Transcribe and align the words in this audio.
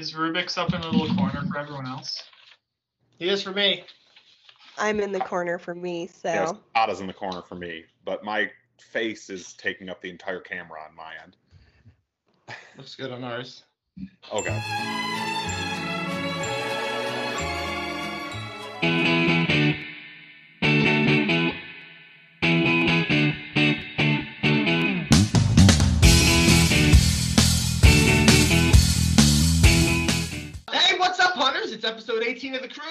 Is 0.00 0.14
Rubix 0.14 0.56
up 0.56 0.72
in 0.72 0.80
the 0.80 0.88
little 0.88 1.14
corner 1.14 1.44
for 1.52 1.58
everyone 1.58 1.86
else? 1.86 2.22
He 3.18 3.28
is 3.28 3.42
for 3.42 3.52
me. 3.52 3.84
I'm 4.78 4.98
in 4.98 5.12
the 5.12 5.20
corner 5.20 5.58
for 5.58 5.74
me, 5.74 6.06
so 6.06 6.32
Yes, 6.32 6.54
Ada's 6.74 7.00
in 7.00 7.06
the 7.06 7.12
corner 7.12 7.42
for 7.42 7.54
me, 7.54 7.84
but 8.06 8.24
my 8.24 8.50
face 8.78 9.28
is 9.28 9.52
taking 9.52 9.90
up 9.90 10.00
the 10.00 10.08
entire 10.08 10.40
camera 10.40 10.80
on 10.88 10.96
my 10.96 11.12
end. 11.22 11.36
Looks 12.78 12.94
good 12.94 13.12
on 13.12 13.22
ours. 13.22 13.64
Okay. 14.32 15.28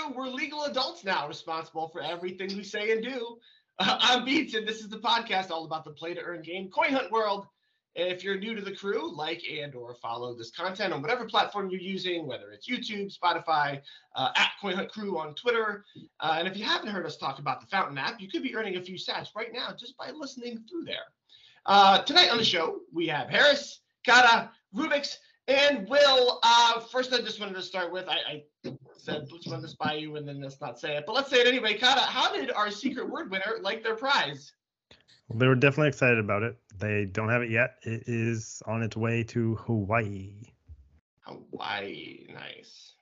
18 0.10 0.18
of 0.18 0.24
the 0.24 0.24
crew. 0.24 0.24
We're 0.24 0.36
legal 0.36 0.64
adults 0.66 1.04
now, 1.04 1.28
responsible 1.28 1.90
for 1.90 2.02
everything 2.02 2.56
we 2.56 2.64
say 2.64 2.92
and 2.92 3.04
do. 3.04 3.38
Uh, 3.80 3.98
I'm 4.02 4.26
Beats, 4.26 4.54
and 4.56 4.68
this 4.68 4.80
is 4.80 4.90
the 4.90 4.98
podcast 4.98 5.52
all 5.52 5.66
about 5.66 5.86
the 5.86 5.92
play 5.92 6.14
to 6.14 6.22
earn 6.22 6.42
game 6.42 6.70
coin 6.70 6.92
hunt 6.92 7.12
world. 7.12 7.48
If 7.96 8.24
you're 8.24 8.38
new 8.38 8.56
to 8.56 8.62
the 8.62 8.76
crew, 8.76 9.12
like 9.16 9.42
and 9.50 9.74
or 9.74 9.96
follow 9.96 10.36
this 10.36 10.52
content 10.52 10.94
on 10.94 11.02
whatever 11.02 11.26
platform 11.26 11.70
you're 11.70 11.82
using, 11.82 12.28
whether 12.28 12.52
it's 12.52 12.70
YouTube, 12.70 13.16
Spotify, 13.18 13.82
uh, 14.16 14.30
at 14.36 14.52
Coin 14.62 14.76
Hunt 14.76 14.90
Crew 14.90 15.18
on 15.18 15.34
Twitter. 15.34 15.84
Uh, 16.20 16.36
and 16.38 16.48
if 16.48 16.56
you 16.56 16.64
haven't 16.64 16.90
heard 16.90 17.06
us 17.06 17.18
talk 17.18 17.40
about 17.40 17.62
the 17.62 17.68
Fountain 17.68 17.98
app, 17.98 18.22
you 18.22 18.30
could 18.30 18.44
be 18.44 18.56
earning 18.56 18.78
a 18.78 18.82
few 18.82 18.96
sats 18.96 19.30
right 19.36 19.52
now 19.52 19.74
just 19.78 19.98
by 19.98 20.12
listening 20.12 20.64
through 20.70 20.86
there. 20.86 21.08
Uh, 21.66 22.02
tonight 22.04 22.30
on 22.30 22.38
the 22.38 22.44
show, 22.44 22.80
we 22.94 23.08
have 23.08 23.28
Harris, 23.28 23.82
Cata, 24.06 24.52
Rubix, 24.76 25.18
and 25.50 25.88
Will, 25.90 26.40
uh, 26.44 26.80
first 26.80 27.14
I 27.14 27.18
just 27.22 27.40
wanted 27.40 27.56
to 27.56 27.62
start 27.62 27.92
with, 27.92 28.08
I, 28.08 28.44
I 28.66 28.74
said, 28.98 29.28
let's 29.32 29.48
run 29.48 29.62
this 29.62 29.76
by 29.76 29.94
you 29.94 30.16
and 30.16 30.28
then 30.28 30.42
let's 30.42 30.62
not 30.62 30.80
say 30.80 30.96
it, 30.96 31.06
but 31.06 31.14
let's 31.14 31.30
say 31.30 31.42
it 31.42 31.48
anyway. 31.48 31.78
Cata, 31.78 32.02
how 32.02 32.34
did 32.34 32.52
our 32.52 32.70
secret 32.70 33.10
word 33.10 33.32
winner 33.32 33.58
like 33.62 33.84
their 33.84 33.96
prize? 33.96 34.54
They 35.34 35.48
were 35.48 35.56
definitely 35.56 35.90
excited 35.90 36.20
about 36.20 36.44
it. 36.44 36.58
They 36.78 37.06
don't 37.06 37.30
have 37.30 37.42
it 37.42 37.52
yet. 37.52 37.76
It 37.84 38.04
is 38.08 38.62
on 38.66 38.82
its 38.82 38.96
way 38.98 39.24
to 39.26 39.56
Hawaii. 39.56 40.44
Hawaii, 41.22 42.28
nice. 42.34 42.94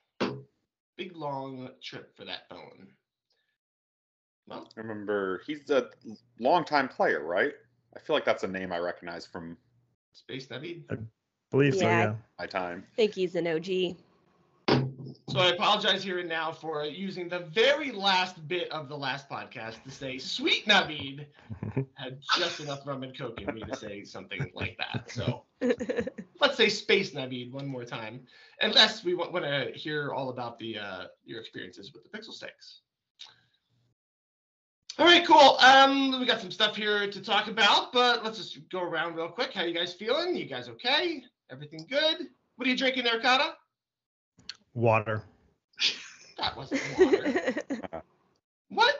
Big 0.96 1.16
long 1.16 1.68
trip 1.82 2.14
for 2.16 2.24
that 2.24 2.48
phone. 2.50 2.88
Well, 4.46 4.68
Remember, 4.76 5.42
he's 5.46 5.68
a 5.70 5.90
longtime 6.40 6.88
player, 6.88 7.24
right? 7.24 7.52
I 7.96 8.00
feel 8.00 8.14
like 8.16 8.24
that's 8.24 8.44
a 8.44 8.48
name 8.48 8.72
I 8.72 8.78
recognize 8.78 9.26
from 9.26 9.56
Space 10.12 10.46
Navid. 10.48 10.82
Believe 11.50 11.74
so, 11.74 11.82
Yeah. 11.82 12.02
yeah. 12.02 12.14
my 12.38 12.46
time. 12.46 12.84
I 12.92 12.94
think 12.96 13.14
he's 13.14 13.34
an 13.34 13.46
OG. 13.46 13.96
So 15.28 15.40
I 15.40 15.48
apologize 15.48 16.02
here 16.02 16.18
and 16.18 16.28
now 16.28 16.52
for 16.52 16.84
using 16.84 17.28
the 17.28 17.40
very 17.40 17.92
last 17.92 18.46
bit 18.48 18.70
of 18.70 18.88
the 18.88 18.96
last 18.96 19.28
podcast 19.28 19.82
to 19.84 19.90
say 19.90 20.18
sweet 20.18 20.66
Navid 20.66 21.26
had 21.94 22.18
just 22.36 22.60
enough 22.60 22.86
rum 22.86 23.02
and 23.02 23.16
coke 23.16 23.40
in 23.40 23.54
me 23.54 23.62
to 23.62 23.76
say 23.76 24.04
something 24.04 24.50
like 24.54 24.78
that. 24.78 25.10
So 25.10 25.44
let's 26.40 26.56
say 26.56 26.68
Space 26.68 27.12
Navid 27.12 27.52
one 27.52 27.66
more 27.66 27.84
time, 27.84 28.20
unless 28.62 29.04
we 29.04 29.14
want, 29.14 29.32
want 29.32 29.44
to 29.44 29.70
hear 29.74 30.12
all 30.12 30.30
about 30.30 30.58
the 30.58 30.78
uh, 30.78 31.04
your 31.24 31.40
experiences 31.40 31.92
with 31.92 32.04
the 32.04 32.18
Pixel 32.18 32.32
Stakes. 32.32 32.80
All 34.98 35.06
right, 35.06 35.24
cool. 35.26 35.56
Um, 35.60 36.18
we 36.18 36.26
got 36.26 36.40
some 36.40 36.50
stuff 36.50 36.74
here 36.74 37.08
to 37.08 37.22
talk 37.22 37.46
about, 37.48 37.92
but 37.92 38.24
let's 38.24 38.36
just 38.38 38.68
go 38.70 38.82
around 38.82 39.14
real 39.14 39.28
quick. 39.28 39.52
How 39.52 39.62
you 39.62 39.74
guys 39.74 39.92
feeling? 39.94 40.34
You 40.34 40.46
guys 40.46 40.68
okay? 40.70 41.22
Everything 41.50 41.86
good? 41.88 42.26
What 42.56 42.66
are 42.66 42.70
you 42.70 42.76
drinking 42.76 43.04
there, 43.04 43.20
Cata? 43.20 43.54
Water. 44.74 45.22
That 46.38 46.56
wasn't 46.56 46.80
water. 46.96 47.62
what? 48.68 48.94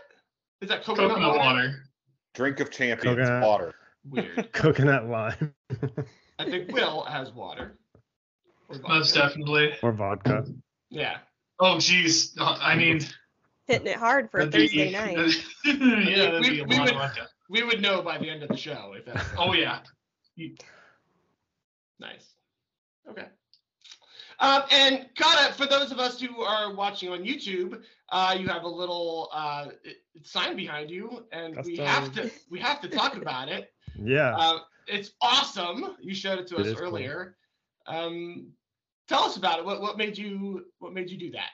Is 0.60 0.68
that 0.70 0.82
coconut, 0.82 1.10
Coconut 1.10 1.28
water? 1.36 1.38
water. 1.38 1.74
Drink 2.34 2.58
of 2.58 2.72
champions, 2.72 3.16
Coconut. 3.16 3.42
water. 3.46 3.74
Weird. 4.10 4.52
Coconut 4.52 5.06
lime. 5.08 5.54
I 6.40 6.44
think 6.44 6.72
Will 6.72 7.04
has 7.04 7.30
water. 7.30 7.78
Most 8.88 9.14
definitely. 9.14 9.72
or 9.84 9.92
vodka. 9.92 10.46
Yeah. 10.90 11.18
Oh, 11.60 11.78
geez. 11.78 12.34
Uh, 12.40 12.58
I 12.60 12.74
mean, 12.74 13.02
Hitting 13.68 13.86
it 13.86 13.96
hard 13.98 14.32
for 14.32 14.40
a 14.40 14.46
that'd 14.46 14.68
be- 14.68 14.90
Thursday 14.90 14.90
night. 14.90 15.36
yeah, 15.64 16.30
that'd 16.32 16.40
We- 16.40 16.62
we 16.62 16.80
would- 16.80 16.96
We 17.48 17.62
would 17.62 17.80
know 17.80 18.02
by 18.02 18.18
the 18.18 18.28
end 18.28 18.42
of 18.42 18.48
the 18.48 18.56
show 18.56 18.94
if 18.98 19.04
that's 19.06 19.24
Oh 19.38 19.52
yeah. 19.52 19.78
Nice. 22.00 22.34
Okay. 23.08 23.26
Um, 24.40 24.62
and 24.70 25.08
Cata, 25.16 25.52
for 25.54 25.66
those 25.66 25.90
of 25.90 25.98
us 25.98 26.20
who 26.20 26.42
are 26.42 26.72
watching 26.74 27.08
on 27.08 27.24
YouTube, 27.24 27.82
uh, 28.10 28.36
you 28.38 28.46
have 28.46 28.62
a 28.62 28.68
little 28.68 29.30
uh, 29.32 29.66
sign 30.22 30.54
behind 30.56 30.90
you, 30.90 31.26
and 31.32 31.56
we 31.64 31.76
have 31.78 32.12
to 32.14 32.30
we 32.50 32.60
have 32.60 32.80
to 32.82 32.88
talk 32.88 33.16
about 33.16 33.48
it. 33.48 33.72
Yeah. 34.00 34.36
Uh, 34.36 34.58
it's 34.86 35.12
awesome. 35.20 35.96
You 36.00 36.14
showed 36.14 36.38
it 36.38 36.46
to 36.48 36.56
It 36.56 36.66
us 36.68 36.74
cool. 36.74 36.86
earlier. 36.86 37.36
Um, 37.88 38.52
tell 39.08 39.24
us 39.24 39.36
about 39.36 39.58
it. 39.58 39.64
What 39.64 39.80
what 39.80 39.98
made 39.98 40.16
you 40.16 40.66
what 40.78 40.92
made 40.92 41.10
you 41.10 41.18
do 41.18 41.32
that? 41.32 41.48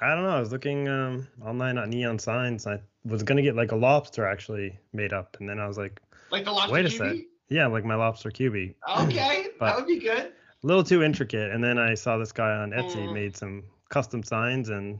I 0.00 0.14
don't 0.14 0.22
know. 0.22 0.30
I 0.30 0.38
was 0.38 0.52
looking 0.52 0.86
um, 0.86 1.26
online 1.44 1.76
on 1.76 1.90
neon 1.90 2.20
signs. 2.20 2.68
I 2.68 2.78
was 3.04 3.24
gonna 3.24 3.42
get 3.42 3.56
like 3.56 3.72
a 3.72 3.76
lobster 3.76 4.26
actually 4.26 4.78
made 4.92 5.12
up, 5.12 5.36
and 5.40 5.48
then 5.48 5.58
I 5.58 5.66
was 5.66 5.76
like, 5.76 6.00
Like 6.30 6.44
the 6.44 6.52
lobster 6.52 6.72
Wait 6.74 6.86
a 6.86 6.88
QB? 6.88 7.24
Yeah, 7.48 7.66
like 7.66 7.84
my 7.84 7.94
lobster 7.94 8.30
cubie. 8.30 8.74
Okay, 9.00 9.46
that 9.60 9.76
would 9.76 9.86
be 9.86 9.98
good. 9.98 10.32
A 10.62 10.66
little 10.66 10.82
too 10.84 11.02
intricate. 11.02 11.50
And 11.52 11.62
then 11.62 11.78
I 11.78 11.94
saw 11.94 12.18
this 12.18 12.32
guy 12.32 12.50
on 12.50 12.70
Etsy 12.70 12.96
Mm. 13.06 13.14
made 13.14 13.36
some 13.36 13.62
custom 13.90 14.22
signs, 14.22 14.68
and 14.70 14.98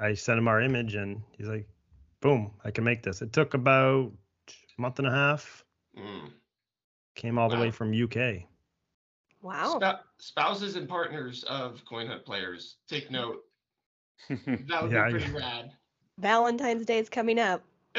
I 0.00 0.14
sent 0.14 0.38
him 0.38 0.48
our 0.48 0.60
image, 0.60 0.94
and 0.96 1.22
he's 1.36 1.46
like, 1.48 1.68
boom, 2.20 2.50
I 2.64 2.70
can 2.70 2.84
make 2.84 3.02
this. 3.02 3.22
It 3.22 3.32
took 3.32 3.54
about 3.54 4.12
a 4.76 4.80
month 4.80 4.98
and 4.98 5.06
a 5.08 5.10
half. 5.12 5.64
Mm. 5.96 6.30
Came 7.14 7.38
all 7.38 7.48
the 7.48 7.56
way 7.56 7.70
from 7.70 7.92
UK. 7.94 8.42
Wow. 9.42 9.78
Spou- 9.80 10.00
spouses 10.18 10.74
and 10.76 10.88
partners 10.88 11.44
of 11.44 11.84
coin 11.84 12.06
hunt 12.08 12.24
players, 12.24 12.76
take 12.88 13.10
note. 13.10 13.42
That 14.28 14.82
would 14.82 14.90
Yeah, 14.90 15.06
be 15.06 15.12
pretty 15.18 15.30
rad. 15.32 15.70
Valentine's 16.18 16.86
Day 16.86 16.98
is 16.98 17.08
coming 17.08 17.38
up. 17.38 17.62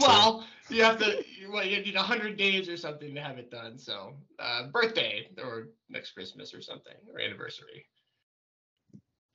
well, 0.00 0.44
you 0.68 0.82
have 0.84 0.98
to. 0.98 1.24
Well, 1.50 1.64
you 1.64 1.82
need 1.82 1.94
hundred 1.96 2.36
days 2.36 2.68
or 2.68 2.76
something 2.76 3.14
to 3.14 3.20
have 3.20 3.38
it 3.38 3.50
done. 3.50 3.78
So, 3.78 4.14
uh, 4.38 4.68
birthday 4.68 5.28
or 5.42 5.68
next 5.88 6.12
Christmas 6.12 6.54
or 6.54 6.62
something 6.62 6.94
or 7.12 7.20
anniversary. 7.20 7.86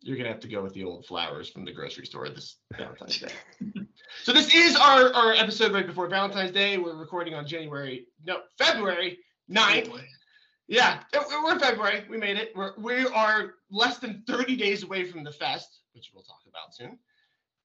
You're 0.02 0.18
gonna 0.18 0.30
have 0.30 0.40
to 0.42 0.48
go 0.48 0.62
with 0.62 0.74
the 0.74 0.84
old 0.84 1.06
flowers 1.06 1.50
from 1.50 1.66
the 1.66 1.74
grocery 1.74 2.06
store 2.06 2.30
this 2.30 2.58
Valentine's 2.78 3.20
Day. 3.20 3.32
so 4.24 4.32
this 4.32 4.54
is 4.54 4.76
our 4.76 5.14
our 5.14 5.34
episode 5.34 5.74
right 5.74 5.86
before 5.86 6.08
Valentine's 6.08 6.52
Day. 6.52 6.78
We're 6.78 6.96
recording 6.96 7.34
on 7.34 7.48
January 7.48 8.08
no 8.26 8.42
February 8.58 9.20
9th. 9.52 10.02
Yeah, 10.68 11.00
we're 11.14 11.54
in 11.54 11.60
February. 11.60 12.04
We 12.10 12.18
made 12.18 12.38
it. 12.38 12.52
We're, 12.54 12.74
we 12.78 13.06
are 13.08 13.54
less 13.72 14.00
than 14.00 14.24
30 14.28 14.58
days 14.58 14.84
away 14.84 15.06
from 15.06 15.24
the 15.24 15.32
fest, 15.32 15.80
which 15.94 16.12
we'll 16.14 16.24
talk 16.24 16.42
about 16.48 16.76
soon. 16.76 17.00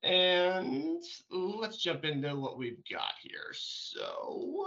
And 0.02 1.02
let's 1.30 1.76
jump 1.76 2.04
into 2.04 2.34
what 2.34 2.58
we've 2.58 2.82
got 2.90 3.12
here. 3.22 3.52
So 3.52 4.66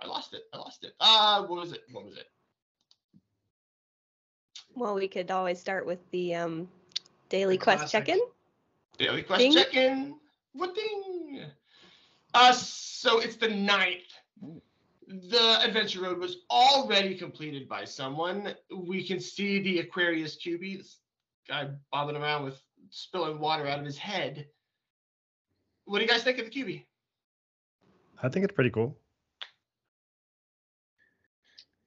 I 0.00 0.06
lost 0.06 0.34
it. 0.34 0.42
I 0.52 0.58
lost 0.58 0.84
it. 0.84 0.94
Uh, 1.00 1.44
what 1.46 1.60
was 1.60 1.72
it? 1.72 1.82
What 1.90 2.04
was 2.04 2.16
it? 2.16 2.26
Well, 4.74 4.94
we 4.94 5.08
could 5.08 5.30
always 5.30 5.58
start 5.58 5.84
with 5.84 5.98
the 6.10 6.34
um, 6.36 6.68
daily 7.28 7.56
The 7.56 7.64
quest 7.64 7.90
check-in. 7.90 8.20
Daily 8.98 9.22
quest 9.22 9.52
check-in. 9.52 10.14
What 10.52 10.74
ding? 10.74 11.42
Uh, 12.34 12.52
so 12.52 13.18
it's 13.18 13.36
the 13.36 13.48
ninth. 13.48 14.02
The 15.08 15.60
adventure 15.60 16.02
road 16.02 16.18
was 16.18 16.38
already 16.50 17.16
completed 17.16 17.68
by 17.68 17.84
someone. 17.84 18.54
We 18.72 19.04
can 19.04 19.18
see 19.18 19.60
the 19.60 19.80
Aquarius 19.80 20.38
QB, 20.38 20.78
this 20.78 20.98
guy 21.48 21.68
bobbing 21.90 22.16
around 22.16 22.44
with 22.44 22.62
spilling 22.90 23.38
water 23.38 23.66
out 23.66 23.78
of 23.78 23.84
his 23.84 23.98
head. 23.98 24.46
What 25.84 25.98
do 25.98 26.04
you 26.04 26.10
guys 26.10 26.22
think 26.22 26.38
of 26.38 26.50
the 26.50 26.50
QB? 26.50 26.84
I 28.22 28.28
think 28.28 28.44
it's 28.44 28.54
pretty 28.54 28.70
cool. 28.70 28.96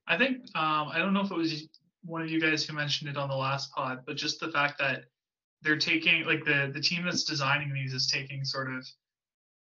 I 0.06 0.18
think 0.18 0.42
um, 0.54 0.88
I 0.88 0.98
don't 0.98 1.14
know 1.14 1.22
if 1.22 1.30
it 1.30 1.36
was 1.36 1.68
one 2.04 2.20
of 2.20 2.30
you 2.30 2.40
guys 2.40 2.64
who 2.64 2.74
mentioned 2.74 3.10
it 3.10 3.16
on 3.16 3.28
the 3.28 3.36
last 3.36 3.72
pod, 3.72 4.00
but 4.06 4.16
just 4.16 4.40
the 4.40 4.50
fact 4.50 4.78
that 4.78 5.04
they're 5.62 5.78
taking 5.78 6.24
like 6.24 6.44
the 6.44 6.70
the 6.74 6.80
team 6.80 7.04
that's 7.04 7.24
designing 7.24 7.72
these 7.72 7.94
is 7.94 8.06
taking 8.06 8.44
sort 8.44 8.70
of 8.72 8.86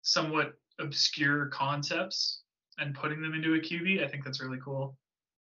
somewhat 0.03 0.55
obscure 0.79 1.47
concepts 1.47 2.43
and 2.79 2.95
putting 2.95 3.21
them 3.21 3.35
into 3.35 3.55
a 3.55 3.59
QB. 3.59 4.03
I 4.03 4.09
think 4.09 4.25
that's 4.25 4.41
really 4.41 4.59
cool, 4.65 4.97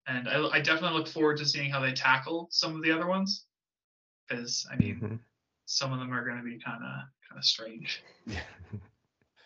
and 0.09 0.29
I, 0.29 0.45
I 0.49 0.61
definitely 0.61 0.99
look 0.99 1.07
forward 1.09 1.37
to 1.39 1.47
seeing 1.47 1.71
how 1.71 1.81
they 1.81 1.93
tackle 1.93 2.49
some 2.51 2.75
of 2.75 2.83
the 2.83 2.91
other 2.91 3.07
ones, 3.07 3.45
because 4.29 4.67
I 4.73 4.77
mean 4.77 5.01
Mhm. 5.01 5.19
Some 5.71 5.93
of 5.93 5.99
them 5.99 6.11
are 6.15 6.25
going 6.25 6.39
to 6.39 6.43
be 6.43 6.59
kind 6.65 6.83
of 6.83 6.91
kind 7.29 7.37
of 7.39 7.45
strange. 7.45 8.03
Yeah, 8.27 8.41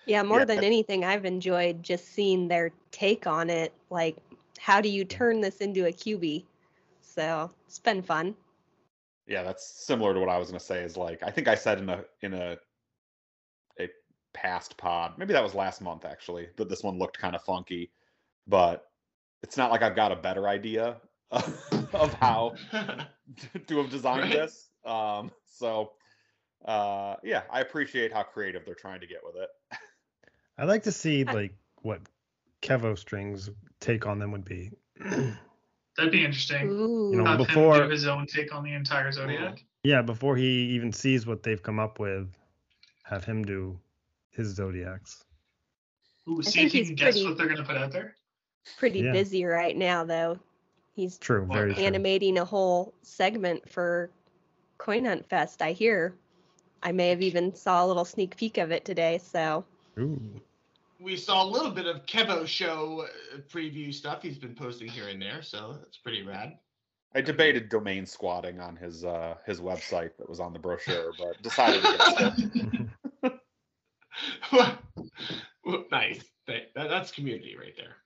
yeah, 0.07 0.23
more 0.23 0.41
Yeah. 0.41 0.45
than 0.45 0.63
anything, 0.63 1.05
I've 1.05 1.25
enjoyed 1.25 1.83
just 1.83 2.07
seeing 2.15 2.47
their 2.47 2.71
take 2.93 3.27
on 3.27 3.51
it. 3.51 3.73
Like, 3.91 4.17
how 4.59 4.81
do 4.81 4.89
you 4.89 5.05
turn 5.05 5.41
this 5.41 5.57
into 5.57 5.87
a 5.87 5.93
QB? 5.93 6.45
So 7.01 7.51
it's 7.67 7.81
been 7.81 8.03
fun. 8.03 8.37
Yeah, 9.27 9.43
that's 9.43 9.85
similar 9.85 10.15
to 10.15 10.21
what 10.21 10.29
I 10.29 10.39
was 10.39 10.49
gonna 10.49 10.61
say. 10.61 10.83
Is 10.85 10.97
like 10.97 11.23
I 11.25 11.31
think 11.31 11.49
I 11.49 11.57
said 11.57 11.79
in 11.79 11.89
a 11.89 12.05
in 12.21 12.35
a 12.35 12.57
a 13.81 13.89
past 14.33 14.77
pod, 14.77 15.15
maybe 15.19 15.33
that 15.33 15.43
was 15.43 15.55
last 15.57 15.81
month 15.81 16.05
actually, 16.05 16.49
that 16.57 16.69
this 16.69 16.85
one 16.85 16.99
looked 17.01 17.19
kind 17.19 17.35
of 17.35 17.43
funky, 17.43 17.91
but 18.47 18.87
it's 19.43 19.57
not 19.57 19.73
like 19.73 19.83
I've 19.83 19.97
got 19.97 20.13
a 20.13 20.17
better 20.17 20.47
idea 20.49 21.01
of 21.31 22.15
how 22.21 22.55
to 23.67 23.77
have 23.79 23.91
designed 23.91 24.23
Right. 24.23 24.33
this. 24.33 24.69
Um, 24.85 25.31
so 25.47 25.93
uh, 26.65 27.17
yeah, 27.23 27.43
I 27.51 27.61
appreciate 27.61 28.13
how 28.13 28.23
creative 28.23 28.65
they're 28.65 28.75
trying 28.75 29.01
to 29.01 29.07
get 29.07 29.19
with 29.25 29.37
it. 29.37 29.49
I'd 30.59 30.69
like 30.69 30.83
to 30.85 30.93
see 30.93 31.25
like 31.25 31.55
what 31.83 32.01
Kevo 32.63 32.97
Strings 32.99 33.51
take 33.81 34.07
on 34.07 34.19
them 34.19 34.33
would 34.33 34.45
be. 34.45 34.71
That'd 35.97 36.13
be 36.13 36.25
interesting. 36.25 36.69
Ooh. 36.71 37.13
know, 37.15 37.25
Have 37.25 37.41
him 37.41 37.47
before- 37.47 37.83
do 37.83 37.89
his 37.91 38.07
own 38.07 38.27
take 38.27 38.55
on 38.55 38.65
the 38.65 38.73
entire 38.73 39.11
zodiac. 39.13 39.63
yeah, 39.85 40.01
before 40.03 40.37
he 40.37 40.47
even 40.75 40.93
sees 40.93 41.27
what 41.27 41.43
they've 41.43 41.63
come 41.63 41.79
up 41.79 41.99
with, 41.99 42.29
have 43.05 43.25
him 43.25 43.45
do 43.45 43.79
his 44.31 44.55
zodiacs. 44.55 45.25
Ooh, 46.29 46.39
I 46.39 46.43
see 46.43 46.51
think 46.53 46.67
if 46.69 46.75
you 46.75 46.79
he's 46.81 46.87
can 46.89 46.97
guess 46.97 47.15
pretty- 47.15 47.27
what 47.29 47.37
they're 47.37 47.49
gonna 47.49 47.65
put 47.65 47.77
out 47.77 47.93
there. 47.93 48.15
Pretty 48.79 49.01
Yeah. 49.01 49.13
busy 49.13 49.45
right 49.45 49.77
now, 49.77 50.05
though. 50.05 50.39
He's 50.95 51.19
True, 51.19 51.45
Well, 51.45 51.59
very 51.59 51.75
true. 51.75 51.83
animating 51.85 52.39
a 52.39 52.45
whole 52.45 52.95
segment 53.03 53.69
for 53.69 54.11
Coin 54.79 55.05
Hunt 55.07 55.27
Fest. 55.29 55.61
I 55.63 55.73
hear. 55.73 56.15
I 56.83 56.93
may 56.93 57.09
have 57.11 57.23
even 57.23 57.55
saw 57.55 57.85
a 57.85 57.87
little 57.87 58.05
sneak 58.05 58.37
peek 58.37 58.59
of 58.59 58.71
it 58.73 58.85
today. 58.85 59.19
So 59.19 59.65
Ooh. 59.99 60.21
we 61.01 61.17
saw 61.17 61.45
a 61.45 61.49
little 61.49 61.71
bit 61.71 61.87
of 61.87 62.05
Kevo 62.07 62.47
show 62.47 63.07
uh, 63.35 63.39
preview 63.53 63.93
stuff 63.95 64.23
he's 64.23 64.39
been 64.39 64.55
posting 64.55 64.89
here 64.89 65.09
and 65.09 65.21
there, 65.21 65.43
so 65.43 65.77
that's 65.81 65.97
pretty 65.99 66.23
rad. 66.23 66.59
I 67.15 67.21
debated 67.21 67.69
domain 67.69 68.07
squatting 68.07 68.59
on 68.59 68.75
his 68.77 69.05
uh, 69.05 69.35
his 69.45 69.61
website 69.61 70.17
that 70.19 70.29
was 70.29 70.41
on 70.41 70.53
the 70.53 70.59
brochure, 70.59 71.13
but 71.19 71.41
decided 71.43 71.85
against 71.85 72.57
it. 73.23 73.33
Well, 74.53 75.85
nice. 75.91 76.23
That, 76.47 76.71
that- 76.75 76.91
that's 76.91 77.11
community 77.11 77.57
right 77.59 77.75
there. 77.77 77.97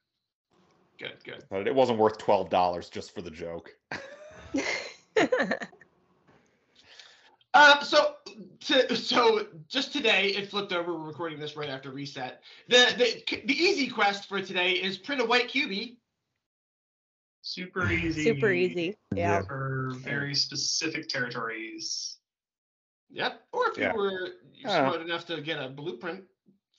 Good, 0.99 1.17
good. 1.25 1.45
But 1.51 1.67
it 1.67 1.75
wasn't 1.75 1.99
worth 1.99 2.19
twelve 2.19 2.49
dollars 2.51 2.89
just 2.89 3.15
for 3.15 3.23
the 3.23 3.31
joke. 3.31 3.71
Uh, 7.55 7.81
so, 7.83 8.17
to, 8.61 8.97
so 8.97 9.47
just 9.69 9.93
today 9.93 10.29
it 10.29 10.51
flipped 10.51 10.73
over. 10.73 10.93
We're 10.95 11.07
recording 11.07 11.39
this 11.39 11.57
right 11.57 11.69
after 11.69 11.91
reset. 11.91 12.43
The, 12.69 12.95
the 13.29 13.41
the 13.47 13.55
easy 13.55 13.89
quest 13.89 14.29
for 14.29 14.41
today 14.41 14.73
is 14.73 14.99
print 14.99 15.21
a 15.21 15.25
white 15.25 15.49
QB. 15.49 15.97
Super 17.43 17.91
easy. 17.91 18.25
super 18.25 18.51
easy. 18.53 18.95
Yeah. 19.15 19.43
For 19.43 19.93
very 19.97 20.35
specific 20.35 21.09
territories. 21.09 22.19
Yep. 23.11 23.43
Or 23.53 23.69
if 23.71 23.79
Yeah. 23.79 23.93
you 23.93 23.99
were 23.99 24.29
Yeah. 24.55 24.89
smart 24.89 25.01
enough 25.03 25.27
to 25.27 25.41
get 25.41 25.63
a 25.63 25.69
blueprint 25.69 26.25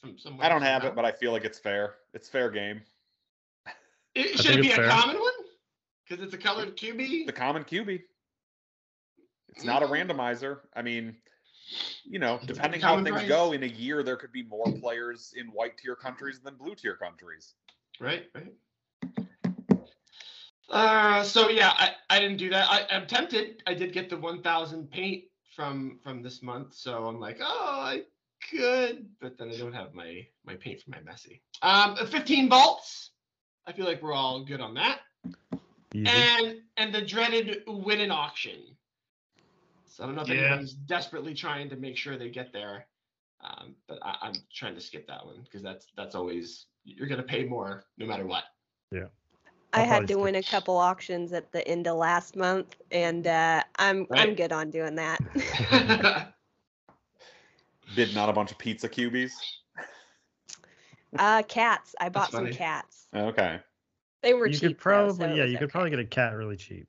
from 0.01 0.17
somewhere. 0.17 0.45
I 0.45 0.49
don't 0.49 0.61
have 0.61 0.83
it, 0.83 0.93
but 0.95 1.05
I 1.05 1.11
feel 1.11 1.31
like 1.31 1.45
it's 1.45 1.59
fair. 1.59 1.95
It's 2.13 2.27
fair 2.29 2.49
game. 2.51 2.81
it, 4.15 4.37
should 4.39 4.57
it 4.57 4.61
be 4.61 4.71
a 4.71 4.75
fair. 4.75 4.89
common 4.89 5.19
one? 5.19 5.31
Because 6.07 6.23
it's 6.23 6.33
a 6.33 6.37
colored 6.37 6.75
QB. 6.77 7.25
The 7.27 7.31
common 7.33 7.63
QB. 7.63 8.01
It's 9.49 9.63
not 9.63 9.83
a 9.83 9.87
Mm. 9.87 10.07
randomizer. 10.09 10.59
I 10.75 10.81
mean, 10.81 11.15
you 12.03 12.19
know, 12.19 12.39
depending 12.45 12.81
how 12.81 12.95
things 12.95 13.09
price. 13.09 13.27
go 13.27 13.51
in 13.51 13.63
a 13.63 13.67
year, 13.67 14.03
there 14.03 14.15
could 14.15 14.31
be 14.31 14.43
more 14.43 14.71
players 14.79 15.33
in 15.35 15.47
white 15.47 15.77
tier 15.77 15.95
countries 15.95 16.39
than 16.39 16.55
blue 16.55 16.75
tier 16.75 16.95
countries. 16.95 17.53
Right, 17.99 18.25
right. 18.33 18.53
Uh, 20.69 21.23
so 21.23 21.49
yeah, 21.49 21.71
I, 21.77 21.91
I 22.09 22.19
didn't 22.19 22.37
do 22.37 22.49
that. 22.49 22.67
I, 22.69 22.85
I'm 22.91 23.07
tempted. 23.07 23.63
I 23.65 23.73
did 23.73 23.93
get 23.93 24.09
the 24.09 24.17
1,000 24.17 24.91
paint 24.91 25.23
from 25.55 25.99
from 26.03 26.21
this 26.21 26.43
month, 26.43 26.75
so 26.75 27.05
I'm 27.05 27.19
like, 27.19 27.39
oh, 27.41 27.79
I 27.81 28.03
could, 28.51 29.07
but 29.19 29.37
then 29.37 29.49
I 29.49 29.57
don't 29.57 29.73
have 29.73 29.93
my 29.93 30.25
my 30.45 30.55
paint 30.55 30.81
for 30.81 30.91
my 30.91 30.99
messy. 31.01 31.41
Um, 31.61 31.95
15 31.95 32.49
bolts. 32.49 33.11
I 33.65 33.73
feel 33.73 33.85
like 33.85 34.01
we're 34.01 34.13
all 34.13 34.43
good 34.45 34.61
on 34.61 34.75
that. 34.75 34.99
Easy. 35.93 36.07
And 36.07 36.57
and 36.77 36.93
the 36.93 37.01
dreaded 37.01 37.63
win 37.67 37.99
an 38.01 38.11
auction. 38.11 38.76
So 39.97 40.03
I 40.03 40.05
don't 40.05 40.15
know 40.15 40.21
if 40.21 40.29
Yeah. 40.29 40.35
anyone's 40.35 40.73
desperately 40.73 41.33
trying 41.33 41.69
to 41.69 41.75
make 41.75 41.97
sure 41.97 42.19
they 42.19 42.29
get 42.29 42.53
there, 42.53 42.85
um, 43.41 43.75
but 43.87 43.97
I, 44.03 44.15
I'm 44.21 44.33
trying 44.53 44.75
to 44.75 44.79
skip 44.79 45.07
that 45.07 45.25
one 45.25 45.41
because 45.41 45.63
that's 45.63 45.87
that's 45.95 46.13
always 46.13 46.67
you're 46.83 47.07
gonna 47.07 47.23
pay 47.23 47.45
more 47.45 47.83
no 47.97 48.05
matter 48.05 48.27
what. 48.27 48.43
Yeah. 48.91 49.07
I'll 49.73 49.85
had 49.87 50.01
to 50.01 50.13
skip- 50.13 50.19
win 50.19 50.35
a 50.35 50.43
couple 50.43 50.77
auctions 50.77 51.33
at 51.33 51.51
the 51.51 51.67
end 51.67 51.87
of 51.87 51.97
last 51.97 52.35
month, 52.35 52.75
and 52.91 53.25
uh, 53.25 53.63
I'm 53.79 54.05
I'm 54.11 54.35
good 54.35 54.51
on 54.51 54.69
doing 54.69 54.93
that. 54.97 55.19
Bidding 57.95 58.17
on 58.17 58.29
a 58.29 58.33
bunch 58.33 58.51
of 58.51 58.59
pizza 58.59 58.87
cubies. 58.87 59.35
uh, 61.17 61.41
cats. 61.47 61.95
I 61.99 62.09
bought 62.09 62.31
some 62.31 62.51
cats. 62.51 63.07
Okay. 63.15 63.61
They 64.21 64.35
were 64.35 64.47
you 64.47 64.59
cheap. 64.59 64.61
could 64.61 64.69
though, 64.73 64.81
probably 64.83 65.29
so 65.29 65.33
yeah, 65.33 65.43
was 65.45 65.51
you 65.53 65.57
could 65.57 65.63
okay. 65.63 65.71
probably 65.71 65.89
get 65.89 65.99
a 65.99 66.05
cat 66.05 66.35
really 66.35 66.57
cheap. 66.57 66.87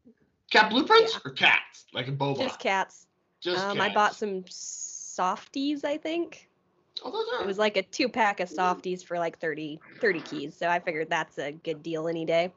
Cat 0.50 0.70
blueprints 0.70 1.12
Yeah. 1.14 1.20
or 1.24 1.30
cats? 1.32 1.86
Like 1.92 2.08
a 2.08 2.12
boba? 2.12 2.38
just 2.40 2.58
cats. 2.60 3.06
Just 3.40 3.64
um, 3.64 3.80
I 3.80 3.92
bought 3.92 4.14
some 4.16 4.44
softies. 4.48 5.84
I 5.84 5.96
think 5.98 6.48
Oh, 7.04 7.12
those 7.12 7.26
are. 7.34 7.42
it 7.44 7.46
was 7.46 7.58
like 7.58 7.76
a 7.76 7.82
two 7.82 8.08
pack 8.08 8.40
of 8.40 8.48
softies 8.48 9.02
for 9.02 9.18
like 9.18 9.38
30 9.38 9.78
30 10.00 10.20
keys. 10.20 10.56
So 10.56 10.68
I 10.68 10.80
figured 10.80 11.08
that's 11.10 11.38
a 11.38 11.52
good 11.52 11.82
deal 11.82 12.08
any 12.08 12.24
day. 12.24 12.52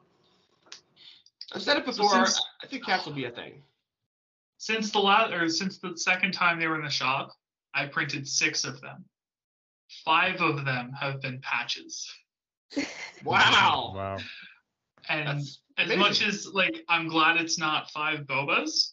I've 1.54 1.62
said 1.62 1.76
it 1.76 1.84
So 1.86 1.92
before. 2.02 2.26
since- 2.26 2.42
I 2.62 2.66
think 2.66 2.84
cats 2.84 3.06
will 3.06 3.12
be 3.12 3.26
a 3.26 3.30
thing. 3.30 3.62
Since 4.58 4.90
the 4.90 4.98
last 5.00 5.32
or 5.32 5.48
since 5.48 5.78
the 5.78 5.96
second 5.96 6.32
time 6.32 6.58
they 6.58 6.66
were 6.66 6.76
in 6.76 6.84
the 6.84 6.90
shop, 6.90 7.32
I 7.74 7.86
printed 7.86 8.26
six 8.28 8.64
of 8.64 8.80
them. 8.80 9.04
Five 10.04 10.40
of 10.40 10.64
them 10.64 10.92
have 10.92 11.20
been 11.20 11.40
patches. 11.40 12.10
Wow. 13.24 13.92
Wow. 13.94 14.18
And 15.08 15.26
That's 15.26 15.60
as 15.78 15.86
amazing. 15.86 15.98
much 15.98 16.22
as 16.22 16.46
like 16.52 16.84
I'm 16.88 17.08
glad 17.08 17.40
it's 17.40 17.58
not 17.58 17.90
five 17.90 18.20
bobas, 18.20 18.92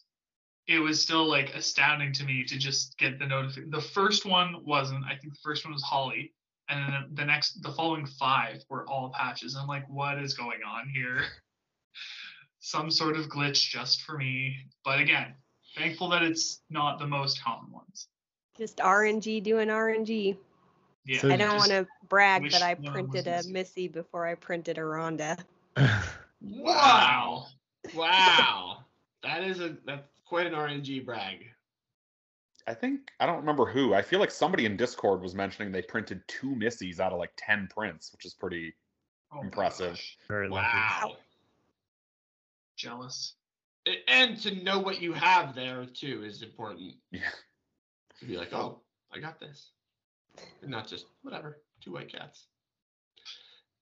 it 0.66 0.78
was 0.78 1.00
still 1.00 1.28
like 1.28 1.54
astounding 1.54 2.12
to 2.14 2.24
me 2.24 2.44
to 2.44 2.58
just 2.58 2.96
get 2.98 3.18
the 3.18 3.26
notification. 3.26 3.70
The 3.70 3.80
first 3.80 4.26
one 4.26 4.56
wasn't. 4.64 5.04
I 5.04 5.16
think 5.16 5.32
the 5.32 5.40
first 5.42 5.64
one 5.64 5.72
was 5.72 5.82
Holly, 5.82 6.32
and 6.68 6.92
then 6.92 7.04
the 7.14 7.24
next, 7.24 7.60
the 7.62 7.72
following 7.72 8.06
five 8.06 8.62
were 8.68 8.88
all 8.88 9.10
patches. 9.14 9.56
I'm 9.56 9.66
like, 9.66 9.88
what 9.88 10.18
is 10.18 10.34
going 10.34 10.60
on 10.66 10.88
here? 10.88 11.24
Some 12.60 12.90
sort 12.90 13.16
of 13.16 13.28
glitch 13.28 13.68
just 13.68 14.02
for 14.02 14.16
me. 14.16 14.56
But 14.84 15.00
again, 15.00 15.34
thankful 15.76 16.08
that 16.10 16.22
it's 16.22 16.62
not 16.70 16.98
the 16.98 17.06
most 17.06 17.42
common 17.42 17.72
ones. 17.72 18.08
Just 18.56 18.76
RNG 18.78 19.42
doing 19.42 19.68
RNG. 19.68 20.36
Yeah, 21.06 21.20
So 21.20 21.30
I 21.30 21.36
don't 21.36 21.56
want 21.56 21.70
to 21.70 21.86
brag, 22.08 22.42
wish 22.42 22.52
but 22.52 22.62
I 22.62 22.74
printed 22.74 23.26
a. 23.26 23.42
Missy 23.48 23.88
before 23.88 24.26
I 24.26 24.34
printed 24.34 24.76
a 24.78 24.82
Rhonda. 24.82 25.38
Wow. 26.42 27.46
Wow. 27.94 28.84
that 29.22 29.42
is 29.44 29.60
a 29.60 29.76
that's 29.86 30.08
quite 30.26 30.46
an 30.46 30.52
RNG 30.54 31.04
brag. 31.04 31.44
I 32.66 32.74
think 32.74 33.10
I 33.18 33.26
don't 33.26 33.38
remember 33.38 33.66
who. 33.66 33.94
I 33.94 34.02
feel 34.02 34.20
like 34.20 34.30
somebody 34.30 34.64
in 34.64 34.76
Discord 34.76 35.22
was 35.22 35.34
mentioning 35.34 35.72
they 35.72 35.82
printed 35.82 36.22
two 36.28 36.54
missies 36.54 37.00
out 37.00 37.12
of 37.12 37.18
like 37.18 37.32
ten 37.36 37.68
prints, 37.74 38.12
which 38.12 38.24
is 38.24 38.34
pretty 38.34 38.74
Oh 39.32 39.40
impressive. 39.42 39.92
gosh, 39.92 40.16
Very 40.28 40.48
lucky. 40.48 40.66
Wow. 40.66 41.16
Jealous. 42.76 43.34
And 44.08 44.40
to 44.42 44.62
know 44.62 44.78
what 44.78 45.00
you 45.00 45.12
have 45.12 45.54
there 45.54 45.86
too 45.86 46.22
is 46.24 46.42
important. 46.42 46.94
Yeah. 47.10 47.20
To 48.20 48.26
be 48.26 48.36
like, 48.36 48.52
oh, 48.52 48.80
I 49.14 49.18
got 49.18 49.40
this. 49.40 49.70
And 50.62 50.70
not 50.70 50.86
just 50.86 51.06
whatever, 51.22 51.58
two 51.82 51.92
white 51.92 52.12
cats. 52.12 52.46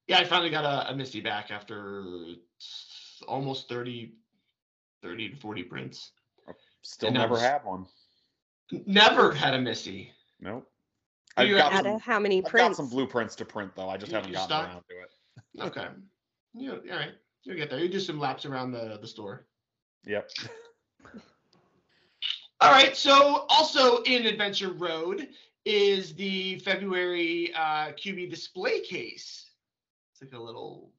Yeah, 0.08 0.18
I 0.18 0.24
finally 0.24 0.50
got 0.50 0.64
a, 0.64 0.90
a 0.90 0.96
Misty 0.96 1.20
back 1.20 1.50
after 1.50 2.04
almost 3.26 3.68
30, 3.68 4.14
30 5.02 5.28
to 5.30 5.36
40 5.36 5.62
prints. 5.64 6.12
Still 6.82 7.08
And 7.08 7.18
never 7.18 7.34
was- 7.34 7.42
had 7.42 7.64
one. 7.64 7.86
Never 8.86 9.32
had 9.32 9.54
a 9.54 9.60
Missy. 9.60 10.12
Nope. 10.40 10.68
I've 11.36 11.48
you 11.48 11.56
got, 11.56 11.72
Out 11.72 11.84
some, 11.84 11.94
of 11.94 12.02
how 12.02 12.18
many 12.18 12.44
I've 12.44 12.52
got 12.52 12.74
some 12.76 12.88
blueprints 12.88 13.36
to 13.36 13.44
print 13.44 13.72
though. 13.76 13.88
I 13.88 13.96
just 13.96 14.10
You- 14.10 14.16
haven't 14.16 14.30
you 14.30 14.34
gotten 14.36 14.48
stock? 14.48 14.66
around 14.68 14.82
to 14.88 14.96
it. 14.96 15.10
Okay. 15.66 15.86
You 16.54 16.72
all 16.72 16.96
right. 16.96 17.12
You'll 17.44 17.56
get 17.56 17.70
there. 17.70 17.78
You 17.78 17.88
do 17.88 18.00
some 18.00 18.18
laps 18.18 18.44
around 18.44 18.72
the, 18.72 18.98
the 19.00 19.06
store. 19.06 19.46
Yep. 20.04 20.30
All 22.60 22.70
right. 22.72 22.96
So 22.96 23.46
also 23.48 24.02
in 24.02 24.26
Adventure 24.26 24.72
Road 24.72 25.28
is 25.64 26.14
the 26.14 26.58
February 26.60 27.52
uh, 27.54 27.92
QB 27.92 28.30
display 28.30 28.80
case. 28.80 29.47
It's 30.20 30.32
like 30.32 30.40
a 30.40 30.42
little 30.42 30.90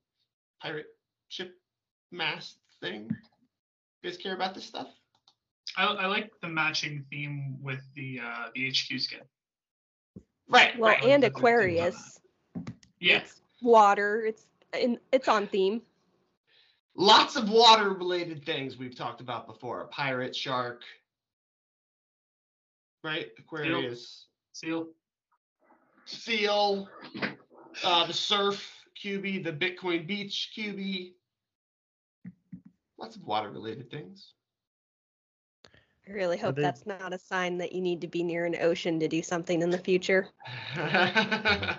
pirate 0.61 0.87
ship 1.27 1.57
mast 2.11 2.57
thing. 2.81 3.09
You 4.01 4.09
guys 4.09 4.17
care 4.17 4.33
about 4.33 4.55
this 4.55 4.63
stuff? 4.63 4.87
I, 5.75 5.85
I 5.87 6.05
like 6.05 6.31
the 6.41 6.47
matching 6.47 7.03
theme 7.09 7.57
with 7.61 7.81
the 7.95 8.21
uh, 8.23 8.45
the 8.55 8.69
HQ 8.69 8.97
skin. 8.99 9.19
Right. 10.47 10.77
well, 10.79 10.91
right. 10.91 11.03
and 11.03 11.21
Like 11.23 11.33
the- 11.33 11.35
the- 11.35 11.37
Aquarius. 11.37 12.19
Yeah, 13.01 13.17
It's 13.17 13.41
water. 13.61 14.23
It's 14.25 14.45
in, 14.79 14.97
it's 15.11 15.27
on 15.27 15.47
theme. 15.47 15.81
Lots 16.95 17.35
of 17.35 17.49
water 17.49 17.89
related 17.91 18.45
things 18.45 18.77
we've 18.77 18.95
talked 18.95 19.19
about 19.21 19.47
before. 19.47 19.87
Pirate, 19.87 20.35
shark, 20.35 20.83
right? 23.03 23.27
Aquarius, 23.37 24.27
Seal. 24.53 24.87
Seal, 26.05 26.89
uh, 27.83 28.05
the 28.07 28.13
Surf 28.13 28.78
QB, 29.03 29.43
the 29.43 29.53
Bitcoin 29.53 30.05
Beach 30.05 30.51
QB. 30.55 31.13
Lots 32.97 33.15
of 33.15 33.23
water 33.23 33.49
related 33.49 33.89
things. 33.89 34.33
I 36.07 36.11
really 36.11 36.37
hope 36.37 36.55
they- 36.55 36.61
that's 36.63 36.85
not 36.85 37.13
a 37.13 37.19
sign 37.19 37.57
that 37.59 37.71
you 37.71 37.81
need 37.81 38.01
to 38.01 38.07
be 38.07 38.23
near 38.23 38.45
an 38.45 38.55
ocean 38.59 38.99
to 38.99 39.07
do 39.07 39.21
something 39.21 39.61
in 39.61 39.69
the 39.69 39.77
future. 39.77 40.27
I 40.75 41.77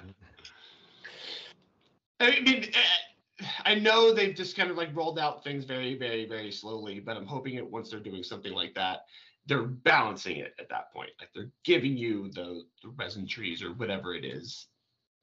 mean, 2.20 2.70
eh, 2.72 3.46
I 3.64 3.74
know 3.74 4.12
they've 4.12 4.34
just 4.34 4.56
kind 4.56 4.70
of 4.70 4.76
like 4.76 4.94
rolled 4.94 5.18
out 5.18 5.42
things 5.42 5.64
very, 5.64 5.96
very, 5.98 6.26
very 6.26 6.52
slowly, 6.52 7.00
but 7.00 7.16
I'm 7.16 7.26
hoping 7.26 7.54
it 7.54 7.68
once 7.68 7.90
they're 7.90 8.00
doing 8.00 8.22
something 8.22 8.52
like 8.52 8.74
that, 8.74 9.06
they're 9.46 9.62
balancing 9.64 10.36
it 10.36 10.54
at 10.58 10.68
that 10.68 10.92
point. 10.92 11.10
Like 11.18 11.30
they're 11.34 11.50
giving 11.64 11.96
you 11.96 12.30
the, 12.30 12.64
the 12.82 12.90
resin 12.90 13.26
trees 13.26 13.62
or 13.62 13.72
whatever 13.72 14.14
it 14.14 14.24
is 14.24 14.66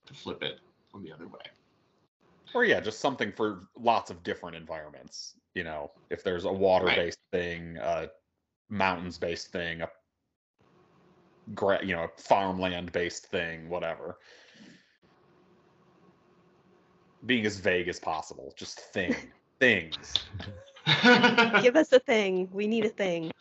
to 0.08 0.14
flip 0.14 0.44
it 0.44 0.60
on 0.94 1.04
the 1.04 1.12
other 1.12 1.28
way. 1.28 1.40
Or 2.54 2.64
yeah, 2.64 2.80
just 2.80 3.00
something 3.00 3.32
for 3.32 3.68
lots 3.78 4.10
of 4.10 4.24
different 4.24 4.56
environments. 4.56 5.36
You 5.54 5.64
know, 5.64 5.92
if 6.10 6.24
there's 6.24 6.46
a 6.46 6.52
water-based 6.52 7.20
thing, 7.32 7.78
a 7.78 8.08
mountains-based 8.70 9.52
thing, 9.52 9.82
a 9.82 9.90
gra- 11.54 11.86
you 11.86 11.96
know, 11.96 12.04
a 12.04 12.22
farmland-based 12.22 13.28
thing, 13.28 13.70
whatever. 13.70 14.18
Being 17.26 17.46
as 17.46 17.58
vague 17.58 17.88
as 17.88 18.00
possible, 18.00 18.54
just 18.56 18.80
thing, 18.80 19.16
things. 19.60 20.14
Give 21.62 21.76
us 21.76 21.92
a 21.92 22.00
thing. 22.00 22.50
We 22.54 22.68
need 22.68 22.86
a 22.86 22.90
thing. 22.90 23.32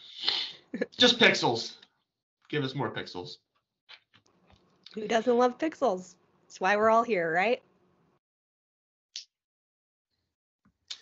just 0.97 1.19
pixels. 1.19 1.75
Give 2.49 2.65
us 2.65 2.75
more 2.75 2.91
pixels. 2.91 3.37
Who 4.95 5.07
doesn't 5.07 5.37
love 5.37 5.59
pixels? 5.59 6.15
That's 6.47 6.61
why 6.61 6.77
we're 6.77 6.91
all 6.91 7.03
here, 7.03 7.33
right? 7.33 7.63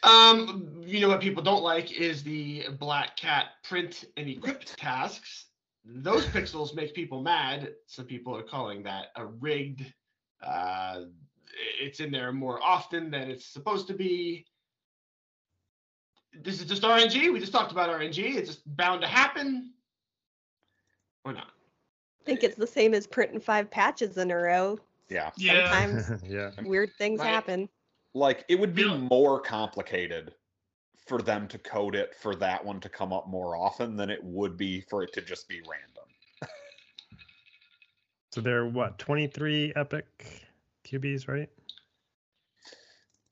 Um, 0.04 0.70
you 0.84 1.00
know 1.00 1.08
what 1.08 1.20
people 1.20 1.42
don't 1.42 1.62
like 1.62 1.92
is 1.92 2.22
the 2.22 2.66
black 2.78 3.16
cat 3.16 3.46
print 3.62 4.04
and 4.16 4.28
equipped 4.28 4.76
tasks. 4.78 5.46
Those 5.84 6.26
pixels 6.26 6.74
make 6.74 6.94
people 6.94 7.22
mad. 7.22 7.72
Some 7.86 8.04
people 8.04 8.36
are 8.36 8.42
calling 8.42 8.82
that 8.84 9.06
a 9.16 9.24
rigged. 9.26 9.92
Uh, 10.42 11.02
it's 11.80 12.00
in 12.00 12.10
there 12.10 12.32
more 12.32 12.62
often 12.62 13.10
than 13.10 13.30
it's 13.30 13.46
supposed 13.46 13.86
to 13.88 13.94
be. 13.94 14.46
This 16.42 16.60
is 16.60 16.66
just 16.66 16.82
RNG. 16.82 17.32
We 17.32 17.40
just 17.40 17.52
talked 17.52 17.72
about 17.72 17.88
RNG. 17.88 18.36
It's 18.36 18.48
just 18.48 18.76
bound 18.76 19.00
to 19.02 19.06
happen, 19.06 19.72
or 21.24 21.32
not. 21.32 21.48
I 22.20 22.24
think 22.24 22.42
it's 22.42 22.56
the 22.56 22.66
same 22.66 22.92
as 22.94 23.06
printing 23.06 23.40
five 23.40 23.70
patches 23.70 24.16
in 24.18 24.30
a 24.30 24.36
row. 24.36 24.78
Yeah. 25.08 25.30
Yeah. 25.36 25.70
Sometimes 25.70 26.22
yeah. 26.28 26.50
weird 26.62 26.90
things 26.98 27.20
Right. 27.20 27.28
happen. 27.28 27.68
Like 28.14 28.44
it 28.48 28.54
would 28.58 28.74
be 28.74 28.82
Yeah. 28.82 28.96
more 28.96 29.40
complicated 29.40 30.34
for 31.06 31.20
them 31.20 31.46
to 31.48 31.58
code 31.58 31.94
it 31.94 32.14
for 32.14 32.34
that 32.36 32.64
one 32.64 32.80
to 32.80 32.88
come 32.88 33.12
up 33.12 33.26
more 33.28 33.56
often 33.56 33.96
than 33.96 34.08
it 34.08 34.22
would 34.22 34.56
be 34.56 34.80
for 34.82 35.02
it 35.02 35.12
to 35.14 35.20
just 35.20 35.48
be 35.48 35.60
random. 35.68 35.90
So 38.32 38.40
there 38.40 38.58
are 38.60 38.68
what 38.68 38.98
23 38.98 39.72
epic 39.76 40.46
QBs, 40.84 41.28
right? 41.28 41.48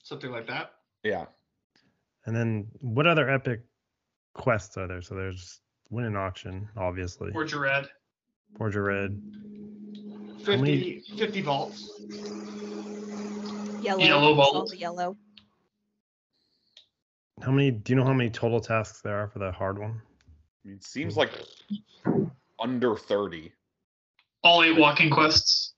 Something 0.03 0.31
like 0.31 0.47
that. 0.47 0.75
Yeah. 1.03 1.27
And 2.27 2.37
then 2.37 2.69
what 2.81 3.07
other 3.09 3.29
epic 3.29 3.63
quests 4.35 4.77
are 4.77 4.87
there? 4.87 5.03
So 5.03 5.15
there's 5.17 5.61
win 5.91 6.05
an 6.05 6.17
auction, 6.17 6.69
obviously. 6.77 7.33
Or 7.35 7.45
Jared. 7.45 7.89
Forge 8.57 8.77
red. 8.77 9.21
50, 10.45 10.57
many- 10.57 11.01
50 11.19 11.41
vaults. 11.41 11.91
Yellow. 13.83 14.03
Yellow 14.03 14.33
it's 14.33 14.41
all 14.41 14.67
the 14.69 14.77
yellow. 14.77 15.17
How 17.43 17.51
many? 17.51 17.71
Do 17.71 17.93
you 17.93 17.99
know 17.99 18.05
how 18.05 18.13
many 18.13 18.31
total 18.31 18.61
tasks 18.61 19.01
there 19.01 19.17
are 19.17 19.29
for 19.29 19.39
the 19.39 19.51
hard 19.51 19.79
one? 19.79 20.01
I 20.65 20.69
mean, 20.69 20.77
it 20.77 20.85
seems 20.85 21.17
like 21.17 21.31
under 22.61 22.97
30 22.97 23.53
All 24.45 24.63
eight 24.63 24.79
walking 24.79 25.11
quests. 25.11 25.75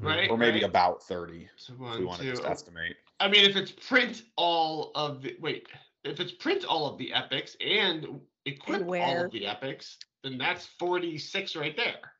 Right. 0.00 0.28
or 0.28 0.36
maybe 0.36 0.54
right. 0.54 0.64
about 0.64 1.04
30 1.04 1.48
So 1.56 1.74
if 1.74 1.78
we 1.78 1.86
one, 1.86 2.06
want 2.06 2.20
to 2.20 2.30
just 2.30 2.42
oh. 2.42 2.48
estimate. 2.48 2.96
I 3.20 3.28
mean, 3.28 3.48
if 3.48 3.54
it's 3.54 3.70
print 3.70 4.22
all 4.36 4.90
of 4.94 5.22
the 5.22 5.36
wait, 5.40 5.68
if 6.04 6.18
it's 6.18 6.32
print 6.32 6.64
all 6.64 6.88
of 6.88 6.98
the 6.98 7.12
epics 7.12 7.56
and 7.60 8.20
equip 8.44 8.82
all 8.88 9.24
of 9.24 9.30
the 9.30 9.46
epics, 9.46 9.98
then 10.24 10.38
that's 10.38 10.66
forty 10.66 11.18
six 11.18 11.54
right 11.54 11.76
there. 11.76 12.12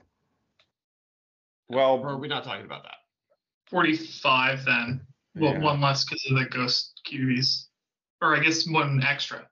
Well, 1.68 1.98
Or 1.98 2.10
are 2.10 2.18
we 2.18 2.28
not 2.28 2.44
talking 2.44 2.64
about 2.64 2.84
that? 2.84 2.97
45 3.70 4.64
then. 4.64 5.00
Well, 5.34 5.52
Yeah. 5.54 5.60
one 5.60 5.80
less 5.80 6.04
because 6.04 6.26
of 6.30 6.38
the 6.38 6.44
ghost 6.46 7.00
QBs. 7.06 7.68
Or 8.20 8.36
I 8.36 8.40
guess 8.40 8.68
one 8.68 9.02
extra. 9.02 9.48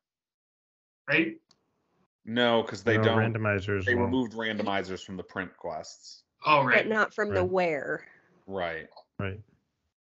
Right? 1.09 1.37
no, 2.25 2.63
because 2.63 2.83
they 2.83 2.97
No, 2.97 3.05
don't. 3.05 3.19
randomizers. 3.33 3.85
They 3.85 3.95
won't. 3.95 4.07
removed 4.07 4.33
randomizers 4.33 5.05
from 5.05 5.17
the 5.17 5.23
print 5.23 5.57
quests. 5.57 6.25
Oh, 6.45 6.65
right. 6.65 6.79
But 6.79 6.89
not 6.89 7.15
from 7.15 7.33
the 7.33 7.45
where. 7.45 8.05
Right. 8.49 8.89
Right. 9.21 9.41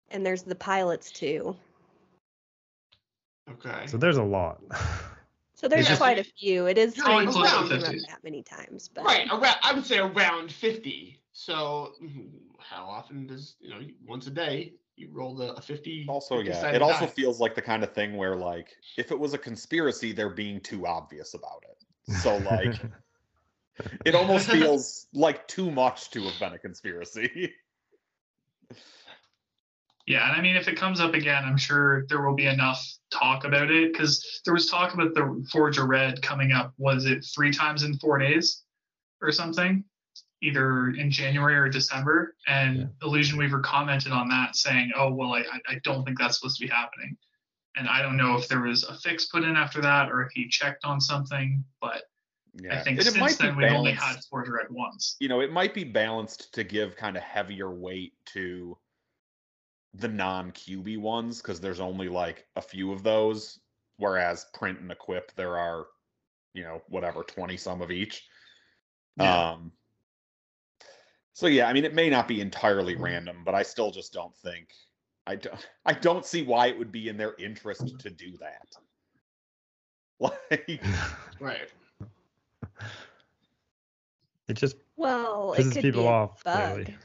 And 0.10 0.26
there's 0.26 0.44
the 0.44 0.56
pilots 0.56 1.10
too. 1.12 1.56
Okay. 3.50 3.88
So 3.88 3.98
there's 3.98 4.18
a 4.18 4.24
lot. 4.24 4.62
So 5.62 5.68
there's 5.68 5.88
just- 5.88 6.02
quite 6.02 6.18
a 6.18 6.24
few. 6.24 6.66
It 6.66 6.80
is 6.80 6.98
You're 6.98 7.06
strange 7.06 7.36
only 7.36 7.48
to 7.48 7.54
close 7.56 7.70
to 7.70 7.76
see 7.76 7.82
them 7.84 7.94
50. 7.94 8.06
that 8.10 8.24
many 8.24 8.42
times, 8.42 8.88
but 8.88 9.04
right, 9.06 9.28
around 9.32 9.58
I 9.62 9.74
would 9.74 9.86
say 9.86 10.00
around 10.00 10.52
fifty. 10.52 11.22
So 11.34 11.94
mhm, 12.02 12.32
how 12.58 12.86
often 12.86 13.28
does 13.28 13.58
you 13.60 13.70
know 13.70 13.80
once 14.04 14.26
a 14.26 14.32
day 14.32 14.74
you 14.96 15.10
roll 15.12 15.36
the 15.36 15.54
a 15.54 15.62
fifty? 15.62 16.08
Also, 16.10 16.38
50 16.38 16.50
yeah, 16.50 16.72
it 16.72 16.82
also 16.82 17.06
die. 17.06 17.12
feels 17.12 17.40
like 17.40 17.54
the 17.54 17.62
kind 17.62 17.84
of 17.84 17.94
thing 17.94 18.18
where, 18.18 18.36
like, 18.36 18.76
if 18.98 19.12
it 19.12 19.20
was 19.20 19.36
a 19.36 19.38
conspiracy, 19.38 20.14
they're 20.14 20.30
being 20.34 20.60
too 20.62 20.88
obvious 20.88 21.36
about 21.36 21.64
it. 21.70 22.12
So, 22.16 22.38
like, 22.38 22.82
it 24.06 24.16
almost 24.16 24.50
feels 24.50 25.06
like 25.14 25.48
too 25.48 25.70
much 25.70 26.10
to 26.12 26.24
have 26.24 26.40
been 26.40 26.54
a 26.54 26.60
conspiracy. 26.60 27.54
Yeah, 30.08 30.28
and 30.28 30.36
I 30.36 30.42
mean, 30.42 30.56
if 30.56 30.68
it 30.68 30.76
comes 30.78 31.00
up 31.00 31.14
again, 31.14 31.44
I'm 31.46 31.58
sure 31.58 32.06
there 32.08 32.22
will 32.26 32.36
be 32.36 32.48
enough 32.48 32.86
talk 33.12 33.44
about 33.46 33.70
it 33.72 33.92
because 33.94 34.42
there 34.46 34.54
was 34.54 34.70
talk 34.70 34.94
about 34.94 35.14
the 35.14 35.46
Forge 35.52 35.78
of 35.78 35.88
Red 35.88 36.22
coming 36.22 36.52
up. 36.52 36.74
Was 36.78 37.06
it 37.06 37.24
three 37.24 37.52
times 37.52 37.84
in 37.84 37.98
four 38.00 38.18
days 38.18 38.64
or 39.22 39.32
something? 39.32 39.84
Either 40.42 40.90
in 40.90 41.12
January 41.12 41.56
or 41.56 41.70
December. 41.70 42.36
And 42.48 42.78
Yeah. 42.78 42.86
Illusion 43.04 43.38
Weaver 43.38 43.60
commented 43.60 44.12
on 44.12 44.28
that 44.30 44.56
saying, 44.56 44.92
oh, 44.96 45.12
well, 45.14 45.34
I, 45.34 45.44
I- 45.70 45.80
don't 45.84 46.04
think 46.04 46.18
that's 46.18 46.40
supposed 46.40 46.58
to 46.60 46.66
be 46.66 46.72
happening. 46.72 47.16
And 47.76 47.88
I 47.88 48.02
don't 48.02 48.18
know 48.18 48.36
if 48.38 48.48
there 48.48 48.62
was 48.62 48.84
a 48.84 48.96
fix 48.98 49.26
put 49.28 49.44
in 49.44 49.56
after 49.56 49.82
that 49.82 50.10
or 50.12 50.24
if 50.24 50.32
he 50.34 50.48
checked 50.50 50.84
on 50.84 51.00
something, 51.00 51.64
but 51.80 52.02
Yeah, 52.60 52.74
I 52.80 52.84
think 52.84 52.98
and 53.00 53.08
since 53.08 53.38
then 53.38 53.56
we've 53.56 53.72
only 53.72 53.92
had 53.94 54.00
balanced- 54.02 54.30
Forge 54.30 54.48
of 54.48 54.54
Red 54.56 54.68
once. 54.72 55.16
you 55.20 55.30
know, 55.30 55.40
it 55.42 55.52
might 55.54 55.74
be 55.76 55.84
balanced 55.86 56.54
to 56.56 56.64
give 56.64 56.96
kind 56.98 57.16
of 57.16 57.24
heavier 57.24 57.70
weight 57.70 58.14
to 58.34 58.78
the 59.94 60.08
non 60.08 60.52
QB 60.52 61.00
ones 61.00 61.42
because 61.42 61.60
there's 61.60 61.80
only 61.80 62.08
like 62.10 62.46
a 62.56 62.62
few 62.62 62.92
of 62.92 63.04
those, 63.04 63.60
whereas 63.98 64.48
print 64.54 64.80
and 64.80 64.92
equip 64.92 65.34
there 65.36 65.58
are, 65.58 65.88
you 66.54 66.64
know, 66.64 66.82
whatever 66.88 67.24
twenty 67.24 67.58
some 67.58 67.82
of 67.82 67.92
each. 67.92 68.28
Yeah. 69.18 69.52
Um. 69.52 69.72
So 71.34 71.48
yeah, 71.48 71.68
I 71.68 71.74
mean, 71.74 71.86
it 71.86 71.94
may 71.94 72.10
not 72.10 72.28
be 72.28 72.42
entirely 72.42 72.96
random, 72.96 73.44
but 73.46 73.56
I 73.56 73.64
still 73.64 73.92
just 73.92 74.14
don't 74.14 74.36
think 74.38 74.70
I 75.28 75.36
don't 75.36 75.68
I 75.86 75.94
don't 75.94 76.26
see 76.26 76.44
why 76.44 76.68
it 76.68 76.78
would 76.78 76.92
be 76.92 77.08
in 77.08 77.18
their 77.18 77.36
interest 77.38 78.00
to 78.00 78.10
do 78.10 78.38
that. 78.38 78.68
Like, 80.52 80.84
right. 81.40 81.68
it 84.48 84.54
just 84.54 84.76
well, 84.98 85.54
it 85.54 85.62
pisses 85.62 85.74
could 85.74 85.82
people 85.82 86.02
be 86.04 86.08
a 86.08 86.12
off. 86.12 86.44
bug, 86.44 86.74
Clearly, 86.74 86.96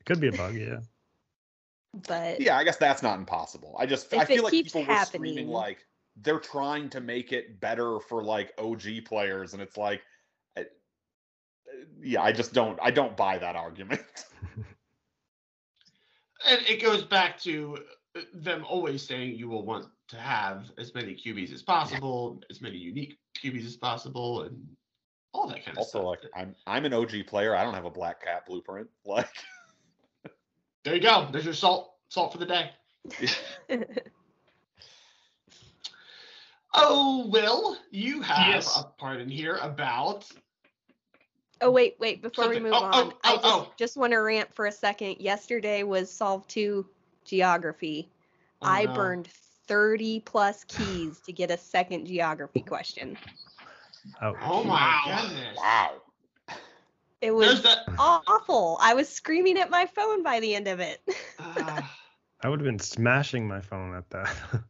it 0.00 0.04
could 0.04 0.20
be 0.20 0.26
a 0.26 0.32
bug. 0.32 0.56
Yeah. 0.56 0.80
But 2.06 2.40
yeah, 2.40 2.56
I 2.56 2.64
guess 2.64 2.76
that's 2.76 3.02
not 3.02 3.18
impossible. 3.18 3.76
I 3.78 3.86
just 3.86 4.12
I 4.14 4.24
feel 4.24 4.42
like 4.44 4.52
keeps 4.52 4.72
people 4.72 4.86
were 4.92 5.04
screaming 5.04 5.48
like 5.48 5.84
they're 6.22 6.38
trying 6.40 6.88
to 6.90 7.00
make 7.00 7.32
it 7.32 7.60
better 7.60 7.98
for 8.00 8.22
like 8.22 8.52
OG 8.58 9.04
players, 9.06 9.52
and 9.54 9.62
it's 9.62 9.76
like, 9.76 10.02
I- 10.56 10.66
yeah, 12.02 12.22
I 12.22 12.32
just 12.32 12.52
don't 12.52 12.78
I 12.82 12.90
don't 12.90 13.16
buy 13.16 13.38
that 13.38 13.56
argument. 13.56 14.02
And 16.48 16.60
it 16.66 16.80
goes 16.82 17.04
back 17.04 17.38
to 17.40 17.76
uh, 18.16 18.22
them 18.32 18.64
always 18.66 19.06
saying 19.06 19.36
you 19.36 19.48
will 19.48 19.64
want 19.64 19.86
to 20.08 20.16
have 20.16 20.70
as 20.78 20.94
many 20.94 21.14
QBs 21.14 21.52
as 21.52 21.62
possible, 21.62 22.40
as 22.50 22.62
many 22.62 22.78
unique 22.78 23.18
QBs 23.38 23.66
as 23.66 23.76
possible, 23.76 24.42
and 24.44 24.66
all 25.34 25.46
that 25.48 25.64
kind 25.64 25.76
of 25.76 25.84
stuff. 25.84 26.02
also, 26.02 26.08
like 26.08 26.20
I'm 26.34 26.54
I'm 26.66 26.86
an 26.86 26.94
OG 26.94 27.26
player. 27.26 27.54
I 27.54 27.62
don't 27.62 27.74
have 27.74 27.84
a 27.84 27.90
Black 27.90 28.24
Cat 28.24 28.46
blueprint. 28.46 28.88
Like, 29.04 29.28
there 30.84 30.94
you 30.94 31.00
go. 31.00 31.28
There's 31.30 31.44
your 31.44 31.54
salt. 31.54 31.94
Salt 32.08 32.32
for 32.32 32.38
the 32.38 32.46
day. 32.46 32.70
Oh, 36.72 37.26
Will, 37.28 37.76
you 37.90 38.20
have 38.22 38.54
Yes. 38.54 38.78
a 38.78 38.84
part 38.84 39.20
in 39.20 39.28
here 39.28 39.56
about 39.56 40.26
Oh 41.60 41.70
wait, 41.70 41.96
wait. 41.98 42.22
Before 42.22 42.48
we 42.48 42.58
move 42.58 42.72
oh, 42.74 42.88
oh 42.92 43.00
on, 43.00 43.12
oh, 43.12 43.18
I 43.24 43.32
oh, 43.32 43.36
just 43.36 43.46
oh. 43.46 43.72
just 43.76 43.96
want 43.96 44.12
to 44.12 44.18
rant 44.18 44.54
for 44.54 44.66
a 44.66 44.72
second. 44.72 45.16
Yesterday 45.20 45.82
was 45.82 46.10
Solve 46.10 46.46
Two 46.48 46.86
Geography. 47.24 48.08
Oh, 48.62 48.66
I 48.68 48.86
no. 48.86 48.94
burned 48.94 49.28
30 49.66 50.20
plus 50.20 50.64
keys 50.64 51.20
to 51.20 51.32
get 51.32 51.50
a 51.50 51.56
second 51.58 52.06
geography 52.06 52.60
question. 52.62 53.18
Ouch. 54.22 54.36
Oh 54.42 54.64
my 54.64 54.74
Wow. 54.74 55.22
goodness. 55.22 55.58
Wow. 55.58 56.02
It 57.20 57.34
was 57.34 57.62
that. 57.62 57.78
awful. 57.98 58.78
I 58.80 58.94
was 58.94 59.08
screaming 59.08 59.58
at 59.58 59.70
my 59.70 59.86
phone 59.86 60.22
by 60.22 60.40
the 60.40 60.54
end 60.54 60.68
of 60.68 60.80
it. 60.80 61.02
ah, 61.38 61.96
I 62.42 62.48
would 62.48 62.60
have 62.60 62.66
been 62.66 62.78
smashing 62.78 63.46
my 63.46 63.60
phone 63.60 63.94
at 63.94 64.08
that. 64.10 64.34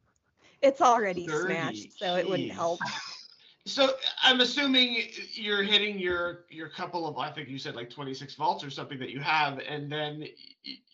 It's 0.63 0.81
already 0.83 1.27
30 1.27 1.55
smashed, 1.55 1.99
so 1.99 2.17
it 2.17 2.29
wouldn't 2.29 2.53
help. 2.53 2.81
so 3.65 3.95
I'm 4.23 4.41
assuming 4.41 5.05
you're 5.33 5.63
hitting 5.63 5.99
your 5.99 6.45
your 6.51 6.69
couple 6.69 7.07
of 7.07 7.17
I 7.19 7.31
think 7.31 7.49
you 7.49 7.59
said 7.59 7.75
like 7.75 7.89
26 7.89 8.35
vaults 8.35 8.63
or 8.63 8.71
something 8.71 8.99
that 8.99 9.11
you 9.11 9.21
have, 9.21 9.59
and 9.61 9.91
then 9.91 10.27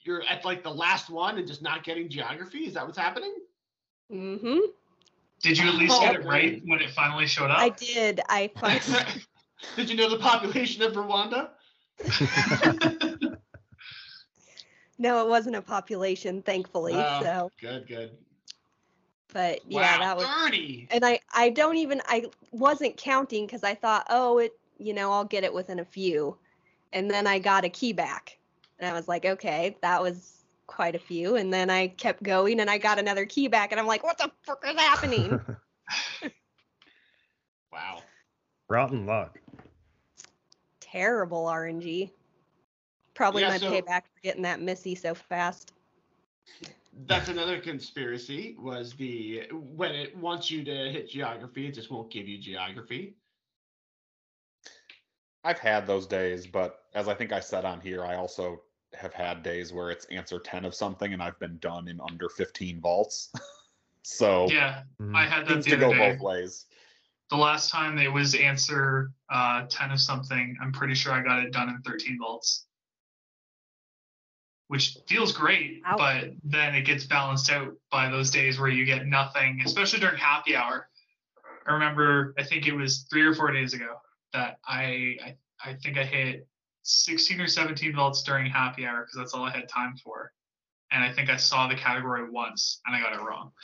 you're 0.04 0.22
at 0.28 0.44
like 0.44 0.62
the 0.62 0.72
last 0.72 1.10
one 1.10 1.38
and 1.38 1.46
just 1.46 1.62
not 1.62 1.82
getting 1.84 2.08
geography. 2.08 2.66
Is 2.66 2.74
that 2.74 2.86
what's 2.86 2.98
happening? 2.98 3.34
Mm-hmm. 4.12 4.58
Did 5.42 5.58
you 5.58 5.68
at 5.68 5.74
least 5.74 6.00
get 6.00 6.14
it 6.14 6.24
Oh, 6.24 6.28
right 6.28 6.62
when 6.64 6.80
it 6.80 6.90
finally 6.90 7.26
showed 7.26 7.50
up? 7.50 7.58
I 7.60 7.70
did. 7.70 8.20
I 8.28 8.50
finally, 8.56 9.04
Did 9.74 9.90
you 9.90 9.96
know 9.96 10.08
the 10.08 10.18
population 10.18 10.82
of 10.82 10.92
Rwanda? 10.92 11.50
no, 14.98 15.24
it 15.24 15.28
wasn't 15.28 15.56
a 15.56 15.62
population, 15.62 16.42
thankfully. 16.42 16.94
Oh, 16.94 17.20
So, 17.22 17.52
Good, 17.60 17.88
good. 17.88 18.10
but 19.32 19.60
yeah, 19.68 19.98
wow, 19.98 20.04
that 20.04 20.16
was. 20.16 20.26
30. 20.26 20.88
And 20.90 21.04
I, 21.04 21.18
I 21.34 21.50
don't 21.50 21.76
even, 21.76 22.00
I 22.06 22.26
wasn't 22.52 22.96
counting 22.96 23.46
because 23.46 23.64
I 23.64 23.74
thought, 23.74 24.06
oh, 24.08 24.38
it, 24.38 24.52
you 24.78 24.94
know, 24.94 25.10
I'll 25.12 25.24
get 25.24 25.42
it 25.44 25.52
within 25.52 25.80
a 25.80 25.84
few, 25.84 26.36
and 26.92 27.10
then 27.10 27.26
I 27.26 27.38
got 27.38 27.64
a 27.64 27.68
key 27.68 27.92
back, 27.92 28.38
and 28.78 28.88
I 28.88 28.92
was 28.92 29.08
like, 29.08 29.24
okay, 29.24 29.76
that 29.82 30.00
was 30.00 30.44
quite 30.66 30.94
a 30.94 30.98
few, 30.98 31.36
and 31.36 31.52
then 31.52 31.70
I 31.70 31.88
kept 31.88 32.22
going, 32.22 32.60
and 32.60 32.70
I 32.70 32.78
got 32.78 32.98
another 32.98 33.26
key 33.26 33.48
back, 33.48 33.72
and 33.72 33.80
I'm 33.80 33.86
like, 33.86 34.04
what 34.04 34.18
the 34.18 34.30
frick 34.42 34.58
is 34.66 34.76
happening? 34.76 35.40
Wow. 37.72 38.02
Rotten 38.68 39.04
luck. 39.06 39.38
Terrible 40.96 41.44
RNG. 41.44 42.10
Probably 43.12 43.42
Yeah, 43.42 43.50
my 43.50 43.58
so- 43.58 43.70
payback 43.70 44.02
for 44.04 44.20
getting 44.22 44.42
that 44.42 44.60
Missy 44.62 44.94
so 44.94 45.14
fast. 45.14 45.72
That's 47.06 47.28
another 47.28 47.60
conspiracy 47.60 48.56
was 48.58 48.94
the 48.94 49.46
when 49.52 49.94
it 49.94 50.16
wants 50.16 50.50
you 50.50 50.64
to 50.64 50.90
hit 50.90 51.10
geography, 51.10 51.66
it 51.66 51.72
just 51.72 51.90
won't 51.90 52.10
give 52.10 52.26
you 52.26 52.38
geography. 52.38 53.14
I've 55.44 55.58
had 55.58 55.86
those 55.86 56.06
days, 56.06 56.46
but 56.46 56.84
as 56.94 57.06
I 57.08 57.14
think 57.14 57.32
I 57.32 57.40
said 57.40 57.66
on 57.66 57.80
here, 57.82 58.02
I 58.04 58.14
also 58.16 58.62
have 58.94 59.12
had 59.12 59.42
days 59.42 59.72
where 59.74 59.90
it's 59.90 60.06
answer 60.06 60.38
10 60.38 60.64
of 60.64 60.74
something 60.74 61.12
and 61.12 61.22
I've 61.22 61.38
been 61.38 61.58
done 61.58 61.88
in 61.88 62.00
under 62.00 62.30
15 62.30 62.80
vaults. 62.80 63.30
so 64.02 64.48
yeah. 64.50 64.84
I 65.14 65.26
had 65.26 65.46
that 65.46 65.52
seems 65.52 65.64
the 65.66 65.70
to 65.72 65.76
other 65.76 65.86
go 65.88 65.92
day. 65.92 66.12
both 66.12 66.20
ways. 66.22 66.64
The 67.30 67.36
last 67.36 67.70
time 67.70 67.98
it 67.98 68.12
was 68.12 68.34
answer 68.34 69.10
uh, 69.30 69.66
10 69.68 69.90
of 69.90 70.00
something, 70.00 70.56
I'm 70.62 70.72
pretty 70.72 70.94
sure 70.94 71.12
I 71.12 71.22
got 71.22 71.42
it 71.42 71.52
done 71.52 71.68
in 71.68 71.80
13 71.82 72.18
vaults. 72.20 72.66
Which 74.68 74.96
feels 75.08 75.32
great, 75.32 75.80
Ow. 75.86 75.96
but 75.96 76.30
then 76.42 76.74
it 76.74 76.82
gets 76.82 77.04
balanced 77.04 77.50
out 77.50 77.72
by 77.90 78.08
those 78.10 78.30
days 78.30 78.58
where 78.58 78.68
you 78.68 78.84
get 78.84 79.06
nothing, 79.06 79.60
especially 79.64 80.00
during 80.00 80.16
happy 80.16 80.56
hour. 80.56 80.88
I 81.68 81.72
remember, 81.72 82.34
I 82.38 82.42
think 82.42 82.66
it 82.66 82.72
was 82.74 83.06
three 83.10 83.22
or 83.22 83.34
four 83.34 83.52
days 83.52 83.74
ago 83.74 83.94
that 84.32 84.58
I, 84.66 85.16
I, 85.24 85.36
I 85.64 85.74
think 85.74 85.98
I 85.98 86.04
hit 86.04 86.46
16 86.82 87.40
or 87.40 87.46
17 87.46 87.94
vaults 87.94 88.22
during 88.24 88.46
happy 88.50 88.86
hour 88.86 89.02
because 89.02 89.16
that's 89.16 89.34
all 89.34 89.44
I 89.44 89.50
had 89.50 89.68
time 89.68 89.96
for. 90.02 90.32
And 90.92 91.02
I 91.02 91.12
think 91.12 91.28
I 91.30 91.36
saw 91.36 91.68
the 91.68 91.74
category 91.74 92.28
once 92.28 92.80
and 92.86 92.94
I 92.94 93.00
got 93.00 93.12
it 93.12 93.20
wrong. 93.20 93.52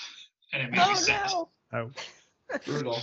And 0.54 0.62
it 0.64 0.70
made 0.70 0.76
me 0.76 0.84
Oh 0.86 0.94
sad. 0.94 1.30
no! 1.32 1.48
Ouch. 1.72 2.08
Brutal. 2.66 3.00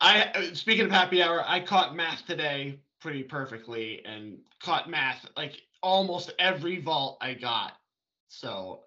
I 0.00 0.22
uh, 0.34 0.54
speaking 0.54 0.84
of 0.84 0.90
happy 0.90 1.22
hour, 1.22 1.44
I 1.46 1.60
caught 1.60 1.94
math 1.96 2.26
today 2.26 2.80
pretty 3.00 3.22
perfectly 3.22 4.04
and 4.04 4.38
caught 4.62 4.88
math 4.88 5.26
like 5.36 5.60
almost 5.82 6.32
every 6.38 6.80
vault 6.80 7.18
I 7.20 7.34
got. 7.34 7.72
So 8.28 8.80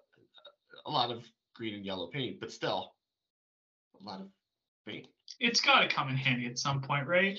a 0.86 0.90
lot 0.90 1.10
of 1.10 1.24
green 1.54 1.74
and 1.74 1.84
yellow 1.84 2.06
paint, 2.06 2.40
but 2.40 2.52
still 2.52 2.94
a 4.00 4.04
lot 4.04 4.20
of 4.20 4.28
paint. 4.86 5.06
It's 5.40 5.60
got 5.60 5.80
to 5.80 5.88
come 5.88 6.08
in 6.08 6.16
handy 6.16 6.46
at 6.46 6.58
some 6.58 6.80
point, 6.80 7.06
right? 7.06 7.38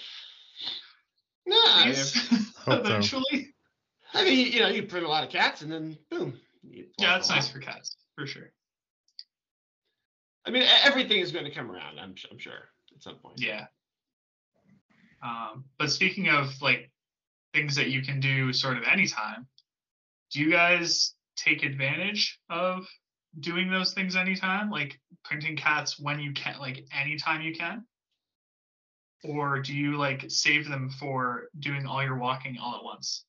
Nah, 1.45 1.55
I, 1.55 1.83
Please? 1.85 2.53
Hope 2.57 2.85
so. 2.85 2.91
Eventually. 2.91 3.53
I 4.13 4.23
mean, 4.23 4.51
you 4.51 4.59
know, 4.59 4.67
you 4.67 4.83
print 4.83 5.05
a 5.05 5.09
lot 5.09 5.23
of 5.23 5.29
cats 5.29 5.61
and 5.61 5.71
then 5.71 5.97
boom. 6.09 6.39
Yeah, 6.63 6.83
vault 6.97 7.13
that's 7.13 7.29
nice 7.29 7.49
for 7.49 7.59
cats, 7.59 7.97
for 8.15 8.25
sure. 8.25 8.51
I 10.45 10.51
mean, 10.51 10.63
everything 10.83 11.19
is 11.19 11.31
going 11.31 11.45
to 11.45 11.51
come 11.51 11.71
around. 11.71 11.99
I'm, 11.99 12.15
I'm 12.31 12.37
sure 12.37 12.53
at 12.53 12.72
some 13.03 13.15
point. 13.15 13.39
Yeah. 13.39 13.65
Um, 15.21 15.65
but 15.77 15.91
speaking 15.91 16.29
of 16.29 16.49
like 16.61 16.91
things 17.53 17.75
that 17.75 17.89
you 17.89 18.01
can 18.01 18.19
do 18.19 18.51
sort 18.51 18.77
of 18.77 18.83
anytime, 18.83 19.47
do 20.31 20.39
you 20.39 20.49
guys 20.49 21.13
take 21.35 21.63
advantage 21.63 22.39
of 22.49 22.87
doing 23.39 23.69
those 23.69 23.93
things 23.93 24.15
anytime? 24.15 24.69
Like 24.69 24.99
printing 25.23 25.55
cats 25.55 25.99
when 25.99 26.19
you 26.19 26.33
can, 26.33 26.57
like 26.59 26.85
anytime 26.91 27.41
you 27.41 27.53
can? 27.53 27.85
Or 29.23 29.59
do 29.59 29.73
you 29.73 29.97
like 29.97 30.25
save 30.27 30.67
them 30.67 30.89
for 30.89 31.47
doing 31.59 31.85
all 31.85 32.03
your 32.03 32.17
walking 32.17 32.57
all 32.61 32.75
at 32.75 32.83
once? 32.83 33.23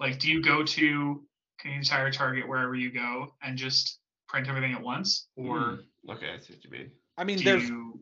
Like, 0.00 0.18
do 0.18 0.28
you 0.28 0.42
go 0.42 0.64
to 0.64 1.22
Canadian 1.60 1.84
Tire 1.84 2.10
Target 2.10 2.48
wherever 2.48 2.74
you 2.74 2.90
go 2.90 3.34
and 3.42 3.56
just 3.56 3.98
print 4.28 4.48
everything 4.48 4.72
at 4.72 4.82
once? 4.82 5.28
Or 5.36 5.58
Hmm, 5.58 5.74
okay, 6.10 6.30
I 6.34 6.38
see 6.38 6.54
what 6.54 6.64
you 6.64 6.70
mean. 6.70 6.90
I 7.16 7.24
mean, 7.24 7.38
do 7.38 7.44
there's 7.44 7.68
you 7.68 8.00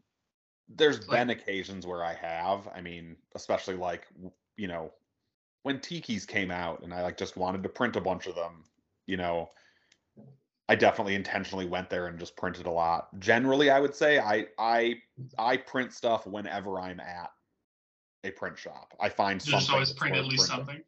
there's 0.69 1.07
like- 1.09 1.21
been 1.21 1.31
occasions 1.31 1.87
where 1.87 2.05
I 2.05 2.15
have. 2.15 2.69
I 2.75 2.81
mean, 2.81 3.17
especially 3.35 3.75
like 3.77 4.07
you 4.57 4.69
know, 4.69 4.93
when 5.63 5.79
Tiki's 5.79 6.27
came 6.27 6.51
out 6.51 6.83
and 6.83 6.93
I 6.93 7.03
like 7.03 7.17
just 7.17 7.37
wanted 7.37 7.63
to 7.63 7.69
print 7.69 7.97
a 7.97 8.01
bunch 8.01 8.27
of 8.27 8.35
them, 8.35 8.65
you 9.07 9.17
know, 9.17 9.51
I 10.69 10.75
definitely 10.75 11.15
intentionally 11.15 11.67
went 11.67 11.91
there 11.91 12.07
and 12.07 12.19
just 12.19 12.37
printed 12.37 12.67
a 12.67 12.71
lot. 12.71 13.09
Generally, 13.19 13.71
I 13.71 13.81
would 13.81 13.95
say 13.95 14.19
I 14.19 14.47
I 14.59 14.97
I 15.39 15.57
print 15.57 15.93
stuff 15.93 16.27
whenever 16.27 16.81
I'm 16.81 17.01
at 17.01 17.31
a 18.25 18.31
print 18.31 18.59
shop. 18.59 18.95
I 19.01 19.09
find 19.09 19.41
just 19.41 19.51
something 19.51 19.73
always 19.75 19.93
print 19.93 20.17
at 20.17 20.25
least 20.25 20.49
printing. 20.49 20.67
something? 20.67 20.83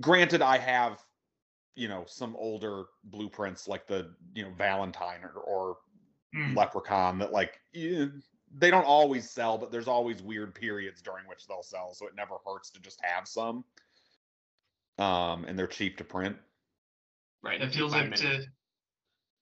Granted, 0.00 0.42
I 0.42 0.58
have 0.58 1.04
you 1.74 1.88
know 1.88 2.04
some 2.06 2.36
older 2.36 2.84
blueprints 3.04 3.66
like 3.68 3.86
the 3.86 4.14
you 4.34 4.44
know 4.44 4.50
Valentine 4.56 5.20
or, 5.22 5.40
or 5.40 5.76
Hmm. 6.34 6.56
Leprechaun 6.56 7.18
that 7.18 7.32
like 7.32 7.60
eh, 7.74 8.06
they 8.56 8.70
don't 8.70 8.86
always 8.86 9.28
sell, 9.28 9.58
but 9.58 9.70
there's 9.70 9.88
always 9.88 10.22
weird 10.22 10.54
periods 10.54 11.02
during 11.02 11.26
which 11.26 11.46
they'll 11.46 11.62
sell, 11.62 11.94
so 11.94 12.06
it 12.06 12.14
never 12.16 12.36
hurts 12.46 12.70
to 12.70 12.80
just 12.80 13.00
have 13.02 13.26
some. 13.26 13.64
Um, 14.98 15.44
and 15.44 15.58
they're 15.58 15.66
cheap 15.66 15.96
to 15.98 16.04
print. 16.04 16.36
Right. 17.42 17.60
It 17.60 17.74
feels 17.74 17.92
like 17.92 18.14
to 18.16 18.44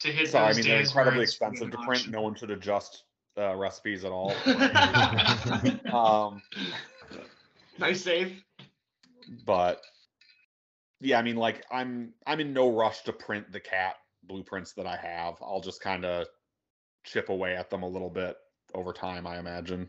to 0.00 0.08
hit 0.08 0.28
So 0.28 0.38
I 0.38 0.52
mean, 0.52 0.64
they're 0.64 0.80
incredibly 0.80 1.22
expensive 1.22 1.70
to 1.70 1.78
print. 1.78 2.08
No 2.08 2.22
one 2.22 2.34
should 2.34 2.50
adjust 2.50 3.04
uh, 3.38 3.54
recipes 3.54 4.04
at 4.04 4.12
all. 4.12 4.32
um, 5.92 6.42
nice 7.78 8.02
save. 8.02 8.42
but 9.44 9.82
yeah, 11.00 11.18
I 11.18 11.22
mean, 11.22 11.36
like 11.36 11.64
I'm 11.70 12.14
I'm 12.26 12.40
in 12.40 12.52
no 12.52 12.72
rush 12.72 13.02
to 13.02 13.12
print 13.12 13.52
the 13.52 13.60
cat 13.60 13.96
blueprints 14.24 14.72
that 14.72 14.86
I 14.86 14.96
have. 14.96 15.34
I'll 15.40 15.60
just 15.60 15.80
kind 15.80 16.04
of 16.04 16.26
chip 17.04 17.28
away 17.28 17.56
at 17.56 17.70
them 17.70 17.82
a 17.82 17.88
little 17.88 18.10
bit 18.10 18.36
over 18.74 18.92
time, 18.92 19.26
I 19.26 19.38
imagine. 19.38 19.88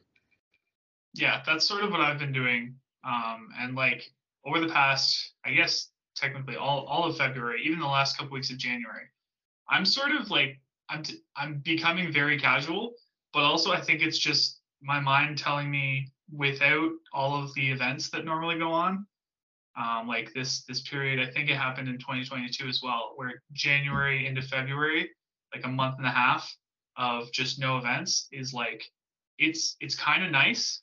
yeah, 1.14 1.42
that's 1.46 1.68
sort 1.68 1.84
of 1.84 1.92
what 1.92 2.02
I've 2.02 2.20
been 2.20 2.32
doing. 2.34 2.76
Um, 3.04 3.50
and 3.60 3.76
like 3.76 4.12
over 4.46 4.60
the 4.60 4.72
past, 4.72 5.34
I 5.46 5.52
guess 5.52 5.90
technically 6.16 6.56
all 6.56 6.86
all 6.86 7.06
of 7.06 7.18
February, 7.18 7.62
even 7.66 7.80
the 7.80 7.86
last 7.86 8.18
couple 8.18 8.34
weeks 8.34 8.52
of 8.52 8.58
January, 8.58 9.06
I'm 9.70 9.86
sort 9.86 10.12
of 10.12 10.30
like 10.30 10.60
I'm 10.90 11.04
t- 11.04 11.22
I'm 11.36 11.60
becoming 11.60 12.12
very 12.12 12.40
casual, 12.40 12.94
but 13.34 13.44
also 13.44 13.72
I 13.72 13.82
think 13.82 14.02
it's 14.02 14.18
just 14.18 14.62
my 14.82 15.00
mind 15.00 15.38
telling 15.38 15.70
me 15.70 16.12
without 16.32 16.92
all 17.14 17.42
of 17.42 17.54
the 17.56 17.72
events 17.72 18.10
that 18.10 18.26
normally 18.26 18.58
go 18.58 18.72
on. 18.72 19.06
Um, 19.78 20.08
like 20.08 20.34
this 20.34 20.64
this 20.66 20.82
period, 20.82 21.20
I 21.20 21.32
think 21.32 21.50
it 21.50 21.56
happened 21.56 21.88
in 21.88 21.98
2022 21.98 22.68
as 22.68 22.82
well, 22.84 23.14
where 23.16 23.42
January 23.54 24.28
into 24.28 24.42
February, 24.42 25.10
like 25.56 25.66
a 25.66 25.70
month 25.70 25.96
and 25.98 26.06
a 26.06 26.12
half 26.12 26.54
of 27.02 27.32
just 27.34 27.60
no 27.60 27.78
events, 27.78 28.28
is 28.32 28.54
like 28.54 28.86
it's 29.38 29.76
it's 29.82 29.96
kind 29.96 30.24
of 30.24 30.32
nice 30.32 30.82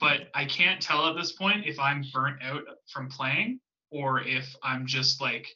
but 0.00 0.28
I 0.34 0.44
can't 0.44 0.82
tell 0.82 1.08
at 1.08 1.16
this 1.16 1.32
point 1.32 1.66
if 1.66 1.78
I'm 1.78 2.04
burnt 2.12 2.42
out 2.42 2.62
from 2.88 3.08
playing 3.08 3.60
or 3.90 4.20
if 4.20 4.54
I'm 4.62 4.86
just 4.86 5.20
like 5.20 5.48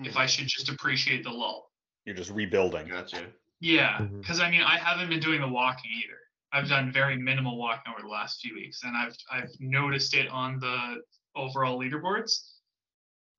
if 0.00 0.12
hmm. 0.12 0.18
I 0.18 0.26
should 0.26 0.46
just 0.46 0.68
appreciate 0.68 1.24
the 1.24 1.30
lull. 1.30 1.70
You're 2.04 2.16
just 2.16 2.30
rebuilding. 2.30 2.88
Gotcha. 2.88 3.26
Yeah, 3.60 3.98
mm-hmm. 3.98 4.20
because 4.20 4.40
I 4.40 4.50
mean 4.50 4.60
I 4.60 4.76
haven't 4.76 5.08
been 5.08 5.20
doing 5.20 5.40
the 5.40 5.48
walking 5.48 5.90
either. 6.04 6.18
I've 6.52 6.68
done 6.68 6.92
very 6.92 7.16
minimal 7.16 7.56
walking 7.56 7.92
over 7.92 8.02
the 8.02 8.12
last 8.12 8.40
few 8.40 8.54
weeks, 8.54 8.82
and 8.84 8.96
I've 8.96 9.16
I've 9.32 9.50
noticed 9.58 10.14
it 10.14 10.28
on 10.28 10.58
the 10.58 10.96
overall 11.34 11.78
leaderboards, 11.78 12.32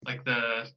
like 0.04 0.24
the 0.26 0.68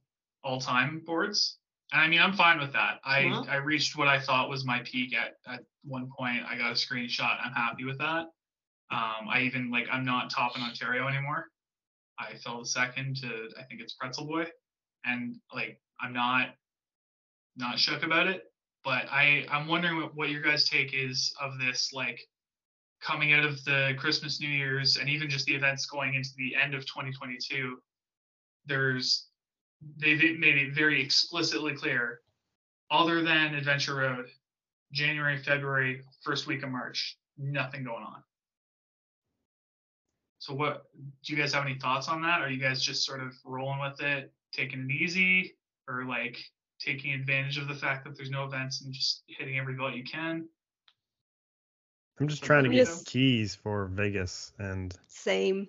all-time 0.43 1.01
boards. 1.05 1.57
And 1.91 2.01
I 2.01 2.07
mean, 2.07 2.21
I'm 2.21 2.33
fine 2.33 2.59
with 2.59 2.73
that. 2.73 2.99
I. 3.03 3.23
I 3.49 3.55
reached 3.57 3.97
what 3.97 4.07
I 4.07 4.19
thought 4.19 4.49
was 4.49 4.65
my 4.65 4.79
peak 4.83 5.13
at 5.15 5.33
at 5.51 5.61
one 5.83 6.09
point. 6.17 6.43
I 6.47 6.57
got 6.57 6.71
a 6.71 6.75
screenshot. 6.75 7.37
I'm 7.43 7.53
happy 7.53 7.83
with 7.83 7.97
that. 7.99 8.27
Um, 8.91 9.27
I 9.29 9.41
even 9.41 9.71
like 9.71 9.87
I'm 9.91 10.05
not 10.05 10.29
top 10.29 10.55
in 10.55 10.63
Ontario 10.63 11.07
anymore. 11.07 11.47
I 12.19 12.35
fell 12.37 12.59
to 12.59 12.65
second 12.65 13.15
to 13.17 13.49
I 13.57 13.63
think 13.63 13.81
it's 13.81 13.93
Pretzel 13.93 14.25
Boy, 14.25 14.45
and 15.05 15.35
like 15.53 15.79
I'm 15.99 16.13
not 16.13 16.49
not 17.57 17.79
shook 17.79 18.03
about 18.03 18.27
it. 18.27 18.43
But 18.83 19.05
I 19.09 19.45
I'm 19.49 19.67
wondering 19.67 19.97
what, 19.97 20.15
what 20.15 20.29
your 20.29 20.41
guys' 20.41 20.67
take 20.67 20.93
is 20.93 21.33
of 21.41 21.59
this 21.59 21.91
like 21.93 22.19
coming 23.01 23.33
out 23.33 23.45
of 23.45 23.63
the 23.65 23.95
Christmas, 23.97 24.39
New 24.39 24.49
Year's, 24.49 24.97
and 24.97 25.09
even 25.09 25.29
just 25.29 25.45
the 25.45 25.55
events 25.55 25.85
going 25.85 26.13
into 26.13 26.29
the 26.37 26.55
end 26.55 26.73
of 26.73 26.81
2022. 26.81 27.77
There's 28.65 29.27
they've 29.97 30.39
made 30.39 30.57
it 30.57 30.73
very 30.73 31.01
explicitly 31.01 31.73
clear, 31.73 32.21
other 32.89 33.23
than 33.23 33.55
Adventure 33.55 33.95
Road, 33.95 34.27
January, 34.91 35.37
February, 35.37 36.01
first 36.21 36.47
week 36.47 36.63
of 36.63 36.69
March, 36.69 37.17
nothing 37.37 37.83
going 37.83 38.03
on. 38.03 38.23
So 40.39 40.53
what 40.53 40.85
do 41.23 41.33
you 41.33 41.39
guys 41.39 41.53
have 41.53 41.65
any 41.65 41.75
thoughts 41.75 42.07
on 42.07 42.21
that? 42.23 42.41
Are 42.41 42.49
you 42.49 42.59
guys 42.59 42.81
just 42.81 43.05
sort 43.05 43.21
of 43.21 43.33
rolling 43.45 43.79
with 43.79 44.01
it, 44.01 44.31
taking 44.51 44.89
it 44.89 44.91
easy, 44.91 45.55
or 45.87 46.03
like 46.05 46.37
taking 46.79 47.13
advantage 47.13 47.57
of 47.57 47.67
the 47.67 47.75
fact 47.75 48.03
that 48.05 48.17
there's 48.17 48.31
no 48.31 48.43
events 48.45 48.81
and 48.81 48.91
just 48.91 49.23
hitting 49.27 49.59
every 49.59 49.75
vote 49.75 49.93
you 49.93 50.03
can? 50.03 50.47
I'm 52.19 52.27
just 52.27 52.41
So 52.41 52.47
trying 52.47 52.63
to 52.65 52.69
get 52.69 52.87
keys 53.05 53.55
for 53.55 53.85
Vegas, 53.85 54.51
and 54.59 54.95
Same. 55.07 55.67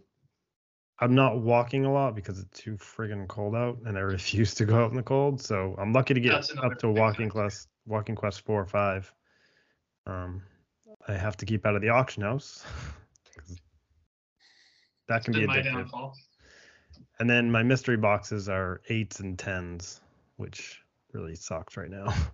I'm 1.03 1.17
not 1.17 1.41
walking 1.41 1.85
a 1.85 1.93
lot 1.93 2.15
because 2.15 2.39
it's 2.39 2.57
too 2.57 2.77
friggin' 2.77 3.27
cold 3.27 3.57
out, 3.57 3.77
and 3.85 3.99
I 3.99 4.01
refuse 4.03 4.55
to 4.55 4.65
go 4.65 4.85
out 4.85 4.91
in 4.91 4.97
the 4.97 5.03
cold. 5.03 5.43
So 5.43 5.75
I'm 5.77 5.93
lucky 5.93 6.15
to 6.15 6.21
get 6.21 6.33
up 6.63 6.79
to 6.79 6.89
walking 6.89 7.27
factor. 7.27 7.41
quest, 7.41 7.69
walking 7.87 8.15
quest 8.15 8.45
four 8.45 8.61
or 8.61 8.67
five. 8.67 9.13
Um, 10.07 10.43
I 11.09 11.15
have 11.15 11.37
to 11.39 11.47
keep 11.47 11.67
out 11.67 11.75
of 11.75 11.83
the 11.83 11.89
auction 11.89 12.23
house. 12.23 12.65
that 15.09 15.25
can 15.25 15.35
be 15.35 15.41
Been 15.41 15.51
addictive. 15.51 15.65
downfall. 15.65 16.15
And 17.19 17.29
then 17.29 17.51
my 17.51 17.65
mystery 17.65 17.97
boxes 17.97 18.49
are 18.49 18.81
eights 18.89 19.19
and 19.19 19.37
tens, 19.37 20.01
which 20.37 20.83
really 21.13 21.35
sucks 21.35 21.77
right 21.77 21.91
now. 21.91 22.15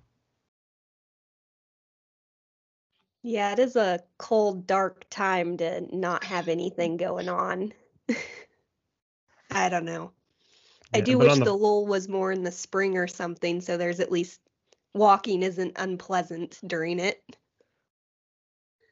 Yeah, 3.25 3.53
it 3.53 3.59
is 3.59 3.75
a 3.75 4.01
cold, 4.17 4.67
dark 4.67 5.05
time 5.11 5.57
to 5.57 5.85
not 5.95 6.23
have 6.25 6.49
anything 6.49 6.97
going 6.97 7.29
on. 7.29 7.73
I 9.51 9.69
don't 9.69 9.85
know. 9.85 10.13
I 10.95 11.01
do 11.01 11.19
wish 11.19 11.33
on 11.33 11.41
the 11.41 11.53
lull 11.53 11.87
was 11.87 12.09
more 12.09 12.33
in 12.33 12.43
the 12.45 12.53
spring 12.53 12.97
or 12.97 13.07
something, 13.07 13.61
so 13.61 13.77
there's 13.77 14.01
at 14.01 14.11
least 14.11 14.41
walking 14.95 15.43
isn't 15.43 15.75
unpleasant 15.77 16.59
during 16.67 16.99
it. 16.99 17.23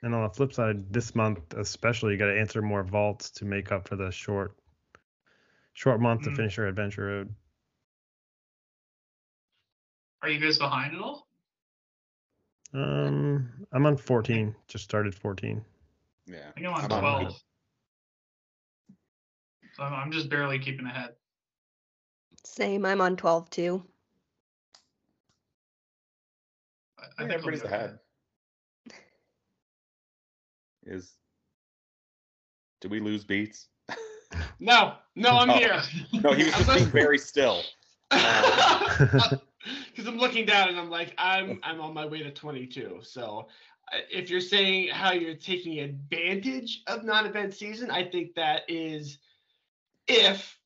And 0.02 0.14
on 0.14 0.22
the 0.24 0.34
flip 0.34 0.52
side, 0.52 0.92
this 0.92 1.14
month 1.14 1.54
especially, 1.54 2.12
you 2.12 2.18
got 2.18 2.26
to 2.26 2.38
answer 2.38 2.60
more 2.60 2.84
vaults 2.84 3.30
to 3.30 3.44
make 3.44 3.72
up 3.72 3.88
for 3.88 3.96
the 3.96 4.10
short, 4.10 4.56
short 5.72 6.00
month 6.00 6.22
to 6.24 6.30
Mm. 6.30 6.36
finish 6.36 6.56
your 6.58 6.66
adventure 6.66 7.06
road. 7.06 7.34
Are 10.22 10.28
you 10.28 10.38
guys 10.38 10.58
behind 10.58 10.94
at 10.94 11.00
all? 11.00 11.26
Um, 12.74 13.66
I'm 13.72 13.86
on 13.86 13.96
14. 13.96 14.54
Just 14.68 14.84
started 14.84 15.14
14. 15.14 15.64
Yeah. 16.26 16.48
I 16.48 16.52
think 16.52 16.66
I'm 16.66 16.74
on 16.74 16.84
I'm 16.84 16.88
12. 16.88 17.22
nine. 17.22 17.32
So 19.76 19.82
I'm, 19.82 19.92
I'm 19.92 20.10
just 20.10 20.30
barely 20.30 20.58
keeping 20.58 20.86
ahead. 20.86 21.10
Same, 22.44 22.86
I'm 22.86 23.02
on 23.02 23.16
12 23.16 23.50
too. 23.50 23.82
I, 26.98 27.02
I 27.02 27.06
think 27.06 27.18
I'll 27.18 27.38
everybody's 27.38 27.62
okay. 27.62 27.74
ahead. 27.74 27.98
Is 30.86 31.12
did 32.80 32.90
we 32.90 33.00
lose 33.00 33.24
beats? 33.24 33.68
No, 34.60 34.94
no, 35.14 35.30
I'm 35.38 35.48
No. 35.48 35.54
here. 35.58 35.82
No, 36.22 36.32
he 36.32 36.44
was 36.44 36.54
just 36.54 36.74
being 36.74 36.86
very 36.86 37.18
still. 37.18 37.62
Because 39.90 40.06
I'm 40.06 40.16
looking 40.16 40.46
down 40.46 40.68
and 40.68 40.78
I'm 40.78 40.90
like, 40.90 41.12
I'm 41.18 41.58
I'm 41.64 41.80
on 41.80 41.92
my 41.92 42.06
way 42.06 42.22
to 42.22 42.30
22. 42.30 43.00
So 43.02 43.48
uh, 43.92 43.96
if 44.08 44.30
you're 44.30 44.40
saying 44.40 44.90
how 44.90 45.10
you're 45.10 45.34
taking 45.34 45.80
advantage 45.80 46.84
of 46.86 47.02
non-event 47.02 47.52
season, 47.52 47.90
I 47.90 48.04
think 48.04 48.36
that 48.36 48.62
is 48.68 49.18
if 50.08 50.58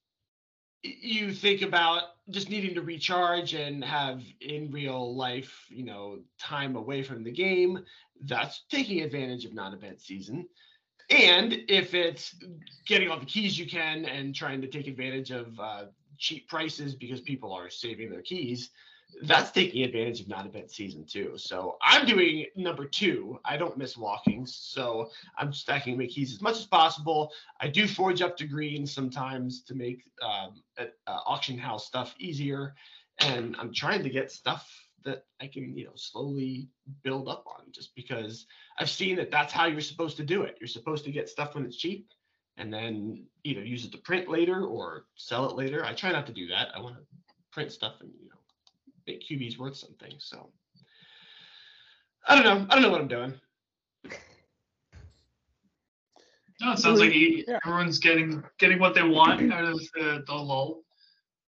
you 0.83 1.33
think 1.33 1.63
about 1.63 2.03
just 2.31 2.49
needing 2.49 2.75
to 2.75 2.83
recharge 2.83 3.55
and 3.55 3.85
have 3.85 4.23
in 4.41 4.71
real 4.71 5.15
life, 5.15 5.67
you 5.69 5.85
know, 5.85 6.21
time 6.39 6.77
away 6.77 7.03
from 7.03 7.23
the 7.23 7.31
game, 7.31 7.85
that's 8.23 8.65
taking 8.71 9.01
advantage 9.01 9.45
of 9.45 9.53
non-event 9.53 10.01
season. 10.01 10.47
And 11.11 11.65
if 11.69 11.93
it's 11.93 12.35
getting 12.87 13.11
all 13.11 13.19
the 13.19 13.27
keys 13.27 13.59
you 13.59 13.67
can 13.67 14.05
and 14.05 14.35
trying 14.35 14.61
to 14.61 14.69
take 14.69 14.87
advantage 14.87 15.33
of 15.33 15.59
uh, 15.59 15.85
cheap 16.19 16.49
prices 16.49 16.95
because 16.95 17.21
people 17.21 17.53
are 17.53 17.69
saving 17.69 18.11
their 18.11 18.23
keys, 18.23 18.71
that's 19.23 19.51
taking 19.51 19.83
advantage 19.83 20.21
of 20.21 20.29
non-event 20.29 20.71
season 20.71 21.05
too. 21.05 21.33
So 21.37 21.77
I'm 21.83 22.07
doing 22.07 22.47
number 22.57 22.85
two. 22.85 23.39
I 23.45 23.57
don't 23.57 23.77
miss 23.77 23.97
walkings, 23.97 24.55
so 24.55 25.11
I'm 25.39 25.53
stacking 25.53 25.99
my 25.99 26.07
keys 26.07 26.33
as 26.33 26.41
much 26.41 26.57
as 26.57 26.67
possible. 26.67 27.33
I 27.61 27.69
do 27.69 27.87
forge 27.87 28.23
up 28.23 28.37
to 28.39 28.47
green 28.47 28.87
sometimes 28.87 29.63
to 29.65 29.75
make 29.75 30.05
um, 30.23 30.63
uh, 30.79 30.87
auction 31.07 31.59
house 31.59 31.87
stuff 31.87 32.15
easier, 32.19 32.75
and 33.21 33.57
I'm 33.59 33.73
trying 33.73 34.03
to 34.03 34.11
get 34.11 34.33
stuff 34.33 34.71
that 35.05 35.25
I 35.41 35.47
can, 35.47 35.77
you 35.77 35.85
know, 35.85 35.95
slowly 35.95 36.69
build 37.03 37.29
up 37.29 37.45
on. 37.47 37.65
Just 37.73 37.95
because 37.95 38.47
I've 38.79 38.91
seen 38.91 39.17
that 39.17 39.31
that's 39.31 39.53
how 39.53 39.67
you're 39.67 39.81
supposed 39.81 40.17
to 40.19 40.25
do 40.25 40.43
it. 40.43 40.57
You're 40.61 40.69
supposed 40.69 41.05
to 41.05 41.13
get 41.13 41.29
stuff 41.29 41.55
when 41.55 41.65
it's 41.65 41.77
cheap, 41.77 42.09
and 42.57 42.73
then 42.73 43.25
either 43.45 43.65
use 43.65 43.85
it 43.85 43.93
to 43.93 43.99
print 43.99 44.29
later 44.29 44.65
or 44.65 45.05
sell 45.17 45.49
it 45.49 45.57
later. 45.57 45.85
I 45.85 45.95
try 45.95 46.13
not 46.13 46.27
to 46.27 46.33
do 46.33 46.47
that. 46.49 46.69
I 46.75 46.81
want 46.81 46.97
to 46.97 47.03
print 47.53 47.73
stuff 47.73 47.95
and 48.01 48.11
you 48.21 48.29
know 48.29 48.40
make 49.07 49.23
QBs 49.29 49.59
worth 49.59 49.77
something. 49.77 50.13
So 50.19 50.51
I 52.27 52.35
don't 52.35 52.45
know. 52.45 52.67
I 52.69 52.75
don't 52.75 52.83
know 52.83 52.91
what 52.91 53.01
I'm 53.01 53.09
doing. 53.09 53.35
No, 56.61 56.73
it 56.73 56.79
sounds 56.79 57.01
like 57.01 57.15
you, 57.15 57.45
Yeah. 57.49 57.59
everyone's 57.65 57.99
getting 57.99 58.43
getting 58.59 58.79
what 58.79 58.95
they 58.95 59.03
want 59.03 59.41
out 59.53 59.65
of 59.65 59.79
the, 59.95 60.23
the 60.27 60.35
lull. 60.35 60.83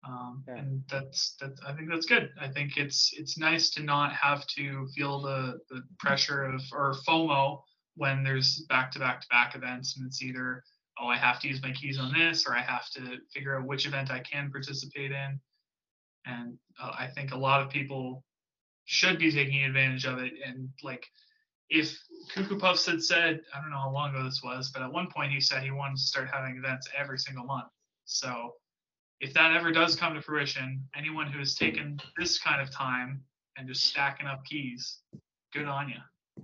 Um, 0.05 0.43
Yeah. 0.47 0.55
and 0.57 0.83
that's 0.89 1.35
that. 1.39 1.51
I 1.65 1.73
think 1.73 1.89
that's 1.89 2.05
good. 2.05 2.29
I 2.39 2.49
think 2.49 2.77
it's 2.77 3.13
it's 3.17 3.37
nice 3.37 3.69
to 3.71 3.83
not 3.83 4.13
have 4.13 4.45
to 4.57 4.87
feel 4.95 5.21
the 5.21 5.59
the 5.69 5.81
pressure 5.99 6.43
of 6.43 6.61
or 6.73 6.93
FOMO 7.07 7.61
when 7.95 8.23
there's 8.23 8.61
back 8.69 8.91
to 8.91 8.99
back 8.99 9.21
to 9.21 9.27
back 9.29 9.55
events 9.55 9.97
and 9.97 10.05
it's 10.05 10.21
either 10.21 10.63
oh 10.99 11.07
I 11.07 11.17
have 11.17 11.39
to 11.41 11.47
use 11.47 11.61
my 11.61 11.71
keys 11.71 11.97
on 11.99 12.13
this 12.13 12.45
or 12.45 12.53
I 12.55 12.61
have 12.61 12.89
to 12.91 13.17
figure 13.33 13.57
out 13.57 13.65
which 13.65 13.85
event 13.87 14.11
I 14.11 14.19
can 14.19 14.51
participate 14.51 15.11
in. 15.11 15.39
And 16.27 16.57
uh, 16.81 16.91
I 16.97 17.07
think 17.07 17.31
a 17.31 17.37
lot 17.37 17.61
of 17.61 17.69
people 17.69 18.23
should 18.85 19.19
be 19.19 19.31
taking 19.31 19.63
advantage 19.63 20.05
of 20.05 20.19
it 20.19 20.31
and 20.45 20.69
like 20.81 21.05
if 21.69 22.01
Cuckoo 22.33 22.57
Puffs 22.57 22.85
had 22.85 23.03
said, 23.03 23.41
I 23.53 23.61
don't 23.61 23.69
know 23.69 23.79
how 23.79 23.91
long 23.91 24.11
ago 24.11 24.23
this 24.23 24.41
was, 24.43 24.71
but 24.71 24.81
at 24.81 24.91
one 24.91 25.09
point 25.13 25.31
he 25.31 25.41
said 25.41 25.63
he 25.63 25.71
wanted 25.71 25.97
to 25.97 26.01
start 26.01 26.29
having 26.31 26.57
events 26.57 26.87
every 26.97 27.17
single 27.17 27.45
month. 27.45 27.67
So 28.05 28.53
if 29.19 29.33
that 29.33 29.55
ever 29.55 29.71
does 29.71 29.95
come 29.95 30.13
to 30.13 30.21
fruition, 30.21 30.83
anyone 30.95 31.27
who 31.27 31.39
has 31.39 31.55
taken 31.55 31.99
this 32.17 32.39
kind 32.39 32.61
of 32.61 32.71
time 32.71 33.21
and 33.57 33.67
just 33.67 33.83
stacking 33.83 34.27
up 34.27 34.45
keys, 34.45 34.99
good 35.53 35.65
on 35.65 35.89
you. 35.89 36.43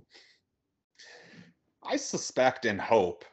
I 1.82 1.96
suspect 1.96 2.66
and 2.66 2.80
hope, 2.80 3.24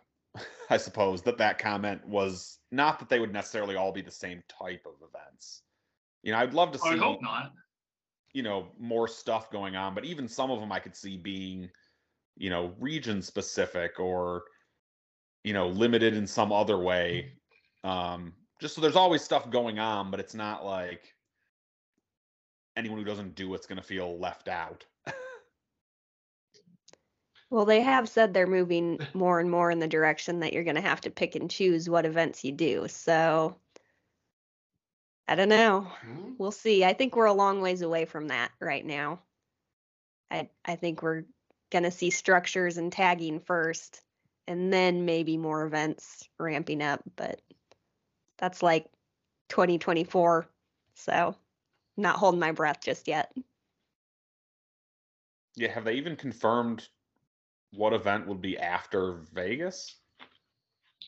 I 0.69 0.77
suppose, 0.77 1.21
that 1.23 1.37
that 1.39 1.57
comment 1.57 2.05
was 2.07 2.59
not 2.71 2.99
that 2.99 3.09
they 3.09 3.19
would 3.19 3.33
necessarily 3.33 3.75
all 3.75 3.91
be 3.91 4.01
the 4.01 4.11
same 4.11 4.43
type 4.47 4.85
of 4.85 4.93
events. 5.07 5.63
You 6.23 6.31
know, 6.31 6.37
I'd 6.39 6.53
love 6.53 6.71
to 6.73 6.79
see, 6.79 6.89
would 6.89 6.99
hope 6.99 7.21
not. 7.21 7.53
you 8.33 8.43
know, 8.43 8.67
more 8.79 9.07
stuff 9.07 9.49
going 9.51 9.75
on, 9.75 9.95
but 9.95 10.05
even 10.05 10.27
some 10.27 10.51
of 10.51 10.59
them 10.59 10.71
I 10.71 10.79
could 10.79 10.95
see 10.95 11.17
being, 11.17 11.69
you 12.37 12.49
know, 12.49 12.73
region 12.79 13.21
specific 13.21 13.99
or, 13.99 14.43
you 15.43 15.53
know, 15.53 15.67
limited 15.67 16.15
in 16.15 16.27
some 16.27 16.51
other 16.51 16.77
way. 16.77 17.33
Um, 17.83 18.33
just 18.61 18.75
so 18.75 18.81
there's 18.81 18.95
always 18.95 19.23
stuff 19.23 19.49
going 19.49 19.79
on, 19.79 20.11
but 20.11 20.19
it's 20.19 20.35
not 20.35 20.63
like 20.65 21.15
anyone 22.77 22.99
who 22.99 23.05
doesn't 23.05 23.35
do 23.35 23.53
it's 23.53 23.67
going 23.67 23.77
to 23.81 23.83
feel 23.83 24.17
left 24.19 24.47
out. 24.47 24.85
Well, 27.51 27.65
they 27.65 27.81
have 27.81 28.07
said 28.09 28.33
they're 28.33 28.47
moving 28.47 28.99
more 29.13 29.39
and 29.39 29.51
more 29.51 29.69
in 29.71 29.79
the 29.79 29.87
direction 29.87 30.39
that 30.39 30.53
you're 30.53 30.63
going 30.63 30.75
to 30.77 30.81
have 30.81 31.01
to 31.01 31.09
pick 31.11 31.35
and 31.35 31.51
choose 31.51 31.89
what 31.89 32.05
events 32.05 32.43
you 32.43 32.51
do. 32.53 32.87
So 32.87 33.57
I 35.31 35.35
don't 35.35 35.47
know. 35.47 35.87
Hmm? 36.01 36.33
We'll 36.37 36.51
see. 36.51 36.83
I 36.83 36.91
think 36.91 37.15
we're 37.15 37.23
a 37.23 37.31
long 37.31 37.61
ways 37.61 37.81
away 37.81 38.03
from 38.03 38.27
that 38.27 38.51
right 38.59 38.85
now. 38.85 39.21
I 40.29 40.49
I 40.65 40.75
think 40.75 41.01
we're 41.01 41.23
going 41.71 41.83
to 41.83 41.91
see 41.91 42.09
structures 42.09 42.75
and 42.77 42.91
tagging 42.91 43.39
first 43.39 44.01
and 44.45 44.73
then 44.73 45.05
maybe 45.05 45.37
more 45.37 45.65
events 45.65 46.27
ramping 46.37 46.81
up, 46.81 47.01
but 47.15 47.39
that's 48.39 48.61
like 48.61 48.87
2024. 49.47 50.49
So, 50.95 51.33
not 51.95 52.17
holding 52.17 52.41
my 52.41 52.51
breath 52.51 52.79
just 52.83 53.07
yet. 53.07 53.31
Yeah, 55.55 55.71
have 55.71 55.85
they 55.85 55.93
even 55.93 56.17
confirmed 56.17 56.89
what 57.71 57.93
event 57.93 58.27
would 58.27 58.41
be 58.41 58.57
after 58.57 59.21
Vegas? 59.33 59.95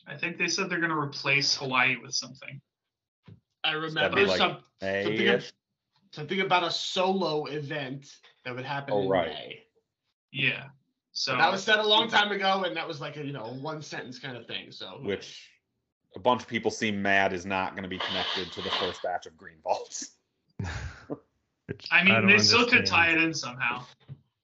I 0.06 0.16
think 0.16 0.38
they 0.38 0.48
said 0.48 0.70
they're 0.70 0.78
going 0.78 0.88
to 0.88 0.96
replace 0.96 1.54
Hawaii 1.54 1.96
with 2.02 2.14
something. 2.14 2.62
I 3.64 3.72
remember 3.72 4.26
like 4.26 4.38
some, 4.38 4.58
something, 4.80 5.28
ab- 5.28 5.42
something 6.12 6.40
about 6.40 6.64
a 6.64 6.70
solo 6.70 7.46
event 7.46 8.06
that 8.44 8.54
would 8.54 8.64
happen 8.64 8.94
Oh, 8.94 9.02
in 9.02 9.08
right. 9.08 9.28
May. 9.28 9.62
Yeah. 10.32 10.64
So 11.12 11.36
That 11.36 11.50
was 11.50 11.62
said 11.62 11.78
a 11.78 11.86
long 11.86 12.08
time 12.08 12.32
ago, 12.32 12.64
and 12.64 12.76
that 12.76 12.86
was 12.86 13.00
like 13.00 13.16
a 13.16 13.24
you 13.24 13.32
know 13.32 13.56
one 13.60 13.80
sentence 13.80 14.18
kind 14.18 14.36
of 14.36 14.46
thing. 14.46 14.70
So 14.72 14.98
which 15.00 15.48
a 16.16 16.18
bunch 16.18 16.42
of 16.42 16.48
people 16.48 16.70
seem 16.70 17.00
mad 17.00 17.32
is 17.32 17.46
not 17.46 17.72
going 17.72 17.84
to 17.84 17.88
be 17.88 17.98
connected 17.98 18.50
to 18.52 18.62
the 18.62 18.70
first 18.70 19.02
batch 19.02 19.26
of 19.26 19.36
green 19.36 19.56
balls. 19.62 20.10
I 21.90 22.04
mean, 22.04 22.14
don't 22.14 22.26
they 22.26 22.38
still 22.38 22.68
could 22.68 22.84
tie 22.84 23.10
it 23.10 23.22
in 23.22 23.32
somehow, 23.32 23.84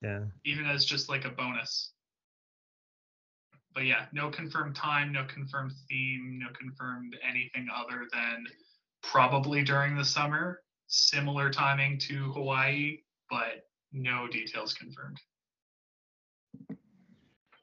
Yeah. 0.03 0.21
even 0.45 0.65
as 0.67 0.85
just 0.85 1.09
like 1.09 1.25
a 1.25 1.31
bonus. 1.31 1.93
But 3.75 3.85
yeah, 3.85 4.07
no 4.13 4.31
confirmed 4.31 4.75
time, 4.75 5.13
no 5.13 5.25
confirmed 5.25 5.73
theme, 5.89 6.41
no 6.43 6.49
confirmed 6.59 7.17
anything 7.29 7.69
other 7.75 8.07
than 8.13 8.45
probably 9.03 9.63
during 9.63 9.97
the 9.97 10.05
summer, 10.05 10.61
similar 10.87 11.51
timing 11.51 11.99
to 11.99 12.33
Hawaii, 12.33 12.99
but 13.31 13.67
no 13.93 14.27
details 14.29 14.75
confirmed. 14.75 15.19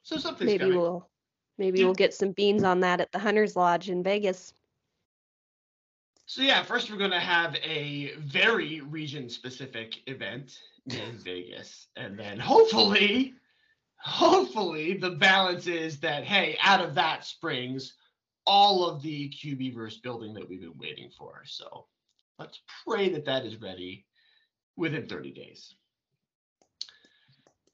so 0.03 0.17
something's 0.17 0.47
Maybe 0.47 0.59
coming. 0.65 0.77
we'll 0.79 1.09
maybe 1.57 1.79
Yeah. 1.79 1.85
we'll 1.85 1.93
get 1.95 2.13
some 2.13 2.31
beans 2.31 2.63
on 2.63 2.79
that 2.81 3.01
at 3.01 3.11
the 3.11 3.19
Hunters 3.19 3.55
Lodge 3.55 3.89
in 3.89 4.03
Vegas. 4.03 4.53
So 6.25 6.41
yeah, 6.41 6.63
first 6.63 6.89
we're 6.91 6.97
gonna 6.97 7.19
have 7.19 7.55
a 7.63 8.13
very 8.17 8.81
region-specific 8.81 10.07
event 10.07 10.59
in 10.89 11.17
Vegas, 11.23 11.87
and 11.95 12.17
then 12.19 12.39
hopefully, 12.39 13.33
hopefully 13.97 14.93
the 14.93 15.11
balance 15.11 15.67
is 15.67 15.99
that 16.01 16.23
hey, 16.25 16.57
out 16.61 16.81
of 16.83 16.95
that 16.95 17.25
springs 17.25 17.93
all 18.47 18.85
of 18.85 19.01
the 19.01 19.29
QBverse 19.29 20.01
building 20.01 20.33
that 20.33 20.49
we've 20.49 20.61
been 20.61 20.77
waiting 20.77 21.11
for. 21.15 21.41
So 21.45 21.85
let's 22.39 22.61
pray 22.87 23.09
that 23.09 23.25
that 23.25 23.45
is 23.45 23.61
ready 23.61 24.05
within 24.77 25.05
30 25.05 25.31
days. 25.33 25.75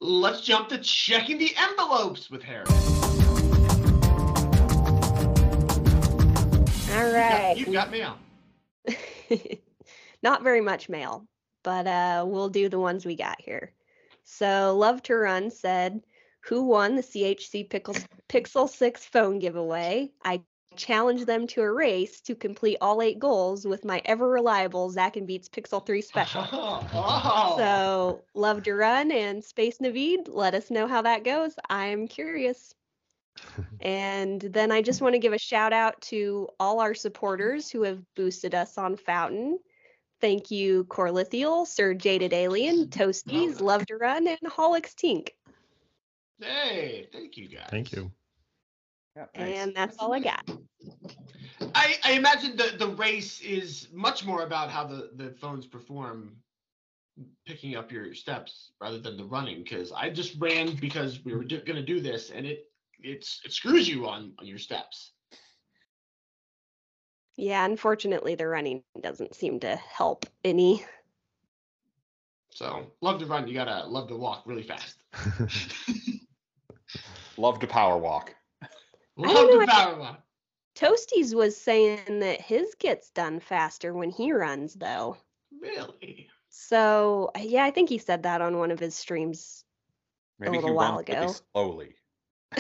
Let's 0.02 0.42
jump 0.42 0.70
to 0.70 0.80
checking 0.80 1.38
the 1.38 1.54
envelopes 1.56 2.30
with 2.30 2.42
Harry. 2.42 2.66
All 6.92 7.12
right. 7.14 7.56
You've 7.56 7.72
got- 7.72 7.94
you've 7.94 8.04
got 8.06 8.18
mail. 8.18 8.18
Not 10.24 10.44
very 10.44 10.62
much 10.62 10.90
mail, 10.90 11.28
but 11.64 11.86
uh, 11.86 12.26
we'll 12.28 12.50
do 12.50 12.68
the 12.68 12.80
ones 12.80 13.06
we 13.06 13.16
got 13.16 13.40
here. 13.40 13.74
So, 14.24 14.76
Love 14.76 15.04
to 15.04 15.16
Run 15.16 15.52
said, 15.52 16.02
Who 16.46 16.64
won 16.64 16.96
the 16.96 17.02
CHC 17.02 17.70
Pixel 18.30 18.70
6 18.70 19.06
phone 19.06 19.40
giveaway? 19.40 20.12
I 20.24 20.42
challenged 20.76 21.26
them 21.28 21.48
to 21.48 21.62
a 21.62 21.72
race 21.72 22.22
to 22.22 22.36
complete 22.36 22.78
all 22.82 23.02
eight 23.02 23.20
goals 23.20 23.66
with 23.66 23.86
my 23.86 24.02
ever 24.06 24.30
reliable 24.30 24.90
Zack 24.90 25.16
and 25.18 25.26
Beats 25.28 25.50
Pixel 25.50 25.86
3 25.86 26.02
special. 26.12 26.46
oh. 26.52 27.56
So, 27.58 28.24
Love 28.34 28.64
to 28.64 28.74
Run 28.74 29.12
and 29.12 29.44
Space 29.44 29.80
Navid, 29.80 30.28
let 30.30 30.54
us 30.54 30.70
know 30.72 30.88
how 30.88 31.02
that 31.04 31.24
goes. 31.24 31.54
I'm 31.70 32.08
curious. 32.08 32.74
And 33.82 34.40
then 34.40 34.72
I 34.72 34.82
just 34.82 35.02
want 35.02 35.14
to 35.16 35.20
give 35.20 35.34
a 35.34 35.38
shout 35.38 35.74
out 35.74 36.00
to 36.04 36.48
all 36.58 36.80
our 36.80 36.94
supporters 36.94 37.70
who 37.70 37.82
have 37.84 38.00
boosted 38.16 38.56
us 38.56 38.78
on 38.78 38.96
Fountain. 38.96 39.60
Thank 40.22 40.52
you, 40.52 40.86
Corlithial, 40.86 41.68
Sir 41.68 41.94
Jaded 41.94 42.32
Alien, 42.32 42.88
Toasties, 42.90 43.60
Oh. 43.60 43.66
Love 43.66 43.86
to 43.88 43.98
Run, 43.98 44.28
and 44.28 44.40
Holix 44.46 44.94
Tink. 44.96 45.30
Hey, 46.40 47.10
thank 47.12 47.36
you 47.36 47.50
guys. 47.50 47.68
Thank 47.70 47.92
you. 47.92 48.10
Yeah, 49.16 49.26
thanks. 49.36 49.60
And 49.60 49.76
that's 49.76 49.98
all 49.98 50.14
I 50.14 50.20
got. 50.20 50.50
I, 51.76 51.96
I 52.04 52.12
imagine 52.14 52.58
the, 52.58 52.76
the 52.78 52.90
race 52.96 53.42
is 53.42 53.88
much 53.94 54.26
more 54.26 54.44
about 54.44 54.70
how 54.70 54.86
the, 54.86 55.12
the 55.16 55.32
phones 55.40 55.66
perform 55.66 56.36
picking 57.46 57.76
up 57.76 57.92
your 57.92 58.14
steps 58.14 58.72
rather 58.82 59.00
than 59.00 59.18
the 59.18 59.26
running 59.26 59.64
because 59.64 59.92
I 59.92 60.10
just 60.10 60.36
ran 60.40 60.76
because 60.76 61.24
we 61.24 61.36
were 61.36 61.44
do, 61.44 61.60
going 61.60 61.76
to 61.76 61.84
do 61.84 62.02
this 62.02 62.32
and 62.32 62.46
it 62.46 62.66
it's 63.00 63.42
it 63.44 63.52
screws 63.52 63.88
you 63.88 64.08
on, 64.08 64.34
on 64.40 64.48
your 64.48 64.58
steps. 64.58 65.12
Yeah, 67.36 67.66
unfortunately, 67.66 68.36
the 68.36 68.48
running 68.48 68.84
doesn't 69.02 69.36
seem 69.36 69.60
to 69.62 69.76
help 69.76 70.26
any. 70.44 70.86
So 72.50 72.86
love 73.02 73.20
to 73.20 73.26
run, 73.26 73.48
you 73.48 73.54
gotta 73.54 73.86
love 73.88 74.08
to 74.10 74.16
walk 74.16 74.44
really 74.46 74.64
fast. 74.64 75.04
Love 77.38 77.60
to 77.60 77.68
power 77.68 77.98
walk. 77.98 78.36
Don't 79.18 79.34
Love 79.34 79.48
know 79.48 79.58
to 79.58 79.62
if- 79.64 79.70
power 79.70 80.00
walk. 80.00 80.20
Toasties 80.76 81.36
was 81.36 81.56
saying 81.56 82.20
that 82.20 82.42
his 82.42 82.74
gets 82.80 83.12
done 83.12 83.40
faster 83.40 83.94
when 83.94 84.10
he 84.10 84.32
runs, 84.34 84.74
though. 84.74 85.18
Really? 85.62 86.28
So, 86.50 87.32
yeah, 87.40 87.64
I 87.64 87.70
think 87.72 87.90
he 87.90 88.00
said 88.00 88.24
that 88.24 88.42
on 88.42 88.58
one 88.58 88.72
of 88.72 88.80
his 88.80 88.96
streams 88.96 89.64
Maybe 90.40 90.56
little 90.56 90.72
he 90.72 90.76
while 90.76 90.96
runs 90.96 91.08
really 91.10 91.20
ago. 91.26 91.36
slowly. 91.54 91.96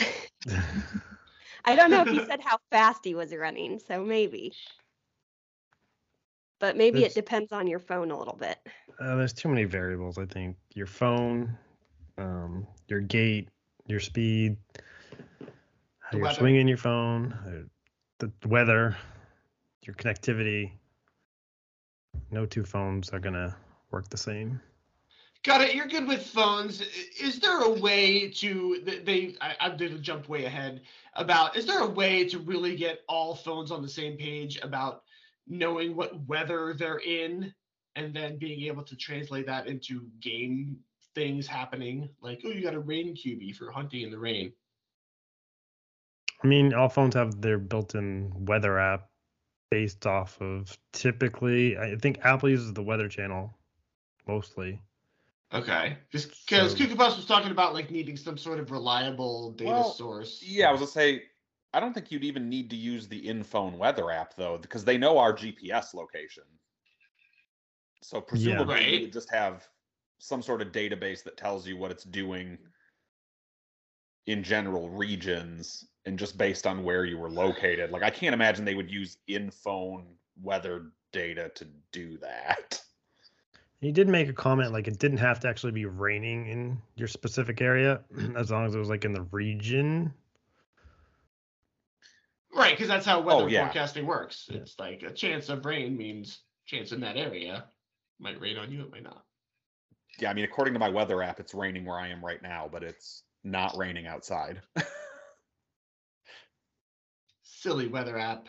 I 1.65 1.75
don't 1.75 1.89
know 1.89 2.01
if 2.01 2.09
he 2.09 2.23
said 2.27 2.41
how 2.41 2.59
fast 2.71 3.03
he 3.03 3.15
was 3.15 3.33
running, 3.33 3.79
so 3.79 4.03
maybe. 4.03 4.53
But 6.59 6.77
maybe 6.77 6.99
It's- 6.99 7.13
it 7.13 7.15
depends 7.15 7.51
on 7.51 7.65
your 7.67 7.79
phone 7.79 8.11
a 8.11 8.17
little 8.17 8.35
bit. 8.35 8.59
Uh, 8.99 9.15
there's 9.15 9.33
too 9.33 9.49
many 9.49 9.63
variables. 9.63 10.19
I 10.19 10.25
think 10.25 10.55
your 10.75 10.85
phone, 10.87 11.57
um, 12.19 12.67
your 12.87 13.01
gait, 13.01 13.49
your 13.87 13.99
speed, 13.99 14.55
how 14.77 14.81
The 14.83 14.92
you're 16.17 16.23
weather. 16.23 16.39
swinging 16.39 16.67
your 16.67 16.77
phone, 16.77 17.69
the 18.19 18.31
weather, 18.47 18.95
your 19.85 19.95
connectivity. 19.95 20.71
No 22.31 22.45
two 22.45 22.63
phones 22.63 23.09
are 23.09 23.19
gonna 23.19 23.55
work 23.91 24.09
the 24.09 24.17
same. 24.17 24.59
Got 25.43 25.59
it. 25.59 25.75
You're 25.75 25.87
good 25.87 26.07
with 26.07 26.25
phones. 26.25 26.81
Is 27.19 27.39
there 27.39 27.63
a 27.63 27.69
way 27.69 28.29
to 28.29 28.81
they? 29.03 29.35
I, 29.41 29.55
I 29.59 29.69
did 29.69 30.01
jump 30.01 30.29
way 30.29 30.45
ahead 30.45 30.81
about. 31.15 31.57
Is 31.57 31.65
there 31.65 31.81
a 31.81 31.89
way 31.89 32.23
to 32.29 32.39
really 32.39 32.77
get 32.77 33.01
all 33.09 33.35
phones 33.35 33.69
on 33.69 33.81
the 33.81 33.89
same 33.89 34.15
page 34.15 34.57
about 34.63 35.03
knowing 35.45 35.97
what 35.97 36.25
weather 36.27 36.73
they're 36.77 37.01
in, 37.01 37.53
and 37.97 38.15
then 38.15 38.37
being 38.37 38.61
able 38.61 38.83
to 38.83 38.95
translate 38.95 39.45
that 39.47 39.67
into 39.67 40.07
game 40.21 40.77
things 41.13 41.45
happening? 41.45 42.07
Like, 42.21 42.41
oh, 42.45 42.49
you 42.49 42.63
got 42.63 42.73
a 42.73 42.79
rain 42.79 43.13
QB 43.13 43.57
for 43.57 43.69
hunting 43.69 44.03
in 44.03 44.11
the 44.11 44.19
rain. 44.19 44.53
I 46.43 46.47
mean, 46.47 46.73
all 46.73 46.89
phones 46.89 47.15
have 47.15 47.41
their 47.41 47.57
built-in 47.57 48.45
weather 48.45 48.77
app 48.77 49.09
based 49.71 50.05
off 50.05 50.39
of 50.41 50.77
typically. 50.91 51.77
I 51.77 51.95
think 51.95 52.19
Apple 52.23 52.49
uses 52.49 52.73
the 52.73 52.83
Weather 52.83 53.07
Channel 53.07 53.57
mostly. 54.27 54.81
Okay, 55.53 55.97
just 56.11 56.29
because 56.45 56.71
So- 56.71 56.77
Cuckoo 56.77 56.95
Puffs 56.95 57.15
was 57.15 57.25
talking 57.25 57.51
about 57.51 57.73
like 57.73 57.91
needing 57.91 58.17
some 58.17 58.37
sort 58.37 58.59
of 58.59 58.71
reliable 58.71 59.51
data 59.51 59.71
Well, 59.71 59.93
source. 59.93 60.41
Yeah, 60.43 60.69
I 60.69 60.71
was 60.71 60.81
gonna 60.81 60.91
say, 60.91 61.23
I 61.73 61.79
don't 61.79 61.93
think 61.93 62.11
you'd 62.11 62.23
even 62.23 62.49
need 62.49 62.69
to 62.71 62.75
use 62.75 63.07
the 63.07 63.27
in-phone 63.27 63.77
weather 63.77 64.11
app 64.11 64.35
though, 64.35 64.57
because 64.57 64.83
they 64.83 64.97
know 64.97 65.17
our 65.17 65.33
GPS 65.33 65.93
location. 65.93 66.43
So 68.01 68.19
presumably 68.19 68.75
Right. 68.75 68.93
you 68.93 69.01
would 69.03 69.13
just 69.13 69.31
have 69.31 69.67
some 70.17 70.41
sort 70.41 70.61
of 70.61 70.71
database 70.71 71.23
that 71.23 71.37
tells 71.37 71.67
you 71.67 71.77
what 71.77 71.91
it's 71.91 72.03
doing 72.03 72.57
in 74.25 74.43
general 74.43 74.89
regions 74.89 75.87
and 76.05 76.19
just 76.19 76.37
based 76.37 76.67
on 76.67 76.83
where 76.83 77.05
you 77.05 77.17
were 77.17 77.29
located. 77.29 77.91
Like 77.91 78.03
I 78.03 78.09
can't 78.09 78.33
imagine 78.33 78.65
they 78.65 78.75
would 78.75 78.91
use 78.91 79.17
in-phone 79.27 80.05
weather 80.41 80.87
data 81.11 81.51
to 81.55 81.65
do 81.91 82.17
that. 82.17 82.81
He 83.79 83.91
did 83.91 84.07
make 84.07 84.29
a 84.29 84.33
comment 84.33 84.71
like 84.71 84.87
it 84.87 84.97
didn't 84.97 85.17
have 85.17 85.39
to 85.41 85.49
actually 85.49 85.73
be 85.73 85.85
raining 85.85 86.47
in 86.47 86.77
your 86.95 87.07
specific 87.07 87.61
area 87.61 88.01
as 88.37 88.51
long 88.51 88.65
as 88.65 88.75
it 88.75 88.79
was 88.79 88.89
like 88.89 89.05
in 89.05 89.11
the 89.11 89.23
region. 89.23 90.13
Right, 92.55 92.71
because 92.71 92.87
that's 92.87 93.05
how 93.05 93.19
oh, 93.19 93.23
weather 93.23 93.43
Oh, 93.43 93.47
yeah. 93.47 93.65
forecasting 93.65 94.05
works. 94.05 94.47
Yeah. 94.49 94.59
It's 94.59 94.79
like 94.79 95.03
a 95.03 95.11
chance 95.11 95.49
of 95.49 95.65
rain 95.65 95.97
means 95.97 96.39
chance 96.65 96.91
in 96.91 97.01
that 97.01 97.17
area. 97.17 97.65
Might 98.19 98.39
rain 98.39 98.57
on 98.57 98.71
you, 98.71 98.81
it 98.81 98.91
might 98.91 99.03
not. 99.03 99.25
Yeah, 100.19 100.29
I 100.29 100.33
mean 100.33 100.45
according 100.45 100.73
to 100.75 100.79
my 100.79 100.89
weather 100.89 101.21
app 101.23 101.39
it's 101.39 101.53
raining 101.53 101.85
where 101.85 101.97
I 101.97 102.07
am 102.07 102.23
right 102.23 102.41
now, 102.41 102.69
but 102.71 102.83
it's 102.83 103.23
not 103.43 103.75
raining 103.75 104.07
outside. 104.07 104.61
Silly 107.63 107.87
weather 107.87 108.17
app. 108.17 108.47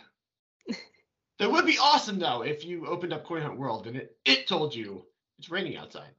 that 1.39 1.49
would 1.53 1.65
be 1.65 1.79
awesome 1.81 2.19
though 2.19 2.43
if 2.43 2.65
you 2.65 2.85
opened 2.87 3.13
up 3.13 3.25
Coin 3.25 3.43
Hunt 3.43 3.57
World 3.57 3.87
and 3.87 3.95
it, 3.97 4.17
it 4.25 4.49
told 4.49 4.75
you 4.75 5.05
it's 5.39 5.49
raining 5.49 5.77
outside. 5.77 6.11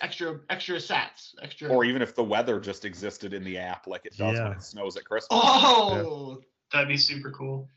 extra 0.00 0.40
extra 0.48 0.76
sats, 0.76 1.34
extra. 1.42 1.68
Or 1.68 1.84
even 1.84 2.00
if 2.00 2.14
the 2.14 2.24
weather 2.24 2.60
just 2.60 2.86
existed 2.86 3.34
in 3.34 3.44
the 3.44 3.58
app 3.58 3.86
like 3.86 4.06
it 4.06 4.16
does 4.16 4.38
when 4.38 4.52
it 4.52 4.62
snows 4.62 4.96
at 4.96 5.04
Christmas. 5.04 5.28
oh, 5.32 6.40
That'd 6.72 6.88
be 6.88 6.96
super 6.96 7.30
cool. 7.30 7.68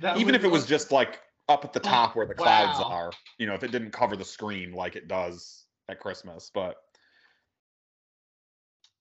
that 0.00 0.16
even 0.16 0.34
if 0.34 0.44
it 0.44 0.50
was 0.50 0.62
look- 0.62 0.70
just 0.70 0.92
like 0.92 1.20
up 1.50 1.66
at 1.66 1.74
the 1.74 1.80
top 1.80 2.16
where 2.16 2.24
the 2.24 2.32
clouds 2.34 2.78
wow. 2.78 2.86
are, 2.86 3.12
you 3.36 3.46
know, 3.46 3.52
if 3.54 3.62
it 3.62 3.70
didn't 3.70 3.90
cover 3.90 4.16
the 4.16 4.24
screen 4.24 4.72
like 4.72 4.96
it 4.96 5.08
does 5.08 5.66
at 5.90 6.00
Christmas. 6.00 6.50
But 6.54 6.76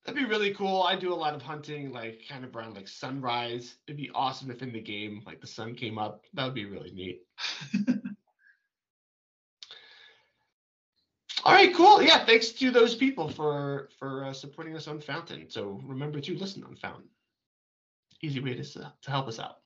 That'd 0.05 0.21
be 0.21 0.27
really 0.29 0.53
cool. 0.53 0.83
I 0.83 0.95
do 0.95 1.13
a 1.13 1.15
lot 1.15 1.35
of 1.35 1.41
hunting, 1.41 1.91
like 1.91 2.23
kind 2.27 2.43
of 2.45 2.55
around 2.55 2.75
like 2.75 2.87
sunrise. 2.87 3.75
It'd 3.87 3.97
be 3.97 4.09
awesome 4.15 4.49
if 4.49 4.61
in 4.61 4.71
the 4.71 4.79
game, 4.81 5.21
like 5.25 5.41
the 5.41 5.47
sun 5.47 5.75
came 5.75 5.97
up. 5.97 6.25
That 6.33 6.45
would 6.45 6.53
be 6.55 6.65
really 6.65 6.91
neat. 6.91 7.21
All 11.45 11.53
right, 11.53 11.73
cool. 11.73 12.01
Yeah, 12.01 12.25
thanks 12.25 12.49
to 12.49 12.71
those 12.71 12.95
people 12.95 13.29
for 13.29 13.89
for 13.97 14.25
uh, 14.25 14.33
supporting 14.33 14.75
us 14.75 14.87
on 14.87 14.99
Fountain. 14.99 15.49
So 15.49 15.79
remember 15.85 16.19
to 16.19 16.35
listen 16.37 16.63
on 16.63 16.75
Fountain. 16.75 17.07
Easy 18.21 18.39
way 18.39 18.53
to 18.53 18.59
s- 18.61 18.73
to 18.73 19.11
help 19.11 19.27
us 19.27 19.39
out. 19.39 19.57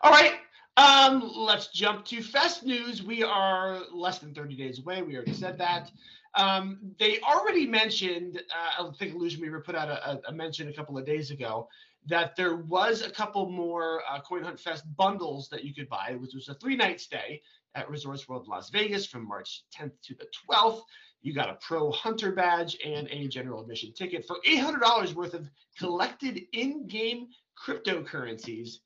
All 0.00 0.10
right, 0.10 0.34
um, 0.78 1.30
let's 1.34 1.68
jump 1.68 2.04
to 2.06 2.22
Fest 2.22 2.64
news. 2.64 3.02
We 3.02 3.22
are 3.22 3.80
less 3.92 4.18
than 4.20 4.34
30 4.34 4.56
days 4.56 4.78
away. 4.78 5.02
We 5.02 5.16
already 5.16 5.34
said 5.34 5.58
that. 5.58 5.90
Um, 6.34 6.78
they 6.98 7.20
already 7.20 7.66
mentioned, 7.66 8.40
uh, 8.80 8.84
I 8.88 8.90
think 8.98 9.14
Illusion 9.14 9.42
Weaver 9.42 9.60
put 9.60 9.74
out 9.74 9.88
a, 9.88 10.20
a- 10.28 10.32
mention 10.32 10.68
a 10.68 10.72
couple 10.72 10.96
of 10.96 11.04
days 11.04 11.30
ago 11.30 11.68
that 12.06 12.34
there 12.36 12.56
was 12.56 13.02
a 13.02 13.10
couple 13.10 13.48
more 13.50 14.02
uh, 14.10 14.20
Coin 14.20 14.42
Hunt 14.42 14.58
Fest 14.58 14.84
bundles 14.96 15.48
that 15.50 15.62
you 15.64 15.74
could 15.74 15.88
buy, 15.88 16.16
which 16.18 16.34
was 16.34 16.48
a 16.48 16.54
three 16.54 16.74
night 16.76 17.00
stay 17.00 17.40
at 17.74 17.88
Resorts 17.88 18.28
World 18.28 18.48
Las 18.48 18.70
Vegas 18.70 19.06
from 19.06 19.26
March 19.26 19.64
10th 19.78 19.92
to 20.04 20.14
the 20.14 20.26
12th. 20.50 20.82
You 21.22 21.32
got 21.32 21.50
a 21.50 21.54
pro 21.54 21.90
hunter 21.92 22.32
badge 22.32 22.76
and 22.84 23.08
a 23.10 23.28
general 23.28 23.60
admission 23.60 23.92
ticket 23.92 24.26
for 24.26 24.38
$800 24.46 25.14
worth 25.14 25.34
of 25.34 25.48
collected 25.78 26.40
in 26.52 26.86
game 26.88 27.28
cryptocurrencies. 27.64 28.78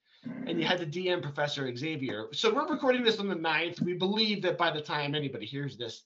And 0.47 0.59
you 0.61 0.67
had 0.67 0.79
to 0.79 0.87
DM 0.87 1.23
Professor 1.23 1.75
Xavier. 1.75 2.27
So 2.33 2.53
we're 2.53 2.69
recording 2.69 3.05
this 3.05 3.21
on 3.21 3.29
the 3.29 3.37
9th. 3.37 3.81
We 3.81 3.95
believe 3.95 4.43
that 4.43 4.59
by 4.59 4.71
the 4.73 4.81
time 4.81 5.15
anybody 5.15 5.47
hears 5.47 5.77
this, 5.77 6.03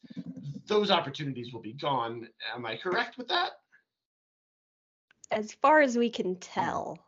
those 0.71 0.91
opportunities 0.91 1.53
will 1.53 1.61
be 1.61 1.75
gone. 1.75 2.27
Am 2.55 2.65
I 2.65 2.77
correct 2.77 3.19
with 3.19 3.29
that? 3.29 3.51
As 5.31 5.53
far 5.53 5.83
as 5.83 5.99
we 5.99 6.09
can 6.09 6.35
hmm. 6.35 6.41
tell. 6.41 6.99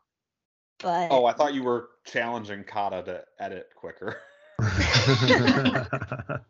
But 0.78 1.08
oh, 1.10 1.24
I 1.24 1.32
thought 1.32 1.54
you 1.54 1.62
were 1.62 1.90
challenging 2.04 2.64
Cata 2.64 3.02
to 3.04 3.24
edit 3.38 3.70
quicker. 3.74 4.18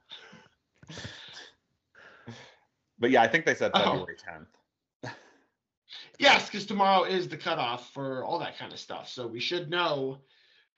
But 3.03 3.11
yeah, 3.11 3.21
I 3.21 3.27
think 3.27 3.45
they 3.45 3.57
said 3.57 3.73
Oh. 3.75 3.83
February 3.83 4.17
10th. 4.17 5.13
Yes, 6.21 6.47
because 6.47 6.67
tomorrow 6.67 7.03
is 7.03 7.27
the 7.27 7.37
cutoff 7.37 7.93
for 7.93 8.23
all 8.23 8.39
that 8.39 8.57
kind 8.57 8.73
of 8.73 8.79
stuff. 8.79 9.09
So 9.09 9.27
we 9.27 9.41
should 9.41 9.69
know 9.69 10.21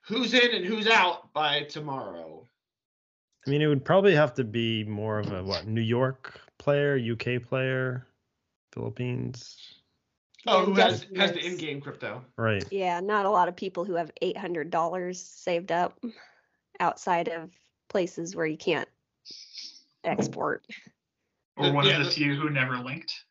who's 0.00 0.32
in 0.32 0.54
and 0.54 0.64
who's 0.64 0.86
out 0.86 1.34
by 1.34 1.64
tomorrow. 1.64 2.48
I 3.46 3.50
mean, 3.50 3.60
it 3.62 3.66
would 3.66 3.84
probably 3.84 4.14
have 4.14 4.34
to 4.34 4.44
be 4.44 4.84
more 4.84 5.18
of 5.18 5.30
a 5.32 5.42
what 5.42 5.66
New 5.66 5.80
York 5.82 6.40
player, 6.58 6.98
UK 6.98 7.42
player, 7.42 8.06
Philippines, 8.72 9.80
Oh, 10.46 10.64
who 10.64 10.74
has 10.74 11.06
has 11.16 11.32
the 11.32 11.44
in-game 11.44 11.80
crypto? 11.80 12.24
right? 12.36 12.64
yeah, 12.70 13.00
not 13.00 13.24
a 13.26 13.30
lot 13.30 13.48
of 13.48 13.56
people 13.56 13.84
who 13.84 13.94
have 13.94 14.10
eight 14.22 14.36
hundred 14.36 14.70
dollars 14.70 15.20
saved 15.20 15.72
up 15.72 15.98
outside 16.80 17.28
of 17.28 17.50
places 17.88 18.34
where 18.36 18.46
you 18.46 18.56
can't 18.56 18.88
export. 20.04 20.66
Or 21.56 21.72
one 21.72 21.86
yeah, 21.86 21.92
of 21.92 21.98
the 22.00 22.04
the- 22.04 22.10
few 22.10 22.34
who 22.34 22.50
never 22.50 22.78
linked. 22.78 23.24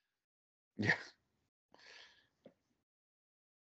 Yeah. 0.77 0.93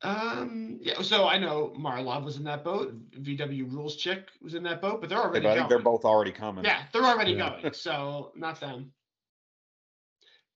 Um, 0.03 0.79
yeah. 0.81 1.03
So 1.03 1.29
I 1.29 1.39
know 1.39 1.73
Marlov 1.77 2.25
was 2.25 2.37
in 2.37 2.45
that 2.45 2.65
boat. 2.65 2.95
VW 3.23 3.71
Rules 3.73 3.97
chick 3.97 4.29
was 4.41 4.55
in 4.55 4.63
that 4.63 4.81
boat, 4.81 5.01
but 5.01 5.11
they're 5.11 5.19
already 5.19 5.47
I 5.47 5.55
think 5.55 5.69
they're 5.69 5.79
both 5.79 6.05
already 6.05 6.33
coming. 6.33 6.65
Yeah, 6.65 6.83
they're 6.93 7.05
already 7.05 7.33
Yeah. 7.33 7.61
going. 7.61 7.73
So 7.75 8.33
not 8.35 8.59
them. 8.61 8.93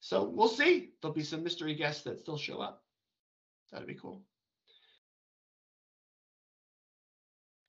So 0.00 0.24
we'll 0.24 0.48
see. 0.48 0.92
There'll 1.00 1.14
be 1.14 1.22
some 1.24 1.42
mystery 1.42 1.74
guests 1.74 2.04
that 2.04 2.20
still 2.20 2.38
show 2.38 2.60
up. 2.60 2.84
That'd 3.70 3.86
be 3.88 3.94
cool. 3.94 4.22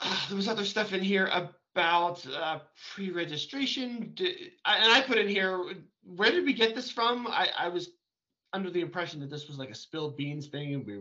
Ah, 0.01 0.25
there 0.29 0.35
was 0.37 0.47
other 0.47 0.65
stuff 0.65 0.93
in 0.93 1.01
here 1.01 1.29
about 1.73 2.25
uh, 2.27 2.59
pre-registration, 2.93 4.11
D- 4.13 4.51
I- 4.63 4.77
and 4.77 4.91
I 4.91 5.01
put 5.01 5.17
in 5.17 5.27
here. 5.27 5.61
Where 6.03 6.31
did 6.31 6.45
we 6.45 6.53
get 6.53 6.75
this 6.75 6.91
from? 6.91 7.27
I, 7.27 7.49
I 7.57 7.67
was 7.69 7.89
under 8.53 8.69
the 8.69 8.81
impression 8.81 9.19
that 9.21 9.29
this 9.29 9.47
was 9.47 9.57
like 9.57 9.69
a 9.71 9.75
spilled 9.75 10.15
beans 10.15 10.47
thing, 10.47 10.73
and 10.73 10.85
we 10.85 10.99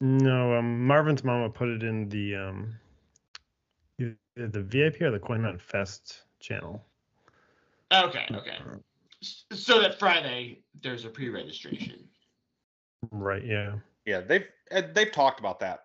No, 0.00 0.54
um, 0.54 0.86
Marvin's 0.86 1.24
mama 1.24 1.48
put 1.48 1.68
it 1.68 1.82
in 1.82 2.08
the 2.08 2.36
um, 2.36 2.74
either 3.98 4.16
the 4.36 4.62
VIP 4.62 5.00
or 5.02 5.10
the 5.10 5.18
Coin 5.18 5.42
Hunt 5.42 5.60
Fest 5.60 6.24
channel. 6.38 6.84
okay, 7.92 8.26
okay. 8.32 8.58
So 9.22 9.80
that 9.80 9.98
Friday 9.98 10.62
there's 10.82 11.04
a 11.04 11.08
pre-registration. 11.08 12.06
Right. 13.10 13.44
Yeah. 13.44 13.76
Yeah, 14.04 14.20
they've 14.20 14.46
uh, 14.70 14.82
they've 14.94 15.10
talked 15.10 15.40
about 15.40 15.60
that 15.60 15.84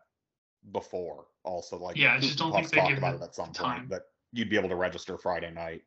before. 0.71 1.25
Also, 1.43 1.77
like 1.77 1.95
Yeah, 1.97 2.13
I 2.13 2.19
just 2.19 2.37
don't 2.37 2.51
think 2.51 2.69
they 2.69 2.77
talked 2.77 2.97
about 2.97 3.15
it 3.15 3.21
it 3.21 3.23
at 3.23 3.35
some 3.35 3.51
time. 3.51 3.79
point 3.79 3.89
that 3.89 4.01
you'd 4.31 4.49
be 4.49 4.57
able 4.57 4.69
to 4.69 4.75
register 4.75 5.17
Friday 5.17 5.51
night. 5.51 5.83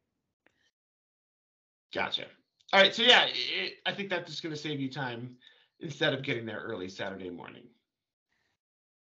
Gotcha. 1.94 2.24
All 2.72 2.80
right, 2.80 2.92
so 2.92 3.02
yeah, 3.02 3.26
it, 3.28 3.74
I 3.86 3.92
think 3.92 4.10
that's 4.10 4.28
just 4.28 4.42
going 4.42 4.54
to 4.54 4.60
save 4.60 4.80
you 4.80 4.90
time 4.90 5.36
instead 5.78 6.12
of 6.12 6.22
getting 6.22 6.44
there 6.44 6.58
early 6.58 6.88
Saturday 6.88 7.30
morning. 7.30 7.62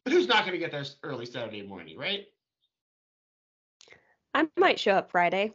But 0.05 0.13
who's 0.13 0.27
not 0.27 0.41
going 0.41 0.53
to 0.53 0.59
get 0.59 0.71
there 0.73 0.85
early 1.03 1.27
Saturday 1.27 1.63
morning, 1.63 1.97
right? 1.99 2.27
I 4.35 4.49
might 4.57 4.81
show 4.81 4.93
up 4.93 5.11
Friday. 5.11 5.53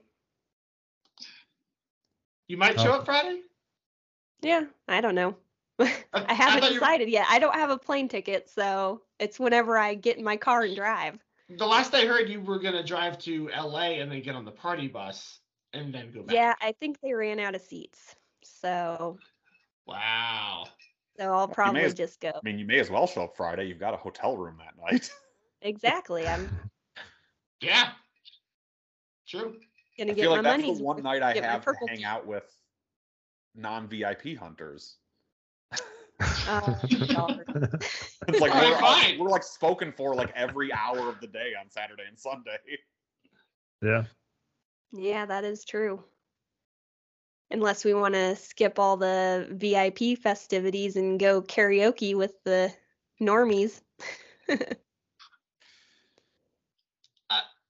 You 2.48 2.58
might 2.58 2.78
oh. 2.80 2.84
show 2.84 2.92
Oh. 2.92 2.96
up 3.00 3.06
Friday. 3.06 3.42
Yeah, 4.42 4.66
I 4.88 5.02
don't 5.02 5.16
know. 5.16 5.36
I- 5.80 5.84
uh, 6.14 6.26
I 6.26 6.26
I 6.30 6.34
haven't 6.34 6.62
thought 6.62 6.72
you- 6.74 6.80
decided 6.80 7.10
yet. 7.10 7.26
I 7.30 7.40
don't 7.40 7.56
have 7.56 7.70
a 7.70 7.78
plane 7.78 8.08
ticket, 8.08 8.50
so 8.50 9.02
it's 9.20 9.40
whenever 9.40 9.78
I 9.78 9.96
get 9.96 10.18
in 10.18 10.24
my 10.24 10.38
car 10.38 10.62
and 10.64 10.76
drive. 10.76 11.18
The 11.50 11.66
last 11.66 11.94
I 11.94 12.06
heard, 12.06 12.30
you 12.30 12.42
were 12.42 12.60
going 12.60 12.74
to 12.76 12.84
drive 12.84 13.18
to 13.20 13.50
LA 13.50 14.00
and 14.02 14.12
then 14.12 14.22
get 14.22 14.36
on 14.36 14.44
the 14.46 14.52
party 14.52 14.88
bus 14.88 15.40
and 15.74 15.94
then 15.94 16.12
go 16.12 16.22
back. 16.24 16.36
Yeah, 16.36 16.54
I 16.62 16.74
think 16.74 17.00
they 17.02 17.14
ran 17.14 17.40
out 17.40 17.56
of 17.56 17.62
seats. 17.62 18.16
So 18.44 19.18
Wow. 19.86 20.68
So 21.18 21.34
I'll 21.34 21.48
probably 21.48 21.82
as- 21.82 21.94
just 21.94 22.20
go. 22.20 22.30
I 22.30 22.40
mean, 22.44 22.60
you 22.60 22.66
may 22.66 22.80
as 22.80 22.90
well 22.90 23.08
show 23.08 23.24
up 23.24 23.36
Friday. 23.36 23.66
You've 23.66 23.80
got 23.80 23.94
a 23.94 23.98
hotel 23.98 24.38
room 24.38 24.58
that 24.60 24.76
night. 24.92 25.10
Exactly. 25.64 26.28
I'm 26.28 26.48
Yeah. 27.62 27.90
True. 29.28 29.56
gonna 29.98 30.12
I 30.12 30.14
get 30.14 30.22
feel 30.22 30.30
my 30.30 30.36
like 30.42 30.44
that's 30.64 30.78
the 30.78 30.84
one 30.84 31.02
night 31.02 31.24
I 31.24 31.34
have 31.34 31.66
to 31.66 31.74
hang 31.88 32.04
out 32.04 32.28
with 32.28 32.46
non-VIP 33.56 34.38
hunters. 34.38 34.98
Oh, 36.22 36.80
God. 37.10 37.44
It's 38.28 38.40
like 38.40 38.54
we're, 38.54 38.78
fine. 38.80 39.18
we're 39.18 39.30
like 39.30 39.44
spoken 39.44 39.92
for 39.92 40.14
like 40.14 40.32
every 40.36 40.72
hour 40.72 41.10
of 41.10 41.20
the 41.22 41.28
day 41.28 41.54
on 41.60 41.70
Saturday 41.72 42.04
and 42.08 42.18
Sunday. 42.20 42.58
Yeah. 43.82 44.04
Yeah, 44.92 45.26
that 45.26 45.44
is 45.44 45.66
true. 45.66 46.04
Unless 47.50 47.86
we 47.86 47.94
want 47.94 48.14
to 48.14 48.36
skip 48.36 48.78
all 48.78 48.98
the 48.98 49.48
VIP 49.52 50.20
festivities 50.20 50.98
and 50.98 51.20
go 51.20 51.42
karaoke 51.42 52.16
with 52.16 52.34
the 52.44 52.74
normies. 53.22 53.82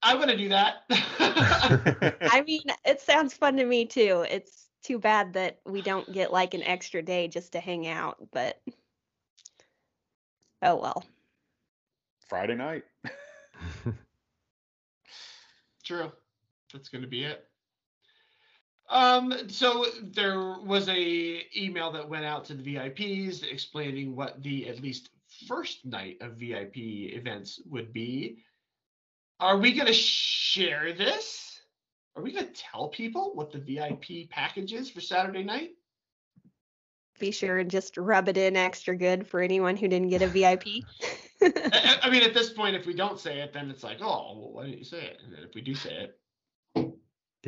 I'm 0.02 0.18
going 0.18 0.30
to 0.30 0.38
do 0.38 0.50
that. 0.50 0.84
I 0.90 2.42
mean, 2.46 2.64
it 2.86 3.02
sounds 3.02 3.34
fun 3.34 3.58
to 3.58 3.66
me 3.66 3.86
too. 3.86 4.26
It's 4.30 4.68
too 4.84 5.00
bad 5.00 5.34
that 5.34 5.60
we 5.66 5.82
don't 5.82 6.12
get 6.14 6.32
like 6.32 6.54
an 6.54 6.64
extra 6.64 7.02
day 7.02 7.28
just 7.28 7.52
to 7.54 7.60
hang 7.60 7.88
out, 7.88 8.18
but 8.32 8.62
oh 10.62 10.76
well. 10.76 11.04
Friday 12.30 12.56
night. 12.56 12.84
True. 15.84 16.12
That's 16.74 16.90
going 16.90 17.02
to 17.02 17.08
be 17.08 17.24
it. 17.24 17.46
Um, 18.90 19.50
so 19.50 19.86
there 20.02 20.56
was 20.64 20.88
a 20.88 21.46
email 21.56 21.92
that 21.92 22.08
went 22.08 22.26
out 22.26 22.46
to 22.46 22.54
the 22.54 22.64
VIPs 22.64 23.44
explaining 23.44 24.16
what 24.16 24.42
the 24.42 24.70
at 24.70 24.82
least 24.82 25.10
first 25.48 25.86
night 25.86 26.18
of 26.22 26.34
VIP 26.34 26.78
events 26.78 27.60
would 27.70 27.92
be. 27.92 28.38
Are 29.40 29.58
we 29.58 29.74
going 29.74 29.88
to 29.88 29.94
share 29.94 30.94
this? 30.94 31.62
Are 32.16 32.24
we 32.24 32.32
going 32.32 32.48
to 32.48 32.54
tell 32.54 32.88
people 32.88 33.32
what 33.36 33.52
the 33.52 33.60
VIP 33.60 34.30
package 34.30 34.74
is 34.74 34.90
for 34.90 35.02
Saturday 35.02 35.44
night? 35.44 35.72
Be 37.20 37.32
sure 37.32 37.60
and 37.60 37.70
just 37.70 37.98
rub 37.98 38.30
it 38.30 38.38
in 38.38 38.56
extra 38.56 38.96
good 38.96 39.28
for 39.28 39.42
anyone 39.42 39.76
who 39.76 39.88
didn't 39.88 40.10
get 40.10 40.22
a 40.22 40.28
VIP. 40.28 40.66
I, 41.42 42.00
I 42.04 42.10
mean, 42.10 42.24
at 42.24 42.34
this 42.34 42.50
point, 42.50 42.76
if 42.76 42.86
we 42.86 42.94
don't 42.94 43.20
say 43.20 43.40
it, 43.40 43.54
then 43.54 43.70
it's 43.70 43.84
like, 43.84 43.98
oh, 44.02 44.34
well, 44.36 44.52
why 44.54 44.66
didn't 44.66 44.80
you 44.80 44.84
say 44.84 45.06
it? 45.06 45.22
And 45.24 45.32
then 45.32 45.44
if 45.44 45.54
we 45.54 45.62
do 45.62 45.76
say 45.76 45.94
it, 45.94 46.20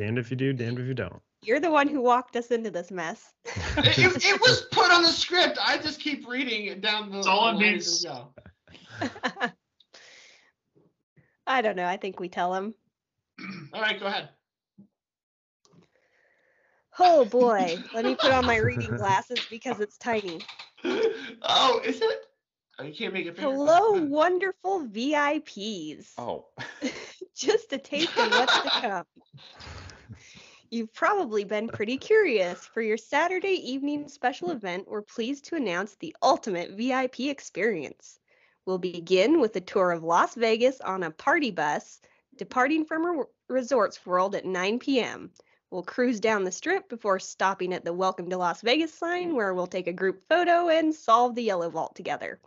Damned 0.00 0.16
if 0.18 0.30
you 0.30 0.36
do, 0.38 0.54
damned 0.54 0.78
if 0.78 0.86
you 0.86 0.94
don't. 0.94 1.20
You're 1.42 1.60
the 1.60 1.70
one 1.70 1.86
who 1.86 2.00
walked 2.00 2.34
us 2.34 2.50
into 2.50 2.70
this 2.70 2.90
mess. 2.90 3.34
it, 3.44 3.98
it- 3.98 4.24
it 4.24 4.40
was 4.40 4.62
put 4.72 4.90
on 4.90 5.02
the 5.02 5.10
script. 5.12 5.58
I 5.60 5.76
just 5.76 6.00
keep 6.00 6.26
reading 6.26 6.64
it 6.64 6.80
down 6.80 7.10
the. 7.10 7.18
It's 7.18 7.26
all 7.26 7.42
the 7.42 7.48
on 7.48 7.58
me. 7.58 7.74
as 7.76 8.00
we 8.02 8.08
go. 8.08 8.32
I 11.46 11.60
don't 11.60 11.76
know. 11.76 11.84
I 11.86 11.98
think 11.98 12.18
we 12.18 12.30
tell 12.30 12.54
him. 12.54 12.74
All 13.74 13.82
right, 13.82 14.00
go 14.00 14.06
ahead. 14.06 14.30
Oh 16.98 17.26
boy, 17.26 17.76
let 17.94 18.06
me 18.06 18.14
put 18.14 18.32
on 18.32 18.46
my 18.46 18.56
reading 18.56 18.96
glasses 18.96 19.38
because 19.50 19.80
it's 19.80 19.98
tiny. 19.98 20.40
oh, 21.42 21.82
is 21.84 22.00
it? 22.00 22.24
Oh, 22.78 22.84
you 22.84 22.94
can't 22.94 23.12
make 23.12 23.26
it 23.26 23.36
bigger. 23.36 23.50
Hello, 23.50 24.02
wonderful 24.06 24.86
VIPs. 24.86 26.06
Oh, 26.16 26.46
Just 27.36 27.74
a 27.74 27.78
taste 27.78 28.16
of 28.16 28.32
what's 28.32 28.60
to 28.62 28.70
come. 28.80 29.04
You've 30.72 30.94
probably 30.94 31.42
been 31.42 31.66
pretty 31.66 31.98
curious. 31.98 32.64
For 32.64 32.80
your 32.80 32.96
Saturday 32.96 33.54
evening 33.72 34.06
special 34.06 34.52
event, 34.52 34.86
we're 34.86 35.02
pleased 35.02 35.46
to 35.46 35.56
announce 35.56 35.96
the 35.96 36.14
ultimate 36.22 36.76
VIP 36.76 37.22
experience. 37.22 38.20
We'll 38.64 38.78
begin 38.78 39.40
with 39.40 39.56
a 39.56 39.60
tour 39.60 39.90
of 39.90 40.04
Las 40.04 40.36
Vegas 40.36 40.80
on 40.80 41.02
a 41.02 41.10
party 41.10 41.50
bus, 41.50 42.00
departing 42.36 42.84
from 42.84 43.04
Re- 43.04 43.24
Resorts 43.48 44.06
World 44.06 44.36
at 44.36 44.44
9 44.44 44.78
p.m. 44.78 45.32
We'll 45.72 45.82
cruise 45.82 46.20
down 46.20 46.44
the 46.44 46.52
strip 46.52 46.88
before 46.88 47.18
stopping 47.18 47.74
at 47.74 47.84
the 47.84 47.92
Welcome 47.92 48.30
to 48.30 48.36
Las 48.36 48.60
Vegas 48.60 48.94
sign, 48.94 49.34
where 49.34 49.52
we'll 49.54 49.66
take 49.66 49.88
a 49.88 49.92
group 49.92 50.22
photo 50.28 50.68
and 50.68 50.94
solve 50.94 51.34
the 51.34 51.42
yellow 51.42 51.68
vault 51.68 51.96
together. 51.96 52.38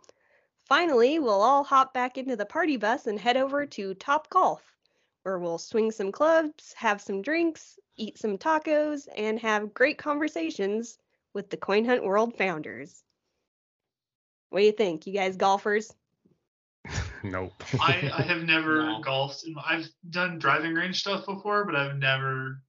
Finally, 0.64 1.18
we'll 1.18 1.42
all 1.42 1.62
hop 1.62 1.92
back 1.92 2.16
into 2.16 2.36
the 2.36 2.46
party 2.46 2.78
bus 2.78 3.06
and 3.06 3.18
head 3.18 3.36
over 3.36 3.66
to 3.66 3.92
Top 3.92 4.30
Golf, 4.30 4.73
where 5.24 5.38
we'll 5.38 5.58
swing 5.58 5.90
some 5.90 6.12
clubs, 6.12 6.74
have 6.76 7.00
some 7.00 7.22
drinks, 7.22 7.78
eat 7.96 8.18
some 8.18 8.36
tacos, 8.36 9.08
and 9.16 9.38
have 9.40 9.74
great 9.74 9.96
conversations 9.96 10.98
with 11.32 11.48
the 11.48 11.56
Coin 11.56 11.84
Hunt 11.84 12.04
World 12.04 12.36
founders. 12.36 13.02
What 14.50 14.60
do 14.60 14.66
you 14.66 14.72
think, 14.72 15.06
you 15.06 15.14
guys 15.14 15.36
golfers? 15.36 15.92
nope. 17.24 17.54
I, 17.80 18.10
I 18.14 18.22
have 18.22 18.42
never 18.42 18.82
No. 18.82 19.00
golfed. 19.00 19.44
In, 19.46 19.54
I've 19.66 19.88
done 20.10 20.38
driving 20.38 20.74
range 20.74 21.00
stuff 21.00 21.24
before, 21.24 21.64
but 21.64 21.74
I've 21.74 21.96
never 21.96 22.60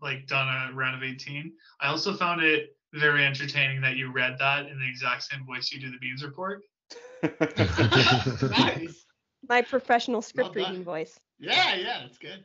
like 0.00 0.28
done 0.28 0.46
a 0.48 0.72
round 0.72 0.96
of 0.96 1.02
18. 1.02 1.52
I 1.80 1.88
also 1.88 2.14
found 2.14 2.40
it 2.40 2.76
very 2.94 3.26
entertaining 3.26 3.80
that 3.82 3.96
you 3.96 4.12
read 4.12 4.38
that 4.38 4.66
in 4.66 4.78
the 4.78 4.88
exact 4.88 5.24
same 5.24 5.44
voice 5.44 5.72
you 5.72 5.80
do 5.80 5.90
the 5.90 5.98
Beans 5.98 6.24
report. 6.24 6.62
nice. 7.22 9.04
My 9.48 9.62
professional 9.62 10.22
script 10.22 10.54
done. 10.54 10.64
reading 10.64 10.84
voice. 10.84 11.18
Yeah, 11.40 11.74
yeah, 11.74 12.00
that's 12.02 12.18
good. 12.18 12.44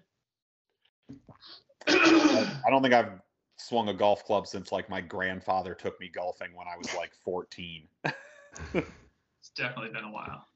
I 1.87 2.69
don't 2.69 2.81
think 2.81 2.93
I've 2.93 3.19
swung 3.57 3.89
a 3.89 3.93
golf 3.93 4.23
club 4.25 4.47
since 4.47 4.71
like 4.71 4.89
my 4.89 5.01
grandfather 5.01 5.75
took 5.75 5.99
me 5.99 6.09
golfing 6.09 6.55
when 6.55 6.67
I 6.67 6.77
was 6.77 6.93
like 6.95 7.11
14. 7.23 7.87
It's 8.03 9.49
definitely 9.55 9.91
been 9.91 10.05
a 10.05 10.11
while. 10.11 10.47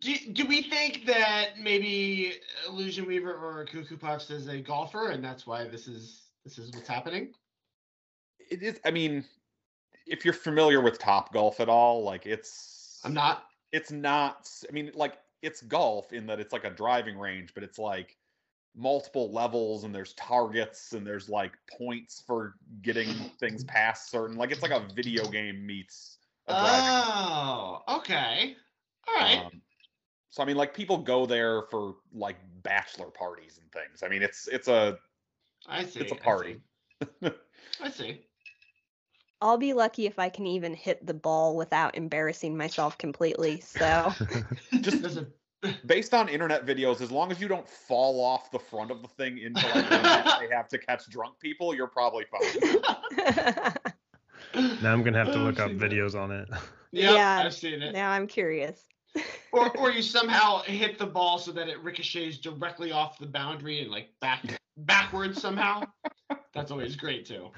Do, 0.00 0.14
do 0.32 0.46
we 0.46 0.62
think 0.62 1.04
that 1.04 1.58
maybe 1.60 2.34
Illusion 2.66 3.06
Weaver 3.06 3.34
or 3.34 3.66
Cuckoo 3.66 3.98
Puffs 3.98 4.30
is 4.30 4.48
a 4.48 4.58
golfer, 4.60 5.10
and 5.10 5.22
that's 5.22 5.46
why 5.46 5.68
this 5.68 5.86
is 5.86 6.22
this 6.44 6.58
is 6.58 6.70
what's 6.72 6.88
happening? 6.88 7.34
It 8.50 8.62
is. 8.62 8.80
I 8.86 8.92
mean, 8.92 9.24
if 10.06 10.24
you're 10.24 10.32
familiar 10.32 10.80
with 10.80 10.98
Top 10.98 11.34
Golf 11.34 11.60
at 11.60 11.68
all, 11.68 12.02
like 12.02 12.24
it's 12.24 13.00
I'm 13.04 13.12
not. 13.12 13.44
it's 13.72 13.92
not 13.92 14.48
I 14.66 14.72
mean 14.72 14.90
like 14.94 15.18
it's 15.42 15.62
golf 15.62 16.12
in 16.12 16.26
that 16.26 16.40
it's 16.40 16.52
like 16.52 16.64
a 16.64 16.70
driving 16.70 17.18
range 17.18 17.52
but 17.54 17.62
it's 17.62 17.78
like 17.78 18.16
multiple 18.76 19.32
levels 19.32 19.84
and 19.84 19.94
there's 19.94 20.12
targets 20.14 20.92
and 20.92 21.06
there's 21.06 21.28
like 21.28 21.52
points 21.76 22.22
for 22.26 22.54
getting 22.82 23.08
things 23.38 23.64
past 23.68 24.10
certain 24.10 24.36
like 24.36 24.50
it's 24.52 24.62
like 24.62 24.70
a 24.70 24.86
video 24.94 25.26
game 25.28 25.66
meets 25.66 26.18
Oh, 26.48 27.82
okay. 27.88 28.56
All 29.06 29.14
right. 29.14 29.38
um, 29.38 29.60
so 30.30 30.42
i 30.42 30.46
mean 30.46 30.56
like 30.56 30.74
people 30.74 30.98
go 30.98 31.26
there 31.26 31.62
for 31.70 31.96
like 32.12 32.36
bachelor 32.62 33.06
parties 33.06 33.58
and 33.60 33.70
things 33.72 34.02
i 34.02 34.08
mean 34.08 34.22
it's 34.22 34.48
it's 34.48 34.68
a 34.68 34.98
I 35.66 35.84
see. 35.84 36.00
it's 36.00 36.12
a 36.12 36.16
party. 36.16 36.60
see. 37.22 37.30
I 37.82 37.90
see. 37.90 38.20
I'll 39.42 39.56
be 39.58 39.72
lucky 39.72 40.06
if 40.06 40.18
I 40.18 40.28
can 40.28 40.46
even 40.46 40.74
hit 40.74 41.06
the 41.06 41.14
ball 41.14 41.56
without 41.56 41.96
embarrassing 41.96 42.56
myself 42.56 42.98
completely. 42.98 43.60
So, 43.60 44.12
just 44.80 45.02
There's 45.02 45.18
based 45.86 46.14
on 46.14 46.28
internet 46.28 46.66
videos 46.66 47.00
as 47.00 47.10
long 47.10 47.30
as 47.30 47.40
you 47.40 47.48
don't 47.48 47.68
fall 47.68 48.22
off 48.24 48.50
the 48.50 48.58
front 48.58 48.90
of 48.90 49.02
the 49.02 49.08
thing 49.08 49.38
into 49.38 49.66
like 49.68 49.88
they 50.40 50.54
have 50.54 50.68
to 50.68 50.78
catch 50.78 51.06
drunk 51.10 51.38
people 51.38 51.74
you're 51.74 51.86
probably 51.86 52.24
fine 52.30 53.74
Now 54.82 54.92
I'm 54.92 55.02
gonna 55.02 55.18
have 55.18 55.32
to 55.32 55.38
Oh, 55.38 55.44
look 55.44 55.60
up 55.60 55.70
that. 55.78 55.90
videos 55.90 56.18
on 56.18 56.30
it. 56.30 56.48
Yep, 56.92 57.14
Yeah. 57.14 57.42
I've 57.44 57.54
seen 57.54 57.82
it. 57.82 57.92
now 57.92 58.10
I'm 58.10 58.26
curious. 58.26 58.84
Or 59.52 59.76
or 59.76 59.90
you 59.90 60.02
somehow 60.02 60.62
hit 60.62 60.98
the 60.98 61.06
ball 61.06 61.38
so 61.38 61.52
that 61.52 61.68
it 61.68 61.82
ricochets 61.82 62.38
directly 62.38 62.90
off 62.92 63.18
the 63.18 63.26
boundary 63.26 63.80
and 63.80 63.90
like 63.90 64.08
back 64.20 64.60
backwards 64.78 65.40
somehow. 65.40 65.82
That's 66.54 66.70
always 66.70 66.96
great 66.96 67.26
too. 67.26 67.50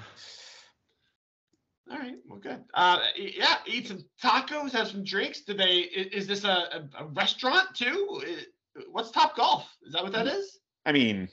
All 1.93 1.99
right, 1.99 2.16
well, 2.26 2.38
good. 2.38 2.64
Uh, 2.72 3.01
yeah, 3.16 3.57
eat 3.66 3.88
some 3.88 4.03
tacos, 4.22 4.72
have 4.72 4.88
some 4.88 5.05
drinks. 5.05 5.43
Do 5.43 5.53
they? 5.53 5.80
Is 5.80 6.26
this 6.26 6.45
a, 6.45 6.88
a, 6.99 7.05
restaurant 7.07 7.74
too? 7.74 8.22
What's 8.90 9.11
Top 9.11 9.36
Golf? 9.36 9.68
Is 9.86 9.93
that 9.93 10.03
what 10.03 10.12
that 10.12 10.26
is? 10.26 10.59
I 10.86 10.93
mean, 10.93 11.28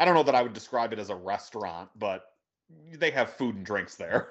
I 0.00 0.04
don't 0.04 0.14
know 0.14 0.24
that 0.24 0.34
I 0.34 0.42
would 0.42 0.52
describe 0.52 0.92
it 0.92 0.98
as 0.98 1.10
a 1.10 1.14
restaurant, 1.14 1.90
but 1.94 2.24
they 2.92 3.12
have 3.12 3.34
food 3.34 3.54
and 3.54 3.64
drinks 3.64 3.94
there. 3.94 4.30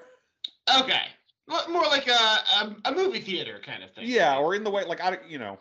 Okay, 0.78 1.02
Mo- 1.48 1.68
more 1.70 1.84
like 1.84 2.08
a, 2.08 2.12
a 2.12 2.76
a 2.84 2.92
movie 2.94 3.20
theater 3.20 3.58
kind 3.64 3.82
of 3.82 3.90
thing. 3.92 4.04
Yeah, 4.06 4.36
or 4.36 4.54
in 4.54 4.64
the 4.64 4.70
way 4.70 4.84
like 4.84 5.02
I, 5.02 5.16
you 5.26 5.38
know, 5.38 5.58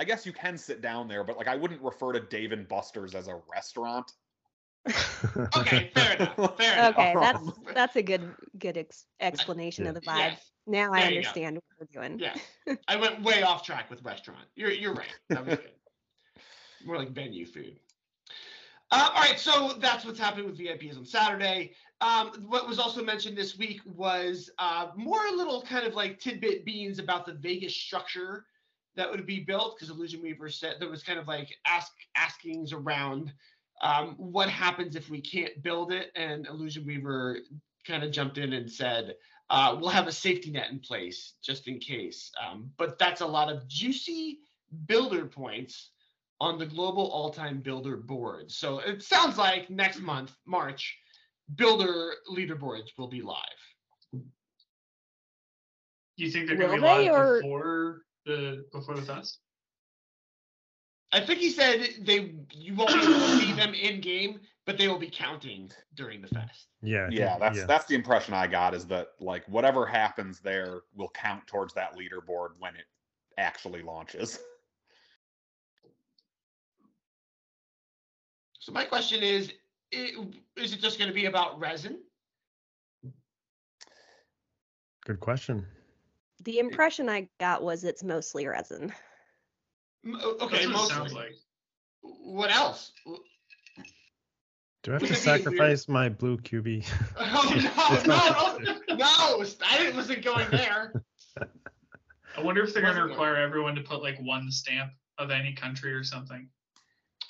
I 0.00 0.04
guess 0.04 0.26
you 0.26 0.32
can 0.32 0.58
sit 0.58 0.80
down 0.80 1.06
there, 1.06 1.22
but 1.22 1.36
like 1.36 1.48
I 1.48 1.54
wouldn't 1.54 1.80
refer 1.80 2.12
to 2.12 2.20
Dave 2.20 2.50
and 2.50 2.66
Buster's 2.66 3.14
as 3.14 3.28
a 3.28 3.40
restaurant. 3.52 4.10
Okay, 5.56 5.90
fair 5.94 6.16
enough. 6.16 6.56
Fair 6.58 6.74
enough. 6.78 6.92
Okay, 6.98 7.14
that's 7.18 7.38
Um, 7.38 7.54
that's 7.74 7.96
a 7.96 8.02
good 8.02 8.34
good 8.58 8.76
ex- 8.76 9.06
explanation 9.20 9.86
of 9.86 9.94
the 9.94 10.00
vibe. 10.00 10.18
Yes. 10.32 10.50
Now 10.66 10.92
I 10.92 11.00
There 11.00 11.10
you 11.10 11.14
go. 11.14 11.18
understand 11.18 11.56
what 11.56 11.64
we're 11.94 12.02
doing. 12.02 12.18
Yeah, 12.18 12.34
I 12.88 12.96
went 12.96 13.22
way 13.22 13.42
off 13.42 13.64
track 13.64 13.90
with 13.90 14.02
restaurant. 14.04 14.44
You're 14.54 14.70
you're 14.70 14.94
right. 14.94 15.16
That 15.30 15.46
was 15.46 15.56
good. 15.56 15.70
More 16.84 16.98
like 16.98 17.10
venue 17.10 17.46
food. 17.46 17.78
Uh, 18.90 19.10
all 19.14 19.22
right, 19.22 19.38
so 19.38 19.72
that's 19.78 20.04
what's 20.04 20.18
happening 20.20 20.46
with 20.46 20.58
VIPs 20.58 20.96
on 20.96 21.04
Saturday. 21.04 21.72
Um, 22.00 22.44
what 22.46 22.68
was 22.68 22.78
also 22.78 23.02
mentioned 23.02 23.36
this 23.36 23.56
week 23.58 23.80
was 23.86 24.50
uh, 24.58 24.88
more 24.94 25.22
little 25.34 25.62
kind 25.62 25.86
of 25.86 25.94
like 25.94 26.18
tidbit 26.20 26.64
beans 26.64 26.98
about 26.98 27.24
the 27.24 27.32
Vegas 27.32 27.74
structure 27.74 28.44
that 28.94 29.10
would 29.10 29.26
be 29.26 29.40
built 29.40 29.74
because 29.76 29.90
Illusion 29.90 30.22
Weaver 30.22 30.48
said 30.48 30.76
there 30.78 30.90
was 30.90 31.02
kind 31.02 31.18
of 31.18 31.26
like 31.26 31.56
ask 31.66 31.92
askings 32.16 32.72
around 32.72 33.32
um, 33.82 34.14
what 34.16 34.48
happens 34.48 34.96
if 34.96 35.10
we 35.10 35.20
can't 35.20 35.62
build 35.62 35.92
it, 35.92 36.10
and 36.14 36.46
Illusion 36.46 36.86
Weaver 36.86 37.40
kind 37.86 38.02
of 38.02 38.10
jumped 38.12 38.38
in 38.38 38.52
and 38.52 38.70
said, 38.70 39.14
uh, 39.50 39.76
we'll 39.78 39.90
have 39.90 40.06
a 40.06 40.12
safety 40.12 40.50
net 40.50 40.70
in 40.70 40.78
place 40.78 41.34
just 41.42 41.68
in 41.68 41.78
case. 41.78 42.30
Um, 42.42 42.70
but 42.78 42.98
that's 42.98 43.20
a 43.20 43.26
lot 43.26 43.52
of 43.52 43.68
juicy 43.68 44.38
builder 44.86 45.26
points 45.26 45.90
on 46.40 46.58
the 46.58 46.66
global 46.66 47.10
all-time 47.10 47.60
builder 47.60 47.96
board. 47.96 48.50
So 48.50 48.78
it 48.78 49.02
sounds 49.02 49.36
like 49.38 49.70
next 49.70 50.00
month, 50.00 50.34
March, 50.46 50.96
builder 51.56 52.14
leaderboards 52.30 52.88
will 52.96 53.08
be 53.08 53.22
live. 53.22 53.38
Do 54.12 54.22
you 56.24 56.30
think 56.30 56.48
they're 56.48 56.56
gonna 56.56 56.76
be 56.76 56.80
live 56.80 57.12
or- 57.12 57.42
before 57.42 58.02
the 58.24 58.64
before 58.72 58.94
the 58.94 59.02
fest? 59.02 59.40
I 61.14 61.20
think 61.20 61.38
he 61.38 61.50
said 61.50 61.88
they 62.00 62.34
you 62.50 62.74
won't 62.74 62.90
be 62.90 62.98
able 63.02 63.12
to 63.12 63.36
see 63.38 63.52
them 63.52 63.72
in 63.72 64.00
game, 64.00 64.40
but 64.66 64.76
they 64.76 64.88
will 64.88 64.98
be 64.98 65.08
counting 65.08 65.70
during 65.94 66.20
the 66.20 66.26
fest. 66.26 66.66
yeah. 66.82 67.08
Yeah, 67.08 67.38
that's 67.38 67.58
yeah. 67.58 67.66
that's 67.66 67.86
the 67.86 67.94
impression 67.94 68.34
I 68.34 68.48
got 68.48 68.74
is 68.74 68.84
that 68.86 69.10
like 69.20 69.46
whatever 69.46 69.86
happens 69.86 70.40
there 70.40 70.80
will 70.96 71.10
count 71.10 71.46
towards 71.46 71.72
that 71.74 71.96
leaderboard 71.96 72.50
when 72.58 72.74
it 72.74 72.86
actually 73.38 73.82
launches. 73.82 74.40
So 78.58 78.72
my 78.72 78.84
question 78.84 79.22
is, 79.22 79.52
is 79.92 80.72
it 80.72 80.80
just 80.80 80.98
going 80.98 81.08
to 81.08 81.14
be 81.14 81.26
about 81.26 81.60
resin? 81.60 81.98
Good 85.04 85.20
question. 85.20 85.66
The 86.44 86.58
impression 86.58 87.08
I 87.08 87.28
got 87.38 87.62
was 87.62 87.84
it's 87.84 88.02
mostly 88.02 88.46
resin. 88.46 88.92
M- 90.04 90.18
o- 90.22 90.36
Okay, 90.40 90.40
That's 90.40 90.50
what 90.50 90.62
it 90.64 90.68
mostly. 90.68 90.94
sounds 90.96 91.12
like. 91.12 91.34
What 92.02 92.50
else? 92.50 92.92
Do 93.06 93.12
I 93.12 93.14
have 93.14 93.22
to 94.84 94.90
Wouldn't 94.90 95.02
it 95.02 95.02
be 95.02 95.08
weird- 95.08 95.16
sacrifice 95.42 95.88
my 95.88 96.08
blue 96.08 96.36
QB? 96.38 96.86
Oh 97.18 98.02
no, 98.06 98.58
no, 98.58 98.74
no, 98.88 98.94
no! 98.96 99.44
I 99.66 99.78
didn't 99.78 99.96
wasn't 99.96 100.22
going 100.24 100.46
there. 100.50 100.92
I 102.36 102.40
wonder 102.42 102.62
if 102.62 102.72
they're 102.74 102.82
gonna 102.82 102.94
Wasn't 102.94 103.10
require 103.10 103.36
everyone 103.36 103.74
to 103.76 103.80
put 103.82 104.02
like 104.02 104.18
one 104.20 104.50
stamp 104.50 104.92
of 105.18 105.30
any 105.30 105.52
country 105.54 105.92
or 105.94 106.02
something. 106.04 106.48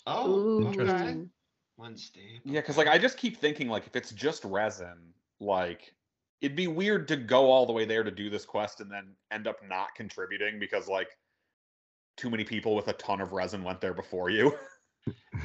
Oh, 0.06 0.30
Ooh. 0.30 0.68
okay. 0.68 0.80
Interesting. 0.80 1.30
One 1.76 1.96
staple. 1.96 2.40
Yeah, 2.52 2.60
because 2.60 2.76
like 2.76 2.88
I 2.88 2.98
just 2.98 3.16
keep 3.18 3.36
thinking 3.36 3.68
like 3.68 3.86
if 3.86 3.94
it's 3.96 4.10
just 4.12 4.44
resin, 4.44 5.12
like 5.40 5.94
it'd 6.40 6.56
be 6.56 6.66
weird 6.66 7.06
to 7.08 7.16
go 7.16 7.50
all 7.50 7.66
the 7.66 7.72
way 7.72 7.84
there 7.84 8.02
to 8.02 8.10
do 8.10 8.30
this 8.30 8.44
quest 8.44 8.80
and 8.80 8.90
then 8.90 9.14
end 9.30 9.46
up 9.46 9.56
not 9.68 9.94
contributing 9.94 10.58
because 10.58 10.88
like 10.88 11.08
too 12.16 12.30
many 12.30 12.44
people 12.44 12.74
with 12.74 12.88
a 12.88 12.92
ton 12.94 13.20
of 13.20 13.32
resin 13.32 13.62
went 13.64 13.80
there 13.80 13.94
before 13.94 14.30
you. 14.30 14.54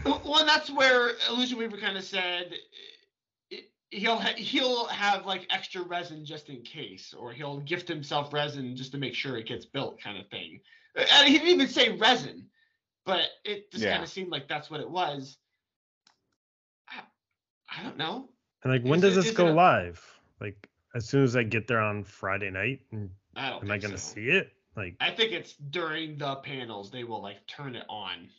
Well, 0.06 0.22
well, 0.24 0.46
that's 0.46 0.70
where 0.70 1.12
Illusion 1.30 1.58
Weaver 1.58 1.78
kind 1.78 1.98
of 1.98 2.04
said 2.06 2.54
he'll 3.90 4.18
ha- 4.18 4.36
he'll 4.38 4.86
have 4.86 5.26
like 5.26 5.48
extra 5.50 5.82
resin 5.82 6.24
just 6.24 6.48
in 6.48 6.62
case, 6.62 7.14
or 7.18 7.34
he'll 7.34 7.60
gift 7.60 7.88
himself 7.90 8.32
resin 8.32 8.76
just 8.78 8.92
to 8.94 8.98
make 8.98 9.14
sure 9.16 9.36
it 9.38 9.48
gets 9.48 9.66
built, 9.66 10.00
kind 10.02 10.18
of 10.18 10.28
thing. 10.30 10.62
And 10.96 11.28
he 11.28 11.34
didn't 11.34 11.50
even 11.50 11.68
say 11.68 11.98
resin, 11.98 12.46
but 13.06 13.22
it 13.44 13.70
just 13.72 13.84
Yeah. 13.84 13.92
kind 13.94 14.04
of 14.04 14.10
seemed 14.10 14.30
like 14.32 14.48
that's 14.48 14.70
what 14.70 14.80
it 14.80 14.90
was. 14.90 15.38
I, 16.88 17.02
I 17.78 17.84
don't 17.84 17.98
know. 17.98 18.30
And 18.64 18.72
like, 18.72 18.84
when 18.84 19.00
Is 19.04 19.16
does 19.16 19.18
it- 19.18 19.22
this 19.30 19.36
go 19.36 19.50
a- 19.50 19.54
live? 19.54 20.02
Like, 20.40 20.70
as 20.96 21.06
soon 21.10 21.24
as 21.24 21.36
I 21.36 21.44
get 21.44 21.68
there 21.68 21.82
on 21.82 22.04
Friday 22.06 22.50
night, 22.52 22.80
and 22.94 23.10
I 23.36 23.50
don't. 23.50 23.64
am 23.64 23.72
I 23.72 23.78
gonna 23.78 23.98
so. 23.98 24.14
see 24.16 24.28
it? 24.30 24.54
Like, 24.80 24.96
I 25.02 25.12
think 25.12 25.34
it's 25.34 25.56
during 25.56 26.18
the 26.18 26.36
panels 26.38 26.90
they 26.90 27.04
will 27.04 27.22
like 27.22 27.46
turn 27.48 27.76
it 27.76 27.84
on. 27.90 28.30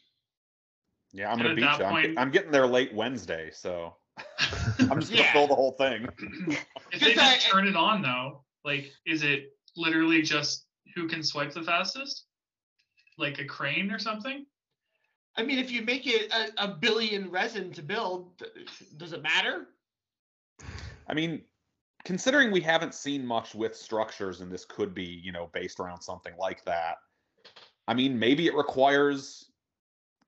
yeah, 1.12 1.30
I'm 1.30 1.36
gonna 1.36 1.54
beat 1.54 1.60
that 1.60 1.78
you. 1.78 1.84
I'm, 1.84 2.18
I'm 2.18 2.30
getting 2.30 2.50
there 2.50 2.66
late 2.66 2.94
Wednesday, 2.94 3.50
so 3.52 3.94
I'm 4.78 4.98
just 5.00 5.10
gonna 5.12 5.22
Yeah. 5.24 5.32
fill 5.34 5.46
the 5.48 5.54
whole 5.54 5.72
thing. 5.72 6.08
if 6.48 6.66
they 7.00 7.08
Because 7.08 7.18
I- 7.18 7.34
just 7.34 7.46
turn 7.48 7.68
it 7.68 7.76
on 7.76 8.00
though, 8.00 8.42
like, 8.64 8.90
is 9.04 9.22
it 9.22 9.52
literally 9.76 10.22
just 10.22 10.64
who 10.94 11.06
can 11.08 11.22
swipe 11.22 11.52
the 11.52 11.62
fastest? 11.62 12.24
Like 13.18 13.38
a 13.38 13.44
crane 13.44 13.90
or 13.90 13.98
something? 13.98 14.46
I 15.36 15.42
mean, 15.42 15.58
if 15.58 15.70
you 15.70 15.82
make 15.82 16.06
it 16.06 16.32
a, 16.32 16.64
a 16.64 16.68
billion 16.68 17.30
resin 17.30 17.70
to 17.74 17.82
build, 17.82 18.38
th- 18.38 18.50
does 18.96 19.12
it 19.12 19.22
matter? 19.22 19.66
I 21.06 21.12
mean, 21.12 21.42
considering 22.04 22.50
we 22.50 22.60
haven't 22.60 22.94
seen 22.94 23.26
much 23.26 23.54
with 23.54 23.76
structures 23.76 24.40
and 24.40 24.50
this 24.50 24.64
could 24.64 24.94
be, 24.94 25.04
you 25.04 25.32
know, 25.32 25.48
based 25.52 25.80
around 25.80 26.00
something 26.02 26.34
like 26.38 26.64
that. 26.64 26.96
I 27.88 27.94
mean, 27.94 28.18
maybe 28.18 28.46
it 28.46 28.54
requires 28.54 29.50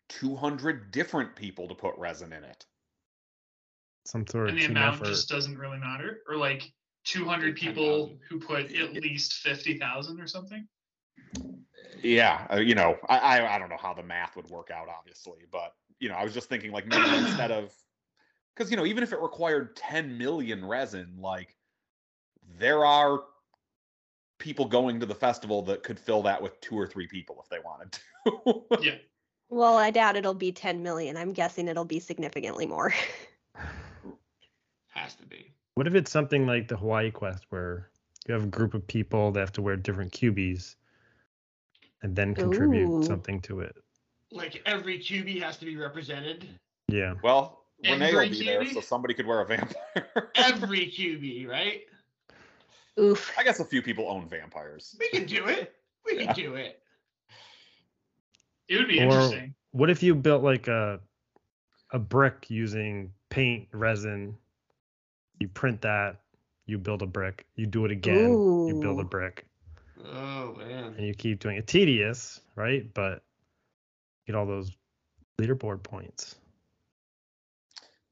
200 0.08 0.90
different 0.90 1.34
people 1.36 1.68
to 1.68 1.74
put 1.74 1.96
resin 1.96 2.32
in 2.32 2.44
it. 2.44 2.66
some 4.04 4.26
sort 4.26 4.48
of 4.48 4.50
And 4.50 4.58
the 4.58 4.66
team 4.66 4.76
amount 4.76 4.96
effort. 4.96 5.06
just 5.06 5.28
doesn't 5.28 5.56
really 5.58 5.78
matter? 5.78 6.22
Or 6.28 6.36
like 6.36 6.72
200 7.04 7.56
people 7.56 8.18
who 8.28 8.38
put 8.40 8.72
at 8.72 8.92
least 8.94 9.34
50,000 9.34 10.20
or 10.20 10.26
something? 10.26 10.68
Yeah, 12.02 12.46
uh, 12.52 12.56
you 12.56 12.74
know, 12.74 12.96
I, 13.08 13.18
I 13.18 13.56
I 13.56 13.58
don't 13.58 13.68
know 13.68 13.76
how 13.76 13.94
the 13.94 14.02
math 14.02 14.34
would 14.36 14.48
work 14.48 14.70
out, 14.70 14.88
obviously, 14.88 15.46
but 15.50 15.72
you 16.00 16.08
know, 16.08 16.14
I 16.16 16.24
was 16.24 16.34
just 16.34 16.48
thinking 16.48 16.72
like 16.72 16.86
maybe 16.86 17.08
instead 17.16 17.50
of 17.52 17.72
because 18.54 18.70
you 18.70 18.76
know, 18.76 18.86
even 18.86 19.02
if 19.02 19.12
it 19.12 19.20
required 19.20 19.76
10 19.76 20.18
million 20.18 20.64
resin, 20.64 21.16
like 21.18 21.56
there 22.58 22.84
are 22.84 23.22
people 24.38 24.64
going 24.64 24.98
to 25.00 25.06
the 25.06 25.14
festival 25.14 25.62
that 25.62 25.82
could 25.82 25.98
fill 25.98 26.22
that 26.22 26.42
with 26.42 26.60
two 26.60 26.78
or 26.78 26.86
three 26.86 27.06
people 27.06 27.42
if 27.42 27.48
they 27.48 27.58
wanted 27.64 27.92
to. 27.92 28.82
Yeah. 28.82 28.96
Well, 29.48 29.76
I 29.76 29.90
doubt 29.90 30.16
it'll 30.16 30.34
be 30.34 30.50
10 30.50 30.82
million. 30.82 31.16
I'm 31.16 31.32
guessing 31.32 31.68
it'll 31.68 31.84
be 31.84 32.00
significantly 32.00 32.66
more. 32.66 32.94
Has 34.88 35.14
to 35.16 35.26
be. 35.26 35.52
What 35.74 35.86
if 35.86 35.94
it's 35.94 36.10
something 36.10 36.46
like 36.46 36.68
the 36.68 36.76
Hawaii 36.76 37.10
Quest 37.10 37.44
where 37.50 37.90
you 38.26 38.34
have 38.34 38.44
a 38.44 38.48
group 38.48 38.74
of 38.74 38.86
people 38.86 39.30
that 39.32 39.40
have 39.40 39.52
to 39.52 39.62
wear 39.62 39.76
different 39.76 40.12
cubies 40.12 40.76
and 42.02 42.16
then 42.16 42.34
contribute 42.34 42.88
Ooh. 42.88 43.02
something 43.02 43.40
to 43.42 43.60
it? 43.60 43.76
Like 44.30 44.62
every 44.66 44.98
QB 44.98 45.42
has 45.42 45.58
to 45.58 45.66
be 45.66 45.76
represented. 45.76 46.48
Yeah. 46.88 47.14
well, 47.22 47.64
Renee 47.84 48.12
will 48.12 48.20
Every 48.20 48.28
be 48.30 48.44
there, 48.44 48.64
so 48.66 48.80
somebody 48.80 49.14
could 49.14 49.26
wear 49.26 49.40
a 49.40 49.46
vampire. 49.46 50.08
Every 50.34 50.86
QB, 50.86 51.48
right? 51.48 51.82
Oof. 53.00 53.32
I 53.38 53.42
guess 53.44 53.60
a 53.60 53.64
few 53.64 53.80
people 53.82 54.08
own 54.08 54.28
vampires. 54.28 54.94
We 55.00 55.08
can 55.08 55.26
do 55.26 55.46
it. 55.46 55.74
We 56.04 56.24
can 56.24 56.34
do 56.34 56.54
it. 56.56 56.80
It 58.68 58.76
would 58.76 58.88
be 58.88 58.98
Or- 59.00 59.04
interesting. 59.04 59.54
What 59.70 59.88
if 59.90 60.02
you 60.02 60.14
built 60.14 60.42
like 60.42 60.68
a 60.68 61.00
a 61.92 61.98
brick 61.98 62.50
using 62.50 63.12
paint, 63.30 63.68
resin? 63.72 64.36
You 65.40 65.48
print 65.48 65.80
that, 65.82 66.20
you 66.66 66.78
build 66.78 67.02
a 67.02 67.06
brick, 67.06 67.46
you 67.56 67.66
do 67.66 67.84
it 67.84 67.90
again, 67.90 68.30
you 68.30 68.78
build 68.80 69.00
a 69.00 69.04
brick, 69.04 69.44
Oh 70.04 70.54
man. 70.54 70.94
and 70.96 71.06
you 71.06 71.14
keep 71.14 71.40
doing 71.40 71.56
it. 71.56 71.66
Tedious, 71.66 72.40
right? 72.54 72.92
But 72.94 73.22
get 74.26 74.36
all 74.36 74.46
those 74.46 74.70
leaderboard 75.40 75.82
points. 75.82 76.36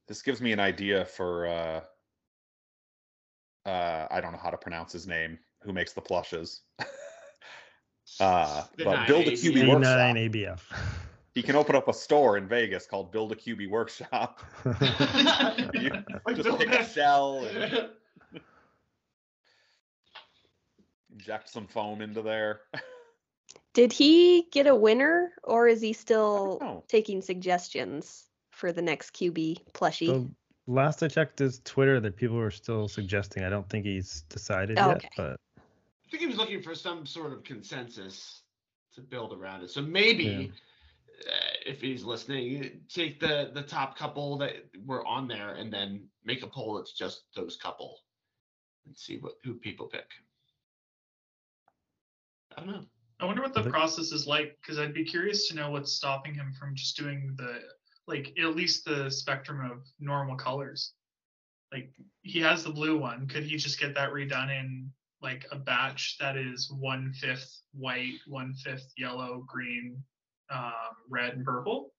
This 0.08 0.22
gives 0.22 0.40
me 0.40 0.52
an 0.52 0.58
idea 0.60 1.04
for 1.04 1.46
uh 1.46 1.80
uh 3.66 4.06
I 4.10 4.20
don't 4.20 4.32
know 4.32 4.38
how 4.42 4.50
to 4.50 4.56
pronounce 4.56 4.92
his 4.92 5.06
name, 5.06 5.38
who 5.62 5.72
makes 5.72 5.92
the 5.92 6.00
plushes. 6.00 6.62
Uh, 8.18 8.64
The 8.76 8.84
but 8.84 9.06
build 9.06 9.28
a 9.28 9.30
980. 9.30 9.52
QB 9.52 9.68
workshop. 9.68 10.16
ABF. 10.16 10.60
He 11.34 11.42
can 11.42 11.54
open 11.56 11.76
up 11.76 11.86
a 11.88 11.92
store 11.92 12.36
in 12.36 12.48
Vegas 12.48 12.86
called 12.86 13.12
Build 13.12 13.32
a 13.32 13.36
QB 13.36 13.70
Workshop. 13.70 14.40
You 15.74 15.92
just 16.34 16.58
pick 16.58 16.70
a 16.72 16.80
a- 16.80 16.84
shell 16.84 17.44
and 17.44 17.88
inject 21.12 21.48
some 21.48 21.66
foam 21.66 22.02
into 22.02 22.20
there. 22.20 22.62
Did 23.72 23.92
he 23.92 24.48
get 24.50 24.66
a 24.66 24.74
winner 24.74 25.32
or 25.44 25.68
is 25.68 25.80
he 25.80 25.92
still 25.92 26.84
taking 26.88 27.22
suggestions 27.22 28.26
for 28.50 28.72
the 28.72 28.82
next 28.82 29.12
QB 29.12 29.58
plushie? 29.72 30.06
So 30.08 30.30
last 30.66 31.02
I 31.02 31.08
checked 31.08 31.38
his 31.38 31.60
Twitter, 31.64 32.00
that 32.00 32.16
people 32.16 32.36
were 32.36 32.50
still 32.50 32.88
suggesting. 32.88 33.44
I 33.44 33.50
don't 33.50 33.68
think 33.68 33.84
he's 33.84 34.22
decided 34.28 34.78
Oh, 34.78 34.88
yet, 34.88 34.96
okay. 34.98 35.08
but 35.16 35.40
I 35.58 36.10
think 36.10 36.20
he 36.22 36.26
was 36.26 36.36
looking 36.36 36.62
for 36.62 36.74
some 36.74 37.06
sort 37.06 37.32
of 37.32 37.44
consensus 37.44 38.42
to 38.94 39.00
build 39.00 39.32
around 39.32 39.62
it. 39.62 39.70
So 39.70 39.82
maybe, 39.82 40.52
uh, 41.26 41.32
if 41.66 41.80
he's 41.80 42.02
listening, 42.02 42.80
take 42.88 43.20
the 43.20 43.50
the 43.54 43.62
top 43.62 43.96
couple 43.96 44.38
that 44.38 44.54
were 44.84 45.06
on 45.06 45.28
there 45.28 45.54
and 45.54 45.72
then 45.72 46.08
make 46.24 46.42
a 46.42 46.46
poll 46.46 46.74
that's 46.76 46.92
just 46.92 47.22
those 47.34 47.56
couple, 47.56 47.98
and 48.86 48.96
see 48.96 49.18
what 49.18 49.34
who 49.44 49.54
people 49.54 49.86
pick. 49.86 50.06
I 52.56 52.60
don't 52.60 52.70
know. 52.70 52.84
I 53.20 53.26
wonder 53.26 53.42
what 53.42 53.54
the 53.54 53.68
process 53.70 54.12
is 54.12 54.26
like 54.26 54.56
because 54.60 54.78
I'd 54.78 54.94
be 54.94 55.04
curious 55.04 55.46
to 55.48 55.54
know 55.54 55.70
what's 55.70 55.92
stopping 55.92 56.34
him 56.34 56.52
from 56.58 56.74
just 56.74 56.96
doing 56.96 57.34
the 57.36 57.60
like 58.10 58.34
at 58.38 58.56
least 58.56 58.84
the 58.84 59.08
spectrum 59.10 59.70
of 59.70 59.78
normal 60.00 60.36
colors. 60.36 60.92
Like 61.72 61.92
he 62.22 62.40
has 62.40 62.64
the 62.64 62.70
blue 62.70 62.98
one. 62.98 63.28
Could 63.28 63.44
he 63.44 63.56
just 63.56 63.78
get 63.78 63.94
that 63.94 64.10
redone 64.10 64.50
in 64.50 64.90
like 65.22 65.46
a 65.52 65.56
batch 65.56 66.16
that 66.18 66.36
is 66.36 66.70
one 66.76 67.12
fifth 67.12 67.60
white, 67.72 68.18
one 68.26 68.52
fifth 68.54 68.92
yellow, 68.98 69.44
green, 69.46 70.02
um, 70.50 70.72
red, 71.08 71.34
and 71.34 71.44
purple? 71.44 71.92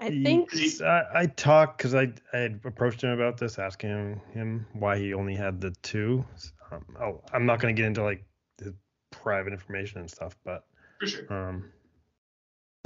I 0.00 0.08
think 0.08 0.50
Because 0.50 0.78
he- 0.78 0.84
I, 0.84 1.22
I 1.22 1.26
talked 1.26 1.78
because 1.78 1.94
I, 1.94 2.12
I 2.32 2.38
had 2.38 2.60
approached 2.64 3.02
him 3.02 3.10
about 3.10 3.36
this, 3.36 3.58
asking 3.58 3.90
him, 3.90 4.20
him 4.32 4.66
why 4.72 4.98
he 4.98 5.12
only 5.14 5.34
had 5.34 5.60
the 5.60 5.70
two. 5.82 6.24
Um, 6.72 6.84
oh, 7.00 7.20
I'm 7.32 7.44
not 7.46 7.60
going 7.60 7.74
to 7.74 7.80
get 7.80 7.86
into 7.86 8.02
like 8.02 8.24
the 8.58 8.74
private 9.12 9.52
information 9.52 10.00
and 10.00 10.10
stuff, 10.10 10.36
but 10.44 10.64
For 10.98 11.06
sure. 11.06 11.32
um, 11.32 11.70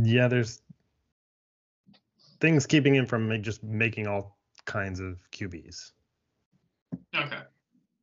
yeah, 0.02 0.28
there's 0.28 0.60
things 2.40 2.66
keeping 2.66 2.94
him 2.94 3.06
from 3.06 3.42
just 3.42 3.62
making 3.62 4.06
all 4.06 4.38
kinds 4.64 5.00
of 5.00 5.18
QBs. 5.32 5.92
Okay. 7.14 7.38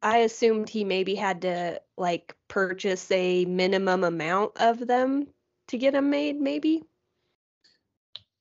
I 0.01 0.17
assumed 0.19 0.69
he 0.69 0.83
maybe 0.83 1.15
had 1.15 1.41
to 1.41 1.81
like 1.97 2.36
purchase 2.47 3.09
a 3.11 3.45
minimum 3.45 4.03
amount 4.03 4.51
of 4.57 4.86
them 4.86 5.27
to 5.67 5.77
get 5.77 5.93
them 5.93 6.09
made, 6.09 6.39
maybe. 6.39 6.83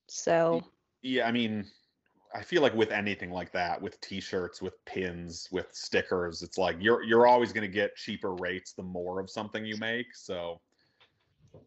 So 0.08 0.62
Yeah, 1.02 1.26
I 1.26 1.32
mean, 1.32 1.66
I 2.34 2.42
feel 2.42 2.60
like 2.60 2.74
with 2.74 2.90
anything 2.90 3.30
like 3.30 3.52
that, 3.52 3.80
with 3.80 4.00
t-shirts, 4.00 4.60
with 4.60 4.84
pins, 4.84 5.48
with 5.52 5.68
stickers, 5.72 6.42
it's 6.42 6.58
like 6.58 6.76
you're 6.80 7.02
you're 7.02 7.26
always 7.26 7.52
going 7.52 7.66
to 7.66 7.72
get 7.72 7.96
cheaper 7.96 8.34
rates 8.34 8.72
the 8.72 8.82
more 8.82 9.20
of 9.20 9.30
something 9.30 9.64
you 9.64 9.76
make. 9.78 10.14
So 10.14 10.60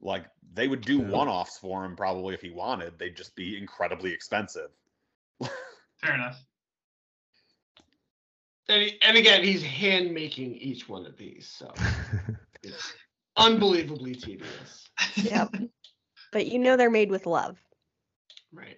like 0.01 0.25
they 0.53 0.67
would 0.67 0.81
do 0.81 0.99
Yeah. 0.99 1.09
one-offs 1.09 1.57
for 1.59 1.83
him 1.85 1.95
probably 1.95 2.33
if 2.33 2.41
he 2.41 2.49
wanted. 2.49 2.97
They'd 2.97 3.15
just 3.15 3.35
be 3.35 3.57
incredibly 3.57 4.11
expensive. 4.11 4.69
Fair 5.97 6.15
enough. 6.15 6.39
And 8.69 8.81
he, 8.83 8.97
and 9.01 9.15
again, 9.17 9.45
he's 9.45 9.63
hand 9.63 10.13
making 10.13 10.55
each 10.55 10.89
one 10.89 11.05
of 11.05 11.15
these, 11.15 11.47
so 11.47 11.71
it's 12.61 12.93
unbelievably 13.37 14.15
tedious. 14.15 14.89
yep. 15.15 15.55
but 16.33 16.47
you 16.47 16.59
know 16.59 16.75
they're 16.75 16.89
made 16.89 17.09
with 17.09 17.25
love. 17.25 17.57
Right. 18.51 18.77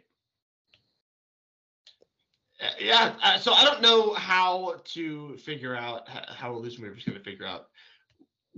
Uh, 2.61 2.67
Yeah. 2.79 3.15
Uh, 3.23 3.39
so 3.39 3.51
I 3.53 3.63
don't 3.63 3.81
know 3.81 4.13
how 4.13 4.75
to 4.93 5.35
figure 5.37 5.75
out 5.75 6.03
h- 6.07 6.35
how 6.35 6.53
Illusion 6.53 6.83
Weaver 6.83 6.95
is 6.97 7.03
going 7.03 7.17
to 7.17 7.23
figure 7.23 7.47
out 7.47 7.69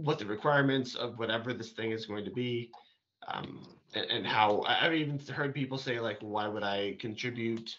what 0.03 0.19
the 0.19 0.25
requirements 0.25 0.95
of 0.95 1.17
whatever 1.19 1.53
this 1.53 1.71
thing 1.71 1.91
is 1.91 2.05
going 2.05 2.25
to 2.25 2.31
be, 2.31 2.71
um, 3.27 3.63
and, 3.93 4.05
and 4.09 4.25
how 4.27 4.61
I- 4.61 4.85
I've 4.85 4.93
even 4.93 5.19
heard 5.19 5.53
people 5.53 5.77
say 5.77 5.99
like, 5.99 6.17
why 6.21 6.47
would 6.47 6.63
I 6.63 6.95
contribute 6.99 7.69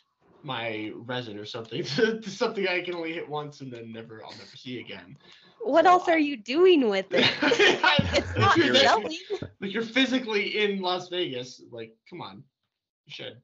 my 0.43 0.91
resin 0.95 1.39
or 1.39 1.45
something 1.47 1.85
to, 1.97 2.21
to 2.21 2.31
something 2.31 2.67
I 2.67 2.83
can 2.83 2.95
only 2.95 3.13
hit 3.13 3.29
once 3.29 3.61
and 3.61 3.73
then 3.73 3.93
never 3.93 4.23
I'll 4.25 4.33
never 4.33 4.57
see 4.57 4.81
again. 4.81 5.17
What 5.61 5.85
So 5.85 5.91
else 5.93 6.09
are 6.09 6.19
you 6.19 6.37
doing 6.37 6.89
with 6.89 7.07
it? 7.13 7.25
It's 8.15 8.37
not 8.37 8.57
you're 8.57 8.75
selling. 8.75 9.17
like 9.61 9.73
you're 9.73 9.83
physically 9.85 10.59
in 10.63 10.81
Las 10.81 11.09
Vegas. 11.09 11.63
Like, 11.71 11.95
come 12.11 12.21
on, 12.21 12.43
you 13.07 13.13
should. 13.13 13.41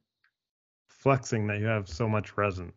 Flexing 0.89 1.47
that 1.47 1.61
you 1.61 1.67
have 1.67 1.89
so 1.89 2.09
much 2.09 2.37
resin. 2.37 2.73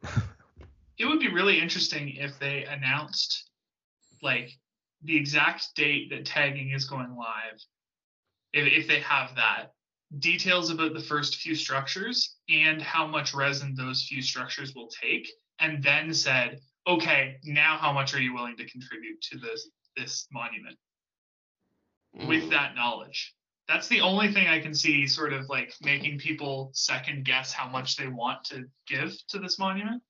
it 1.00 1.06
would 1.06 1.20
be 1.20 1.28
really 1.30 1.60
interesting 1.60 2.10
if 2.18 2.38
they 2.40 2.66
announced 2.66 3.50
like 4.22 4.52
the 5.04 5.16
exact 5.16 5.74
date 5.76 6.10
that 6.10 6.26
tagging 6.26 6.72
is 6.72 6.86
going 6.86 7.16
live 7.16 7.60
if, 8.54 8.66
if 8.82 8.88
they 8.88 9.00
have 9.00 9.36
that 9.36 9.68
details 10.20 10.70
about 10.70 10.94
the 10.94 11.00
first 11.00 11.38
few 11.38 11.56
structures 11.56 12.36
and 12.50 12.82
how 12.82 13.08
much 13.08 13.34
resin 13.34 13.74
those 13.76 14.04
few 14.04 14.22
structures 14.22 14.74
will 14.76 14.90
take 15.02 15.32
and 15.60 15.82
then 15.82 16.14
said 16.14 16.60
okay 16.88 17.38
now 17.46 17.78
how 17.78 17.94
much 17.94 18.14
are 18.14 18.22
you 18.22 18.34
willing 18.34 18.58
to 18.58 18.70
contribute 18.70 19.22
to 19.22 19.38
this 19.38 19.70
this 19.98 20.28
monument? 20.32 20.78
With 22.14 22.44
Mm. 22.44 22.50
that 22.52 22.76
knowledge. 22.76 23.34
That's 23.68 23.88
the 23.88 24.02
only 24.02 24.32
thing 24.34 24.48
i 24.48 24.60
can 24.60 24.74
see 24.74 25.08
sort 25.08 25.32
of 25.34 25.48
like 25.48 25.74
making 25.82 26.20
people 26.20 26.72
second 26.74 27.24
guess 27.24 27.54
how 27.54 27.70
much 27.70 27.96
they 27.96 28.08
want 28.08 28.44
to 28.46 28.66
give 28.88 29.16
to 29.30 29.40
this 29.40 29.58
monument 29.58 30.04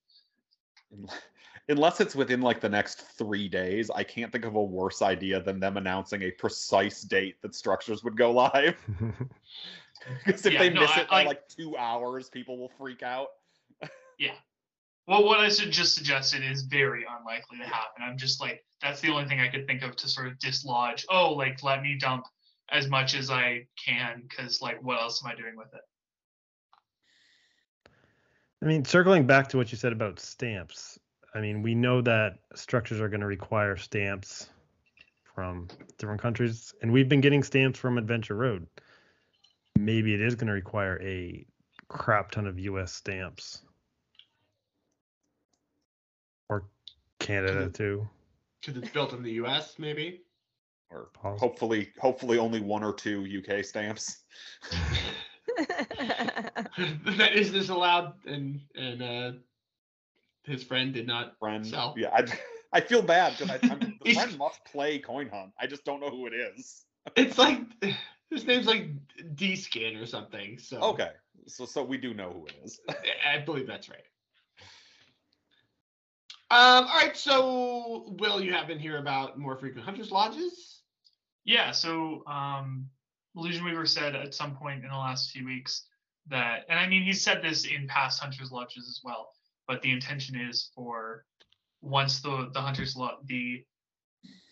Unless 1.70 2.02
it's 2.02 2.16
within 2.16 2.42
like 2.42 2.60
the 2.60 2.68
next 2.70 3.02
three 3.18 3.48
days, 3.48 3.90
I 3.92 4.04
can't 4.04 4.32
think 4.32 4.46
of 4.46 4.56
a 4.56 4.64
worse 4.64 5.02
idea 5.02 5.42
than 5.42 5.60
them 5.60 5.78
announcing 5.78 6.24
a 6.24 6.32
precise 6.32 7.02
date 7.04 7.36
that 7.44 7.56
structures 7.56 8.04
would 8.04 8.18
go 8.18 8.32
live. 8.54 8.76
Because 10.26 10.44
if 10.48 10.54
Yeah, 10.54 10.60
they 10.60 10.70
no, 10.72 10.82
miss 10.82 10.90
I- 10.92 11.02
it 11.02 11.10
by 11.10 11.22
I- 11.22 11.26
like 11.26 11.48
two 11.48 11.78
hours, 11.78 12.28
people 12.30 12.58
will 12.58 12.72
freak 12.78 13.04
out. 13.04 13.28
Yeah. 14.18 14.34
Well, 15.08 15.24
what 15.24 15.40
I 15.40 15.50
should 15.50 15.72
just 15.72 15.94
suggested 15.94 16.44
is 16.44 16.64
very 16.64 17.06
unlikely 17.08 17.60
to 17.60 17.66
happen. 17.66 18.02
I'm 18.04 18.18
just 18.18 18.42
like, 18.42 18.64
that's 18.82 19.00
the 19.02 19.10
only 19.10 19.28
thing 19.28 19.40
I 19.42 19.48
could 19.48 19.68
think 19.68 19.84
of 19.84 19.96
to 19.98 20.08
sort 20.08 20.26
of 20.28 20.40
dislodge. 20.40 21.06
Oh, 21.10 21.34
like 21.34 21.62
let 21.62 21.84
me 21.84 21.98
dump 22.00 22.26
as 22.72 22.88
much 22.88 23.14
as 23.14 23.30
I 23.30 23.68
can, 23.84 24.24
because 24.28 24.60
like, 24.60 24.82
what 24.82 25.00
else 25.00 25.24
am 25.24 25.32
I 25.32 25.36
doing 25.36 25.56
with 25.56 25.72
it? 25.74 25.82
I 28.62 28.66
mean, 28.68 28.86
circling 28.86 29.26
back 29.26 29.50
to 29.50 29.58
what 29.58 29.72
you 29.72 29.78
said 29.78 29.92
about 29.92 30.20
stamps, 30.20 31.00
I 31.34 31.42
mean, 31.42 31.62
we 31.64 31.74
know 31.74 32.02
that 32.02 32.40
structures 32.54 33.02
are 33.02 33.10
going 33.10 33.22
to 33.22 33.28
require 33.28 33.76
stamps 33.76 34.50
from 35.34 35.68
different 35.98 36.22
countries, 36.22 36.74
and 36.82 36.92
we've 36.92 37.10
been 37.10 37.22
getting 37.22 37.42
stamps 37.42 37.80
from 37.80 37.98
Adventure 37.98 38.36
Road. 38.36 38.68
Maybe 39.80 40.14
it 40.14 40.22
is 40.22 40.36
going 40.36 40.48
to 40.48 40.54
require 40.54 41.02
a 41.02 41.46
crap 41.88 42.32
ton 42.32 42.46
of 42.46 42.60
US 42.60 42.94
stamps. 42.94 43.64
Or 46.50 46.66
Canada, 47.20 47.68
Mhm. 47.70 47.74
too. 47.74 48.10
Because 48.60 48.78
it's 48.78 48.92
built 48.92 49.14
in 49.14 49.24
the 49.24 49.32
U.S. 49.34 49.80
Maybe. 49.80 50.24
Or 50.92 51.10
hopefully, 51.16 51.94
hopefully 52.00 52.38
only 52.38 52.60
one 52.60 52.84
or 52.84 52.94
two 52.94 53.26
UK 53.26 53.64
stamps. 53.64 54.24
that 57.18 57.32
is 57.34 57.52
this 57.52 57.70
allowed, 57.70 58.14
and 58.26 58.60
and 58.76 59.02
uh, 59.02 59.32
his 60.44 60.64
friend 60.64 60.94
did 60.94 61.08
not. 61.08 61.38
Friend, 61.40 61.66
So- 61.66 61.94
yeah, 61.98 62.10
I, 62.14 62.26
I 62.74 62.82
feel 62.82 63.02
bad 63.02 63.38
because 63.38 63.50
I, 63.52 63.60
I'm, 63.72 63.98
the 64.06 64.14
friend 64.14 64.38
must 64.38 64.64
play 64.66 65.00
Coin 65.00 65.30
Hunt. 65.30 65.52
I 65.60 65.68
just 65.68 65.84
don't 65.86 66.00
know 66.00 66.10
who 66.10 66.28
it 66.28 66.34
is. 66.34 66.86
It's 67.16 67.38
like 67.38 67.62
his 68.30 68.46
name's 68.46 68.68
like 68.68 68.88
D 69.36 69.56
Skin 69.56 69.96
or 69.98 70.06
something. 70.06 70.58
So 70.60 70.80
Okay, 70.82 71.12
so 71.48 71.66
so 71.66 71.84
we 71.84 71.98
do 71.98 72.14
know 72.14 72.32
who 72.32 72.46
it 72.48 72.56
is. 72.64 72.80
I 73.28 73.40
believe 73.40 73.68
that's 73.68 73.90
right. 73.90 74.04
Um, 76.52 76.86
all 76.86 77.00
right, 77.00 77.16
so 77.16 78.14
Will, 78.20 78.42
you 78.42 78.52
have 78.52 78.68
been 78.68 78.80
here 78.80 78.98
about 78.98 79.40
more 79.40 79.56
frequent 79.56 79.86
hunters 79.86 80.12
lodges. 80.12 80.82
Yeah. 81.46 81.72
So, 81.72 82.24
um, 82.28 82.90
Illusion 83.36 83.64
Weaver 83.64 83.86
said 83.86 84.16
at 84.16 84.34
some 84.34 84.56
point 84.56 84.84
in 84.84 84.90
the 84.90 84.98
last 84.98 85.32
few 85.32 85.46
weeks 85.46 85.86
that, 86.28 86.66
and 86.70 86.78
I 86.78 86.88
mean, 86.88 87.04
he 87.04 87.14
said 87.14 87.42
this 87.42 87.66
in 87.66 87.88
past 87.88 88.20
Hunters 88.20 88.52
Lodges 88.52 88.88
as 88.88 89.02
well, 89.04 89.32
but 89.68 89.82
the 89.82 89.92
intention 89.92 90.40
is 90.40 90.70
for 90.76 91.26
once 91.82 92.20
the 92.20 92.50
the 92.54 92.62
Hunters 92.62 92.96
Lodge, 92.96 93.18
the 93.26 93.64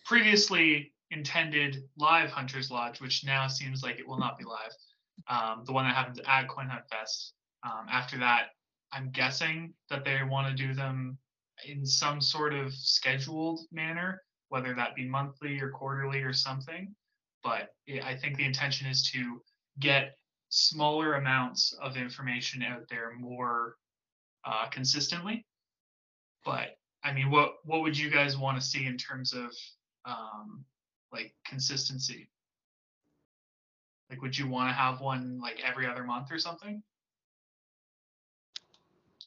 previously 0.05 0.93
intended 1.11 1.84
live 1.97 2.32
Hunters 2.32 2.71
Lodge, 2.71 3.01
which 3.01 3.25
now 3.25 3.47
seems 3.47 3.84
like 3.84 3.99
it 3.99 4.07
will 4.07 4.17
not 4.17 4.38
be 4.38 4.45
live, 4.45 4.73
um, 5.27 5.63
the 5.65 5.73
one 5.73 5.86
that 5.86 5.95
happens 5.95 6.19
at 6.25 6.47
Coin 6.47 6.67
Hunt 6.67 6.84
Fest. 6.89 7.34
Um, 7.63 7.88
after 7.91 8.17
that, 8.19 8.49
I'm 8.91 9.11
guessing 9.11 9.73
that 9.89 10.05
they 10.05 10.19
want 10.27 10.47
to 10.47 10.67
do 10.67 10.73
them 10.73 11.17
in 11.67 11.86
some 11.86 12.21
sort 12.21 12.53
of 12.53 12.73
scheduled 12.73 13.59
manner, 13.71 14.21
whether 14.47 14.73
that 14.73 14.95
be 14.95 15.07
monthly 15.07 15.59
or 15.59 15.69
quarterly 15.69 16.21
or 16.21 16.34
something. 16.34 16.95
But 17.43 17.73
I 18.03 18.15
think 18.15 18.37
the 18.37 18.45
intention 18.45 18.87
is 18.87 19.09
to 19.11 19.41
get 19.79 20.17
smaller 20.49 21.13
amounts 21.13 21.73
of 21.81 21.95
information 21.95 22.63
out 22.63 22.87
there 22.89 23.13
more 23.17 23.75
uh, 24.45 24.67
consistently. 24.69 25.45
But 26.43 26.77
I 27.03 27.13
mean, 27.13 27.31
what 27.31 27.55
what 27.63 27.81
would 27.81 27.97
you 27.97 28.09
guys 28.09 28.37
want 28.37 28.59
to 28.59 28.65
see 28.65 28.85
in 28.85 28.97
terms 28.97 29.33
of 29.33 29.51
um, 30.05 30.65
like 31.11 31.33
consistency? 31.45 32.29
Like, 34.09 34.21
would 34.21 34.37
you 34.37 34.47
want 34.47 34.69
to 34.69 34.73
have 34.73 35.01
one 35.01 35.39
like 35.39 35.61
every 35.63 35.85
other 35.85 36.03
month 36.03 36.31
or 36.31 36.39
something? 36.39 36.81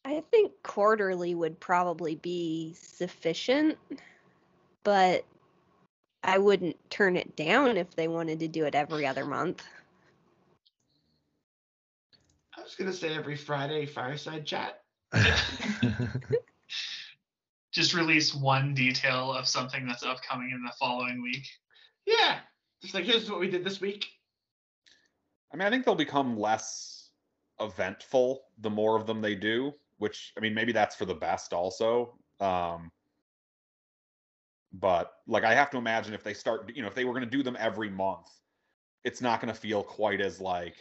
I 0.04 0.20
think 0.32 0.52
quarterly 0.64 1.34
would 1.34 1.60
probably 1.60 2.16
be 2.16 2.74
sufficient, 2.76 3.78
but 4.82 5.24
I 6.24 6.38
wouldn't 6.38 6.76
turn 6.90 7.16
it 7.16 7.36
down 7.36 7.76
if 7.76 7.94
they 7.96 8.08
wanted 8.08 8.40
to 8.40 8.48
do 8.48 8.64
it 8.64 8.74
every 8.74 9.06
other 9.06 9.24
month. 9.24 9.62
I 12.56 12.62
was 12.62 12.74
gonna 12.74 12.92
say 12.92 13.14
every 13.14 13.36
Friday 13.36 13.86
fireside 13.86 14.46
chat. 14.46 14.82
Just 17.72 17.94
release 17.94 18.34
one 18.34 18.74
detail 18.74 19.32
of 19.32 19.48
something 19.48 19.86
that's 19.86 20.04
upcoming 20.04 20.50
in 20.50 20.62
the 20.62 20.72
following 20.78 21.22
week. 21.22 21.48
Yeah, 22.06 22.38
just 22.82 22.94
like 22.94 23.04
here's 23.04 23.30
what 23.30 23.40
we 23.40 23.48
did 23.48 23.64
this 23.64 23.80
week. 23.80 24.06
I 25.52 25.56
mean, 25.56 25.66
I 25.66 25.70
think 25.70 25.84
they'll 25.84 25.94
become 25.94 26.38
less 26.38 27.10
eventful 27.60 28.42
the 28.58 28.70
more 28.70 28.96
of 28.96 29.06
them 29.06 29.20
they 29.20 29.34
do, 29.34 29.72
which 29.98 30.32
I 30.36 30.40
mean, 30.40 30.54
maybe 30.54 30.72
that's 30.72 30.96
for 30.96 31.04
the 31.04 31.14
best 31.14 31.52
also. 31.52 32.14
Um, 32.40 32.90
but 34.72 35.12
like, 35.26 35.44
I 35.44 35.54
have 35.54 35.70
to 35.70 35.78
imagine 35.78 36.14
if 36.14 36.22
they 36.22 36.34
start, 36.34 36.70
you 36.74 36.82
know, 36.82 36.88
if 36.88 36.94
they 36.94 37.04
were 37.04 37.12
going 37.12 37.24
to 37.24 37.30
do 37.30 37.42
them 37.42 37.56
every 37.58 37.90
month, 37.90 38.28
it's 39.04 39.20
not 39.20 39.40
going 39.40 39.52
to 39.52 39.58
feel 39.58 39.82
quite 39.82 40.20
as 40.20 40.40
like, 40.40 40.76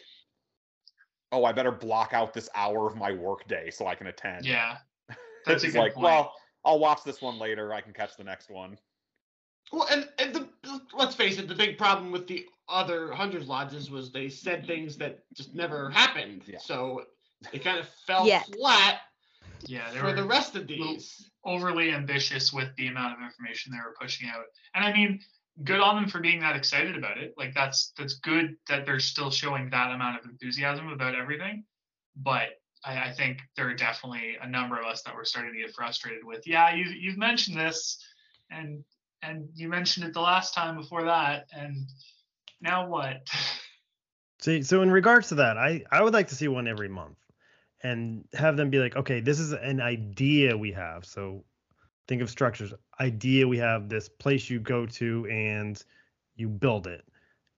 oh, 1.32 1.46
I 1.46 1.52
better 1.52 1.72
block 1.72 2.14
out 2.14 2.34
this 2.34 2.50
hour 2.56 2.88
of 2.88 2.96
my 2.96 3.12
workday 3.12 3.70
so 3.72 3.88
I 3.88 3.96
can 3.96 4.08
attend. 4.08 4.46
Yeah, 4.46 4.78
that's 5.46 5.64
a 5.64 5.68
it's 5.68 5.76
good 5.76 5.80
like, 5.80 5.94
point. 5.94 6.06
well, 6.06 6.34
I'll 6.64 6.80
watch 6.80 7.04
this 7.04 7.22
one 7.22 7.40
later. 7.40 7.74
I 7.74 7.82
can 7.82 7.94
catch 7.94 8.16
the 8.18 8.24
next 8.24 8.50
one. 8.50 8.78
Well, 9.72 9.88
and, 9.92 10.08
and 10.20 10.36
the 10.36 10.48
let's 10.94 11.16
face 11.16 11.40
it, 11.40 11.48
the 11.48 11.56
big 11.56 11.78
problem 11.78 12.12
with 12.12 12.28
the 12.28 12.46
other 12.70 13.12
hunters 13.12 13.48
lodges 13.48 13.90
was 13.90 14.12
they 14.12 14.30
said 14.30 14.60
mm-hmm. 14.60 14.68
things 14.68 14.98
that 14.98 15.20
just 15.34 15.56
never 15.56 15.90
happened. 15.90 16.44
Yeah. 16.46 16.60
So 16.60 17.04
it 17.52 17.64
kind 17.64 17.80
of 17.80 17.88
fell 18.06 18.28
Yet. 18.28 18.48
flat 18.54 19.00
yeah, 19.68 19.92
they 19.92 20.00
for 20.00 20.08
were 20.08 20.14
the 20.14 20.24
rest 20.24 20.56
of 20.56 20.70
little- 20.70 20.94
these. 20.94 21.31
Overly 21.44 21.92
ambitious 21.92 22.54
with 22.54 22.70
the 22.78 22.88
amount 22.88 23.14
of 23.14 23.26
information 23.26 23.72
they 23.72 23.80
were 23.80 23.96
pushing 24.00 24.30
out. 24.30 24.46
And 24.76 24.86
I 24.86 24.94
mean, 24.94 25.20
good 25.64 25.80
on 25.80 25.96
them 25.96 26.10
for 26.10 26.20
being 26.20 26.40
that 26.42 26.56
excited 26.56 26.98
about 26.98 27.18
it. 27.18 27.34
Like 27.38 27.54
that's 27.54 27.94
that's 27.98 28.16
good 28.16 28.56
that 28.68 28.86
they're 28.86 29.00
still 29.00 29.32
showing 29.32 29.70
that 29.70 29.92
amount 29.92 30.20
of 30.20 30.30
enthusiasm 30.30 30.90
about 30.90 31.16
everything. 31.16 31.64
But 32.16 32.50
I, 32.84 33.10
I 33.10 33.14
think 33.14 33.40
there 33.56 33.70
are 33.70 33.74
definitely 33.74 34.38
a 34.42 34.48
number 34.48 34.80
of 34.80 34.86
us 34.86 35.02
that 35.04 35.16
were 35.16 35.26
starting 35.26 35.54
to 35.54 35.60
get 35.60 35.74
frustrated 35.74 36.24
with, 36.24 36.46
yeah, 36.46 36.74
you've 36.74 36.94
you've 36.94 37.18
mentioned 37.18 37.58
this 37.58 37.98
and 38.50 38.84
and 39.22 39.48
you 39.54 39.70
mentioned 39.70 40.06
it 40.06 40.14
the 40.14 40.22
last 40.22 40.54
time 40.54 40.76
before 40.76 41.04
that, 41.06 41.48
and 41.54 41.88
now 42.60 42.88
what? 42.88 43.28
See, 44.42 44.64
so 44.64 44.82
in 44.82 44.90
regards 44.90 45.28
to 45.30 45.36
that, 45.36 45.58
I 45.58 45.84
I 45.92 46.02
would 46.02 46.14
like 46.14 46.30
to 46.30 46.36
see 46.36 46.48
one 46.48 46.68
every 46.68 46.90
month, 46.90 47.18
and 47.84 48.26
have 48.34 48.58
them 48.58 48.70
be 48.70 48.80
like, 48.80 48.96
okay, 48.96 49.20
this 49.20 49.40
is 49.40 49.54
an 49.54 49.82
idea 49.82 50.56
we 50.58 50.72
have. 50.72 51.06
So 51.06 51.44
think 52.08 52.22
of 52.22 52.30
structures. 52.30 52.74
Idea 53.00 53.48
we 53.48 53.58
have 53.58 53.90
this 53.90 54.10
place 54.10 54.50
you 54.50 54.60
go 54.60 54.86
to 54.86 55.28
and 55.30 55.84
you 56.36 56.48
build 56.48 56.88
it, 56.88 57.04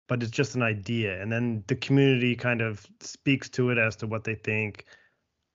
but 0.08 0.22
it's 0.22 0.30
just 0.30 0.54
an 0.54 0.62
idea, 0.62 1.20
and 1.20 1.30
then 1.30 1.64
the 1.66 1.76
community 1.76 2.34
kind 2.34 2.60
of 2.60 2.86
speaks 3.00 3.48
to 3.50 3.70
it 3.70 3.78
as 3.78 3.96
to 3.96 4.06
what 4.06 4.24
they 4.24 4.34
think, 4.34 4.86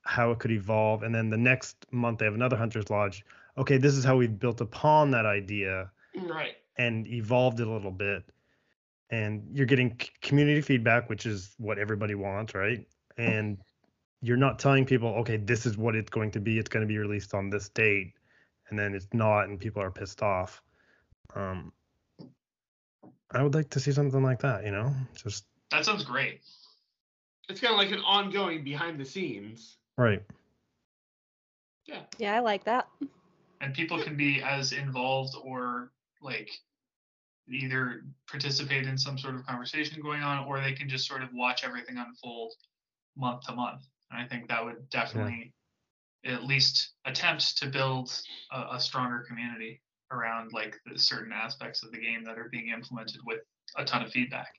how 0.03 0.32
it 0.32 0.39
could 0.39 0.51
evolve, 0.51 1.03
and 1.03 1.13
then 1.13 1.30
the 1.30 1.38
next 1.38 1.86
month 1.91 2.20
they 2.20 2.26
have 2.26 2.36
another 2.36 2.57
hunters 2.57 2.89
lodge. 2.89 3.26
Okay, 3.57 3.78
this 3.78 3.93
is 3.95 4.03
how 4.03 4.15
we've 4.15 4.39
built 4.39 4.61
upon 4.61 5.11
that 5.11 5.26
idea 5.26 5.91
Right. 6.15 6.55
and 6.78 7.07
evolved 7.07 7.59
it 7.59 7.68
a 7.68 7.72
little 7.72 7.91
bit 7.91 8.24
and 9.09 9.47
you're 9.51 9.65
getting 9.65 9.99
community 10.22 10.61
feedback 10.61 11.09
which 11.09 11.26
is 11.26 11.53
what 11.57 11.78
everybody 11.78 12.15
wants 12.15 12.53
right 12.55 12.88
and 13.18 13.57
you're 14.22 14.38
not 14.38 14.59
telling 14.59 14.86
people, 14.86 15.09
okay, 15.09 15.38
this 15.38 15.65
is 15.65 15.78
what 15.78 15.95
it's 15.95 16.09
going 16.09 16.32
to 16.32 16.39
be. 16.39 16.57
It's 16.57 16.70
going 16.70 16.82
to 16.82 16.88
be 16.88 16.97
released 16.97 17.34
on 17.34 17.49
this 17.49 17.70
date, 17.70 18.13
and 18.70 18.78
then 18.78 18.95
it's 18.95 19.07
not, 19.13 19.43
and 19.43 19.59
people 19.59 19.82
are 19.82 19.91
pissed 19.91 20.22
off. 20.24 20.61
Um, 21.36 21.72
I 23.32 23.43
would 23.43 23.53
like 23.53 23.70
to 23.72 23.80
see 23.80 23.91
something 23.91 24.24
like 24.24 24.39
that. 24.39 24.65
You 24.65 24.72
know, 24.72 24.93
just 25.13 25.45
That 25.72 25.86
sounds 25.86 26.03
great. 26.03 26.41
It's 27.49 27.61
kind 27.61 27.74
of 27.74 27.78
like 27.78 27.91
an 27.91 28.03
ongoing 28.03 28.63
behind 28.63 28.99
the 28.99 29.05
scenes. 29.05 29.78
right. 29.97 30.24
Yeah. 31.86 32.01
Yeah, 32.18 32.36
I 32.36 32.39
like 32.39 32.65
that. 32.65 32.89
and 33.61 33.74
people 33.74 34.01
can 34.03 34.18
be 34.18 34.41
as 34.41 34.74
involved 34.74 35.36
or 35.41 35.91
like 36.22 36.49
either 37.49 38.03
participate 38.30 38.86
in 38.86 38.97
some 38.97 39.18
sort 39.18 39.36
of 39.36 39.45
conversation 39.45 40.01
going 40.01 40.22
on 40.22 40.45
or 40.45 40.59
they 40.59 40.74
can 40.74 40.89
just 40.89 41.07
sort 41.07 41.24
of 41.24 41.30
watch 41.34 41.63
everything 41.63 41.97
unfold 41.97 42.51
month 43.15 43.45
to 43.45 43.53
month 43.53 43.84
and 44.12 44.22
i 44.22 44.28
think 44.28 44.47
that 44.47 44.64
would 44.64 44.89
definitely 44.89 45.53
at 46.26 46.43
least 46.43 46.91
attempt 47.05 47.58
to 47.58 47.68
build 47.68 48.12
a, 48.51 48.76
a 48.76 48.80
stronger 48.80 49.24
community 49.28 49.82
around 50.12 50.51
like 50.53 50.76
the 50.86 50.97
certain 50.97 51.32
aspects 51.34 51.84
of 51.84 51.91
the 51.91 51.97
game 51.97 52.24
that 52.24 52.38
are 52.38 52.49
being 52.51 52.70
implemented 52.70 53.20
with 53.26 53.39
a 53.78 53.86
ton 53.86 54.03
of 54.03 54.12
feedback 54.12 54.53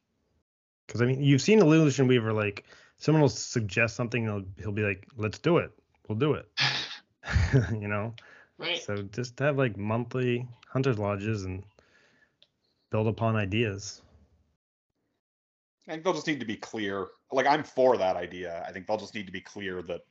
Because 0.86 1.02
I 1.02 1.06
mean, 1.06 1.22
you've 1.22 1.42
seen 1.42 1.60
Illusion 1.60 2.06
Weaver. 2.06 2.32
Like, 2.32 2.64
someone 2.98 3.22
will 3.22 3.28
suggest 3.28 3.96
something, 3.96 4.26
and 4.26 4.46
he'll, 4.56 4.64
he'll 4.64 4.72
be 4.72 4.82
like, 4.82 5.06
"Let's 5.16 5.38
do 5.38 5.58
it. 5.58 5.70
We'll 6.08 6.18
do 6.18 6.34
it." 6.34 6.48
you 7.72 7.88
know. 7.88 8.14
Right. 8.58 8.82
So 8.82 9.02
just 9.02 9.38
have 9.38 9.58
like 9.58 9.76
monthly 9.76 10.46
hunters 10.66 10.98
lodges 10.98 11.44
and 11.44 11.62
build 12.90 13.06
upon 13.06 13.36
ideas. 13.36 14.02
I 15.88 15.92
think 15.92 16.04
they'll 16.04 16.14
just 16.14 16.26
need 16.26 16.40
to 16.40 16.46
be 16.46 16.56
clear. 16.56 17.08
Like 17.32 17.46
I'm 17.46 17.62
for 17.62 17.96
that 17.96 18.16
idea. 18.16 18.64
I 18.68 18.72
think 18.72 18.86
they'll 18.86 18.98
just 18.98 19.14
need 19.14 19.26
to 19.26 19.32
be 19.32 19.40
clear 19.40 19.82
that 19.82 20.02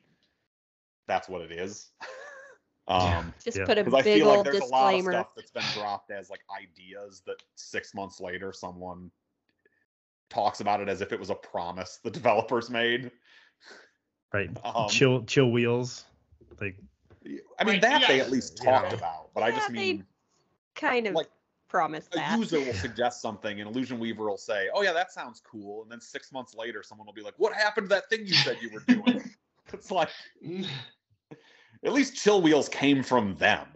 that's 1.08 1.30
what 1.30 1.42
it 1.42 1.52
is. 1.52 1.92
um, 2.88 3.34
Just 3.44 3.58
Yeah. 3.58 3.66
put 3.66 3.78
a 3.78 3.84
because 3.84 3.94
I 3.94 4.02
big 4.02 4.20
feel 4.20 4.28
like 4.28 4.38
old 4.38 4.46
there's 4.46 4.60
a 4.60 4.66
lot 4.66 4.94
of 4.94 5.02
stuff 5.02 5.36
that's 5.36 5.52
been 5.52 5.70
dropped 5.72 6.10
as 6.12 6.30
like 6.30 6.42
ideas 6.52 7.22
that 7.28 7.38
six 7.56 7.94
months 7.94 8.20
later 8.20 8.52
someone 8.52 9.12
talks 10.30 10.60
about 10.60 10.82
it 10.82 10.90
as 10.90 11.02
if 11.02 11.14
it 11.14 11.20
was 11.20 11.30
a 11.30 11.36
promise 11.36 12.00
the 12.04 12.12
developers 12.12 12.70
made. 12.70 13.12
Right. 14.34 14.50
Um, 14.76 14.90
chill, 14.90 15.24
chill 15.24 15.52
wheels. 15.52 16.06
Like, 16.60 16.76
I 17.60 17.64
mean 17.64 17.74
Right, 17.74 17.82
that 17.82 18.08
they 18.08 18.20
at 18.20 18.32
least 18.32 18.62
Yeah. 18.64 18.82
talked 18.82 18.94
about, 18.94 19.34
but 19.34 19.44
I 19.44 19.52
just 19.52 19.70
Yeah, 19.70 19.76
they 19.76 19.94
mean 19.94 20.06
Kind 20.76 21.08
of 21.08 21.16
like, 21.16 21.30
promised 21.68 22.16
a 22.16 22.38
user 22.38 22.60
will 22.60 22.74
suggest 22.88 23.22
something 23.22 23.60
and 23.60 23.70
Illusion 23.70 24.00
Weaver 24.00 24.30
will 24.30 24.38
say, 24.38 24.70
"Oh 24.74 24.82
yeah, 24.82 24.94
that 24.94 25.12
sounds 25.12 25.42
cool," 25.42 25.84
and 25.84 25.92
then 25.92 26.02
six 26.02 26.32
months 26.32 26.56
later, 26.56 26.84
someone 26.84 27.06
will 27.06 27.14
be 27.14 27.22
like, 27.22 27.36
"What 27.38 27.54
happened 27.54 27.90
to 27.90 27.96
that 27.96 28.10
thing 28.10 28.26
you 28.26 28.34
said 28.34 28.58
you 28.62 28.70
were 28.70 28.84
doing?" 28.88 29.24
it's 29.74 29.92
like 29.92 30.10
at 31.86 31.94
least 31.94 32.16
Chill 32.16 32.42
Wheels 32.42 32.70
came 32.70 33.04
from 33.04 33.36
them. 33.36 33.68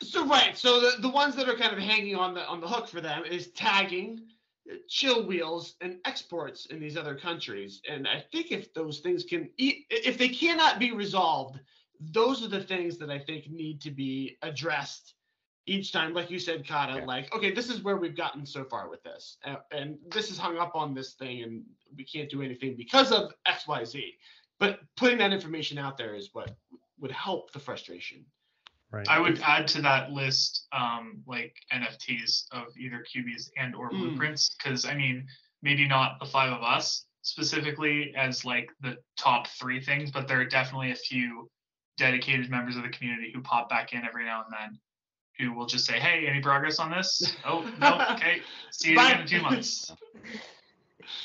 So 0.00 0.26
right, 0.26 0.56
so 0.56 0.80
the, 0.80 1.02
the 1.02 1.08
ones 1.10 1.36
that 1.36 1.46
are 1.46 1.56
kind 1.56 1.74
of 1.74 1.78
hanging 1.78 2.16
on 2.16 2.32
the 2.32 2.46
on 2.46 2.60
the 2.60 2.66
hook 2.68 2.88
for 2.88 3.02
them 3.02 3.24
is 3.24 3.48
tagging, 3.48 4.22
uh, 4.70 4.76
chill 4.88 5.26
wheels, 5.26 5.74
and 5.82 5.98
exports 6.06 6.66
in 6.66 6.80
these 6.80 6.96
other 6.96 7.14
countries. 7.14 7.82
And 7.86 8.08
I 8.08 8.24
think 8.32 8.50
if 8.50 8.72
those 8.72 9.00
things 9.00 9.24
can, 9.24 9.50
if 9.58 10.16
they 10.16 10.30
cannot 10.30 10.78
be 10.78 10.92
resolved, 10.92 11.60
those 12.00 12.42
are 12.42 12.48
the 12.48 12.62
things 12.62 12.96
that 12.96 13.10
I 13.10 13.18
think 13.18 13.50
need 13.50 13.82
to 13.82 13.90
be 13.90 14.38
addressed 14.40 15.14
each 15.68 15.92
time. 15.92 16.14
Like 16.14 16.30
you 16.30 16.38
said, 16.38 16.66
Cata, 16.66 16.98
Yeah. 17.00 17.04
like 17.04 17.32
okay, 17.34 17.52
this 17.52 17.68
is 17.70 17.82
where 17.82 17.96
we've 17.96 18.16
gotten 18.16 18.44
so 18.46 18.64
far 18.64 18.88
with 18.88 19.02
this, 19.02 19.36
uh, 19.44 19.56
and 19.70 19.98
this 20.10 20.30
is 20.30 20.38
hung 20.38 20.58
up 20.58 20.74
on 20.74 20.94
this 20.94 21.14
thing, 21.14 21.42
and 21.42 21.64
we 21.96 22.04
can't 22.04 22.28
do 22.30 22.42
anything 22.42 22.76
because 22.76 23.12
of 23.12 23.32
X, 23.46 23.66
Y, 23.68 23.84
Z. 23.84 24.14
But 24.58 24.80
putting 24.96 25.18
that 25.18 25.32
information 25.32 25.78
out 25.78 25.96
there 25.96 26.14
is 26.14 26.30
what 26.32 26.56
would 26.98 27.12
help 27.12 27.52
the 27.52 27.60
frustration. 27.60 28.24
right. 28.90 29.06
I 29.08 29.20
would 29.20 29.38
add 29.42 29.68
to 29.68 29.82
that 29.82 30.10
list 30.12 30.66
um, 30.72 31.22
like 31.26 31.54
NFTs 31.72 32.46
of 32.52 32.64
either 32.78 33.04
QBs 33.04 33.50
and 33.58 33.74
or 33.76 33.90
Mm. 33.92 33.98
blueprints 34.00 34.56
because 34.56 34.84
I 34.86 34.94
mean 34.94 35.26
maybe 35.62 35.86
not 35.86 36.18
the 36.18 36.24
five 36.26 36.52
of 36.52 36.62
us 36.62 37.04
specifically 37.22 38.14
as 38.16 38.44
like 38.44 38.70
the 38.80 38.96
top 39.18 39.46
three 39.48 39.80
things, 39.80 40.10
but 40.10 40.26
there 40.26 40.40
are 40.40 40.44
definitely 40.46 40.90
a 40.92 40.96
few 40.96 41.50
dedicated 41.98 42.48
members 42.50 42.76
of 42.76 42.82
the 42.82 42.88
community 42.88 43.30
who 43.34 43.40
pop 43.42 43.68
back 43.68 43.92
in 43.92 44.04
every 44.06 44.24
now 44.24 44.42
and 44.44 44.52
then 44.58 44.78
who 45.38 45.52
will 45.52 45.66
just 45.66 45.86
say, 45.86 45.98
"Hey, 45.98 46.26
any 46.26 46.40
progress 46.40 46.78
on 46.78 46.90
this? 46.90 47.36
Oh 47.44 47.70
no, 47.80 48.04
okay, 48.12 48.40
see 48.70 48.90
you 48.92 49.00
again 49.00 49.20
in 49.22 49.26
two 49.26 49.42
months." 49.42 49.92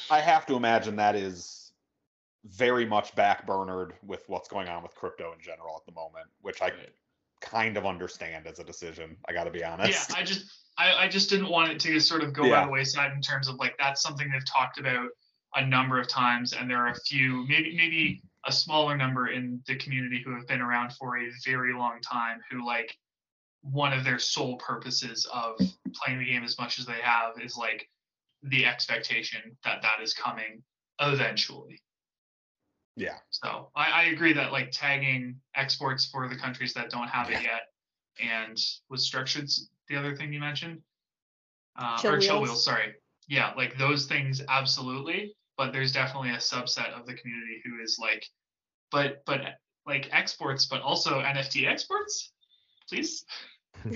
I 0.10 0.20
have 0.20 0.46
to 0.46 0.56
imagine 0.56 0.96
that 0.98 1.16
is 1.16 1.72
very 2.46 2.86
much 2.86 3.16
backburnered 3.16 3.92
with 4.06 4.24
what's 4.28 4.48
going 4.48 4.68
on 4.68 4.84
with 4.84 4.96
crypto 4.96 5.34
in 5.34 5.40
general 5.42 5.76
at 5.78 5.86
the 5.86 5.92
moment, 5.94 6.28
which 6.42 6.62
I 6.62 6.72
kind 7.42 7.78
of 7.78 7.86
understand 7.86 8.48
as 8.48 8.60
a 8.60 8.64
decision. 8.64 9.18
I 9.28 9.34
got 9.34 9.46
to 9.46 9.52
be 9.52 9.64
honest. 9.64 10.10
Yeah, 10.10 10.16
I 10.18 10.24
just 10.24 10.46
I, 10.78 10.94
I 10.94 11.08
just 11.08 11.30
didn't 11.30 11.50
want 11.50 11.72
it 11.72 11.80
to 11.82 12.00
sort 12.00 12.24
of 12.24 12.34
go 12.34 12.50
by 12.50 12.66
the 12.66 12.72
wayside 12.72 13.12
in 13.14 13.22
terms 13.22 13.48
of 13.48 13.56
like 13.56 13.76
that's 13.78 14.02
something 14.02 14.30
they've 14.32 14.46
talked 14.46 14.80
about 14.80 15.10
a 15.56 15.66
number 15.66 16.00
of 16.00 16.08
times, 16.08 16.54
and 16.54 16.70
there 16.70 16.78
are 16.78 16.90
a 16.90 17.00
few, 17.02 17.46
maybe 17.48 17.76
maybe 17.76 18.22
a 18.46 18.52
smaller 18.52 18.98
number 18.98 19.28
in 19.28 19.62
the 19.68 19.76
community 19.76 20.22
who 20.24 20.36
have 20.36 20.48
been 20.48 20.62
around 20.62 20.94
for 20.94 21.18
a 21.18 21.30
very 21.46 21.74
long 21.74 22.02
time, 22.02 22.40
who 22.50 22.66
like 22.66 22.98
one 23.64 23.94
of 23.94 24.04
their 24.04 24.20
sole 24.20 24.58
purposes 24.58 25.26
of 25.34 25.58
playing 25.96 26.20
the 26.20 26.26
game 26.26 26.44
as 26.44 26.60
much 26.60 26.80
as 26.80 26.86
they 26.86 27.00
have 27.02 27.40
is 27.42 27.58
like 27.58 27.90
the 28.44 28.66
expectation 28.66 29.58
that 29.64 29.82
that 29.82 30.02
is 30.02 30.14
coming 30.14 30.62
eventually. 31.00 31.82
Yeah. 32.96 33.16
So 33.30 33.70
I, 33.76 33.90
I 33.90 34.04
agree 34.06 34.34
that 34.34 34.52
like 34.52 34.70
tagging 34.72 35.40
exports 35.56 36.06
for 36.06 36.28
the 36.28 36.36
countries 36.36 36.74
that 36.74 36.90
don't 36.90 37.08
have 37.08 37.30
it 37.30 37.42
yet, 37.42 37.70
and 38.22 38.58
was 38.90 39.04
structured 39.06 39.50
the 39.88 39.96
other 39.96 40.16
thing 40.16 40.32
you 40.32 40.40
mentioned, 40.40 40.82
uh, 41.78 41.98
Chill 42.00 42.14
or 42.14 42.20
chill 42.20 42.36
wheels. 42.36 42.50
wheels. 42.50 42.66
Sorry, 42.66 42.94
yeah, 43.28 43.54
like 43.56 43.78
those 43.78 44.06
things 44.06 44.42
absolutely. 44.50 45.36
But 45.58 45.72
there's 45.72 45.92
definitely 45.92 46.32
a 46.32 46.38
subset 46.38 47.00
of 47.00 47.06
the 47.06 47.14
community 47.14 47.62
who 47.64 47.82
is 47.82 47.98
like, 48.00 48.26
but 48.92 49.24
but 49.26 49.42
like 49.86 50.10
exports, 50.12 50.66
but 50.66 50.82
also 50.82 51.22
NFT 51.22 51.68
exports, 51.68 52.32
please. 52.90 53.26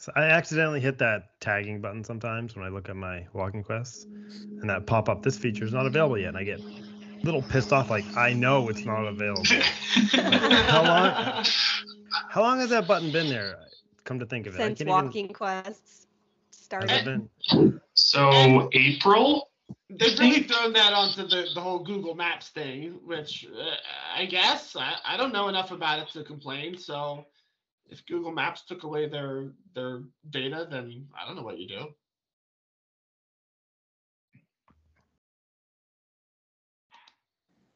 So 0.00 0.10
I 0.16 0.22
accidentally 0.22 0.80
hit 0.80 0.96
that 1.00 1.38
tagging 1.40 1.82
button 1.82 2.02
sometimes 2.02 2.56
when 2.56 2.64
I 2.64 2.70
look 2.70 2.88
at 2.88 2.96
my 2.96 3.26
walking 3.34 3.62
quests, 3.62 4.04
and 4.04 4.70
that 4.70 4.86
pop 4.86 5.10
up. 5.10 5.22
This 5.22 5.36
feature 5.36 5.62
is 5.62 5.74
not 5.74 5.84
available 5.84 6.16
yet, 6.16 6.28
and 6.28 6.38
I 6.38 6.42
get 6.44 6.58
a 6.58 7.22
little 7.22 7.42
pissed 7.42 7.70
off. 7.70 7.90
Like 7.90 8.06
I 8.16 8.32
know 8.32 8.70
it's 8.70 8.86
not 8.86 9.04
available. 9.04 9.44
How 9.44 10.82
long? 10.82 11.44
How 12.30 12.40
long 12.40 12.60
has 12.60 12.70
that 12.70 12.88
button 12.88 13.12
been 13.12 13.28
there? 13.28 13.58
Come 14.04 14.18
to 14.20 14.24
think 14.24 14.46
of 14.46 14.54
it, 14.54 14.56
Since 14.56 14.78
can't 14.78 14.88
walking 14.88 15.28
quests 15.34 16.06
started. 16.50 16.90
Has 16.90 17.00
it 17.00 17.04
been? 17.04 17.80
so 17.92 18.70
April. 18.72 19.50
They've 19.90 20.18
really 20.18 20.44
thrown 20.44 20.72
that 20.72 20.94
onto 20.94 21.28
the, 21.28 21.48
the 21.54 21.60
whole 21.60 21.80
Google 21.80 22.14
Maps 22.14 22.48
thing, 22.48 23.00
which 23.04 23.46
uh, 23.54 23.74
I 24.16 24.24
guess 24.24 24.76
I, 24.76 24.94
I 25.04 25.16
don't 25.18 25.32
know 25.32 25.48
enough 25.48 25.72
about 25.72 25.98
it 25.98 26.08
to 26.14 26.24
complain. 26.24 26.78
So 26.78 27.26
if 27.90 28.06
Google 28.06 28.32
Maps 28.32 28.64
took 28.66 28.84
away 28.84 29.08
their 29.08 29.52
their 29.74 30.02
data, 30.30 30.66
then 30.70 31.06
I 31.20 31.26
don't 31.26 31.36
know 31.36 31.42
what 31.42 31.58
you 31.58 31.68
do. 31.68 31.88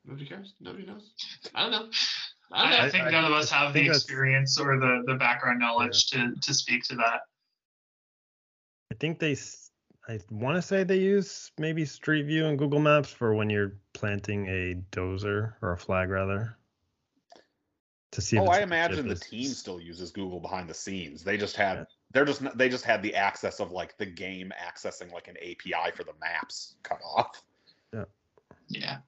Nobody 0.05 0.27
cares. 0.27 0.55
Nobody 0.61 0.87
knows. 0.87 1.11
I 1.55 1.63
don't 1.63 1.71
know. 1.71 1.89
I 2.53 2.63
don't 2.63 2.71
know. 2.71 2.77
I, 2.77 2.87
I 2.87 2.91
think 2.91 3.05
I- 3.05 3.11
none 3.11 3.25
of 3.25 3.33
us 3.33 3.51
have 3.51 3.73
the 3.73 3.87
experience 3.87 4.59
or 4.59 4.79
the 4.79 5.03
the 5.07 5.15
background 5.15 5.61
knowledge 5.61 6.07
to 6.11 6.33
to 6.43 6.55
speak 6.55 6.85
to 6.85 6.97
that. 6.97 7.21
I 8.93 8.95
think 9.01 9.19
they. 9.19 9.37
I 10.07 10.21
want 10.31 10.57
to 10.57 10.63
say 10.63 10.85
they 10.85 10.99
use 10.99 11.51
maybe 11.59 11.87
Street 11.87 12.25
View 12.27 12.45
and 12.47 12.59
Google 12.59 12.79
Maps 12.79 13.11
for 13.11 13.35
when 13.35 13.49
you're 13.49 13.79
planting 13.95 14.47
a 14.49 14.75
dozer 14.95 15.55
or 15.63 15.73
a 15.73 15.79
flag 15.79 16.11
rather. 16.11 16.59
To 18.15 18.21
see. 18.21 18.39
Oh, 18.39 18.45
it's- 18.45 18.59
I 18.59 18.63
imagine 18.63 19.09
the 19.09 19.17
team 19.17 19.49
still 19.49 19.81
uses 19.81 20.13
Google 20.13 20.39
behind 20.39 20.71
the 20.71 20.75
scenes. 20.75 21.25
They 21.25 21.37
just 21.37 21.57
had 21.57 21.79
Yeah. 21.79 21.85
they're 22.13 22.25
just 22.25 22.43
they 22.57 22.69
just 22.69 22.85
had 22.85 23.03
the 23.03 23.13
access 23.17 23.59
of 23.59 23.73
like 23.73 23.99
the 23.99 24.07
game 24.07 24.53
accessing 24.57 25.13
like 25.13 25.27
an 25.27 25.37
API 25.39 25.91
for 25.97 26.05
the 26.05 26.13
maps 26.21 26.77
cut 26.85 27.01
off. 27.05 27.43
Yeah. 27.93 28.05
Yeah. 28.69 28.99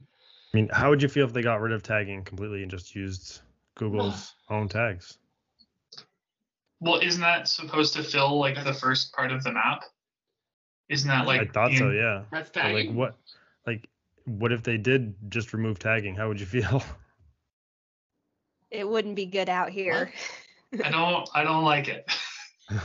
I 0.00 0.56
mean, 0.56 0.70
how 0.72 0.88
would 0.88 1.02
you 1.02 1.08
feel 1.08 1.26
if 1.26 1.34
they 1.34 1.42
got 1.42 1.60
rid 1.60 1.72
of 1.72 1.82
tagging 1.82 2.24
completely 2.24 2.62
and 2.62 2.70
just 2.70 2.94
used 2.94 3.40
Google's 3.74 4.34
own 4.48 4.68
tags? 4.70 5.18
Well, 6.80 6.98
isn't 6.98 7.20
that 7.20 7.46
supposed 7.46 7.92
to 7.94 8.02
fill 8.02 8.38
like 8.38 8.62
the 8.64 8.72
first 8.74 9.12
part 9.12 9.32
of 9.32 9.44
the 9.44 9.52
map? 9.52 9.82
Isn't 10.88 11.08
that 11.08 11.26
like 11.26 11.42
I 11.42 11.44
thought 11.44 11.72
the 11.72 11.76
so, 11.76 11.90
yeah. 11.90 12.24
That's 12.32 12.48
But, 12.48 12.72
like 12.72 12.90
what, 12.90 13.18
like 13.66 13.86
what 14.24 14.50
if 14.50 14.62
they 14.62 14.78
did 14.78 15.14
just 15.28 15.52
remove 15.52 15.78
tagging? 15.78 16.14
How 16.16 16.28
would 16.28 16.40
you 16.40 16.46
feel? 16.46 16.82
It 18.72 18.88
wouldn't 18.88 19.14
be 19.14 19.26
good 19.26 19.48
out 19.50 19.68
here. 19.70 20.10
I 20.84 20.90
don't 20.90 21.28
I 21.34 21.44
don't 21.44 21.64
like 21.64 21.88
it. 21.88 22.10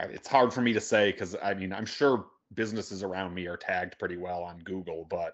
It's 0.00 0.28
hard 0.28 0.54
for 0.54 0.60
me 0.60 0.72
to 0.74 0.80
say 0.80 1.10
because 1.10 1.34
I 1.42 1.54
mean 1.54 1.72
I'm 1.72 1.84
sure 1.84 2.26
businesses 2.54 3.02
around 3.02 3.34
me 3.34 3.46
are 3.46 3.56
tagged 3.56 3.98
pretty 3.98 4.16
well 4.16 4.44
on 4.44 4.60
Google, 4.60 5.04
but 5.10 5.32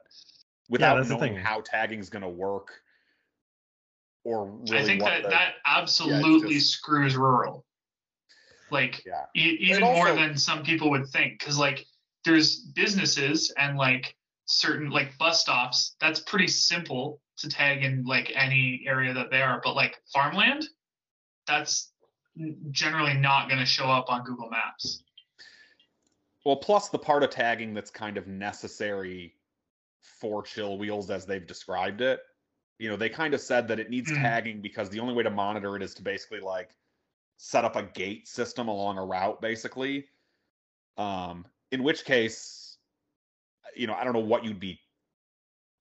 without 0.70 0.94
that's 0.96 1.08
the 1.08 1.16
knowing 1.16 1.34
thing. 1.34 1.44
how 1.44 1.60
tagging 1.60 1.98
is 2.00 2.08
going 2.08 2.22
to 2.22 2.30
work 2.30 2.68
or 4.24 4.46
really 4.46 4.78
I 4.78 4.84
think 4.84 5.02
what 5.02 5.10
that 5.10 5.22
the, 5.24 5.28
that 5.28 5.54
absolutely 5.66 6.54
just- 6.54 6.70
screws 6.70 7.14
rural. 7.14 7.66
Like 8.70 9.04
yeah. 9.04 9.26
e- 9.36 9.58
even 9.60 9.82
also- 9.82 9.96
more 9.96 10.14
than 10.14 10.38
some 10.38 10.62
people 10.62 10.88
would 10.90 11.08
think, 11.08 11.38
because 11.38 11.58
like 11.58 11.84
there's 12.24 12.60
businesses 12.60 13.52
and 13.58 13.76
like 13.76 14.16
certain 14.46 14.88
like 14.88 15.18
bus 15.18 15.42
stops. 15.42 15.94
That's 16.00 16.20
pretty 16.20 16.48
simple 16.48 17.20
to 17.44 17.50
tag 17.50 17.84
in 17.84 18.04
like 18.04 18.32
any 18.34 18.84
area 18.86 19.14
that 19.14 19.30
they 19.30 19.40
are, 19.42 19.60
but 19.62 19.74
like 19.74 20.00
farmland, 20.12 20.66
that's 21.46 21.92
generally 22.70 23.14
not 23.14 23.48
going 23.48 23.60
to 23.60 23.66
show 23.66 23.84
up 23.84 24.06
on 24.08 24.24
Google 24.24 24.50
Maps. 24.50 25.02
Well, 26.44 26.56
plus 26.56 26.88
the 26.88 26.98
part 26.98 27.22
of 27.22 27.30
tagging 27.30 27.72
that's 27.72 27.90
kind 27.90 28.16
of 28.16 28.26
necessary 28.26 29.34
for 30.00 30.42
chill 30.42 30.76
wheels 30.78 31.10
as 31.10 31.24
they've 31.24 31.46
described 31.46 32.00
it. 32.00 32.20
You 32.78 32.90
know, 32.90 32.96
they 32.96 33.08
kind 33.08 33.34
of 33.34 33.40
said 33.40 33.68
that 33.68 33.78
it 33.78 33.88
needs 33.88 34.10
Mm. 34.10 34.22
tagging 34.22 34.60
because 34.60 34.90
the 34.90 35.00
only 35.00 35.14
way 35.14 35.22
to 35.22 35.30
monitor 35.30 35.76
it 35.76 35.82
is 35.82 35.94
to 35.94 36.02
basically 36.02 36.40
like 36.40 36.74
set 37.36 37.64
up 37.64 37.76
a 37.76 37.84
gate 37.84 38.28
system 38.28 38.68
along 38.68 38.98
a 38.98 39.04
route, 39.04 39.40
basically. 39.40 40.08
Um, 40.96 41.46
in 41.70 41.82
which 41.82 42.04
case, 42.04 42.78
you 43.74 43.86
know, 43.86 43.94
I 43.94 44.04
don't 44.04 44.12
know 44.12 44.20
what 44.20 44.44
you'd 44.44 44.60
be 44.60 44.78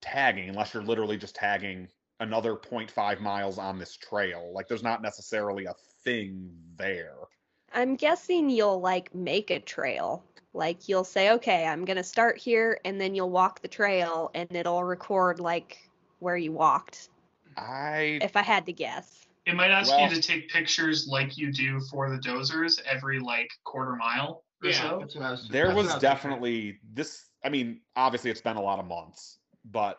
tagging 0.04 0.48
unless 0.48 0.74
you're 0.74 0.82
literally 0.82 1.16
just 1.16 1.34
tagging 1.34 1.88
another 2.20 2.54
0.5 2.54 3.20
miles 3.20 3.58
on 3.58 3.78
this 3.78 3.96
trail. 3.96 4.52
Like 4.54 4.68
there's 4.68 4.82
not 4.82 5.02
necessarily 5.02 5.64
a 5.64 5.74
thing 6.04 6.50
there. 6.76 7.14
I'm 7.72 7.96
guessing 7.96 8.48
you'll 8.50 8.80
like 8.80 9.14
make 9.14 9.50
a 9.50 9.58
trail. 9.58 10.24
Like 10.52 10.88
you'll 10.88 11.04
say, 11.04 11.32
okay, 11.32 11.66
I'm 11.66 11.84
gonna 11.84 12.04
start 12.04 12.38
here, 12.38 12.78
and 12.84 13.00
then 13.00 13.14
you'll 13.16 13.30
walk 13.30 13.60
the 13.60 13.66
trail, 13.68 14.30
and 14.34 14.48
it'll 14.54 14.84
record 14.84 15.40
like 15.40 15.78
where 16.20 16.36
you 16.36 16.52
walked. 16.52 17.08
I 17.56 18.18
If 18.22 18.36
I 18.36 18.42
had 18.42 18.64
to 18.66 18.72
guess. 18.72 19.26
It 19.46 19.54
might 19.56 19.70
ask 19.72 19.90
Well- 19.90 20.08
you 20.08 20.14
to 20.14 20.22
take 20.22 20.48
pictures 20.50 21.06
like 21.08 21.36
you 21.36 21.52
do 21.52 21.80
for 21.90 22.08
the 22.08 22.18
dozers 22.18 22.80
every 22.86 23.18
like 23.18 23.50
quarter 23.64 23.96
mile 23.96 24.44
or 24.62 24.70
Yeah, 24.70 24.80
so. 24.90 24.98
that's 25.00 25.16
what 25.16 25.24
I 25.24 25.30
was. 25.32 25.48
there 25.48 25.74
was 25.74 25.94
definitely 25.96 26.78
this 26.94 27.28
i 27.44 27.48
mean 27.50 27.80
obviously 27.96 28.30
it's 28.30 28.40
been 28.40 28.56
a 28.56 28.62
lot 28.62 28.78
of 28.78 28.86
months 28.86 29.38
but 29.64 29.98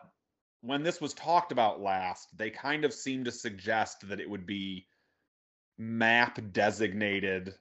when 0.62 0.82
this 0.82 1.00
was 1.00 1.14
talked 1.14 1.52
about 1.52 1.80
last 1.80 2.28
they 2.36 2.50
kind 2.50 2.84
of 2.84 2.92
seemed 2.92 3.24
to 3.24 3.32
suggest 3.32 4.08
that 4.08 4.20
it 4.20 4.28
would 4.28 4.46
be 4.46 4.86
map 5.78 6.38
designated 6.52 7.54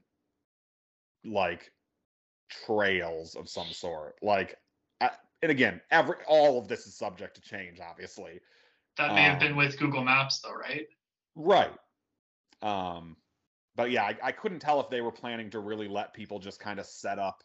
like 1.25 1.71
trails 2.49 3.35
of 3.35 3.49
some 3.49 3.71
sort 3.71 4.15
like 4.21 4.55
I, 5.01 5.11
and 5.41 5.51
again 5.51 5.81
every 5.91 6.15
all 6.27 6.59
of 6.59 6.67
this 6.67 6.87
is 6.87 6.95
subject 6.97 7.35
to 7.35 7.41
change 7.41 7.79
obviously 7.79 8.41
That 8.97 9.13
may 9.13 9.23
have 9.23 9.33
Um, 9.33 9.39
been 9.39 9.55
with 9.55 9.77
Google 9.79 10.03
Maps 10.03 10.39
though, 10.41 10.53
right? 10.53 10.87
Right. 11.35 11.77
Um, 12.61 13.17
but 13.75 13.91
yeah, 13.91 14.03
I, 14.03 14.17
I 14.23 14.31
couldn't 14.31 14.59
tell 14.59 14.79
if 14.79 14.89
they 14.89 15.01
were 15.01 15.11
planning 15.11 15.49
to 15.51 15.59
really 15.59 15.87
let 15.87 16.13
people 16.13 16.39
just 16.39 16.59
kind 16.59 16.79
of 16.79 16.85
set 16.85 17.19
up 17.19 17.43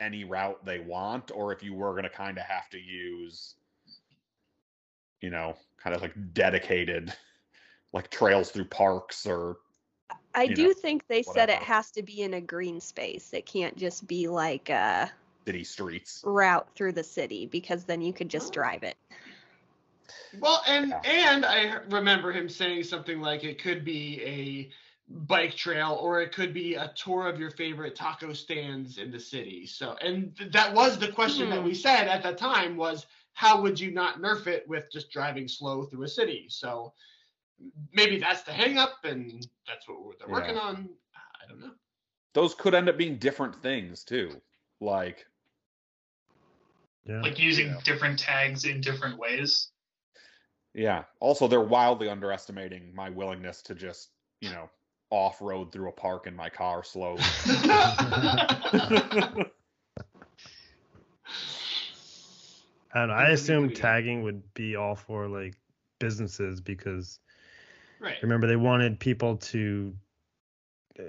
any 0.00 0.24
route 0.24 0.64
they 0.64 0.78
want, 0.78 1.30
or 1.34 1.52
if 1.52 1.62
you 1.62 1.74
were 1.74 1.92
going 1.92 2.04
to 2.04 2.10
kind 2.10 2.38
of 2.38 2.44
have 2.44 2.68
to 2.70 2.78
use, 2.78 3.54
you 5.20 5.30
know, 5.30 5.56
kind 5.82 5.94
of 5.94 6.02
like 6.02 6.14
dedicated, 6.32 7.12
like 7.92 8.10
trails 8.10 8.50
through 8.50 8.66
parks 8.66 9.26
or 9.26 9.58
I 10.34 10.46
do 10.46 10.68
know, 10.68 10.72
think 10.72 11.06
they 11.08 11.22
said 11.22 11.50
it 11.50 11.62
has 11.62 11.90
to 11.92 12.02
be 12.02 12.22
in 12.22 12.34
a 12.34 12.40
green 12.40 12.80
space. 12.80 13.32
It 13.32 13.46
can't 13.46 13.76
just 13.76 14.06
be 14.06 14.28
like 14.28 14.68
a 14.68 15.10
city 15.46 15.64
streets. 15.64 16.20
route 16.24 16.68
through 16.76 16.92
the 16.92 17.02
city 17.02 17.46
because 17.46 17.84
then 17.84 18.00
you 18.00 18.12
could 18.12 18.28
just 18.28 18.52
drive 18.52 18.82
it. 18.82 18.96
Well, 20.40 20.62
and 20.66 20.90
Yeah. 20.90 21.00
and 21.04 21.44
I 21.44 21.76
remember 21.90 22.32
him 22.32 22.48
saying 22.48 22.84
something 22.84 23.20
like 23.20 23.44
it 23.44 23.60
could 23.60 23.84
be 23.84 24.22
a 24.22 24.70
bike 25.10 25.56
trail 25.56 25.98
or 26.00 26.20
it 26.20 26.32
could 26.32 26.52
be 26.52 26.74
a 26.74 26.92
tour 26.94 27.28
of 27.28 27.40
your 27.40 27.50
favorite 27.50 27.96
taco 27.96 28.32
stands 28.32 28.98
in 28.98 29.10
the 29.10 29.18
city. 29.20 29.66
So, 29.66 29.96
and 30.02 30.36
th- 30.36 30.52
that 30.52 30.74
was 30.74 30.98
the 30.98 31.08
question 31.08 31.48
that 31.50 31.62
we 31.62 31.70
hmm. 31.70 31.76
said 31.76 32.08
at 32.08 32.22
that 32.22 32.36
time 32.36 32.76
was 32.76 33.06
how 33.32 33.60
would 33.62 33.80
you 33.80 33.90
not 33.90 34.20
nerf 34.20 34.46
it 34.46 34.68
with 34.68 34.90
just 34.92 35.10
driving 35.10 35.48
slow 35.48 35.84
through 35.84 36.04
a 36.04 36.08
city? 36.08 36.46
So 36.48 36.92
maybe 37.92 38.18
that's 38.18 38.42
the 38.42 38.52
hang 38.52 38.76
up 38.76 38.96
and 39.04 39.46
that's 39.66 39.88
what 39.88 40.04
we're, 40.04 40.12
they're 40.18 40.28
working 40.28 40.58
on. 40.58 40.90
I 41.16 41.48
don't 41.48 41.60
know. 41.60 41.70
Those 42.34 42.54
could 42.54 42.74
end 42.74 42.88
up 42.88 42.98
being 42.98 43.16
different 43.16 43.56
things 43.62 44.04
too. 44.04 44.30
Like, 44.80 45.26
Yeah. 47.06 47.22
Like 47.22 47.38
using 47.38 47.68
Yeah. 47.68 47.80
different 47.84 48.18
tags 48.18 48.66
in 48.66 48.80
different 48.82 49.18
ways. 49.18 49.70
yeah. 50.74 51.04
Also, 51.20 51.48
they're 51.48 51.60
wildly 51.60 52.10
underestimating 52.10 52.94
my 52.94 53.08
willingness 53.08 53.62
to 53.62 53.74
just, 53.74 54.10
you 54.40 54.50
know, 54.50 54.68
off 55.10 55.40
road 55.40 55.72
through 55.72 55.88
a 55.88 55.92
park 55.92 56.26
in 56.26 56.36
my 56.36 56.48
car 56.48 56.84
slow. 56.84 57.16
I 62.92 63.00
don't 63.00 63.08
know. 63.08 63.14
I 63.14 63.28
assume 63.30 63.70
tagging 63.70 64.22
would 64.22 64.54
be 64.54 64.76
all 64.76 64.94
for 64.94 65.28
like 65.28 65.54
businesses 65.98 66.60
because 66.60 67.20
right. 68.00 68.16
remember 68.22 68.46
they 68.46 68.56
wanted 68.56 68.98
people 68.98 69.36
to 69.36 69.94
uh, 70.98 71.02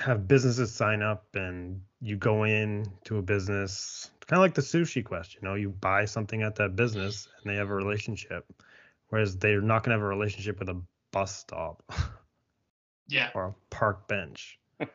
have 0.00 0.28
businesses 0.28 0.72
sign 0.72 1.02
up 1.02 1.26
and 1.34 1.80
you 2.00 2.16
go 2.16 2.44
in 2.44 2.86
to 3.04 3.16
a 3.18 3.22
business 3.22 4.10
kind 4.26 4.38
of 4.38 4.42
like 4.42 4.54
the 4.54 4.60
sushi 4.60 5.04
question 5.04 5.40
you 5.42 5.48
know 5.48 5.54
you 5.54 5.70
buy 5.70 6.04
something 6.04 6.42
at 6.42 6.56
that 6.56 6.76
business 6.76 7.28
and 7.40 7.50
they 7.50 7.56
have 7.56 7.70
a 7.70 7.74
relationship 7.74 8.44
whereas 9.08 9.36
they're 9.36 9.62
not 9.62 9.84
going 9.84 9.96
to 9.96 10.00
have 10.00 10.04
a 10.04 10.08
relationship 10.08 10.58
with 10.58 10.68
a 10.68 10.80
bus 11.12 11.36
stop 11.36 11.82
Yeah. 13.08 13.30
or 13.34 13.46
a 13.46 13.54
park 13.70 14.06
bench 14.08 14.58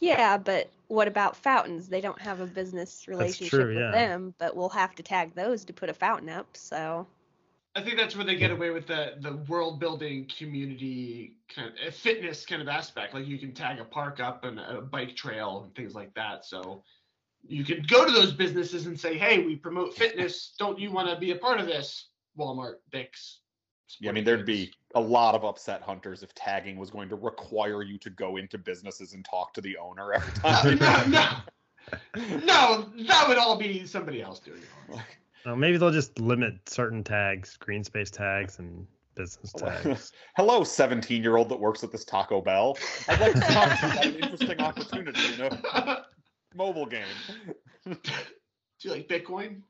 Yeah, 0.00 0.38
but 0.38 0.70
what 0.86 1.08
about 1.08 1.36
fountains? 1.36 1.88
They 1.88 2.00
don't 2.00 2.20
have 2.20 2.40
a 2.40 2.46
business 2.46 3.06
relationship 3.08 3.50
true, 3.50 3.68
with 3.68 3.78
yeah. 3.78 3.90
them, 3.90 4.34
but 4.38 4.56
we'll 4.56 4.68
have 4.68 4.94
to 4.96 5.02
tag 5.02 5.34
those 5.34 5.64
to 5.64 5.72
put 5.72 5.88
a 5.88 5.94
fountain 5.94 6.28
up. 6.28 6.46
So 6.56 7.06
I 7.74 7.82
think 7.82 7.96
that's 7.96 8.14
where 8.14 8.24
they 8.24 8.36
get 8.36 8.50
away 8.50 8.70
with 8.70 8.86
the 8.86 9.14
the 9.20 9.36
world 9.48 9.80
building 9.80 10.30
community 10.36 11.36
kind 11.54 11.72
of 11.84 11.94
fitness 11.94 12.46
kind 12.46 12.62
of 12.62 12.68
aspect. 12.68 13.12
Like 13.12 13.26
you 13.26 13.38
can 13.38 13.52
tag 13.52 13.80
a 13.80 13.84
park 13.84 14.20
up 14.20 14.44
and 14.44 14.60
a 14.60 14.80
bike 14.80 15.16
trail 15.16 15.62
and 15.64 15.74
things 15.74 15.94
like 15.94 16.14
that. 16.14 16.44
So 16.44 16.82
you 17.46 17.64
could 17.64 17.88
go 17.88 18.04
to 18.04 18.12
those 18.12 18.32
businesses 18.32 18.86
and 18.86 18.98
say, 18.98 19.18
"Hey, 19.18 19.44
we 19.44 19.56
promote 19.56 19.94
fitness. 19.94 20.54
Don't 20.58 20.78
you 20.78 20.92
want 20.92 21.08
to 21.08 21.16
be 21.16 21.32
a 21.32 21.36
part 21.36 21.60
of 21.60 21.66
this?" 21.66 22.08
Walmart, 22.38 22.76
Dick's. 22.92 23.40
Yeah, 24.00 24.10
I 24.10 24.12
mean, 24.12 24.24
there'd 24.24 24.46
be 24.46 24.72
a 24.94 25.00
lot 25.00 25.34
of 25.34 25.44
upset 25.44 25.82
hunters 25.82 26.22
if 26.22 26.34
tagging 26.34 26.76
was 26.76 26.90
going 26.90 27.08
to 27.08 27.16
require 27.16 27.82
you 27.82 27.98
to 27.98 28.10
go 28.10 28.36
into 28.36 28.58
businesses 28.58 29.14
and 29.14 29.24
talk 29.24 29.54
to 29.54 29.60
the 29.60 29.76
owner 29.78 30.12
every 30.12 30.32
time. 30.78 31.10
no, 31.10 31.28
no, 32.16 32.36
no, 32.44 32.92
that 33.04 33.26
would 33.28 33.38
all 33.38 33.56
be 33.56 33.86
somebody 33.86 34.20
else 34.22 34.40
doing 34.40 34.62
it. 34.92 35.00
Uh, 35.46 35.54
maybe 35.54 35.78
they'll 35.78 35.92
just 35.92 36.18
limit 36.18 36.54
certain 36.66 37.02
tags 37.02 37.56
green 37.56 37.84
space 37.84 38.10
tags 38.10 38.58
and 38.58 38.84
business 39.14 39.52
tags 39.52 40.12
Hello, 40.36 40.64
17 40.64 41.22
year 41.22 41.36
old 41.36 41.48
that 41.48 41.58
works 41.58 41.84
at 41.84 41.92
this 41.92 42.04
Taco 42.04 42.40
Bell. 42.40 42.76
I'd 43.08 43.20
like 43.20 43.34
to 43.34 43.40
talk 43.40 43.78
to 43.78 43.86
you 43.86 43.92
about 43.92 44.04
an 44.04 44.14
interesting 44.16 44.60
opportunity 44.60 45.34
in 45.34 45.40
a 45.42 46.04
mobile 46.54 46.86
game. 46.86 47.06
Do 47.86 47.96
you 48.80 48.90
like 48.90 49.08
Bitcoin? 49.08 49.62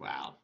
Wow. 0.00 0.36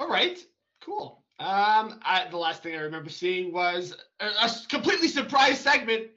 All 0.00 0.08
right, 0.08 0.38
cool. 0.82 1.24
Um, 1.38 2.00
I, 2.02 2.26
the 2.30 2.36
last 2.36 2.62
thing 2.62 2.74
I 2.76 2.80
remember 2.80 3.10
seeing 3.10 3.52
was 3.52 3.94
a 4.20 4.50
completely 4.68 5.08
surprise 5.08 5.58
segment, 5.58 6.08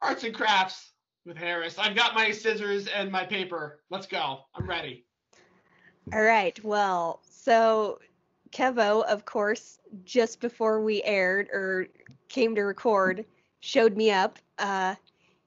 arts 0.00 0.24
and 0.24 0.34
crafts 0.34 0.92
with 1.24 1.36
Harris. 1.36 1.78
I've 1.78 1.96
got 1.96 2.14
my 2.14 2.30
scissors 2.30 2.86
and 2.88 3.10
my 3.10 3.24
paper. 3.24 3.80
Let's 3.90 4.06
go. 4.06 4.40
I'm 4.54 4.68
ready. 4.68 5.06
All 6.12 6.22
right. 6.22 6.62
Well, 6.64 7.20
so 7.30 7.98
Kevo, 8.50 9.04
of 9.04 9.24
course, 9.24 9.78
just 10.04 10.40
before 10.40 10.82
we 10.82 11.02
aired 11.04 11.48
or 11.52 11.88
came 12.28 12.54
to 12.54 12.62
record, 12.62 13.24
showed 13.60 13.96
me 13.96 14.10
up. 14.10 14.38
Uh, 14.58 14.94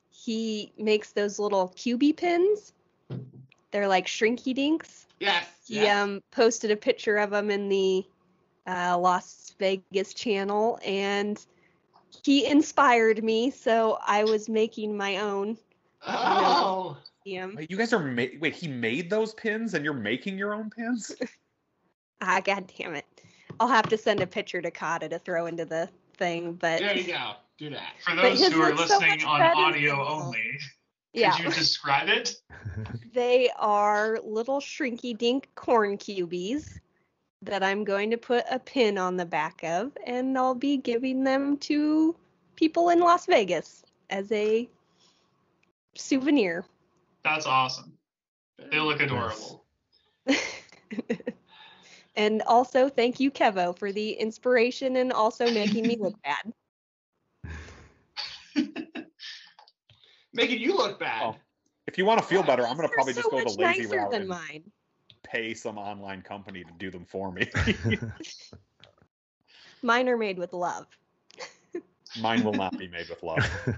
he 0.09 0.71
makes 0.77 1.11
those 1.11 1.37
little 1.39 1.69
QB 1.75 2.17
pins. 2.17 2.73
They're 3.71 3.87
like 3.87 4.07
shrinky 4.07 4.55
dinks. 4.55 5.05
Yes. 5.19 5.45
He 5.65 5.75
yes. 5.75 5.97
um, 5.97 6.21
posted 6.31 6.69
a 6.71 6.75
picture 6.75 7.17
of 7.17 7.31
them 7.31 7.49
in 7.49 7.69
the 7.69 8.05
uh, 8.67 8.97
Las 8.97 9.55
Vegas 9.59 10.13
channel, 10.13 10.79
and 10.85 11.43
he 12.23 12.45
inspired 12.45 13.23
me. 13.23 13.49
So 13.49 13.97
I 14.05 14.23
was 14.23 14.47
making 14.47 14.95
my 14.95 15.17
own. 15.17 15.57
oh, 16.07 16.97
Um, 17.41 17.55
Wait, 17.55 17.71
you 17.71 17.77
guys 17.77 17.93
are 17.93 17.99
ma- 17.99 18.37
wait. 18.39 18.53
He 18.53 18.67
made 18.67 19.09
those 19.09 19.33
pins, 19.33 19.73
and 19.73 19.83
you're 19.83 19.95
making 19.95 20.37
your 20.37 20.53
own 20.53 20.69
pins. 20.69 21.11
ah, 22.21 22.39
god 22.45 22.71
damn 22.77 22.93
it! 22.93 23.05
I'll 23.59 23.67
have 23.67 23.89
to 23.89 23.97
send 23.97 24.21
a 24.21 24.27
picture 24.27 24.61
to 24.61 24.69
Cata 24.69 25.09
to 25.09 25.17
throw 25.17 25.47
into 25.47 25.65
the 25.65 25.89
thing, 26.17 26.53
but 26.53 26.79
there 26.79 26.95
you 26.95 27.07
go. 27.07 27.31
Do 27.57 27.71
that. 27.71 27.93
For 28.01 28.15
those 28.15 28.45
who 28.47 28.61
are 28.61 28.75
looks 28.75 28.91
so 28.91 28.99
listening 28.99 29.25
on 29.25 29.41
audio 29.41 30.07
only, 30.07 30.59
Yeah. 31.15 31.35
could 31.35 31.45
you 31.45 31.51
describe 31.51 32.09
it? 32.09 32.35
They 33.13 33.49
are 33.57 34.19
little 34.25 34.59
shrinky 34.59 35.17
dink 35.17 35.47
corn 35.55 35.97
cubies 35.97 36.81
that 37.43 37.63
I'm 37.63 37.85
going 37.85 38.11
to 38.11 38.17
put 38.17 38.43
a 38.51 38.59
pin 38.59 38.97
on 38.97 39.15
the 39.15 39.25
back 39.25 39.63
of, 39.63 39.97
and 40.05 40.37
I'll 40.37 40.53
be 40.53 40.75
giving 40.75 41.23
them 41.23 41.55
to 41.59 42.13
people 42.57 42.89
in 42.89 42.99
Las 42.99 43.25
Vegas 43.25 43.85
as 44.09 44.29
a 44.33 44.67
souvenir. 45.95 46.65
That's 47.23 47.45
awesome. 47.45 47.93
They 48.71 48.79
look 48.79 49.01
adorable. 49.01 49.63
and 52.15 52.41
also, 52.43 52.89
thank 52.89 53.21
you, 53.21 53.31
Kevo, 53.31 53.77
for 53.77 53.91
the 53.91 54.11
inspiration 54.11 54.95
and 54.97 55.11
also 55.13 55.49
making 55.49 55.87
me 55.87 55.97
look 55.97 56.15
bad. 58.55 58.93
Making 60.35 60.59
you 60.59 60.75
look 60.75 60.99
bad. 60.99 61.21
Oh, 61.23 61.35
If 61.87 61.97
you 61.97 62.05
want 62.05 62.19
to 62.19 62.25
feel 62.25 62.43
better, 62.43 62.67
I'm 62.67 62.75
gonna 62.75 62.89
probably 62.89 63.13
so 63.13 63.21
just 63.21 63.31
go 63.31 63.43
the 63.43 63.61
lazy 63.61 63.85
route 63.87 64.11
than 64.11 64.21
and 64.21 64.29
mine. 64.29 64.63
pay 65.23 65.53
some 65.53 65.77
online 65.77 66.21
company 66.21 66.63
to 66.63 66.71
do 66.77 66.91
them 66.91 67.05
for 67.05 67.31
me. 67.31 67.49
Mine 69.81 70.09
are 70.09 70.17
made 70.17 70.37
with 70.39 70.51
love. 70.53 70.87
Mine 72.19 72.43
will 72.43 72.53
not 72.53 72.77
be 72.77 72.87
made 72.87 73.09
with 73.09 73.21
love. 73.23 73.43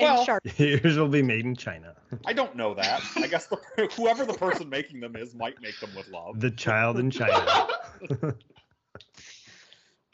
And 0.00 0.14
Well- 0.14 0.24
sharp. 0.24 0.44
Yours 0.60 0.96
will 0.96 1.08
be 1.08 1.22
made 1.22 1.44
in 1.44 1.56
China. 1.56 1.92
I 2.24 2.32
don't 2.32 2.54
know 2.54 2.72
that. 2.74 3.02
I 3.16 3.26
guess 3.26 3.48
the, 3.48 3.58
whoever 3.96 4.24
the 4.24 4.32
person 4.34 4.68
making 4.68 5.00
them 5.00 5.16
is 5.16 5.34
might 5.34 5.60
make 5.60 5.80
them 5.80 5.92
with 5.96 6.06
love. 6.08 6.38
The 6.38 6.52
child 6.52 7.00
in 7.00 7.10
China. 7.10 7.66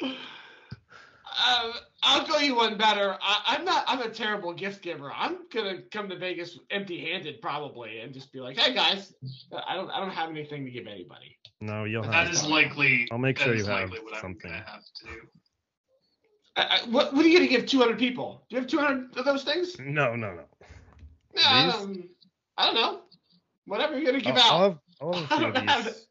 Um, 0.01 1.73
I'll 2.05 2.27
go 2.27 2.39
you 2.39 2.55
one 2.55 2.77
better. 2.77 3.17
I, 3.23 3.43
I'm 3.47 3.65
not. 3.65 3.85
I'm 3.87 4.03
a 4.03 4.09
terrible 4.09 4.53
gift 4.53 4.83
giver. 4.83 5.11
I'm 5.13 5.39
gonna 5.53 5.83
come 5.91 6.09
to 6.11 6.19
Vegas 6.19 6.59
empty-handed 6.71 7.41
probably, 7.41 8.01
and 8.01 8.13
just 8.13 8.33
be 8.33 8.41
like, 8.41 8.59
"Hey 8.59 8.75
guys, 8.75 9.15
I 9.67 9.75
don't. 9.75 9.91
I 9.91 10.01
don't 10.01 10.11
have 10.11 10.29
anything 10.31 10.65
to 10.65 10.71
give 10.71 10.87
anybody." 10.87 11.37
No, 11.61 11.85
you'll 11.85 12.03
have. 12.03 12.13
That 12.13 12.31
is 12.31 12.41
some. 12.41 12.51
likely. 12.51 13.09
I'll 13.11 13.19
make 13.19 13.39
sure 13.39 13.55
you 13.55 13.65
have 13.65 13.91
what 13.91 14.21
something. 14.21 14.51
I'm 14.51 14.59
gonna 14.59 14.71
have 14.71 14.83
to. 14.83 15.09
I, 16.57 16.63
I, 16.63 16.89
what 16.91 17.15
What 17.15 17.25
are 17.25 17.29
you 17.29 17.39
gonna 17.39 17.49
give 17.49 17.67
200 17.67 17.99
people? 17.99 18.45
Do 18.49 18.57
you 18.57 18.61
have 18.61 18.71
200 18.71 19.17
of 19.17 19.25
those 19.25 19.45
things? 19.45 19.77
No, 19.79 20.15
no, 20.15 20.35
no. 20.35 20.45
Yeah, 21.35 21.65
These? 21.67 21.75
um, 21.75 22.09
I 22.59 22.67
don't 22.67 22.75
know. 22.75 23.01
Whatever 23.67 23.95
you're 23.99 24.05
gonna 24.13 24.23
give 24.23 24.37
I'll, 24.37 24.43
I'll 24.43 24.65
out. 24.65 24.71
have, 24.71 24.79
I'll 25.01 25.13
have 25.27 25.31
a 25.31 25.35
I 25.35 25.39
few 25.39 25.47
of 25.47 25.55
don't 25.55 25.69
have 25.69 25.85
these. 25.85 26.07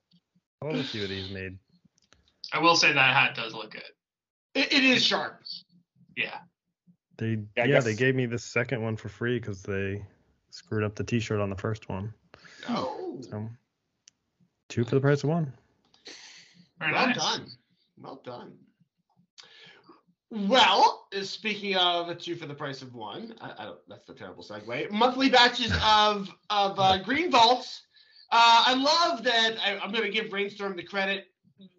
I'll 0.62 0.72
have 0.72 0.80
a 0.80 0.84
few 0.84 1.04
of 1.04 1.10
these 1.10 1.30
made. 1.32 1.58
I 2.52 2.60
will 2.60 2.76
say 2.76 2.92
that 2.94 3.14
hat 3.16 3.36
does 3.36 3.54
look 3.54 3.72
good. 3.72 3.82
It, 4.56 4.72
it 4.74 4.84
is 4.84 5.04
sharp. 5.04 5.42
Yeah. 6.16 6.40
They 7.18 7.40
Yeah, 7.56 7.64
I 7.64 7.68
yeah, 7.68 7.80
they 7.80 7.96
gave 7.96 8.16
me 8.16 8.26
the 8.26 8.40
second 8.40 8.82
one 8.82 8.98
for 8.98 9.10
free 9.10 9.40
because 9.40 9.62
they 9.62 10.04
screwed 10.50 10.84
up 10.84 10.96
the 10.96 11.04
T-shirt 11.04 11.40
on 11.40 11.50
the 11.50 11.56
first 11.56 11.90
one. 11.90 12.14
Oh, 12.70 13.20
So 13.30 13.50
two 14.70 14.84
for 14.84 14.96
the 14.96 15.02
price 15.02 15.24
of 15.24 15.30
one. 15.30 15.54
Very 16.80 16.94
well 16.94 17.08
nice. 17.08 17.18
done. 17.18 17.48
Well 17.98 18.22
done. 18.24 18.54
Well, 20.32 21.08
uh, 21.16 21.22
speaking 21.22 21.76
of 21.76 22.18
two 22.18 22.36
for 22.36 22.48
the 22.48 22.56
price 22.56 22.82
of 22.82 22.96
one, 22.96 23.36
I, 23.40 23.54
I 23.58 23.66
don't, 23.66 23.80
that's 23.88 24.06
the 24.06 24.16
terrible 24.16 24.44
segue. 24.44 24.90
Monthly 24.90 25.30
batches 25.30 25.72
of 25.86 26.30
of 26.50 26.80
uh, 26.80 26.98
green 26.98 27.30
vaults. 27.30 27.84
Uh, 28.32 28.64
I 28.66 28.74
love 28.74 29.24
that. 29.24 29.58
I, 29.64 29.78
I'm 29.78 29.92
going 29.92 30.06
to 30.06 30.10
give 30.10 30.32
Brainstorm 30.32 30.76
the 30.76 30.84
credit. 30.84 31.26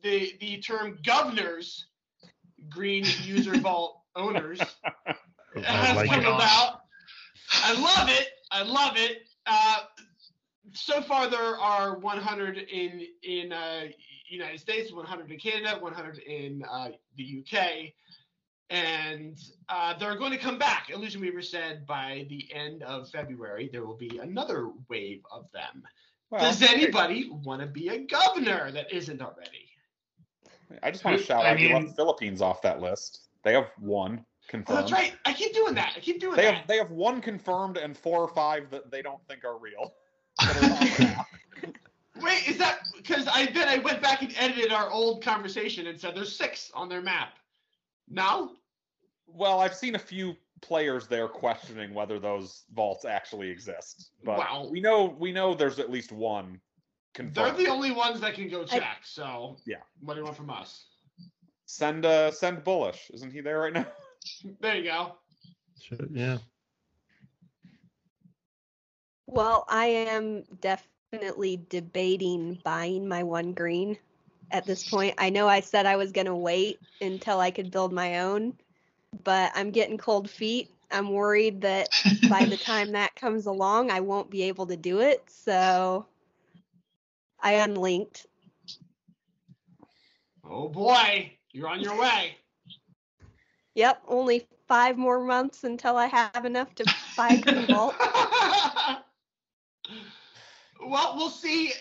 The 0.05 0.33
the 0.41 0.59
term 0.61 0.99
governors, 1.05 1.87
green 2.69 3.05
user 3.25 3.55
vault 3.61 4.04
owners, 4.17 4.61
I 5.07 5.15
has 5.61 5.97
like 5.97 6.11
come 6.11 6.21
it. 6.21 6.25
it. 6.25 6.29
about. 6.29 6.81
I 7.53 7.73
love 7.81 8.09
it. 8.09 8.29
I 8.51 8.63
love 8.63 8.97
it. 8.97 9.23
Uh, 9.47 9.79
so 10.73 11.01
far, 11.03 11.29
there 11.29 11.59
are 11.59 11.99
100 11.99 12.59
in 12.59 13.07
in 13.23 13.53
uh, 13.53 13.85
United 14.29 14.59
States, 14.61 14.93
100 14.93 15.31
in 15.31 15.39
Canada, 15.39 15.79
100 15.81 16.19
in 16.19 16.63
uh, 16.71 16.89
the 17.17 17.45
UK, 17.45 17.93
and 18.71 19.39
uh, 19.69 19.95
they're 19.99 20.17
going 20.17 20.33
to 20.33 20.39
come 20.39 20.59
back. 20.59 20.91
Illusion 20.91 21.21
Weaver 21.21 21.43
said 21.43 21.87
by 21.87 22.27
the 22.29 22.49
end 22.53 22.83
of 22.83 23.09
February 23.11 23.69
there 23.73 23.85
will 23.85 23.97
be 23.97 24.19
another 24.23 24.71
wave 24.89 25.21
of 25.31 25.47
them. 25.53 25.83
Well, 26.31 26.41
Does 26.41 26.63
anybody 26.63 27.29
want 27.31 27.61
to 27.61 27.67
be 27.67 27.89
a 27.89 27.99
governor 27.99 28.73
that 28.73 28.93
isn't 28.93 29.21
already? 29.21 29.69
I 30.83 30.91
just 30.91 31.05
want 31.05 31.19
to 31.19 31.23
shout 31.25 31.45
I 31.45 31.51
out 31.51 31.61
you 31.61 31.69
mean- 31.69 31.85
left 31.87 31.97
Philippines 31.97 32.41
off 32.41 32.63
that 32.63 32.81
list. 32.81 33.21
They 33.45 33.53
have 33.53 33.71
one 33.79 34.21
oh, 34.21 34.27
confirmed. 34.49 34.79
that's 34.79 34.93
right. 34.93 35.15
I 35.25 35.33
keep 35.33 35.55
doing 35.55 35.75
that. 35.75 35.95
I 35.97 36.01
keep 36.01 36.21
doing 36.21 36.37
They 36.37 36.43
that. 36.45 36.55
have 36.55 36.67
they 36.67 36.77
have 36.79 36.91
one 36.91 37.21
confirmed 37.21 37.77
and 37.77 37.97
four 37.97 38.21
or 38.21 38.29
five 38.29 38.71
that 38.71 38.91
they 38.91 39.03
don't 39.03 39.21
think 39.29 39.45
are 39.45 39.59
real. 39.59 39.95
that 40.41 40.57
are 40.57 40.65
on 40.65 40.71
the 40.81 41.05
map. 41.17 41.27
Wait, 42.23 42.49
is 42.49 42.59
that 42.59 42.81
because 42.97 43.27
I 43.29 43.47
then 43.47 43.69
I 43.69 43.79
went 43.79 44.01
back 44.01 44.23
and 44.23 44.33
edited 44.37 44.73
our 44.73 44.91
old 44.91 45.23
conversation 45.23 45.87
and 45.89 46.01
said 46.01 46.15
there's 46.15 46.35
six 46.35 46.71
on 46.75 46.89
their 46.89 47.03
map. 47.03 47.35
Now? 48.09 48.51
well, 49.27 49.61
I've 49.61 49.75
seen 49.75 49.95
a 49.97 49.99
few 49.99 50.37
players 50.61 51.07
there 51.09 51.27
questioning 51.29 51.93
whether 51.93 52.19
those 52.21 52.63
vaults 52.73 53.05
actually 53.05 53.49
exist. 53.51 54.11
But 54.23 54.39
Wow. 54.39 54.69
we 54.71 54.81
know 54.81 55.07
we 55.19 55.33
know 55.33 55.55
there's 55.55 55.79
at 55.79 55.91
least 55.91 56.13
one 56.13 56.61
confirmed. 57.15 57.57
They're 57.57 57.67
the 57.67 57.71
only 57.71 57.91
ones 57.91 58.21
that 58.21 58.35
can 58.35 58.49
go 58.49 58.65
check. 58.65 59.01
So 59.03 59.57
Yeah. 59.67 59.83
what 60.01 60.15
do 60.15 60.21
you 60.21 60.25
want 60.25 60.37
from 60.37 60.51
us? 60.51 60.87
Send 61.67 62.05
uh 62.05 62.31
send 62.31 62.65
Bullish. 62.65 63.11
Isn't 63.13 63.33
he 63.33 63.41
there 63.41 63.61
right 63.61 63.73
now? 63.73 63.87
There 64.61 64.77
you 64.77 64.85
go. 64.85 65.17
Should- 65.81 66.11
yeah. 66.13 66.39
Well, 69.27 69.65
I 69.69 69.87
am 69.87 70.43
definitely 70.61 71.61
debating 71.69 72.55
buying 72.65 73.09
my 73.09 73.23
one 73.23 73.53
green 73.53 73.99
at 74.51 74.67
this 74.67 74.85
point. 74.85 75.15
I 75.19 75.31
know 75.31 75.49
I 75.49 75.61
said 75.61 75.87
I 75.87 75.97
was 75.97 76.13
going 76.13 76.27
to 76.27 76.35
wait 76.35 76.81
until 77.01 77.41
I 77.41 77.51
could 77.51 77.71
build 77.71 77.93
my 77.93 78.21
own, 78.21 78.57
but 79.25 79.53
I'm 79.55 79.71
getting 79.71 79.99
cold 79.99 80.29
feet. 80.31 80.71
I'm 80.91 81.11
worried 81.11 81.61
that 81.63 81.91
by 82.29 82.47
the 82.47 82.57
time 82.57 82.93
that 82.93 83.15
comes 83.17 83.47
along, 83.47 83.91
I 83.91 84.01
won't 84.01 84.31
be 84.31 84.43
able 84.45 84.67
to 84.67 84.77
do 84.77 85.01
it. 85.01 85.29
So 85.31 86.07
I 87.41 87.55
unlinked. 87.55 88.27
Oh 90.45 90.69
boy, 90.69 91.39
you're 91.55 91.69
on 91.69 91.81
your 91.81 91.99
way. 91.99 92.37
Yep, 93.75 94.03
only 94.09 94.47
five 94.69 94.99
more 94.99 95.21
months 95.25 95.65
until 95.65 95.97
I 95.97 96.07
have 96.07 96.45
enough 96.45 96.75
to 96.77 96.85
buy 97.17 97.29
a 97.31 97.41
green 97.41 97.67
vault. 97.67 97.95
well, 100.85 101.15
we'll 101.17 101.31
see 101.31 101.73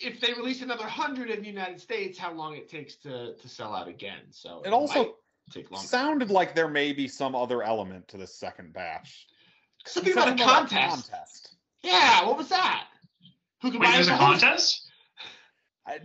if 0.00 0.20
they 0.20 0.32
release 0.34 0.62
another 0.62 0.86
hundred 0.86 1.30
in 1.30 1.40
the 1.40 1.48
United 1.48 1.80
States, 1.80 2.18
how 2.18 2.32
long 2.32 2.54
it 2.56 2.68
takes 2.68 2.96
to 2.96 3.34
to 3.34 3.48
sell 3.48 3.74
out 3.74 3.88
again. 3.88 4.20
So 4.30 4.62
It 4.64 4.72
also 4.72 5.16
take 5.50 5.70
longer. 5.70 5.86
sounded 5.86 6.30
like 6.30 6.54
there 6.54 6.68
may 6.68 6.92
be 6.92 7.08
some 7.08 7.34
other 7.34 7.62
element 7.62 8.06
to 8.08 8.16
this 8.16 8.34
second 8.38 8.72
batch. 8.72 9.26
Something 9.86 10.12
He 10.12 10.18
said 10.18 10.28
about 10.28 10.40
a 10.40 10.44
contest. 10.44 11.10
contest. 11.10 11.56
Yeah, 11.82 12.24
what 12.26 12.36
was 12.38 12.48
that? 12.48 12.86
Who 13.62 13.70
can 13.72 13.80
Wait, 13.80 13.86
buy 13.88 13.92
there's 13.94 14.08
a 14.08 14.12
the 14.12 14.16
contest? 14.18 14.90
I, 15.86 15.98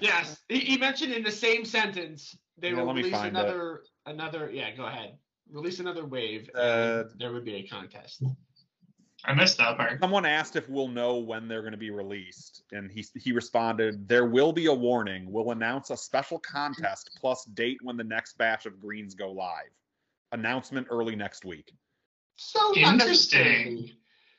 Yes, 0.00 0.40
he, 0.48 0.58
he 0.60 0.76
mentioned 0.76 1.12
in 1.12 1.22
the 1.22 1.30
same 1.30 1.64
sentence 1.64 2.36
they 2.58 2.70
Yeah, 2.70 2.82
will 2.82 2.94
release 2.94 3.12
find 3.12 3.26
it. 3.36 3.40
another 3.40 3.82
another. 4.06 4.50
Yeah, 4.52 4.70
go 4.74 4.84
ahead. 4.86 5.16
Release 5.50 5.80
another 5.80 6.04
wave. 6.06 6.48
Uh, 6.54 7.04
and 7.10 7.20
there 7.20 7.32
would 7.32 7.44
be 7.44 7.54
a 7.56 7.66
contest. 7.66 8.22
I 9.26 9.32
missed 9.32 9.56
that 9.58 9.76
part. 9.78 10.00
Someone 10.00 10.26
asked 10.26 10.54
if 10.54 10.68
we'll 10.68 10.88
know 10.88 11.16
when 11.16 11.48
they're 11.48 11.62
going 11.62 11.72
to 11.72 11.78
be 11.78 11.90
released, 11.90 12.62
and 12.72 12.90
he 12.90 13.04
he 13.18 13.32
responded, 13.32 14.06
"There 14.06 14.26
will 14.26 14.52
be 14.52 14.66
a 14.66 14.74
warning. 14.74 15.30
We'll 15.30 15.50
announce 15.50 15.90
a 15.90 15.96
special 15.96 16.38
contest 16.38 17.10
plus 17.20 17.44
date 17.46 17.78
when 17.82 17.96
the 17.96 18.04
next 18.04 18.36
batch 18.38 18.66
of 18.66 18.80
greens 18.80 19.14
go 19.14 19.32
live. 19.32 19.70
Announcement 20.32 20.86
early 20.90 21.16
next 21.16 21.44
week." 21.44 21.72
So 22.36 22.60
not 22.76 22.94
Interesting. 23.00 23.90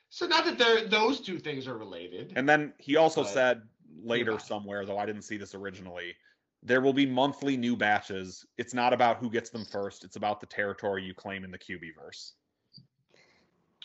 So 0.08 0.26
not 0.26 0.44
that 0.44 0.56
they're 0.58 0.86
those 0.86 1.20
two 1.20 1.38
things 1.38 1.66
are 1.66 1.76
related. 1.76 2.32
And 2.36 2.48
then 2.48 2.72
he 2.78 2.96
also 2.96 3.22
But- 3.22 3.32
said 3.32 3.62
later 4.02 4.32
Goodbye. 4.32 4.44
somewhere, 4.46 4.86
though 4.86 4.98
I 4.98 5.06
didn't 5.06 5.22
see 5.22 5.36
this 5.36 5.54
originally, 5.54 6.14
there 6.62 6.80
will 6.80 6.92
be 6.92 7.06
monthly 7.06 7.56
new 7.56 7.76
batches. 7.76 8.44
It's 8.58 8.74
not 8.74 8.92
about 8.92 9.18
who 9.18 9.30
gets 9.30 9.50
them 9.50 9.64
first. 9.64 10.04
It's 10.04 10.16
about 10.16 10.40
the 10.40 10.46
territory 10.46 11.04
you 11.04 11.14
claim 11.14 11.44
in 11.44 11.50
the 11.50 11.58
Cubiverse. 11.58 12.32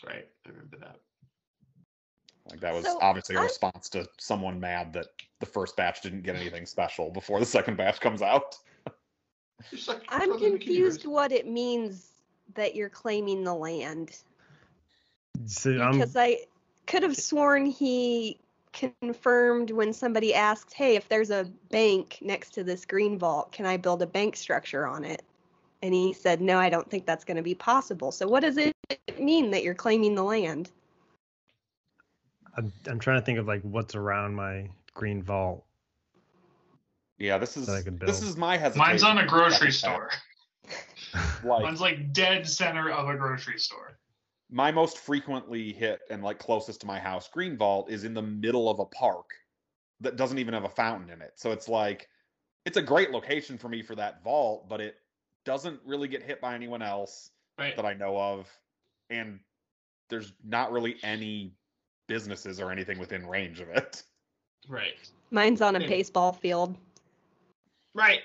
right, 0.06 0.28
I 0.46 0.48
remember 0.48 0.78
that. 0.80 0.96
Like 2.50 2.60
that 2.60 2.74
was 2.74 2.84
So, 2.84 2.98
obviously 3.00 3.36
a 3.36 3.40
I- 3.40 3.44
response 3.44 3.88
to 3.90 4.06
someone 4.18 4.58
mad 4.58 4.92
that 4.94 5.06
the 5.38 5.46
first 5.46 5.76
batch 5.76 6.00
didn't 6.00 6.22
get 6.22 6.34
anything 6.34 6.66
special 6.66 7.10
before 7.10 7.38
the 7.38 7.46
second 7.46 7.76
batch 7.76 8.00
comes 8.00 8.20
out. 8.22 8.56
Like 9.86 10.02
I'm 10.08 10.22
throw 10.30 10.38
them 10.38 10.46
in 10.46 10.52
the 10.54 10.58
confused 10.58 11.06
what 11.06 11.30
it 11.30 11.46
means 11.46 12.08
that 12.54 12.74
you're 12.74 12.88
claiming 12.88 13.44
the 13.44 13.54
land. 13.54 14.16
So 15.46 15.80
I'm 15.80 15.92
because 15.92 16.16
I 16.16 16.38
could 16.88 17.04
have 17.04 17.16
sworn 17.16 17.64
he 17.66 18.40
confirmed 18.72 19.70
when 19.70 19.92
somebody 19.92 20.34
asked, 20.34 20.74
"Hey, 20.74 20.96
if 20.96 21.08
there's 21.08 21.30
a 21.30 21.50
bank 21.70 22.18
next 22.20 22.50
to 22.54 22.64
this 22.64 22.84
green 22.84 23.18
vault, 23.18 23.52
can 23.52 23.66
I 23.66 23.76
build 23.76 24.02
a 24.02 24.06
bank 24.06 24.36
structure 24.36 24.86
on 24.86 25.04
it?" 25.04 25.22
And 25.82 25.92
he 25.92 26.12
said, 26.12 26.40
no, 26.40 26.58
I 26.58 26.70
don't 26.70 26.88
think 26.88 27.06
that's 27.06 27.24
going 27.24 27.36
to 27.36 27.42
be 27.42 27.56
possible. 27.56 28.12
So 28.12 28.28
what 28.28 28.40
does 28.40 28.56
it 28.56 28.72
mean 29.18 29.50
that 29.50 29.64
you're 29.64 29.74
claiming 29.74 30.14
the 30.14 30.22
land? 30.22 30.70
I'm, 32.56 32.72
I'm 32.86 33.00
trying 33.00 33.18
to 33.18 33.26
think 33.26 33.38
of 33.38 33.48
like 33.48 33.62
what's 33.62 33.96
around 33.96 34.34
my 34.34 34.68
green 34.94 35.22
vault. 35.22 35.64
Yeah, 37.18 37.38
this 37.38 37.56
is 37.56 37.66
That 37.66 37.76
I 37.76 37.82
could 37.82 37.98
this 38.00 38.22
is 38.22 38.36
my 38.36 38.56
hesitation. 38.56 38.90
Mine's 38.90 39.02
on 39.02 39.18
a 39.18 39.26
grocery 39.26 39.72
store. 39.72 40.10
Like 41.44 41.44
Mine's 41.62 41.80
like 41.80 42.12
dead 42.12 42.48
center 42.48 42.90
of 42.90 43.08
a 43.08 43.16
grocery 43.16 43.58
store. 43.58 43.98
My 44.52 44.70
most 44.70 44.98
frequently 44.98 45.72
hit 45.72 46.00
and 46.10 46.22
like 46.22 46.38
closest 46.38 46.82
to 46.82 46.86
my 46.86 46.98
house 46.98 47.28
green 47.28 47.56
vault 47.56 47.90
is 47.90 48.04
in 48.04 48.12
the 48.12 48.22
middle 48.22 48.68
of 48.68 48.78
a 48.80 48.84
park 48.84 49.30
that 50.00 50.16
doesn't 50.16 50.38
even 50.38 50.52
have 50.52 50.64
a 50.64 50.68
fountain 50.68 51.08
in 51.08 51.22
it. 51.22 51.32
So 51.36 51.52
it's 51.52 51.68
like 51.68 52.08
it's 52.66 52.76
a 52.76 52.82
great 52.82 53.10
location 53.10 53.56
for 53.56 53.68
me 53.70 53.82
for 53.82 53.94
that 53.96 54.22
vault, 54.22 54.68
but 54.68 54.80
it 54.80 54.96
doesn't 55.44 55.80
really 55.86 56.06
get 56.06 56.22
hit 56.22 56.40
by 56.40 56.54
anyone 56.54 56.82
else 56.82 57.30
Right. 57.58 57.74
that 57.76 57.84
I 57.84 57.94
know 57.94 58.16
of. 58.16 58.48
And 59.10 59.40
there's 60.08 60.32
not 60.44 60.70
really 60.70 60.96
any 61.02 61.54
businesses 62.06 62.60
or 62.60 62.70
anything 62.70 62.98
within 62.98 63.26
range 63.26 63.60
of 63.60 63.68
it. 63.70 64.02
Right. 64.68 64.94
Mine's 65.30 65.60
on 65.62 65.76
a 65.76 65.80
Yeah. 65.80 65.88
baseball 65.88 66.32
field. 66.32 66.76
Right. 67.94 68.22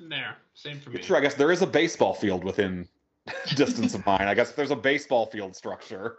There. 0.00 0.36
Same 0.54 0.80
for 0.80 0.90
me. 0.90 0.96
It's 0.96 1.06
true, 1.06 1.16
I 1.16 1.20
guess 1.20 1.34
there 1.34 1.52
is 1.52 1.62
a 1.62 1.66
baseball 1.66 2.14
field 2.14 2.42
within 2.42 2.88
distance 3.54 3.94
of 3.94 4.04
mine. 4.06 4.22
I 4.22 4.34
guess 4.34 4.52
there's 4.52 4.70
a 4.70 4.76
baseball 4.76 5.26
field 5.26 5.54
structure. 5.56 6.18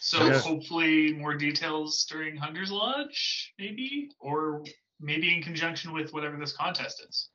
So 0.00 0.26
Yeah. 0.26 0.38
hopefully 0.38 1.12
more 1.12 1.34
details 1.34 2.06
during 2.06 2.36
Hunter's 2.36 2.72
Lodge, 2.72 3.52
maybe, 3.58 4.10
or 4.18 4.64
maybe 4.98 5.34
in 5.34 5.42
conjunction 5.42 5.92
with 5.92 6.12
whatever 6.12 6.38
this 6.38 6.52
contest 6.52 7.04
is. 7.06 7.28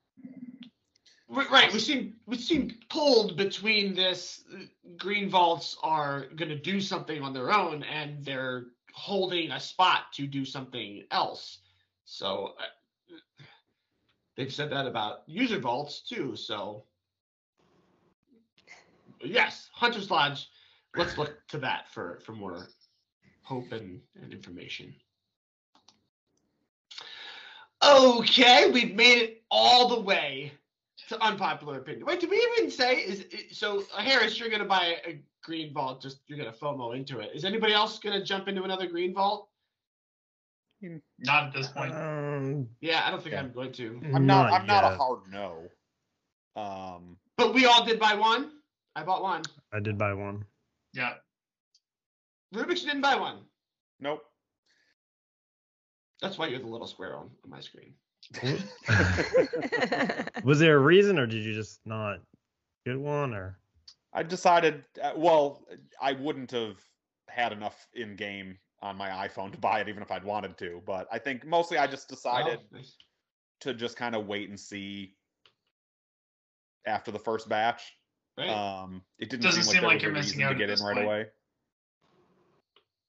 Right, 1.27 1.49
right. 1.49 1.73
We 1.73 1.79
seem 1.79 2.15
we 2.27 2.37
seem 2.37 2.77
pulled 2.89 3.35
between 3.35 3.95
this. 3.95 4.43
Green 4.97 5.29
vaults 5.29 5.75
are 5.81 6.27
going 6.35 6.49
to 6.49 6.57
do 6.57 6.79
something 6.79 7.21
on 7.23 7.33
their 7.33 7.51
own, 7.51 7.83
and 7.83 8.23
they're 8.23 8.65
holding 8.93 9.51
a 9.51 9.59
spot 9.59 10.13
to 10.13 10.27
do 10.27 10.45
something 10.45 11.03
else. 11.11 11.59
So 12.05 12.53
uh, 12.59 13.15
they've 14.37 14.53
said 14.53 14.69
that 14.71 14.85
about 14.85 15.23
user 15.25 15.59
vaults 15.59 16.01
too. 16.07 16.35
So 16.35 16.85
yes, 19.27 19.69
Hunter's 19.73 20.09
Lodge. 20.09 20.47
Let's 20.95 21.17
look 21.17 21.35
to 21.49 21.57
that 21.59 21.89
for 21.93 22.19
for 22.25 22.31
more 22.31 22.67
hope 23.41 23.71
and, 23.71 24.01
and 24.21 24.33
information. 24.33 24.93
Okay, 27.85 28.71
we've 28.71 28.95
made 28.95 29.21
it 29.21 29.43
all 29.51 29.89
the 29.89 29.99
way 29.99 30.53
to 31.09 31.21
unpopular 31.21 31.77
opinion. 31.77 32.05
Wait, 32.05 32.19
did 32.19 32.29
we 32.29 32.37
even 32.57 32.71
say 32.71 32.95
is 32.95 33.25
so 33.51 33.83
Harris? 33.97 34.39
You're 34.39 34.49
gonna 34.49 34.65
buy 34.65 34.97
a 35.05 35.19
green 35.43 35.73
vault. 35.73 36.01
Just 36.01 36.21
you're 36.27 36.37
gonna 36.37 36.53
FOMO 36.53 36.95
into 36.95 37.19
it. 37.19 37.31
Is 37.35 37.45
anybody 37.45 37.73
else 37.73 37.99
gonna 37.99 38.23
jump 38.23 38.47
into 38.47 38.63
another 38.63 38.87
green 38.87 39.13
vault? 39.13 39.49
Not 41.19 41.47
at 41.47 41.53
this 41.53 41.67
point. 41.67 41.93
Um, 41.93 42.67
Yeah, 42.81 43.03
I 43.05 43.11
don't 43.11 43.21
think 43.21 43.33
Yeah. 43.33 43.41
I'm 43.41 43.51
going 43.51 43.71
to. 43.73 44.01
I'm 44.13 44.25
not, 44.25 44.51
I'm 44.51 44.67
not 44.67 44.83
a 44.93 44.97
hard 44.97 45.19
no. 45.31 45.69
Um 46.55 47.17
But 47.37 47.53
we 47.53 47.65
all 47.65 47.85
did 47.85 47.99
buy 47.99 48.15
one. 48.15 48.54
I 48.95 49.03
bought 49.03 49.21
one. 49.21 49.43
I 49.73 49.79
did 49.79 49.97
buy 49.97 50.13
one. 50.13 50.45
Yeah. 50.93 51.13
Rubix 52.53 52.81
didn't 52.85 53.01
buy 53.01 53.15
one. 53.15 53.39
nope. 53.99 54.23
That's 56.21 56.37
why 56.37 56.47
you're 56.47 56.59
the 56.59 56.67
little 56.67 56.87
square 56.87 57.17
on, 57.17 57.29
on 57.43 57.49
my 57.49 57.59
screen. 57.59 57.93
Was 60.45 60.59
there 60.59 60.77
a 60.77 60.79
reason, 60.79 61.19
or 61.19 61.27
did 61.27 61.43
you 61.43 61.53
just 61.53 61.81
not 61.85 62.19
get 62.85 62.97
one, 62.99 63.33
or? 63.33 63.57
I 64.13 64.23
decided, 64.23 64.85
uh, 65.03 65.11
well, 65.17 65.65
I 66.01 66.13
wouldn't 66.13 66.51
have 66.51 66.77
had 67.27 67.51
enough 67.51 67.87
in 67.93 68.15
game 68.15 68.57
on 68.81 68.95
my 68.95 69.09
iPhone 69.27 69.51
to 69.51 69.57
buy 69.57 69.81
it, 69.81 69.89
even 69.89 70.01
if 70.01 70.09
I'd 70.09 70.23
wanted 70.23 70.57
to. 70.59 70.81
But 70.85 71.07
I 71.11 71.19
think 71.19 71.45
mostly 71.45 71.77
I 71.77 71.85
just 71.85 72.07
decided 72.07 72.59
Oh, 72.61 72.77
nice. 72.77 72.95
to 73.61 73.73
just 73.73 73.97
kind 73.97 74.15
of 74.15 74.25
wait 74.25 74.47
and 74.49 74.57
see 74.59 75.15
after 76.87 77.11
the 77.11 77.19
first 77.19 77.49
batch. 77.49 77.81
Right. 78.37 78.49
Um, 78.49 79.01
it 79.19 79.29
didn't 79.29 79.43
Doesn't 79.43 79.63
seem 79.63 79.75
seem 79.75 79.83
like, 79.83 79.93
like 79.95 80.01
you're 80.01 80.11
missing 80.11 80.43
out 80.43 80.49
to 80.49 80.55
get 80.55 80.69
in 80.69 80.83
right 80.83 80.95
point. 80.95 81.05
away. 81.05 81.25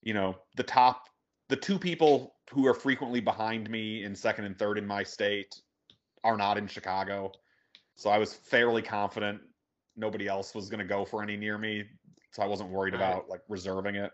You 0.02 0.14
know, 0.14 0.36
the 0.56 0.62
top, 0.62 1.08
the 1.48 1.56
two 1.56 1.78
people 1.78 2.34
who 2.52 2.66
are 2.66 2.74
frequently 2.74 3.20
behind 3.20 3.68
me 3.68 4.04
in 4.04 4.14
second 4.14 4.44
and 4.44 4.56
third 4.56 4.78
in 4.78 4.86
my 4.86 5.02
state 5.02 5.54
are 6.22 6.36
not 6.36 6.58
in 6.58 6.68
Chicago, 6.68 7.32
so 7.96 8.10
I 8.10 8.18
was 8.18 8.34
fairly 8.34 8.82
confident 8.82 9.40
nobody 9.96 10.28
else 10.28 10.54
was 10.54 10.68
going 10.68 10.78
to 10.78 10.84
go 10.84 11.04
for 11.04 11.22
any 11.22 11.36
near 11.36 11.58
me, 11.58 11.84
so 12.30 12.42
I 12.42 12.46
wasn't 12.46 12.70
worried 12.70 12.94
about 12.94 13.28
like 13.28 13.40
reserving 13.48 13.96
it. 13.96 14.12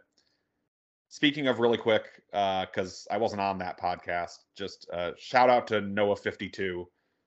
Speaking 1.09 1.49
of 1.49 1.59
really 1.59 1.77
quick, 1.77 2.05
because 2.31 3.07
I 3.11 3.19
wasn't 3.19 3.43
on 3.43 3.59
that 3.59 3.79
podcast, 3.79 4.37
just 4.57 4.89
uh, 4.93 5.11
shout 5.19 5.51
out 5.51 5.67
to 5.67 5.83
Noah52, 5.83 6.85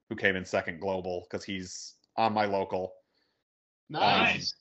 who 0.09 0.15
came 0.15 0.35
in 0.35 0.45
second 0.45 0.79
global 0.79 1.27
because 1.29 1.43
he's 1.45 1.95
on 2.17 2.33
my 2.33 2.45
local. 2.45 2.93
Nice. 3.89 4.53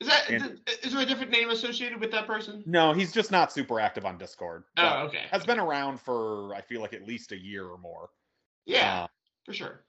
Is 0.00 0.08
that 0.08 0.28
and- 0.28 0.60
is 0.82 0.92
there 0.92 1.02
a 1.02 1.06
different 1.06 1.30
name 1.30 1.50
associated 1.50 2.00
with 2.00 2.10
that 2.10 2.26
person? 2.26 2.62
No, 2.66 2.92
he's 2.92 3.12
just 3.12 3.30
not 3.30 3.52
super 3.52 3.80
active 3.80 4.04
on 4.04 4.18
Discord. 4.18 4.64
Oh, 4.76 5.04
okay. 5.06 5.22
Has 5.30 5.46
been 5.46 5.58
around 5.60 6.00
for 6.00 6.54
I 6.54 6.60
feel 6.60 6.80
like 6.80 6.92
at 6.92 7.06
least 7.06 7.32
a 7.32 7.38
year 7.38 7.66
or 7.66 7.78
more. 7.78 8.10
Yeah, 8.66 9.04
Uh, 9.04 9.06
for 9.44 9.52
sure. 9.54 9.84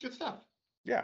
Good 0.00 0.14
stuff. 0.14 0.36
yeah. 0.84 1.02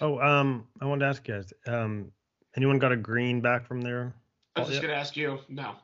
Oh, 0.00 0.18
um, 0.20 0.66
I 0.80 0.86
wanted 0.86 1.00
to 1.04 1.06
ask 1.08 1.26
you 1.28 1.34
guys. 1.34 1.52
Um, 1.66 2.10
anyone 2.56 2.78
got 2.78 2.92
a 2.92 2.96
green 2.96 3.40
back 3.40 3.66
from 3.66 3.80
there? 3.80 4.14
I 4.56 4.60
was 4.60 4.68
just 4.70 4.82
yeah. 4.82 4.88
gonna 4.88 5.00
ask 5.00 5.16
you. 5.16 5.38
No. 5.48 5.76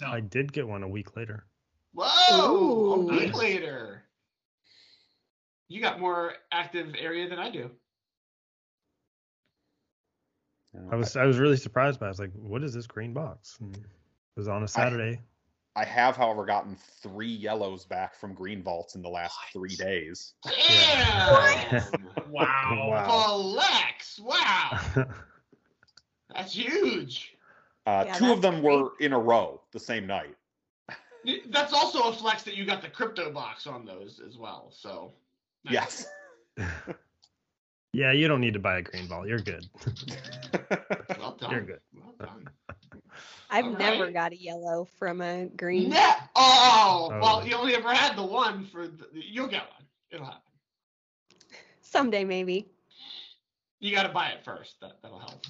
No. 0.00 0.06
I 0.08 0.20
did 0.20 0.52
get 0.52 0.66
one 0.66 0.82
a 0.82 0.88
week 0.88 1.16
later. 1.16 1.46
Whoa! 1.94 2.92
a 2.94 2.98
week 3.00 3.28
Nice. 3.28 3.34
later. 3.34 4.04
You 5.68 5.80
got 5.80 6.00
more 6.00 6.34
active 6.52 6.94
area 6.98 7.28
than 7.28 7.38
I 7.38 7.50
do. 7.50 7.70
I 10.90 10.96
was 10.96 11.16
I 11.16 11.24
was 11.24 11.38
really 11.38 11.56
surprised 11.56 12.00
by. 12.00 12.06
it. 12.06 12.08
I 12.08 12.10
was 12.10 12.18
like, 12.18 12.32
"What 12.32 12.62
is 12.64 12.72
this 12.72 12.86
green 12.86 13.12
box?" 13.12 13.58
And 13.60 13.76
it 13.76 13.82
was 14.36 14.48
on 14.48 14.62
a 14.62 14.68
Saturday. 14.68 15.20
I 15.74 15.84
have, 15.84 16.16
however, 16.16 16.44
gotten 16.44 16.76
three 16.76 17.32
yellows 17.32 17.84
back 17.86 18.14
from 18.14 18.34
green 18.34 18.62
vaults 18.62 18.94
in 18.94 19.00
the 19.02 19.08
last 19.08 19.34
three 19.52 19.74
days. 19.74 20.34
Damn! 20.44 21.82
Wow. 22.30 22.88
Wow. 22.88 23.52
Flex! 23.54 24.18
Wow, 24.20 24.80
that's 26.34 26.54
huge. 26.54 27.36
Uh, 27.86 28.04
Yeah, 28.06 28.14
two 28.14 28.32
of 28.32 28.40
them 28.40 28.60
great. 28.62 28.64
were 28.64 28.92
in 29.00 29.12
a 29.12 29.18
row 29.18 29.60
the 29.72 29.80
same 29.80 30.06
night. 30.06 30.34
That's 31.50 31.72
also 31.72 32.02
a 32.04 32.12
flex 32.12 32.42
that 32.44 32.56
you 32.56 32.64
got 32.64 32.80
the 32.82 32.88
crypto 32.88 33.30
box 33.30 33.66
on 33.66 33.84
those 33.84 34.20
as 34.26 34.38
well. 34.38 34.70
So. 34.74 35.12
nice. 35.64 36.06
Yes. 36.58 36.94
Yeah, 37.92 38.12
you 38.12 38.28
don't 38.28 38.40
need 38.40 38.54
to 38.54 38.58
buy 38.60 38.78
a 38.78 38.82
green 38.82 39.06
ball. 39.06 39.26
You're 39.26 39.40
good. 39.40 39.66
Well 41.18 41.36
done. 41.38 41.50
You're 41.50 41.60
good. 41.62 41.80
Well 41.94 42.14
done. 42.18 42.48
I've 43.50 43.66
All 43.66 43.72
never 43.72 44.04
right. 44.04 44.12
got 44.14 44.32
a 44.32 44.36
yellow 44.36 44.88
from 44.98 45.20
a 45.20 45.46
green. 45.56 45.92
Yeah. 45.92 46.14
Oh, 46.34 47.10
Oh. 47.12 47.20
well, 47.20 47.46
you 47.46 47.54
only 47.54 47.74
ever 47.76 47.92
had 47.94 48.16
the 48.16 48.22
one 48.24 48.64
for. 48.66 48.88
The, 48.88 49.06
you'll 49.12 49.46
get 49.46 49.62
one. 49.62 49.86
It'll 50.10 50.26
happen. 50.26 50.40
Someday 51.80 52.24
maybe. 52.24 52.66
You 53.80 53.94
got 53.94 54.04
to 54.04 54.08
buy 54.08 54.28
it 54.28 54.44
first. 54.44 54.76
That 54.80 54.92
that'll 55.02 55.18
help. 55.20 55.44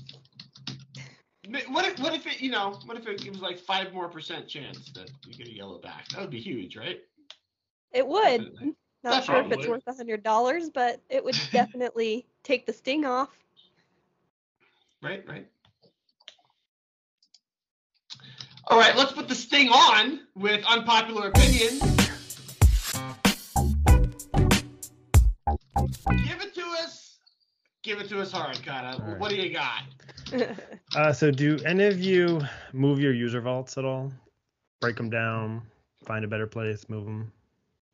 What 1.69 1.87
if 1.87 1.99
what 2.01 2.15
if 2.15 2.27
it 2.27 2.41
you 2.41 2.51
know 2.51 2.79
what 2.87 2.97
if 2.97 3.07
it 3.07 3.23
gives 3.23 3.41
like 3.41 3.59
five 3.59 3.93
more 3.93 4.09
percent 4.09 4.47
chance 4.49 4.91
that 4.95 5.11
you 5.27 5.35
get 5.35 5.49
a 5.49 5.55
yellow 5.55 5.79
back? 5.79 6.09
That 6.09 6.21
would 6.21 6.31
be 6.31 6.41
huge, 6.41 6.77
right? 6.77 7.01
It 7.93 8.07
would. 8.07 8.39
Definitely. 8.45 8.75
Not 9.05 9.25
sure 9.25 9.37
if 9.37 9.47
it's 9.47 9.55
Probably. 9.55 9.69
worth 9.69 9.83
a 9.87 9.95
hundred 9.95 10.23
dollars, 10.23 10.71
but 10.71 11.01
it 11.09 11.25
would 11.25 11.37
definitely 11.53 12.27
take 12.43 12.67
the 12.67 12.73
sting 12.73 13.05
off. 13.05 13.31
Right, 15.03 15.25
right. 15.29 15.47
All 18.69 18.79
right, 18.79 18.97
let's 18.97 19.13
put 19.13 19.29
the 19.29 19.35
sting 19.35 19.69
on 19.69 20.21
with 20.37 20.65
unpopular 20.67 21.29
opinion. 21.29 21.79
Give 26.25 26.41
it 26.41 26.55
to 26.55 26.63
us. 26.81 27.19
Give 27.83 28.01
it 28.01 28.09
to 28.11 28.21
us 28.21 28.31
hard, 28.31 28.65
Cata. 28.65 29.03
All 29.03 29.11
right. 29.11 29.19
What 29.19 29.31
do 29.31 29.37
you 29.37 29.53
got? 29.53 29.83
Uh, 30.95 31.11
so 31.11 31.31
do 31.31 31.59
any 31.65 31.85
of 31.85 31.99
you 32.01 32.39
move 32.75 33.01
your 33.01 33.15
user 33.15 33.41
vaults 33.41 33.79
at 33.79 33.85
all? 33.85 34.13
Break 34.83 34.95
them 34.97 35.09
down, 35.09 35.63
find 36.05 36.23
a 36.23 36.29
better 36.29 36.47
place, 36.47 36.87
move 36.91 37.07
them. 37.07 37.33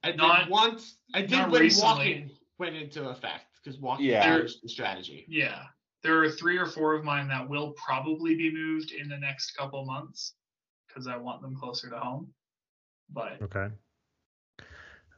I 0.03 0.09
did 0.09 0.17
Not- 0.17 0.51
once. 0.51 0.97
I 1.15 1.21
did 1.21 1.31
not 1.31 1.51
when 1.51 1.61
recently. 1.63 1.89
walking 1.89 2.31
went 2.59 2.75
into 2.75 3.09
effect 3.09 3.45
because 3.69 3.81
walking 3.83 4.07
Yeah. 4.07 4.39
changed 4.39 4.63
the 4.63 4.69
strategy. 4.69 5.25
Yeah. 5.29 5.65
There 6.03 6.23
are 6.23 6.31
three 6.31 6.57
or 6.57 6.67
four 6.67 6.95
of 6.95 7.05
mine 7.05 7.29
that 7.29 7.49
will 7.49 7.73
probably 7.73 8.35
be 8.35 8.53
moved 8.53 8.93
in 8.93 9.09
the 9.09 9.19
next 9.19 9.53
couple 9.53 9.85
months 9.85 10.35
because 10.87 11.07
I 11.07 11.17
want 11.17 11.43
them 11.43 11.57
closer 11.57 11.91
to 11.91 11.99
home. 11.99 12.33
But 13.11 13.41
Okay. 13.43 13.69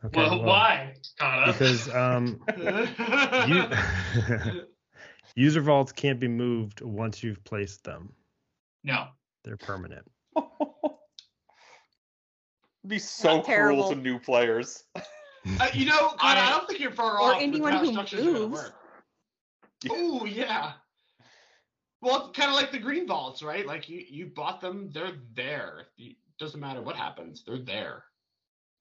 Okay. 0.02 0.18
well, 0.18 0.38
well, 0.38 0.44
why, 0.44 0.94
Cata? 1.18 1.52
Because 1.52 1.94
um, 1.94 2.40
you, 3.46 4.64
user 5.36 5.60
vaults 5.60 5.92
can't 5.92 6.18
be 6.18 6.28
moved 6.28 6.80
once 6.80 7.22
you've 7.22 7.44
placed 7.44 7.84
them. 7.84 8.12
no. 8.82 9.08
They're 9.42 9.56
permanent. 9.56 10.04
It'd 10.36 10.48
be 12.86 12.98
so 12.98 13.36
Not 13.36 13.44
cruel 13.46 13.56
terrible. 13.56 13.88
to 13.90 13.94
new 13.94 14.18
players. 14.18 14.84
Uh, 15.58 15.68
you 15.72 15.86
know, 15.86 16.08
Connor, 16.18 16.40
I, 16.40 16.46
I- 16.46 16.50
don't 16.50 16.68
think 16.68 16.80
you're 16.80 16.90
far 16.90 17.18
Or 17.18 17.30
off. 17.30 17.36
Or 17.36 17.40
anyone 17.40 17.72
how 17.72 17.78
who 17.80 17.92
structures 17.92 18.20
are 18.20 18.32
gonna 18.32 18.48
moves. 18.48 18.72
Oh 19.90 20.24
yeah. 20.26 20.72
Well, 22.02 22.28
it's 22.28 22.38
kind 22.38 22.50
of 22.50 22.56
like 22.56 22.72
the 22.72 22.78
green 22.78 23.06
vaults, 23.06 23.42
right? 23.42 23.66
Like 23.66 23.88
you, 23.88 24.02
you 24.08 24.26
bought 24.26 24.60
them, 24.60 24.90
they're 24.92 25.12
there. 25.34 25.88
It 25.98 26.16
doesn't 26.38 26.60
matter 26.60 26.80
what 26.80 26.96
happens, 26.96 27.42
they're 27.46 27.58
there. 27.58 28.04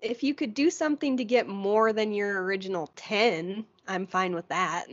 If 0.01 0.23
you 0.23 0.33
could 0.33 0.53
do 0.53 0.69
something 0.69 1.17
to 1.17 1.25
get 1.25 1.47
more 1.47 1.91
than 1.91 2.13
your 2.13 2.43
original 2.43 2.89
10, 2.95 3.65
I'm 3.87 4.07
fine 4.07 4.33
with 4.33 4.47
that. 4.47 4.85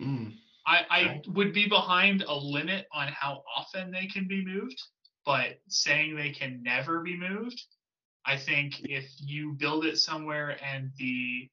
Mm. 0.00 0.34
I, 0.66 0.84
I 0.88 1.22
would 1.28 1.52
be 1.52 1.66
behind 1.68 2.22
a 2.22 2.34
limit 2.34 2.86
on 2.92 3.08
how 3.08 3.42
often 3.56 3.90
they 3.90 4.06
can 4.06 4.28
be 4.28 4.44
moved, 4.44 4.80
but 5.24 5.58
saying 5.68 6.14
they 6.14 6.30
can 6.30 6.62
never 6.62 7.00
be 7.00 7.16
moved, 7.16 7.60
I 8.26 8.36
think 8.36 8.80
if 8.84 9.10
you 9.18 9.52
build 9.52 9.84
it 9.84 9.98
somewhere 9.98 10.56
and 10.62 10.90
the 10.98 11.48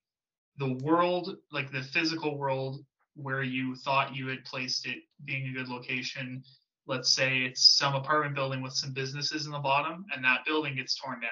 the 0.58 0.74
world, 0.84 1.38
like 1.52 1.72
the 1.72 1.84
physical 1.84 2.38
world 2.38 2.84
where 3.16 3.44
you 3.44 3.76
thought 3.76 4.16
you 4.16 4.28
had 4.28 4.44
placed 4.44 4.88
it 4.88 4.98
being 5.26 5.48
a 5.48 5.54
good 5.54 5.68
location, 5.70 6.44
let's 6.88 7.10
say 7.10 7.40
it's 7.44 7.78
some 7.78 7.94
apartment 7.96 8.36
building 8.36 8.62
with 8.62 8.74
some 8.74 8.92
businesses 8.92 9.46
in 9.46 9.52
the 9.52 9.60
bottom 9.60 10.06
and 10.14 10.24
that 10.26 10.46
building 10.46 10.76
gets 10.76 10.96
torn 10.96 11.20
down. 11.20 11.30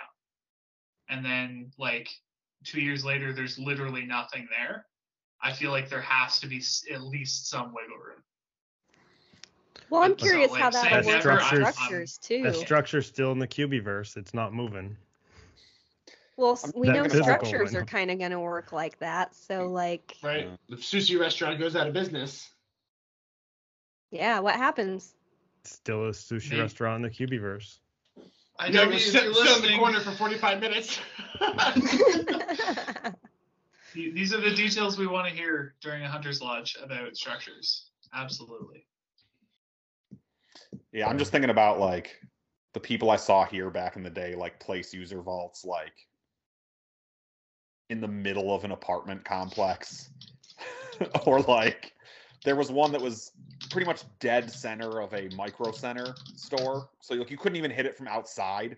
And 1.09 1.25
then 1.25 1.71
like 1.79 2.07
2 2.65 2.81
years 2.81 3.03
later 3.03 3.33
there's 3.33 3.57
literally 3.57 4.05
nothing 4.05 4.47
there. 4.55 4.85
I 5.41 5.51
feel 5.53 5.71
like 5.71 5.89
there 5.89 6.01
has 6.01 6.39
to 6.39 6.47
be 6.47 6.63
at 6.93 7.01
least 7.03 7.49
some 7.49 7.73
wiggle 7.73 7.97
room. 7.97 8.23
Well, 9.89 10.01
I'm 10.03 10.11
But 10.11 10.19
so, 10.21 10.25
curious 10.27 10.51
like, 10.51 10.61
how 10.61 10.69
that 10.71 10.91
works 10.91 11.05
will 11.05 11.13
work 11.13 11.23
never, 11.23 11.33
with 11.35 11.43
I'm- 11.43 11.63
I'm- 11.63 11.73
structures 11.73 12.17
too. 12.19 12.43
That 12.43 12.55
structure's 12.55 13.07
still 13.07 13.31
in 13.31 13.39
the 13.39 13.47
Cubiverse. 13.47 14.17
It's 14.17 14.33
not 14.33 14.53
moving. 14.53 14.97
Well, 16.37 16.53
s- 16.53 16.71
we 16.75 16.87
know 16.89 17.07
structures 17.07 17.73
are 17.75 17.85
kind 17.85 18.11
of 18.11 18.19
going 18.19 18.31
to 18.31 18.39
work 18.39 18.71
like 18.71 18.99
that. 18.99 19.33
So, 19.35 19.67
like, 19.69 20.15
Right? 20.23 20.45
Yeah. 20.47 20.75
If 20.75 20.81
sushi 20.81 21.19
restaurant 21.19 21.59
goes 21.59 21.75
out 21.75 21.87
of 21.87 21.93
business, 21.93 22.49
yeah, 24.11 24.39
what 24.39 24.55
happens? 24.55 25.13
Still 25.63 26.05
a 26.05 26.09
sushi 26.11 26.51
Maybe- 26.51 26.61
restaurant 26.61 27.03
in 27.05 27.09
the 27.11 27.15
Cubiverse. 27.15 27.79
I 28.57 28.69
know 28.69 28.85
gotta 28.85 28.99
sit, 28.99 29.23
you're 29.25 29.33
sit 29.33 29.65
in 29.65 29.71
the 29.73 29.77
corner 29.77 29.99
for 29.99 30.11
45 30.11 30.61
minutes. 30.61 30.97
These 33.93 34.33
are 34.33 34.41
the 34.41 34.53
details 34.53 34.97
we 34.97 35.07
want 35.07 35.27
to 35.27 35.33
hear 35.33 35.75
during 35.81 36.03
a 36.03 36.09
hunter's 36.09 36.41
lodge 36.41 36.77
about 36.81 37.15
structures. 37.15 37.89
Absolutely. 38.13 38.85
Yeah, 40.91 41.07
I'm 41.07 41.17
just 41.17 41.31
thinking 41.31 41.49
about 41.49 41.79
like 41.79 42.21
the 42.73 42.79
people 42.79 43.09
I 43.09 43.15
saw 43.17 43.45
here 43.45 43.69
back 43.69 43.95
in 43.95 44.03
the 44.03 44.09
day, 44.09 44.35
like 44.35 44.59
place 44.59 44.93
user 44.93 45.21
vaults, 45.21 45.63
like 45.65 45.93
in 47.89 48.01
the 48.01 48.07
middle 48.07 48.53
of 48.53 48.63
an 48.63 48.71
apartment 48.71 49.23
complex, 49.23 50.09
or 51.25 51.41
like 51.41 51.93
there 52.43 52.55
was 52.55 52.71
one 52.71 52.91
that 52.91 53.01
was 53.01 53.31
pretty 53.69 53.85
much 53.85 54.03
dead 54.19 54.51
center 54.51 55.01
of 55.01 55.13
a 55.13 55.29
micro 55.35 55.71
center 55.71 56.15
store, 56.35 56.89
so 57.01 57.15
like 57.15 57.31
you 57.31 57.37
couldn't 57.37 57.57
even 57.57 57.71
hit 57.71 57.85
it 57.85 57.95
from 57.95 58.07
outside. 58.07 58.77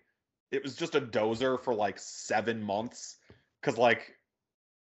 It 0.51 0.63
was 0.63 0.75
just 0.75 0.95
a 0.95 1.01
dozer 1.01 1.61
for 1.61 1.73
like 1.73 1.99
seven 1.99 2.61
months, 2.61 3.17
because 3.61 3.77
like 3.77 4.13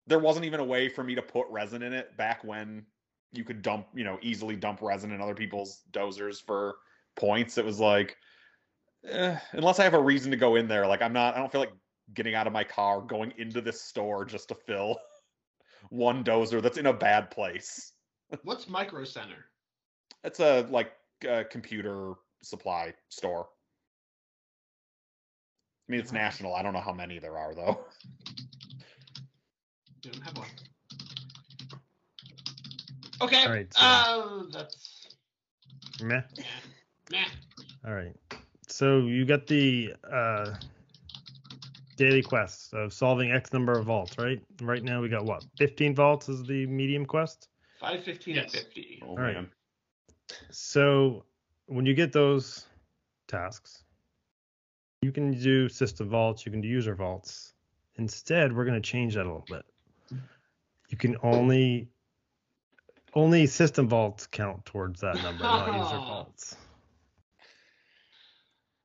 there 0.06 0.18
wasn't 0.18 0.44
even 0.44 0.60
a 0.60 0.64
way 0.64 0.88
for 0.88 1.04
me 1.04 1.14
to 1.14 1.22
put 1.22 1.46
resin 1.50 1.82
in 1.82 1.92
it 1.92 2.16
back 2.16 2.42
when 2.44 2.84
you 3.32 3.44
could 3.44 3.62
dump, 3.62 3.86
you 3.94 4.04
know, 4.04 4.18
easily 4.22 4.56
dump 4.56 4.82
resin 4.82 5.12
in 5.12 5.20
other 5.20 5.34
people's 5.34 5.82
dozers 5.92 6.44
for 6.44 6.76
points. 7.16 7.58
It 7.58 7.64
was 7.64 7.78
like, 7.78 8.16
eh, 9.04 9.36
unless 9.52 9.78
I 9.78 9.84
have 9.84 9.94
a 9.94 10.02
reason 10.02 10.30
to 10.32 10.36
go 10.36 10.56
in 10.56 10.66
there, 10.66 10.86
like 10.86 11.02
I'm 11.02 11.12
not, 11.12 11.36
I 11.36 11.38
don't 11.38 11.50
feel 11.52 11.60
like 11.60 11.72
getting 12.14 12.34
out 12.34 12.46
of 12.46 12.52
my 12.52 12.64
car, 12.64 13.00
going 13.00 13.32
into 13.38 13.60
this 13.60 13.80
store 13.82 14.24
just 14.24 14.48
to 14.48 14.54
fill 14.54 14.98
one 15.90 16.22
dozer 16.24 16.60
that's 16.62 16.78
in 16.78 16.86
a 16.86 16.92
bad 16.92 17.30
place. 17.30 17.92
What's 18.44 18.68
Micro 18.68 19.04
Center? 19.04 19.46
It's 20.24 20.40
a 20.40 20.66
like 20.70 20.92
a 21.26 21.44
computer 21.44 22.12
supply 22.42 22.94
store. 23.08 23.48
I 25.88 25.92
mean, 25.92 26.00
it's 26.00 26.12
national. 26.12 26.54
I 26.54 26.62
don't 26.62 26.72
know 26.72 26.80
how 26.80 26.92
many 26.92 27.18
there 27.18 27.36
are 27.36 27.54
though. 27.54 27.80
You 30.04 30.12
don't 30.12 30.22
have 30.22 30.36
one. 30.36 30.46
Okay. 33.22 33.44
All 33.44 33.52
right, 33.52 33.72
so- 33.74 33.80
Uh, 33.82 34.42
that's 34.52 35.08
Meh. 36.02 36.22
nah. 37.10 37.18
All 37.86 37.94
right. 37.94 38.16
So 38.68 39.00
you 39.00 39.24
got 39.26 39.46
the 39.46 39.94
uh, 40.10 40.54
daily 42.00 42.22
quests 42.22 42.72
of 42.72 42.92
solving 42.94 43.30
X 43.30 43.52
number 43.52 43.72
of 43.78 43.84
vaults, 43.84 44.16
right? 44.16 44.40
Right 44.62 44.82
now 44.82 45.02
we 45.02 45.08
got 45.10 45.26
what? 45.26 45.44
15 45.58 45.94
vaults 45.94 46.28
is 46.30 46.42
the 46.44 46.66
medium 46.66 47.04
quest. 47.04 47.48
515 47.78 48.34
Yes. 48.34 48.54
and 48.54 48.64
50. 48.64 49.02
Oh, 49.06 49.16
right. 49.16 49.34
man. 49.34 49.50
So 50.50 51.24
when 51.66 51.84
you 51.84 51.92
get 51.94 52.10
those 52.12 52.66
tasks, 53.28 53.84
you 55.02 55.12
can 55.12 55.30
do 55.32 55.68
system 55.68 56.08
vaults, 56.08 56.46
you 56.46 56.52
can 56.52 56.62
do 56.62 56.68
user 56.68 56.94
vaults. 56.94 57.52
Instead, 57.96 58.54
we're 58.56 58.64
going 58.64 58.80
to 58.80 58.88
change 58.88 59.14
that 59.14 59.22
a 59.26 59.30
little 59.30 59.46
bit. 59.48 59.64
You 60.88 60.96
can 60.96 61.16
only 61.22 61.88
only 63.14 63.46
system 63.46 63.88
vaults 63.88 64.26
count 64.26 64.64
towards 64.64 65.00
that 65.00 65.16
number, 65.22 65.44
not 65.44 65.66
user 65.82 65.96
vaults. 65.96 66.56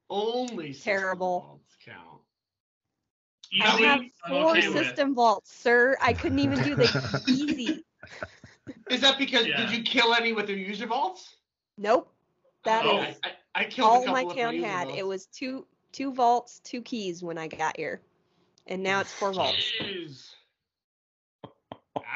Only 0.10 0.74
system 0.74 0.94
Terrible. 0.94 1.40
vaults 1.42 1.78
count. 1.84 2.15
I 3.62 3.66
Easy, 3.68 3.84
have 3.86 4.00
I'm 4.26 4.34
four 4.34 4.58
okay 4.58 4.68
with. 4.70 4.88
system 4.88 5.16
vaults, 5.16 5.52
sir. 5.54 5.98
I 6.02 6.14
couldn't 6.14 6.40
even 6.40 6.62
do 6.62 6.76
the 6.76 6.90
easy. 7.28 7.86
Is 8.90 9.02
that 9.02 9.18
because 9.18 9.46
Yeah. 9.48 9.58
did 9.58 9.72
you 9.78 9.84
kill 9.84 10.14
any 10.14 10.34
with 10.34 10.50
your 10.50 10.58
user 10.58 10.88
vaults? 10.88 11.36
Nope. 11.78 12.12
That 12.66 12.86
Oh. 12.86 12.98
is 13.02 13.16
I, 13.24 13.30
I, 13.56 13.62
I 13.62 13.64
killed 13.66 13.90
all 13.90 14.00
couple 14.06 14.14
my 14.14 14.24
with 14.26 14.38
town 14.38 14.56
user 14.56 14.68
had. 14.68 14.90
It 14.90 15.06
was 15.08 15.28
two 15.28 15.66
two 15.92 16.14
vaults, 16.14 16.60
two 16.64 16.82
keys 16.82 17.24
when 17.24 17.38
I 17.38 17.48
got 17.48 17.78
here, 17.78 18.02
and 18.68 18.84
now 18.84 19.00
it's 19.00 19.14
four 19.14 19.32
vaults. 19.32 19.72
Jeez. 19.82 20.30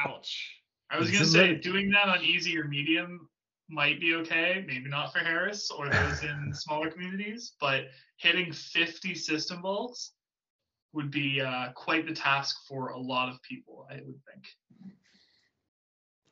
Ouch. 0.05 0.61
I 0.91 0.97
was 0.97 1.11
gonna 1.11 1.25
say 1.25 1.47
limit. 1.47 1.61
doing 1.61 1.89
that 1.91 2.09
on 2.09 2.23
easy 2.23 2.57
or 2.57 2.65
medium 2.65 3.29
might 3.69 3.99
be 3.99 4.15
okay, 4.15 4.63
maybe 4.67 4.89
not 4.89 5.13
for 5.13 5.19
Harris 5.19 5.69
or 5.71 5.89
those 5.89 6.23
in 6.23 6.51
smaller 6.53 6.89
communities, 6.89 7.53
but 7.61 7.85
hitting 8.17 8.51
50 8.51 9.15
system 9.15 9.61
vaults 9.61 10.13
would 10.93 11.11
be 11.11 11.41
uh, 11.41 11.71
quite 11.73 12.07
the 12.07 12.13
task 12.13 12.57
for 12.67 12.89
a 12.89 12.97
lot 12.97 13.29
of 13.29 13.41
people, 13.41 13.85
I 13.89 13.95
would 13.95 14.19
think. 14.25 14.47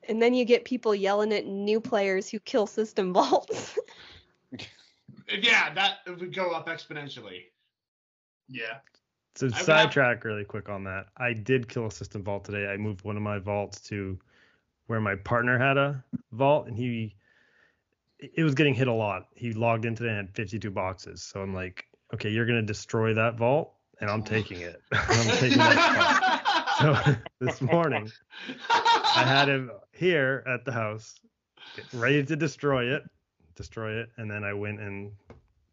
And 0.10 0.22
then 0.22 0.34
you 0.34 0.46
get 0.46 0.64
people 0.66 0.96
yelling 0.96 1.34
at 1.34 1.46
new 1.46 1.82
players 1.82 2.30
who 2.30 2.40
kill 2.40 2.68
system 2.68 3.14
vaults. 3.14 3.78
Yeah, 5.30 5.74
that 5.74 5.98
would 6.08 6.34
go 6.34 6.52
up 6.52 6.68
exponentially. 6.68 7.48
Yeah. 8.48 8.78
So 9.36 9.48
I've 9.48 9.62
sidetrack 9.62 10.24
really 10.24 10.46
quick 10.46 10.70
on 10.70 10.86
that. 10.86 11.08
I 11.18 11.34
did 11.34 11.68
kill 11.68 11.86
a 11.86 11.92
system 11.92 12.24
vault 12.24 12.46
today. 12.46 12.68
I 12.68 12.78
moved 12.78 13.04
one 13.04 13.18
of 13.18 13.24
my 13.24 13.38
vaults 13.38 13.82
to 13.90 14.18
where 14.88 15.02
my 15.02 15.16
partner 15.16 15.60
had 15.60 15.78
a 15.78 16.04
vault, 16.32 16.68
and 16.68 16.78
he 16.78 17.16
it 18.20 18.44
was 18.44 18.56
getting 18.56 18.74
hit 18.74 18.88
a 18.88 18.94
lot. 18.94 19.28
He 19.36 19.54
logged 19.54 19.86
in 19.86 19.96
today 19.96 20.10
and 20.10 20.18
had 20.18 20.36
52 20.36 20.72
boxes. 20.72 21.22
So 21.22 21.42
I'm 21.42 21.54
like, 21.54 21.86
okay, 22.14 22.30
you're 22.30 22.48
gonna 22.48 22.64
destroy 22.64 23.14
that 23.14 23.38
vault, 23.38 23.74
and 24.02 24.10
I'm 24.10 24.24
taking 24.24 24.62
it. 24.62 24.82
I'm 24.92 25.28
taking 25.38 25.58
that 25.58 26.44
vault. 26.80 27.06
So 27.06 27.16
this 27.40 27.62
morning, 27.62 28.12
I 28.70 29.24
had 29.26 29.48
him 29.48 29.72
here 29.94 30.44
at 30.48 30.66
the 30.66 30.72
house, 30.72 31.16
ready 31.94 32.24
to 32.24 32.36
destroy 32.36 32.94
it, 32.96 33.04
destroy 33.56 33.94
it, 33.94 34.10
and 34.18 34.30
then 34.30 34.44
I 34.44 34.54
went 34.54 34.80
and 34.80 35.12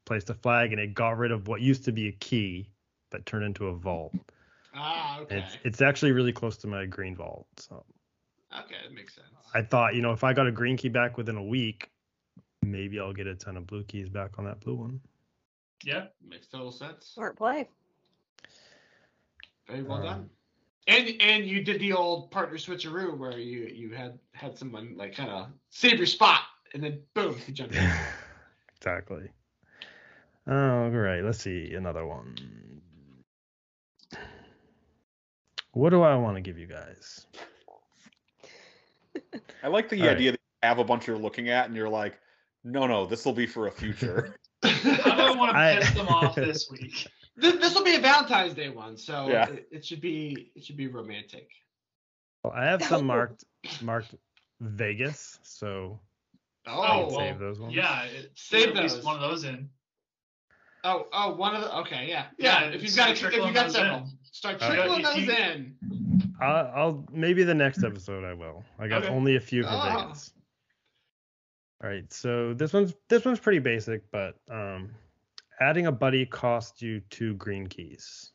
placed 0.04 0.30
a 0.30 0.34
flag, 0.34 0.72
and 0.72 0.80
it 0.80 0.94
got 0.94 1.18
rid 1.18 1.30
of 1.30 1.48
what 1.48 1.60
used 1.60 1.84
to 1.84 1.92
be 1.92 2.08
a 2.08 2.12
key, 2.12 2.68
but 3.10 3.24
turned 3.26 3.44
into 3.44 3.68
a 3.68 3.74
vault. 3.74 4.14
ah, 4.74 5.20
okay. 5.20 5.38
It's 5.38 5.58
it's 5.64 5.82
actually 5.82 6.12
really 6.12 6.32
close 6.32 6.56
to 6.58 6.66
my 6.66 6.86
green 6.86 7.14
vault. 7.16 7.46
So 7.58 7.84
Okay, 8.60 8.76
that 8.82 8.94
makes 8.94 9.14
sense. 9.14 9.26
I 9.52 9.62
thought, 9.62 9.94
you 9.94 10.02
know, 10.02 10.12
if 10.12 10.22
I 10.22 10.32
got 10.32 10.46
a 10.46 10.52
green 10.52 10.76
key 10.76 10.88
back 10.88 11.16
within 11.16 11.36
a 11.36 11.42
week, 11.42 11.90
maybe 12.62 13.00
I'll 13.00 13.12
get 13.12 13.26
a 13.26 13.34
ton 13.34 13.56
of 13.56 13.66
blue 13.66 13.82
keys 13.82 14.08
back 14.08 14.38
on 14.38 14.44
that 14.44 14.60
blue 14.60 14.76
one. 14.76 15.00
Yeah. 15.84 16.06
Makes 16.26 16.48
total 16.48 16.72
sense. 16.72 17.06
Smart 17.06 17.36
play. 17.36 17.68
Very 19.66 19.82
well 19.82 19.98
Um, 19.98 20.02
done. 20.04 20.30
And 20.86 21.08
and 21.20 21.46
you 21.46 21.62
did 21.64 21.80
the 21.80 21.92
old 21.94 22.30
partner 22.30 22.58
switcheroo 22.58 23.16
where 23.16 23.38
you 23.38 23.66
you 23.72 23.94
had 23.94 24.18
had 24.32 24.58
someone 24.58 24.94
like 24.96 25.14
kind 25.14 25.30
of 25.30 25.48
save 25.70 25.96
your 25.96 26.06
spot 26.06 26.40
and 26.74 26.82
then 26.82 27.00
boom 27.14 27.36
he 27.38 27.52
jumped 27.52 27.74
in. 27.74 27.90
exactly. 28.76 29.30
All 30.46 30.90
right, 30.90 31.24
let's 31.24 31.38
see 31.38 31.72
another 31.72 32.04
one. 32.06 32.36
What 35.72 35.90
do 35.90 36.02
I 36.02 36.14
want 36.16 36.36
to 36.36 36.42
give 36.42 36.58
you 36.58 36.66
guys? 36.66 37.26
I 39.62 39.68
like 39.68 39.88
the 39.88 40.00
All 40.02 40.06
right. 40.08 40.16
idea 40.16 40.32
that 40.32 40.40
you 40.62 40.68
have 40.68 40.78
a 40.78 40.84
bunch 40.84 41.06
you're 41.06 41.16
looking 41.18 41.48
at 41.48 41.66
and 41.66 41.74
you're 41.74 41.88
like, 41.88 42.18
no, 42.62 42.86
no, 42.86 43.06
this 43.06 43.24
will 43.24 43.32
be 43.32 43.46
for 43.46 43.66
a 43.68 43.70
future. 43.72 44.36
I 44.62 45.14
don't 45.16 45.38
want 45.38 45.52
to 45.52 45.58
I- 45.58 45.76
piss 45.78 45.90
them 45.92 46.08
off 46.08 46.34
this 46.34 46.68
week. 46.70 47.06
Th- 47.40 47.60
this 47.60 47.74
will 47.74 47.84
be 47.84 47.96
a 47.96 48.00
Valentine's 48.00 48.54
Day 48.54 48.68
one, 48.68 48.96
so 48.96 49.28
Yeah. 49.28 49.48
it, 49.48 49.68
it 49.70 49.84
should 49.84 50.00
be 50.00 50.52
it 50.54 50.64
should 50.64 50.76
be 50.76 50.86
romantic. 50.88 51.48
Well, 52.42 52.52
I 52.54 52.64
have 52.66 52.82
some 52.82 53.02
Oh. 53.02 53.04
marked 53.14 53.44
marked 53.82 54.14
Vegas, 54.60 55.38
so 55.42 55.98
I 56.66 56.70
Oh, 56.70 56.82
can 56.82 57.06
well, 57.08 57.18
save 57.18 57.38
those 57.38 57.58
ones. 57.58 57.74
Yeah, 57.74 58.02
it, 58.04 58.30
Save 58.34 58.68
at 58.70 58.76
least 58.82 58.96
those. 58.96 59.04
one 59.04 59.16
of 59.16 59.20
those 59.22 59.44
in. 59.44 59.68
oh, 60.84 61.06
oh, 61.12 61.34
one 61.34 61.54
of 61.56 61.62
the 61.62 61.76
okay, 61.78 62.06
yeah, 62.08 62.26
Yeah, 62.38 62.64
yeah. 62.64 62.70
if 62.70 62.82
you've 62.82 62.94
got 62.96 63.08
a, 63.10 63.12
if 63.12 63.22
you've 63.34 63.52
got 63.54 63.64
those 63.66 63.74
several, 63.74 63.98
in. 63.98 64.06
start 64.30 64.62
Uh, 64.62 64.68
trickling 64.68 65.00
if 65.00 65.06
those 65.06 65.16
you- 65.26 65.32
in. 65.32 65.76
I'll, 66.40 66.72
I'll 66.74 67.06
maybe 67.12 67.42
the 67.44 67.54
next 67.54 67.84
episode 67.84 68.24
I 68.24 68.34
will. 68.34 68.64
I 68.78 68.88
got 68.88 69.04
Okay. 69.04 69.12
only 69.14 69.36
a 69.36 69.40
few 69.40 69.62
for 69.62 69.68
Oh. 69.72 69.98
Vegas. 70.02 70.32
All 71.82 71.90
right, 71.90 72.10
so 72.12 72.54
this 72.54 72.72
one's 72.72 72.94
this 73.08 73.24
one's 73.24 73.38
pretty 73.40 73.58
basic, 73.58 74.10
but 74.10 74.36
um, 74.50 74.90
adding 75.60 75.86
a 75.86 75.92
buddy 75.92 76.26
costs 76.26 76.82
you 76.82 77.00
two 77.10 77.34
green 77.34 77.66
keys. 77.66 78.32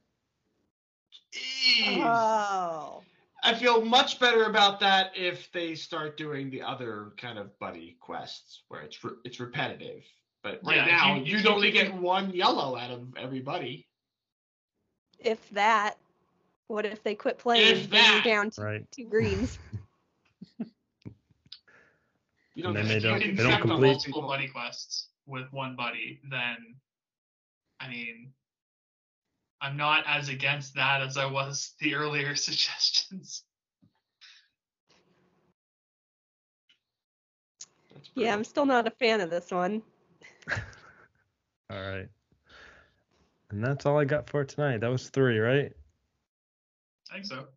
Jeez. 1.33 2.03
Oh. 2.03 3.03
I 3.43 3.53
feel 3.53 3.83
much 3.85 4.19
better 4.19 4.45
about 4.45 4.79
that 4.81 5.11
if 5.15 5.49
they 5.53 5.73
start 5.75 6.17
doing 6.17 6.49
the 6.49 6.61
other 6.61 7.13
kind 7.17 7.37
of 7.37 7.57
buddy 7.59 7.95
quests 8.01 8.63
where 8.67 8.81
it's 8.81 9.01
re- 9.03 9.13
it's 9.23 9.39
repetitive. 9.39 10.03
But 10.43 10.59
right 10.63 10.77
Yeah, 10.77 10.85
now, 10.85 11.15
you- 11.15 11.23
you 11.25 11.37
you'd 11.37 11.47
only 11.47 11.71
get 11.71 11.93
one 11.93 12.31
yellow 12.31 12.75
out 12.77 12.91
of 12.91 13.15
everybody. 13.17 13.87
If 15.19 15.49
that, 15.51 15.97
what 16.67 16.85
if 16.85 17.01
they 17.03 17.15
quit 17.15 17.37
playing? 17.37 17.77
If 17.77 17.89
then 17.89 18.03
you're 18.05 18.15
that. 18.15 18.23
down 18.25 18.49
to 18.51 18.61
Right. 18.61 18.91
two 18.91 19.05
greens. 19.05 19.57
You 22.55 22.63
don't 22.63 22.75
And 22.75 22.89
then 22.89 22.99
they 23.01 23.07
don't- 23.07 23.21
If 23.21 23.37
they 23.37 23.43
don't 23.43 23.61
complete- 23.61 23.91
multiple 23.91 24.21
buddy 24.23 24.47
quests 24.49 25.07
with 25.25 25.49
one 25.53 25.77
buddy, 25.77 26.19
then 26.29 26.75
I 27.79 27.87
mean, 27.89 28.33
I'm 29.61 29.77
not 29.77 30.03
as 30.07 30.29
against 30.29 30.75
that 30.75 31.01
as 31.01 31.17
I 31.17 31.25
was 31.25 31.73
the 31.79 31.95
earlier 31.95 32.35
suggestions. 32.35 33.43
Yeah, 38.15 38.33
I'm 38.33 38.43
still 38.43 38.65
not 38.65 38.87
a 38.87 38.91
fan 38.91 39.21
of 39.21 39.29
this 39.29 39.51
one. 39.51 39.81
All 41.69 41.79
right. 41.79 42.07
And 43.51 43.63
that's 43.63 43.85
all 43.85 43.99
I 43.99 44.05
got 44.05 44.29
for 44.29 44.43
tonight. 44.43 44.81
That 44.81 44.91
was 44.91 45.09
three, 45.09 45.39
right? 45.39 45.71
I 47.09 47.13
think 47.15 47.25
so. 47.25 47.47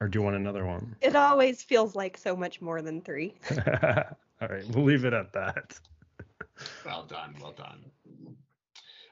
Or 0.00 0.08
do 0.08 0.18
you 0.18 0.22
want 0.22 0.36
another 0.36 0.64
one? 0.64 0.94
It 1.00 1.16
always 1.16 1.62
feels 1.62 1.96
like 1.96 2.16
so 2.16 2.36
much 2.36 2.60
more 2.60 2.82
than 2.82 3.00
three. 3.00 3.34
all 3.50 4.48
right, 4.48 4.64
we'll 4.68 4.84
leave 4.84 5.04
it 5.04 5.12
at 5.12 5.32
that. 5.32 5.78
Well 6.84 7.04
done, 7.04 7.34
well 7.40 7.52
done. 7.52 7.84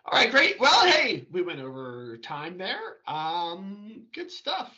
All 0.08 0.16
right, 0.16 0.30
great. 0.30 0.60
Well, 0.60 0.86
hey, 0.86 1.26
we 1.32 1.42
went 1.42 1.58
over 1.58 2.16
time 2.18 2.56
there. 2.58 2.98
Um, 3.08 4.02
good 4.14 4.30
stuff. 4.30 4.72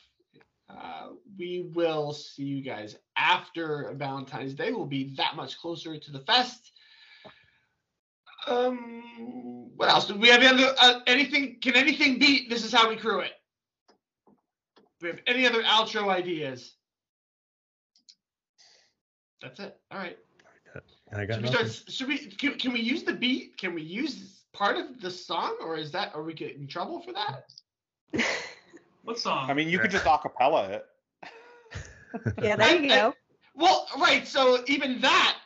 Uh, 0.70 1.08
we 1.38 1.70
will 1.74 2.12
see 2.14 2.44
you 2.44 2.62
guys 2.62 2.96
after 3.16 3.92
Valentine's 3.94 4.54
Day. 4.54 4.72
We'll 4.72 4.86
be 4.86 5.14
that 5.16 5.36
much 5.36 5.58
closer 5.58 5.98
to 5.98 6.10
the 6.10 6.20
fest. 6.20 6.72
Um, 8.46 9.70
what 9.76 9.90
else? 9.90 10.06
Do 10.06 10.14
we 10.14 10.28
have 10.28 10.42
any 10.42 10.64
other, 10.64 10.74
uh, 10.80 11.00
anything? 11.06 11.58
Can 11.60 11.74
anything 11.74 12.18
beat? 12.18 12.48
This 12.48 12.64
is 12.64 12.72
how 12.72 12.88
we 12.88 12.96
crew 12.96 13.20
it. 13.20 13.32
Do 14.26 14.32
we 15.02 15.08
have 15.08 15.20
any 15.26 15.46
other 15.46 15.62
outro 15.62 16.08
ideas? 16.08 16.74
That's 19.42 19.60
it. 19.60 19.76
All 19.90 19.98
right. 19.98 20.16
I 21.12 21.26
got 21.26 21.34
Should 21.34 21.44
we 21.44 21.50
nothing. 21.50 21.68
start? 21.68 21.92
Should 21.92 22.08
we? 22.08 22.18
Can, 22.18 22.58
can 22.58 22.72
we 22.72 22.80
use 22.80 23.02
the 23.02 23.12
beat? 23.12 23.58
Can 23.58 23.74
we 23.74 23.82
use 23.82 24.37
part 24.58 24.76
of 24.76 25.00
the 25.00 25.10
song, 25.10 25.56
or 25.60 25.76
is 25.76 25.92
that? 25.92 26.14
Are 26.14 26.22
we 26.22 26.34
getting 26.34 26.62
in 26.62 26.66
trouble 26.66 27.00
for 27.00 27.12
that? 27.12 27.50
What 29.04 29.18
song? 29.18 29.48
I 29.50 29.54
mean, 29.54 29.70
you 29.70 29.78
could 29.78 29.90
just 29.90 30.04
acapella 30.04 30.68
it. 30.68 30.86
Yeah, 32.42 32.56
there 32.56 32.76
you 32.76 32.90
I- 32.90 32.94
I- 32.94 32.98
go. 32.98 33.14
Well, 33.54 33.86
right. 33.98 34.28
So 34.28 34.62
even 34.66 35.00
that. 35.00 35.36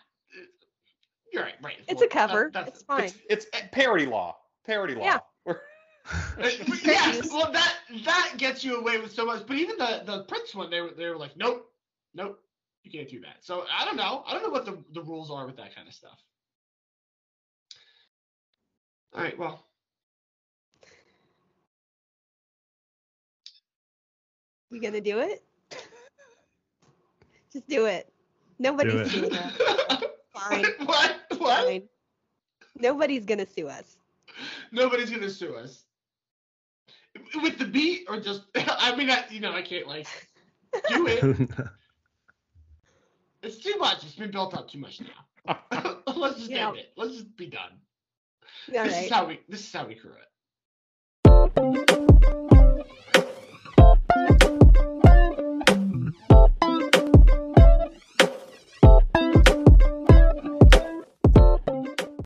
You're 1.32 1.44
right. 1.44 1.54
Right. 1.62 1.76
It's 1.86 2.00
well, 2.00 2.04
a 2.04 2.08
cover. 2.08 2.50
that- 2.54 2.66
it's 2.66 2.82
fine. 2.82 3.04
It's, 3.04 3.46
it's 3.52 3.68
parody 3.70 4.06
law. 4.06 4.36
Parody 4.66 4.96
law. 4.96 5.04
Yeah. 5.04 5.18
Uh, 5.46 5.54
yes. 6.84 7.30
Well, 7.30 7.52
that 7.52 7.74
that 8.04 8.32
gets 8.36 8.64
you 8.64 8.78
away 8.80 8.98
with 8.98 9.12
so 9.12 9.24
much. 9.24 9.46
But 9.46 9.56
even 9.56 9.76
the 9.76 10.02
the 10.04 10.24
Prince 10.24 10.56
one, 10.56 10.68
they 10.68 10.80
were 10.80 10.90
they 10.96 11.08
were 11.08 11.16
like, 11.16 11.36
nope, 11.36 11.70
nope, 12.14 12.40
you 12.82 12.90
can't 12.90 13.08
do 13.08 13.20
that. 13.20 13.36
So 13.40 13.64
I 13.72 13.84
don't 13.84 13.96
know. 13.96 14.24
I 14.26 14.32
don't 14.32 14.42
know 14.42 14.50
what 14.50 14.64
the 14.66 14.82
the 14.92 15.02
rules 15.02 15.30
are 15.30 15.46
with 15.46 15.56
that 15.58 15.74
kind 15.74 15.86
of 15.86 15.94
stuff. 15.94 16.18
All 19.14 19.22
right. 19.22 19.38
Well. 19.38 19.64
You 24.70 24.80
gonna 24.80 25.00
do 25.00 25.18
it? 25.18 25.42
Just 27.52 27.68
do 27.68 27.86
it. 27.86 28.10
Nobody's 28.58 28.94
it. 28.94 29.10
doing 29.12 29.30
that. 29.32 29.52
Fine. 30.32 30.64
what? 30.86 31.16
What? 31.38 31.64
Fine. 31.64 31.82
Nobody's 32.78 33.26
gonna 33.26 33.46
sue 33.46 33.68
us. 33.68 33.96
Nobody's 34.70 35.10
gonna 35.10 35.28
sue 35.30 35.54
us. 35.54 35.84
With 37.42 37.58
the 37.58 37.66
beat 37.66 38.06
or 38.08 38.18
just? 38.18 38.44
I 38.56 38.96
mean, 38.96 39.10
I, 39.10 39.24
you 39.30 39.40
know, 39.40 39.52
I 39.52 39.60
can't 39.62 39.86
like 39.86 40.06
do 40.88 41.06
it. 41.06 41.50
It's 43.42 43.58
too 43.58 43.76
much. 43.78 44.04
It's 44.04 44.14
been 44.14 44.30
built 44.30 44.54
up 44.54 44.68
too 44.70 44.78
much 44.78 45.00
now. 45.00 45.58
Let's 46.16 46.38
just 46.38 46.50
Yeah. 46.50 46.68
end 46.68 46.78
it. 46.78 46.92
Let's 46.96 47.12
just 47.12 47.36
be 47.36 47.46
done. 47.46 47.72
All 48.76 48.84
this 48.84 48.92
right. 48.92 49.04
is 49.04 49.10
how 49.10 49.26
we. 49.26 49.40
This 49.48 49.60
is 49.60 49.72
how 49.72 49.86
we 49.86 49.94
crew 49.94 50.12
it. 50.12 50.28